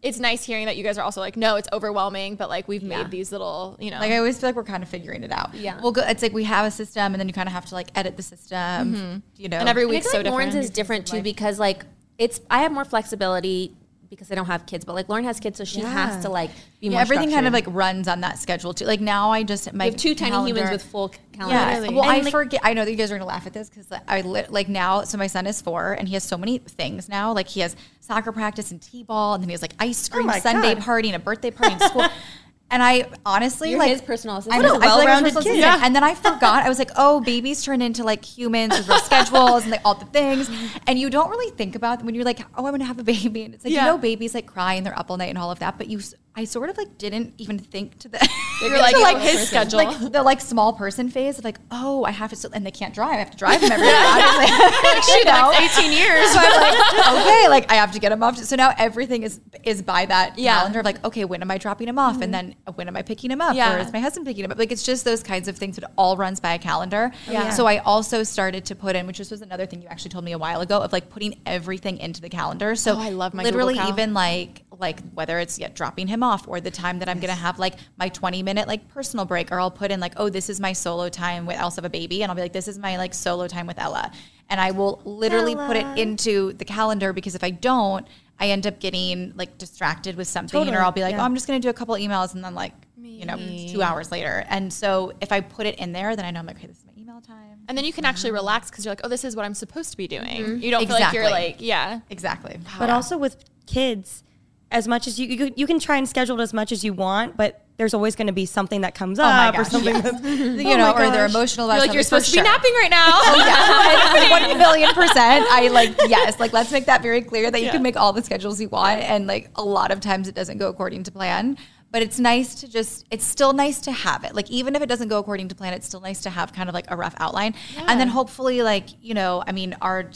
it's 0.05 0.19
nice 0.19 0.43
hearing 0.43 0.67
that 0.67 0.77
you 0.77 0.83
guys 0.83 0.99
are 0.99 1.03
also 1.03 1.19
like, 1.19 1.35
no, 1.35 1.55
it's 1.55 1.67
overwhelming, 1.73 2.35
but 2.35 2.47
like 2.47 2.67
we've 2.67 2.83
made 2.83 3.09
these 3.09 3.31
little, 3.31 3.75
you 3.79 3.89
know. 3.89 3.97
Like 3.97 4.11
I 4.11 4.17
always 4.17 4.39
feel 4.39 4.49
like 4.49 4.55
we're 4.55 4.63
kind 4.63 4.83
of 4.83 4.87
figuring 4.87 5.23
it 5.23 5.31
out. 5.31 5.55
Yeah. 5.55 5.81
Well, 5.81 5.91
go, 5.91 6.03
it's 6.03 6.21
like 6.21 6.31
we 6.31 6.43
have 6.43 6.67
a 6.67 6.71
system, 6.71 7.15
and 7.15 7.19
then 7.19 7.27
you 7.27 7.33
kind 7.33 7.49
of 7.49 7.53
have 7.53 7.65
to 7.65 7.73
like 7.73 7.87
edit 7.95 8.15
the 8.15 8.21
system. 8.21 8.57
Mm-hmm. 8.57 9.17
You 9.37 9.49
know, 9.49 9.57
and 9.57 9.67
every 9.67 9.81
And 9.81 9.91
I 9.91 9.95
week's 9.95 10.11
so 10.11 10.19
like 10.19 10.27
Lauren's 10.27 10.53
is 10.53 10.69
different 10.69 11.07
too 11.07 11.23
because 11.23 11.57
like 11.57 11.85
it's 12.19 12.39
I 12.51 12.59
have 12.59 12.71
more 12.71 12.85
flexibility 12.85 13.75
because 14.15 14.31
I 14.31 14.35
don't 14.35 14.45
have 14.47 14.65
kids, 14.65 14.85
but 14.85 14.93
like 14.95 15.09
Lauren 15.09 15.25
has 15.25 15.39
kids, 15.39 15.57
so 15.57 15.63
she 15.63 15.81
has 15.81 16.23
to 16.23 16.29
like 16.29 16.49
be 16.79 16.87
Yeah, 16.87 16.91
more. 16.91 17.01
everything 17.01 17.31
kind 17.31 17.45
of 17.47 17.53
like 17.53 17.65
runs 17.67 18.07
on 18.07 18.21
that 18.21 18.39
schedule 18.39 18.73
too. 18.73 18.85
Like 18.85 19.01
now, 19.01 19.31
I 19.31 19.43
just 19.43 19.71
my 19.73 19.85
We 19.85 19.91
have 19.91 19.99
two 19.99 20.15
tiny 20.15 20.35
humans 20.47 20.71
with 20.71 20.83
full 20.83 21.09
calendars. 21.33 21.85
Yeah. 21.89 21.95
Well, 21.95 22.03
And, 22.03 22.11
I 22.11 22.19
like- 22.21 22.31
forget. 22.31 22.61
I 22.63 22.73
know 22.73 22.85
that 22.85 22.91
you 22.91 22.97
guys 22.97 23.11
are 23.11 23.15
gonna 23.17 23.25
laugh 23.27 23.45
at 23.45 23.53
this 23.53 23.69
because 23.69 23.87
I 24.07 24.21
lit, 24.21 24.51
like 24.51 24.69
now. 24.69 25.03
So 25.03 25.17
my 25.17 25.27
son 25.27 25.45
is 25.47 25.61
four, 25.61 25.93
and 25.93 26.07
he 26.07 26.13
has 26.15 26.23
so 26.23 26.37
many 26.37 26.57
things 26.59 27.07
now. 27.09 27.33
Like 27.33 27.47
he 27.47 27.59
has 27.59 27.75
soccer 27.99 28.31
practice 28.31 28.71
and 28.71 28.81
t-ball, 28.81 29.33
and 29.35 29.43
then 29.43 29.49
he 29.49 29.53
has 29.53 29.61
like 29.61 29.73
ice 29.79 30.09
oh 30.11 30.15
cream 30.15 30.27
my 30.27 30.39
Sunday 30.39 30.75
God. 30.75 30.83
party 30.83 31.09
and 31.09 31.15
a 31.15 31.19
birthday 31.19 31.51
party 31.51 31.73
in 31.73 31.79
school. 31.81 32.05
And 32.71 32.81
I 32.81 33.05
honestly 33.25 33.69
You're 33.69 33.79
like 33.79 33.89
his 33.91 34.01
personal 34.01 34.35
I 34.37 34.39
assistant. 34.39 34.63
What 34.63 34.71
a 34.71 34.73
I 34.73 34.75
I'm 34.75 34.97
well-rounded 34.97 35.33
personal 35.33 35.43
kid. 35.55 35.59
assistant. 35.63 35.83
And 35.83 35.95
then 35.95 36.03
I 36.03 36.15
forgot. 36.15 36.65
I 36.65 36.69
was 36.69 36.79
like, 36.79 36.89
oh, 36.97 37.21
babies 37.21 37.63
turn 37.63 37.81
into 37.81 38.03
like 38.03 38.25
humans 38.25 38.75
with 38.77 38.89
real 38.89 38.97
schedules 38.99 39.61
and 39.63 39.71
like 39.71 39.81
all 39.85 39.93
the 39.93 40.05
things. 40.07 40.49
And 40.87 40.97
you 40.99 41.09
don't 41.11 41.29
really 41.29 41.51
think 41.55 41.75
about 41.75 42.03
when 42.03 42.15
you're 42.15 42.25
like, 42.25 42.39
oh, 42.57 42.65
I'm 42.65 42.73
gonna 42.73 42.83
have 42.85 42.97
a 42.99 43.03
baby, 43.03 43.43
and 43.43 43.53
it's 43.53 43.63
like 43.63 43.73
Yeah. 43.73 43.85
you 43.85 43.91
know, 43.91 43.97
babies 43.99 44.33
like 44.33 44.47
cry 44.47 44.73
and 44.73 44.85
they're 44.85 44.97
up 44.97 45.11
all 45.11 45.17
night 45.17 45.29
and 45.29 45.37
all 45.37 45.51
of 45.51 45.59
that. 45.59 45.77
But 45.77 45.87
you, 45.87 45.99
s- 45.99 46.15
I 46.37 46.43
sort 46.43 46.69
of 46.69 46.77
like 46.77 46.97
didn't 46.97 47.33
even 47.37 47.57
think 47.57 47.97
to 47.99 48.09
the. 48.09 48.29
You're 48.61 48.77
like, 48.77 48.95
to, 48.95 49.01
oh, 49.01 49.19
his 49.19 49.47
schedule. 49.47 49.77
like 49.77 50.11
the 50.11 50.21
like 50.21 50.41
small 50.41 50.73
person 50.73 51.09
phase 51.09 51.37
of 51.39 51.45
like, 51.45 51.59
oh, 51.71 52.03
I 52.03 52.11
have 52.11 52.29
to, 52.31 52.35
still, 52.35 52.51
and 52.53 52.65
they 52.65 52.71
can't 52.71 52.93
drive. 52.93 53.13
I 53.13 53.17
have 53.17 53.31
to 53.31 53.37
drive 53.37 53.61
them 53.61 53.71
every 53.71 53.85
day. 53.85 53.93
obviously. 53.95 55.01
shoot, 55.13 55.17
You 55.19 55.23
the 55.25 55.31
know? 55.31 55.51
next 55.51 55.79
18 55.79 55.91
years. 55.93 56.29
So 56.31 56.39
I'm 56.41 56.61
like, 56.61 57.21
okay, 57.25 57.47
like 57.49 57.71
I 57.71 57.75
have 57.75 57.91
to 57.93 57.99
get 57.99 58.11
him 58.11 58.21
off. 58.21 58.37
So 58.37 58.55
now 58.55 58.73
everything 58.77 59.23
is 59.23 59.39
is 59.63 59.81
by 59.81 60.05
that 60.07 60.37
Yeah. 60.37 60.59
calendar 60.59 60.79
of 60.79 60.85
like, 60.85 61.03
okay, 61.05 61.23
when 61.25 61.41
am 61.41 61.51
I 61.51 61.57
dropping 61.57 61.87
him 61.87 61.97
off, 61.97 62.15
and 62.21 62.33
mm-hmm. 62.33 62.49
then 62.49 62.55
when 62.75 62.87
am 62.87 62.97
I 62.97 63.01
picking 63.01 63.31
him 63.31 63.39
up, 63.41 63.55
Yeah. 63.55 63.75
or 63.75 63.79
is 63.79 63.93
my 63.93 63.99
husband 63.99 64.25
picking 64.25 64.43
him 64.43 64.51
up? 64.51 64.57
Like 64.57 64.71
it's 64.71 64.83
just 64.83 65.05
those 65.05 65.23
kinds 65.23 65.47
of 65.47 65.57
things. 65.57 65.75
But 65.75 65.85
it 65.85 65.93
all 65.97 66.17
runs 66.17 66.39
by 66.41 66.53
a 66.53 66.59
calendar. 66.59 67.11
Yeah. 67.29 67.49
So 67.51 67.65
I 67.65 67.77
also 67.79 68.23
started 68.23 68.65
to 68.65 68.75
put 68.75 68.95
in, 68.97 69.07
which 69.07 69.19
this 69.19 69.31
was 69.31 69.41
another 69.41 69.65
thing 69.65 69.81
you 69.81 69.87
actually 69.87 70.11
told 70.11 70.25
me 70.25 70.33
a 70.33 70.37
while 70.37 70.59
ago, 70.61 70.81
of 70.81 70.91
like 70.91 71.09
putting 71.09 71.39
everything 71.45 71.97
into 71.97 72.21
the 72.21 72.29
calendar. 72.29 72.75
So 72.75 72.95
Oh, 72.95 72.99
I 72.99 73.09
love 73.09 73.33
my 73.33 73.43
literally 73.43 73.79
even 73.87 74.13
like 74.13 74.63
like 74.79 74.99
whether 75.13 75.39
it's 75.39 75.57
yeah, 75.57 75.69
dropping 75.73 76.07
him 76.07 76.21
off 76.25 76.47
or 76.47 76.59
the 76.59 76.71
time 76.71 76.99
that 76.99 77.07
I'm 77.07 77.19
gonna 77.19 77.33
have 77.47 77.59
like 77.59 77.75
my 77.97 78.09
20 78.09 78.43
minute 78.43 78.67
like 78.67 78.87
personal 78.89 79.25
break, 79.25 79.51
or 79.51 79.59
I'll 79.59 79.71
put 79.71 79.91
in 79.91 79.99
like, 79.99 80.13
oh, 80.17 80.29
this 80.29 80.49
is 80.49 80.59
my 80.59 80.73
solo 80.73 81.07
time 81.09 81.45
with 81.45 81.57
I 81.57 81.61
also 81.61 81.77
have 81.81 81.85
a 81.85 81.89
baby, 82.01 82.21
and 82.23 82.29
I'll 82.29 82.35
be 82.35 82.41
like, 82.41 82.53
this 82.53 82.67
is 82.67 82.77
my 82.77 82.97
like 82.97 83.13
solo 83.13 83.47
time 83.47 83.67
with 83.67 83.79
Ella, 83.79 84.11
and 84.49 84.59
I 84.59 84.71
will 84.71 85.01
literally 85.05 85.55
put 85.55 85.77
it 85.77 85.87
into 85.97 86.53
the 86.53 86.65
calendar 86.65 87.13
because 87.13 87.35
if 87.35 87.43
I 87.43 87.51
don't, 87.51 88.05
I 88.39 88.49
end 88.49 88.67
up 88.67 88.79
getting 88.79 89.33
like 89.35 89.57
distracted 89.57 90.17
with 90.17 90.27
something, 90.27 90.59
Totally, 90.59 90.75
or 90.75 90.81
I'll 90.81 90.91
be 90.91 91.01
like, 91.01 91.13
yeah. 91.13 91.21
oh, 91.21 91.25
I'm 91.25 91.35
just 91.35 91.47
gonna 91.47 91.59
do 91.59 91.69
a 91.69 91.73
couple 91.73 91.95
emails, 91.95 92.33
and 92.33 92.43
then 92.43 92.55
like 92.55 92.73
you 92.97 93.25
know 93.25 93.37
two 93.71 93.81
hours 93.81 94.11
later, 94.11 94.43
and 94.49 94.73
so 94.73 95.13
if 95.21 95.31
I 95.31 95.39
put 95.41 95.65
it 95.67 95.75
in 95.75 95.93
there, 95.93 96.15
then 96.15 96.25
I 96.25 96.31
know 96.31 96.39
I'm 96.41 96.45
like, 96.45 96.57
okay, 96.57 96.67
this 96.67 96.79
is 96.79 96.85
my 96.85 96.93
email 97.01 97.21
time. 97.21 97.59
and 97.69 97.77
then 97.77 97.85
you 97.85 97.93
can 97.93 98.03
actually 98.05 98.31
relax 98.31 98.69
because 98.69 98.83
you're 98.83 98.91
like, 98.91 99.05
oh, 99.05 99.07
this 99.09 99.23
is 99.23 99.35
what 99.35 99.45
I'm 99.45 99.53
supposed 99.53 99.91
to 99.91 99.97
be 99.97 100.07
doing. 100.07 100.41
Mm-hmm. 100.43 100.61
You 100.63 100.71
don't 100.71 100.85
feel 100.85 100.99
like 100.99 101.13
you're 101.13 101.29
like, 101.29 101.57
yeah. 101.59 102.01
Exactly. 102.09 102.59
But 102.77 102.89
also 102.89 103.17
with 103.17 103.37
kids, 103.67 104.23
as 104.71 104.87
much 104.87 105.07
as 105.07 105.19
you, 105.19 105.27
you 105.27 105.53
you 105.55 105.67
can 105.67 105.79
try 105.79 105.97
and 105.97 106.07
schedule 106.07 106.39
it 106.39 106.43
as 106.43 106.53
much 106.53 106.71
as 106.71 106.83
you 106.83 106.93
want, 106.93 107.37
but 107.37 107.61
there's 107.77 107.93
always 107.93 108.15
going 108.15 108.27
to 108.27 108.33
be 108.33 108.45
something 108.45 108.81
that 108.81 108.95
comes 108.95 109.19
Oh 109.19 109.23
up 109.23 109.55
oh 109.57 109.61
or 109.61 109.65
something 109.65 109.95
yeah. 109.95 110.01
that's 110.01 110.23
you 110.23 110.77
know, 110.77 110.93
or 110.93 111.11
they're 111.11 111.25
emotional 111.25 111.67
about 111.67 111.75
You're 111.75 111.87
like, 111.87 111.93
you're 111.93 112.03
supposed 112.03 112.33
to 112.33 112.37
be 112.37 112.41
napping 112.41 112.73
right 112.73 112.89
now. 112.89 113.05
Oh 113.27 113.35
yeah, 113.37 114.31
one 114.31 114.57
million 114.57 114.93
percent. 114.93 115.45
I 115.49 115.67
like 115.69 115.95
yes, 116.07 116.39
like 116.39 116.53
let's 116.53 116.71
make 116.71 116.85
that 116.85 117.01
very 117.01 117.21
clear 117.21 117.51
that 117.51 117.61
you 117.61 117.69
can 117.69 117.81
make 117.81 117.97
all 117.97 118.13
the 118.13 118.23
schedules 118.23 118.59
you 118.59 118.69
want, 118.69 119.01
and 119.01 119.27
like 119.27 119.49
a 119.55 119.63
lot 119.63 119.91
of 119.91 119.99
times 119.99 120.27
it 120.27 120.35
doesn't 120.35 120.57
go 120.57 120.69
according 120.69 121.03
to 121.03 121.11
plan. 121.11 121.57
But 121.91 122.01
it's 122.01 122.19
nice 122.19 122.55
to 122.55 122.67
just, 122.67 123.05
it's 123.09 123.23
still 123.23 123.53
nice 123.53 123.79
to 123.81 123.91
have 123.93 124.25
it. 124.25 124.35
Like, 124.35 124.51
even 124.51 124.75
if 124.75 124.81
it 124.81 124.87
doesn't 124.87 125.07
go 125.07 125.17
according 125.17 125.47
to 125.47 125.55
plan, 125.55 125.73
it's 125.73 125.87
still 125.87 126.01
nice 126.01 126.23
to 126.23 126.29
have 126.29 126.51
kind 126.51 126.67
of 126.67 126.75
like 126.75 126.91
a 126.91 126.97
rough 126.97 127.15
outline. 127.19 127.55
And 127.77 127.97
then 127.97 128.09
hopefully, 128.09 128.61
like, 128.63 128.87
you 129.01 129.13
know, 129.13 129.41
I 129.47 129.53
mean, 129.53 129.77
our, 129.81 130.11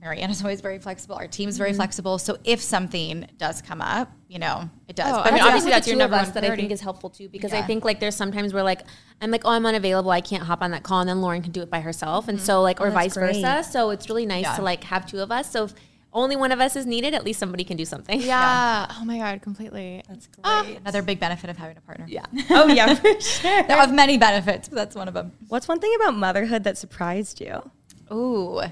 Marianne 0.00 0.30
is 0.30 0.42
always 0.42 0.60
very 0.60 0.78
flexible. 0.78 1.16
Our 1.16 1.26
team's 1.26 1.54
Mm-hmm. 1.54 1.58
very 1.64 1.72
flexible. 1.72 2.18
So 2.18 2.38
if 2.44 2.60
something 2.60 3.26
does 3.36 3.60
come 3.62 3.80
up, 3.80 4.10
you 4.28 4.38
know, 4.38 4.68
it 4.86 4.96
does. 4.96 5.12
Oh, 5.12 5.22
But 5.22 5.32
I 5.32 5.34
mean, 5.36 5.42
obviously 5.44 5.70
that's 5.70 5.86
your 5.86 5.96
two 5.96 6.02
of 6.02 6.10
number 6.10 6.24
one 6.24 6.32
that 6.34 6.44
I 6.44 6.54
think 6.56 6.70
is 6.70 6.80
helpful 6.80 7.10
too 7.10 7.28
because 7.28 7.52
I 7.52 7.62
think 7.62 7.84
like 7.84 7.98
there's 8.00 8.14
sometimes 8.16 8.52
where 8.54 8.62
like 8.62 8.82
I'm 9.20 9.30
like 9.30 9.42
oh 9.44 9.50
I'm 9.50 9.66
unavailable 9.66 10.10
I 10.10 10.20
can't 10.20 10.42
hop 10.44 10.62
on 10.62 10.70
that 10.72 10.82
call 10.82 11.00
and 11.00 11.08
then 11.08 11.20
Lauren 11.20 11.42
can 11.42 11.52
do 11.52 11.62
it 11.62 11.70
by 11.70 11.80
herself 11.80 12.28
and 12.28 12.40
so 12.40 12.62
like 12.62 12.80
or 12.80 12.90
vice 12.90 13.14
great. 13.14 13.42
versa 13.42 13.68
so 13.68 13.90
it's 13.90 14.08
really 14.08 14.26
nice 14.26 14.44
Yeah. 14.44 14.56
to 14.56 14.62
like 14.62 14.84
have 14.84 15.06
two 15.06 15.18
of 15.20 15.30
us 15.32 15.50
so 15.50 15.64
if 15.64 15.74
only 16.12 16.36
one 16.36 16.52
of 16.52 16.58
us 16.60 16.74
is 16.74 16.86
needed, 16.86 17.12
at 17.12 17.22
least 17.22 17.38
somebody 17.38 17.64
can 17.64 17.76
do 17.76 17.84
something. 17.84 18.18
Yeah. 18.22 18.86
Oh 18.98 19.04
my 19.04 19.18
god, 19.18 19.42
completely. 19.42 20.02
That's 20.08 20.26
great. 20.26 20.78
Another 20.78 21.02
big 21.02 21.20
benefit 21.20 21.50
of 21.50 21.58
having 21.58 21.76
a 21.76 21.82
partner. 21.82 22.06
Yeah. 22.08 22.24
Oh 22.50 22.66
yeah, 22.66 22.94
for 22.94 23.20
sure. 23.20 23.62
There 23.64 23.76
are 23.76 23.86
many 23.88 24.16
benefits, 24.16 24.68
but 24.70 24.76
that's 24.76 24.96
one 24.96 25.06
of 25.06 25.12
them. 25.14 25.32
What's 25.48 25.68
one 25.68 25.80
thing 25.80 25.92
about 25.96 26.16
motherhood 26.16 26.64
that 26.64 26.78
surprised 26.78 27.42
you? 27.42 27.70
Ooh. 28.10 28.62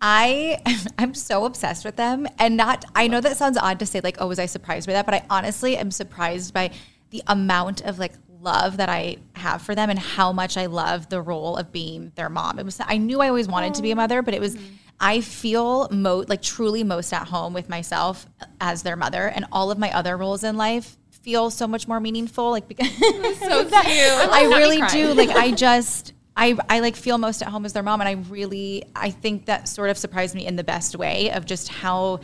I 0.00 0.60
I'm 0.98 1.14
so 1.14 1.44
obsessed 1.44 1.84
with 1.84 1.96
them 1.96 2.26
and 2.38 2.56
not 2.56 2.84
I 2.94 3.08
know 3.08 3.20
that 3.20 3.36
sounds 3.36 3.56
odd 3.56 3.78
to 3.80 3.86
say 3.86 4.00
like 4.02 4.16
oh 4.20 4.26
was 4.26 4.38
I 4.38 4.46
surprised 4.46 4.86
by 4.86 4.92
that 4.94 5.06
but 5.06 5.14
I 5.14 5.24
honestly 5.30 5.76
am 5.76 5.90
surprised 5.90 6.52
by 6.52 6.70
the 7.10 7.22
amount 7.26 7.82
of 7.82 7.98
like 7.98 8.12
love 8.40 8.76
that 8.76 8.88
I 8.88 9.16
have 9.34 9.62
for 9.62 9.74
them 9.74 9.88
and 9.88 9.98
how 9.98 10.32
much 10.32 10.56
I 10.56 10.66
love 10.66 11.08
the 11.08 11.22
role 11.22 11.56
of 11.56 11.72
being 11.72 12.12
their 12.14 12.28
mom. 12.28 12.58
It 12.58 12.64
was 12.64 12.78
I 12.84 12.98
knew 12.98 13.20
I 13.20 13.28
always 13.28 13.48
wanted 13.48 13.74
to 13.74 13.82
be 13.82 13.90
a 13.90 13.96
mother 13.96 14.22
but 14.22 14.34
it 14.34 14.40
was 14.40 14.56
I 15.00 15.20
feel 15.20 15.88
mo 15.90 16.24
like 16.28 16.42
truly 16.42 16.84
most 16.84 17.12
at 17.12 17.28
home 17.28 17.52
with 17.52 17.68
myself 17.68 18.26
as 18.60 18.82
their 18.82 18.96
mother 18.96 19.26
and 19.26 19.46
all 19.50 19.70
of 19.70 19.78
my 19.78 19.92
other 19.92 20.16
roles 20.16 20.44
in 20.44 20.56
life 20.56 20.96
feel 21.10 21.50
so 21.50 21.66
much 21.66 21.88
more 21.88 22.00
meaningful 22.00 22.50
like 22.50 22.68
because 22.68 22.90
So 23.38 23.64
cute. 23.64 23.72
I 23.72 24.44
really 24.44 24.82
do. 24.92 25.14
Like 25.14 25.30
I 25.30 25.50
just 25.52 26.12
I 26.36 26.56
I 26.68 26.80
like 26.80 26.96
feel 26.96 27.18
most 27.18 27.42
at 27.42 27.48
home 27.48 27.64
as 27.64 27.72
their 27.72 27.82
mom 27.82 28.00
and 28.00 28.08
I 28.08 28.12
really 28.28 28.84
I 28.94 29.10
think 29.10 29.46
that 29.46 29.68
sort 29.68 29.90
of 29.90 29.98
surprised 29.98 30.34
me 30.34 30.46
in 30.46 30.56
the 30.56 30.64
best 30.64 30.96
way 30.96 31.30
of 31.30 31.46
just 31.46 31.68
how 31.68 32.20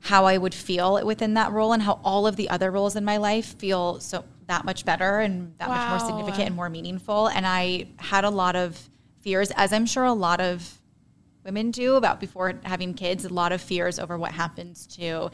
how 0.00 0.26
I 0.26 0.36
would 0.36 0.54
feel 0.54 1.04
within 1.06 1.34
that 1.34 1.52
role 1.52 1.72
and 1.72 1.82
how 1.82 2.00
all 2.02 2.26
of 2.26 2.34
the 2.36 2.50
other 2.50 2.70
roles 2.70 2.96
in 2.96 3.04
my 3.04 3.18
life 3.18 3.56
feel 3.58 4.00
so 4.00 4.24
that 4.48 4.64
much 4.64 4.84
better 4.84 5.20
and 5.20 5.54
that 5.58 5.68
much 5.68 5.88
more 5.88 6.08
significant 6.08 6.48
and 6.48 6.56
more 6.56 6.68
meaningful. 6.68 7.28
And 7.28 7.46
I 7.46 7.86
had 7.98 8.24
a 8.24 8.30
lot 8.30 8.56
of 8.56 8.90
fears 9.20 9.52
as 9.52 9.72
I'm 9.72 9.86
sure 9.86 10.04
a 10.04 10.12
lot 10.12 10.40
of 10.40 10.80
women 11.44 11.70
do 11.70 11.94
about 11.94 12.18
before 12.18 12.60
having 12.64 12.94
kids, 12.94 13.24
a 13.24 13.28
lot 13.28 13.52
of 13.52 13.60
fears 13.60 14.00
over 14.00 14.18
what 14.18 14.32
happens 14.32 14.86
to, 14.88 15.30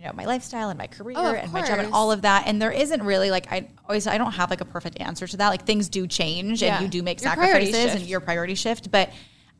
you 0.00 0.06
know, 0.06 0.12
my 0.14 0.24
lifestyle 0.24 0.70
and 0.70 0.78
my 0.78 0.86
career 0.86 1.14
Oh, 1.18 1.34
and 1.34 1.52
my 1.52 1.60
job 1.60 1.78
and 1.78 1.92
all 1.92 2.10
of 2.10 2.22
that. 2.22 2.44
And 2.46 2.60
there 2.60 2.72
isn't 2.72 3.02
really 3.02 3.30
like 3.30 3.52
I 3.52 3.68
always 3.86 4.06
I 4.06 4.16
don't 4.16 4.32
have 4.32 4.48
like 4.48 4.62
a 4.62 4.64
perfect 4.64 4.98
answer 4.98 5.26
to 5.26 5.36
that. 5.36 5.48
Like 5.50 5.66
things 5.66 5.90
do 5.90 6.06
change 6.06 6.62
Yeah. 6.62 6.76
and 6.76 6.84
you 6.84 6.90
do 6.90 7.02
make 7.02 7.20
Your 7.20 7.30
sacrifices 7.30 7.94
and 7.94 8.06
your 8.06 8.20
priority 8.20 8.54
shift. 8.54 8.90
But 8.90 9.10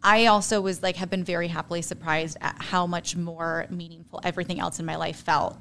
I 0.03 0.27
also 0.27 0.63
was 0.63 0.83
like 0.83 0.97
have 0.97 1.11
been 1.11 1.25
very 1.25 1.49
happily 1.49 1.83
surprised 1.83 2.39
at 2.41 2.57
how 2.59 2.87
much 2.87 3.17
more 3.17 3.67
meaningful 3.69 4.21
everything 4.25 4.59
else 4.61 4.81
in 4.81 4.87
my 4.87 4.97
life 4.97 5.17
felt 5.21 5.59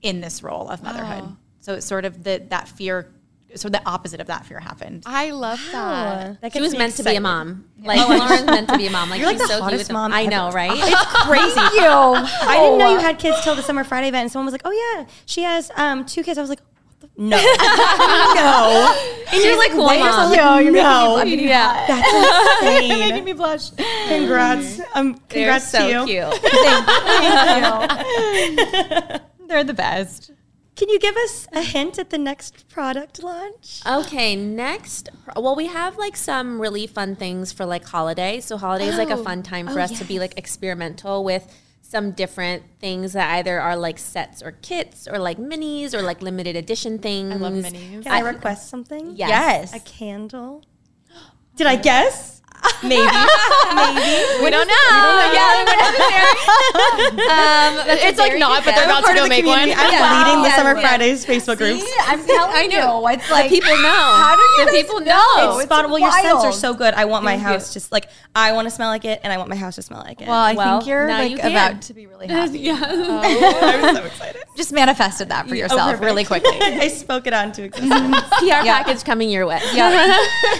in 0.00 0.22
this 0.22 0.42
role 0.42 0.70
of 0.70 0.82
motherhood. 0.82 1.36
So 1.60 1.74
it's 1.74 1.86
sort 1.86 2.06
of 2.06 2.24
the 2.24 2.42
that 2.48 2.68
fear 2.68 3.12
so 3.56 3.68
the 3.68 3.80
opposite 3.86 4.20
of 4.20 4.26
that 4.28 4.46
fear 4.46 4.60
happened. 4.60 5.02
I 5.06 5.30
love 5.30 5.60
that. 5.72 6.40
That 6.40 6.52
She 6.52 6.60
was 6.60 6.72
me 6.72 6.78
meant 6.78 6.94
to 6.96 7.02
be 7.04 7.14
a 7.16 7.20
mom. 7.20 7.64
Like 7.82 8.06
Lauren's 8.08 8.44
meant 8.46 8.68
to 8.68 8.76
be 8.78 8.86
a 8.86 8.90
mom. 8.90 9.10
Like 9.10 9.20
You're 9.20 9.28
like 9.28 9.38
she's 9.38 9.48
the 9.48 9.54
so 9.54 9.54
cute 9.58 9.62
hottest 9.64 9.88
with 9.88 9.92
mom 9.92 10.12
I 10.12 10.26
know, 10.26 10.50
right? 10.50 10.70
It's 10.74 11.04
crazy. 11.26 11.60
you. 11.76 11.86
I 11.86 12.58
didn't 12.60 12.78
know 12.78 12.92
you 12.92 12.98
had 12.98 13.18
kids 13.18 13.42
till 13.42 13.54
the 13.54 13.62
summer 13.62 13.84
Friday 13.84 14.08
event, 14.08 14.22
and 14.22 14.32
someone 14.32 14.46
was 14.46 14.52
like, 14.52 14.62
"Oh 14.64 14.72
yeah, 14.98 15.06
she 15.26 15.42
has 15.42 15.70
um, 15.76 16.04
two 16.04 16.22
kids." 16.22 16.38
I 16.38 16.40
was 16.40 16.50
like, 16.50 16.60
"No, 17.16 17.36
no." 17.36 18.94
and 19.32 19.42
you're 19.42 19.56
like, 19.58 19.72
cool 19.72 19.86
Wait, 19.86 20.00
I 20.00 20.10
mom. 20.10 20.30
was 20.30 20.38
like, 20.38 20.66
no, 20.66 21.22
yeah. 21.42 21.86
that's 21.86 22.62
insane. 22.62 22.98
making 23.00 23.24
me 23.24 23.32
blush. 23.32 23.70
Congrats, 24.08 24.80
um, 24.94 25.12
They're 25.28 25.46
congrats 25.58 25.70
so 25.70 25.78
to 25.78 25.88
you. 25.88 26.06
cute. 26.06 26.34
Thank 26.52 26.86
you. 29.20 29.46
They're 29.48 29.64
the 29.64 29.74
best. 29.74 30.30
Can 30.76 30.90
you 30.90 30.98
give 30.98 31.16
us 31.16 31.48
a 31.52 31.62
hint 31.62 31.98
at 31.98 32.10
the 32.10 32.18
next 32.18 32.68
product 32.68 33.22
launch? 33.22 33.80
Okay, 33.86 34.36
next. 34.36 35.08
Well, 35.34 35.56
we 35.56 35.68
have 35.68 35.96
like 35.96 36.16
some 36.16 36.60
really 36.60 36.86
fun 36.86 37.16
things 37.16 37.50
for 37.50 37.64
like 37.64 37.86
holiday. 37.86 38.40
So 38.40 38.58
holiday 38.58 38.88
is 38.88 38.98
like 38.98 39.08
a 39.08 39.16
fun 39.16 39.42
time 39.42 39.68
for 39.68 39.80
oh, 39.80 39.84
us 39.84 39.98
to 39.98 40.04
be 40.04 40.18
like 40.18 40.36
experimental 40.36 41.24
with 41.24 41.50
some 41.80 42.10
different 42.10 42.62
things 42.78 43.14
that 43.14 43.36
either 43.36 43.58
are 43.58 43.76
like 43.76 43.98
sets 43.98 44.42
or 44.42 44.52
kits 44.52 45.08
or 45.08 45.18
like 45.18 45.38
minis 45.38 45.94
or 45.94 46.02
like 46.02 46.20
limited 46.20 46.56
edition 46.56 46.98
things. 46.98 47.32
I 47.32 47.36
love 47.36 47.54
minis. 47.54 48.02
Can 48.02 48.12
I 48.12 48.20
request 48.20 48.68
something? 48.68 49.16
Yes. 49.16 49.74
A 49.74 49.80
candle. 49.80 50.62
Did 51.56 51.68
I 51.68 51.76
guess? 51.76 52.35
Maybe. 52.82 53.02
Maybe. 53.02 53.04
We 54.44 54.50
don't 54.50 54.68
know. 54.68 54.74
Yeah, 55.36 55.64
we're 55.64 55.76
not 55.76 55.94
there. 55.96 56.26
um, 57.90 57.98
It's 58.08 58.18
like 58.18 58.38
not, 58.38 58.64
but 58.64 58.74
they're 58.74 58.84
about 58.84 59.04
to 59.06 59.14
go 59.14 59.26
make 59.26 59.44
one. 59.46 59.58
I'm 59.60 59.68
Yeah. 59.68 60.24
leading 60.24 60.42
the 60.42 60.48
Yeah. 60.48 60.56
Summer 60.56 60.74
Yeah. 60.74 60.80
Fridays 60.80 61.24
Facebook 61.26 61.58
groups. 61.58 61.84
I'm 62.06 62.24
telling 62.24 62.50
I 62.54 62.66
know. 62.66 63.00
you, 63.00 63.08
it's 63.14 63.30
like 63.30 63.50
the 63.50 63.56
people 63.60 63.76
know. 63.76 63.88
How 63.88 64.36
do 64.36 64.42
you 64.42 64.66
the 64.66 64.72
people 64.72 65.00
know? 65.00 65.06
know? 65.36 65.58
It's 65.58 65.64
spot 65.64 65.88
well, 65.88 65.98
your 65.98 66.10
scents 66.12 66.44
are 66.44 66.52
so 66.52 66.74
good. 66.74 66.94
I 66.94 67.04
want 67.06 67.24
my 67.24 67.32
Thank 67.32 67.42
you. 67.42 67.46
house 67.48 67.72
just 67.72 67.92
like 67.92 68.08
I 68.34 68.52
want 68.52 68.66
to 68.66 68.70
smell 68.70 68.88
like 68.88 69.04
it, 69.04 69.20
and 69.24 69.32
I 69.32 69.36
want 69.38 69.48
my 69.48 69.56
house 69.56 69.76
to 69.76 69.82
smell 69.82 70.00
like 70.00 70.20
it. 70.20 70.28
Well, 70.28 70.36
I 70.38 70.54
Well, 70.54 70.78
think 70.80 70.88
you're 70.88 71.08
like 71.08 71.30
you 71.32 71.38
about 71.38 71.82
to 71.82 71.94
be 71.94 72.06
really 72.06 72.26
happy. 72.28 72.58
yeah. 72.60 72.80
I'm 72.82 73.96
so 73.96 74.04
excited. 74.04 74.42
Just 74.56 74.72
manifested 74.72 75.28
that 75.30 75.48
for 75.48 75.54
yourself 75.54 76.00
really 76.00 76.24
quickly. 76.24 76.56
I 76.60 76.88
spoke 76.88 77.26
it 77.26 77.32
on 77.32 77.52
to 77.52 77.64
existence. 77.64 78.20
PR 78.38 78.64
package 78.64 79.04
coming 79.04 79.30
your 79.30 79.46
way. 79.46 79.60
yeah. 79.72 80.14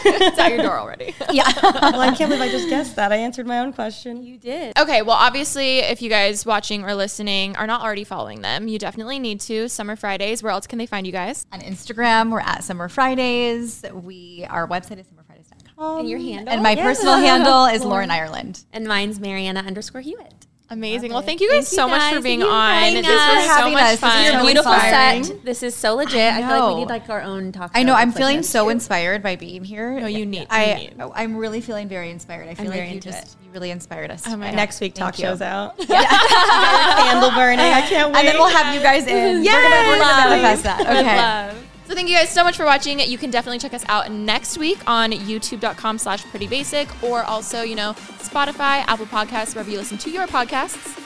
It's 0.04 0.38
at 0.38 0.50
your 0.50 0.62
door 0.62 0.78
already. 0.78 1.14
yeah. 1.30 1.44
Well, 1.92 2.00
I 2.00 2.14
can't 2.14 2.30
believe 2.30 2.42
I 2.42 2.50
just 2.50 2.68
guessed 2.68 2.96
that. 2.96 3.12
I 3.12 3.16
answered 3.16 3.46
my 3.46 3.60
own 3.60 3.72
question. 3.72 4.22
You 4.22 4.38
did. 4.38 4.78
Okay, 4.78 5.02
well, 5.02 5.16
obviously, 5.16 5.78
if 5.78 6.02
you 6.02 6.10
guys 6.10 6.44
watching 6.44 6.84
or 6.84 6.94
listening 6.94 7.56
are 7.56 7.66
not 7.66 7.82
already 7.82 8.04
following 8.04 8.40
them, 8.42 8.68
you 8.68 8.78
definitely 8.78 9.18
need 9.18 9.40
to. 9.42 9.68
Summer 9.68 9.96
Fridays. 9.96 10.42
Where 10.42 10.52
else 10.52 10.66
can 10.66 10.78
they 10.78 10.86
find 10.86 11.06
you 11.06 11.12
guys? 11.12 11.46
On 11.52 11.60
Instagram, 11.60 12.30
we're 12.32 12.40
at 12.40 12.64
Summer 12.64 12.88
Fridays. 12.88 13.84
We 13.92 14.46
our 14.50 14.66
website 14.68 14.98
is 14.98 15.06
summerfridays.com. 15.06 16.00
And 16.00 16.08
your 16.08 16.18
handle? 16.18 16.52
And 16.52 16.62
my 16.62 16.74
personal 16.74 17.16
handle 17.16 17.66
is 17.66 17.84
Lauren 17.84 18.10
Ireland. 18.10 18.64
And 18.72 18.86
mine's 18.86 19.20
Marianna 19.20 19.60
underscore 19.60 20.00
Hewitt. 20.00 20.45
Amazing. 20.68 21.12
Well, 21.12 21.22
thank 21.22 21.40
you 21.40 21.48
guys 21.48 21.68
Thank 21.68 21.72
you 21.72 21.76
so 21.76 21.88
much 21.88 22.12
for 22.12 22.20
being 22.20 22.40
Thank 22.40 22.50
you 22.50 22.52
for 22.52 22.52
on. 22.52 22.72
having 22.72 22.94
This 22.96 23.06
us. 23.06 23.36
was 23.48 23.56
so 23.56 23.70
much 23.70 23.82
us. 23.82 23.90
This 23.90 23.94
is 23.94 24.00
fun. 24.00 24.34
really 24.34 24.46
Beautiful 24.52 24.72
inspiring. 24.72 25.24
set. 25.24 25.44
This 25.44 25.62
is 25.62 25.74
so 25.76 25.94
legit. 25.94 26.32
I, 26.34 26.36
feel 26.48 26.60
like 26.60 26.74
we 26.74 26.80
need 26.80 26.88
like 26.88 27.08
our 27.08 27.22
own 27.22 27.52
talk. 27.52 27.70
I 27.74 27.84
know. 27.84 27.94
I'm 27.94 28.08
that's, 28.08 28.16
like, 28.16 28.20
feeling 28.20 28.36
this. 28.38 28.50
so 28.50 28.68
inspired 28.68 29.22
by 29.22 29.36
being 29.36 29.62
here. 29.62 30.00
No, 30.00 30.08
you 30.08 30.26
need- 30.26 30.40
you 30.40 30.46
I. 30.50 30.74
need. 30.74 30.94
Oh, 30.98 31.12
I'm 31.14 31.36
really 31.36 31.60
feeling 31.60 31.86
very 31.88 32.10
inspired. 32.10 32.48
I 32.48 32.54
feel 32.54 32.66
very 32.66 32.80
like 32.80 32.88
you 32.90 32.94
into 32.96 33.10
just 33.12 33.36
you 33.44 33.50
really 33.52 33.70
inspired 33.70 34.10
us. 34.10 34.24
Oh 34.26 34.36
my 34.36 34.46
today. 34.46 34.56
Next 34.56 34.80
week, 34.80 34.94
talk 34.94 35.16
you. 35.18 35.26
shows 35.26 35.40
out. 35.40 35.76
Yeah. 35.88 36.00
Candle 36.04 37.30
burning. 37.30 37.60
I 37.60 37.82
can't 37.82 38.12
wait. 38.12 38.18
And 38.18 38.28
then 38.28 38.36
we'll 38.36 38.48
have 38.48 38.74
you 38.74 38.80
guys 38.80 39.06
in. 39.06 39.42
We're 39.44 39.52
gonna, 39.52 39.88
we're 39.88 39.98
gonna 39.98 40.30
manifest 40.30 40.64
that. 40.64 40.80
Okay. 40.80 41.62
So 41.86 41.94
thank 41.94 42.08
you 42.08 42.16
guys 42.16 42.30
so 42.30 42.42
much 42.42 42.56
for 42.56 42.64
watching. 42.64 42.98
You 42.98 43.16
can 43.16 43.30
definitely 43.30 43.60
check 43.60 43.72
us 43.72 43.84
out 43.88 44.10
next 44.10 44.58
week 44.58 44.78
on 44.88 45.12
youtube.com 45.12 45.98
slash 45.98 46.24
pretty 46.24 46.48
basic 46.48 46.88
or 47.02 47.22
also, 47.22 47.62
you 47.62 47.76
know, 47.76 47.92
Spotify, 48.18 48.84
Apple 48.88 49.06
Podcasts, 49.06 49.54
wherever 49.54 49.70
you 49.70 49.78
listen 49.78 49.96
to 49.98 50.10
your 50.10 50.26
podcasts. 50.26 50.96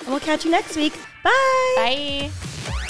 And 0.00 0.08
we'll 0.08 0.20
catch 0.20 0.46
you 0.46 0.50
next 0.50 0.74
week. 0.74 0.94
Bye. 1.22 2.30
Bye. 2.64 2.88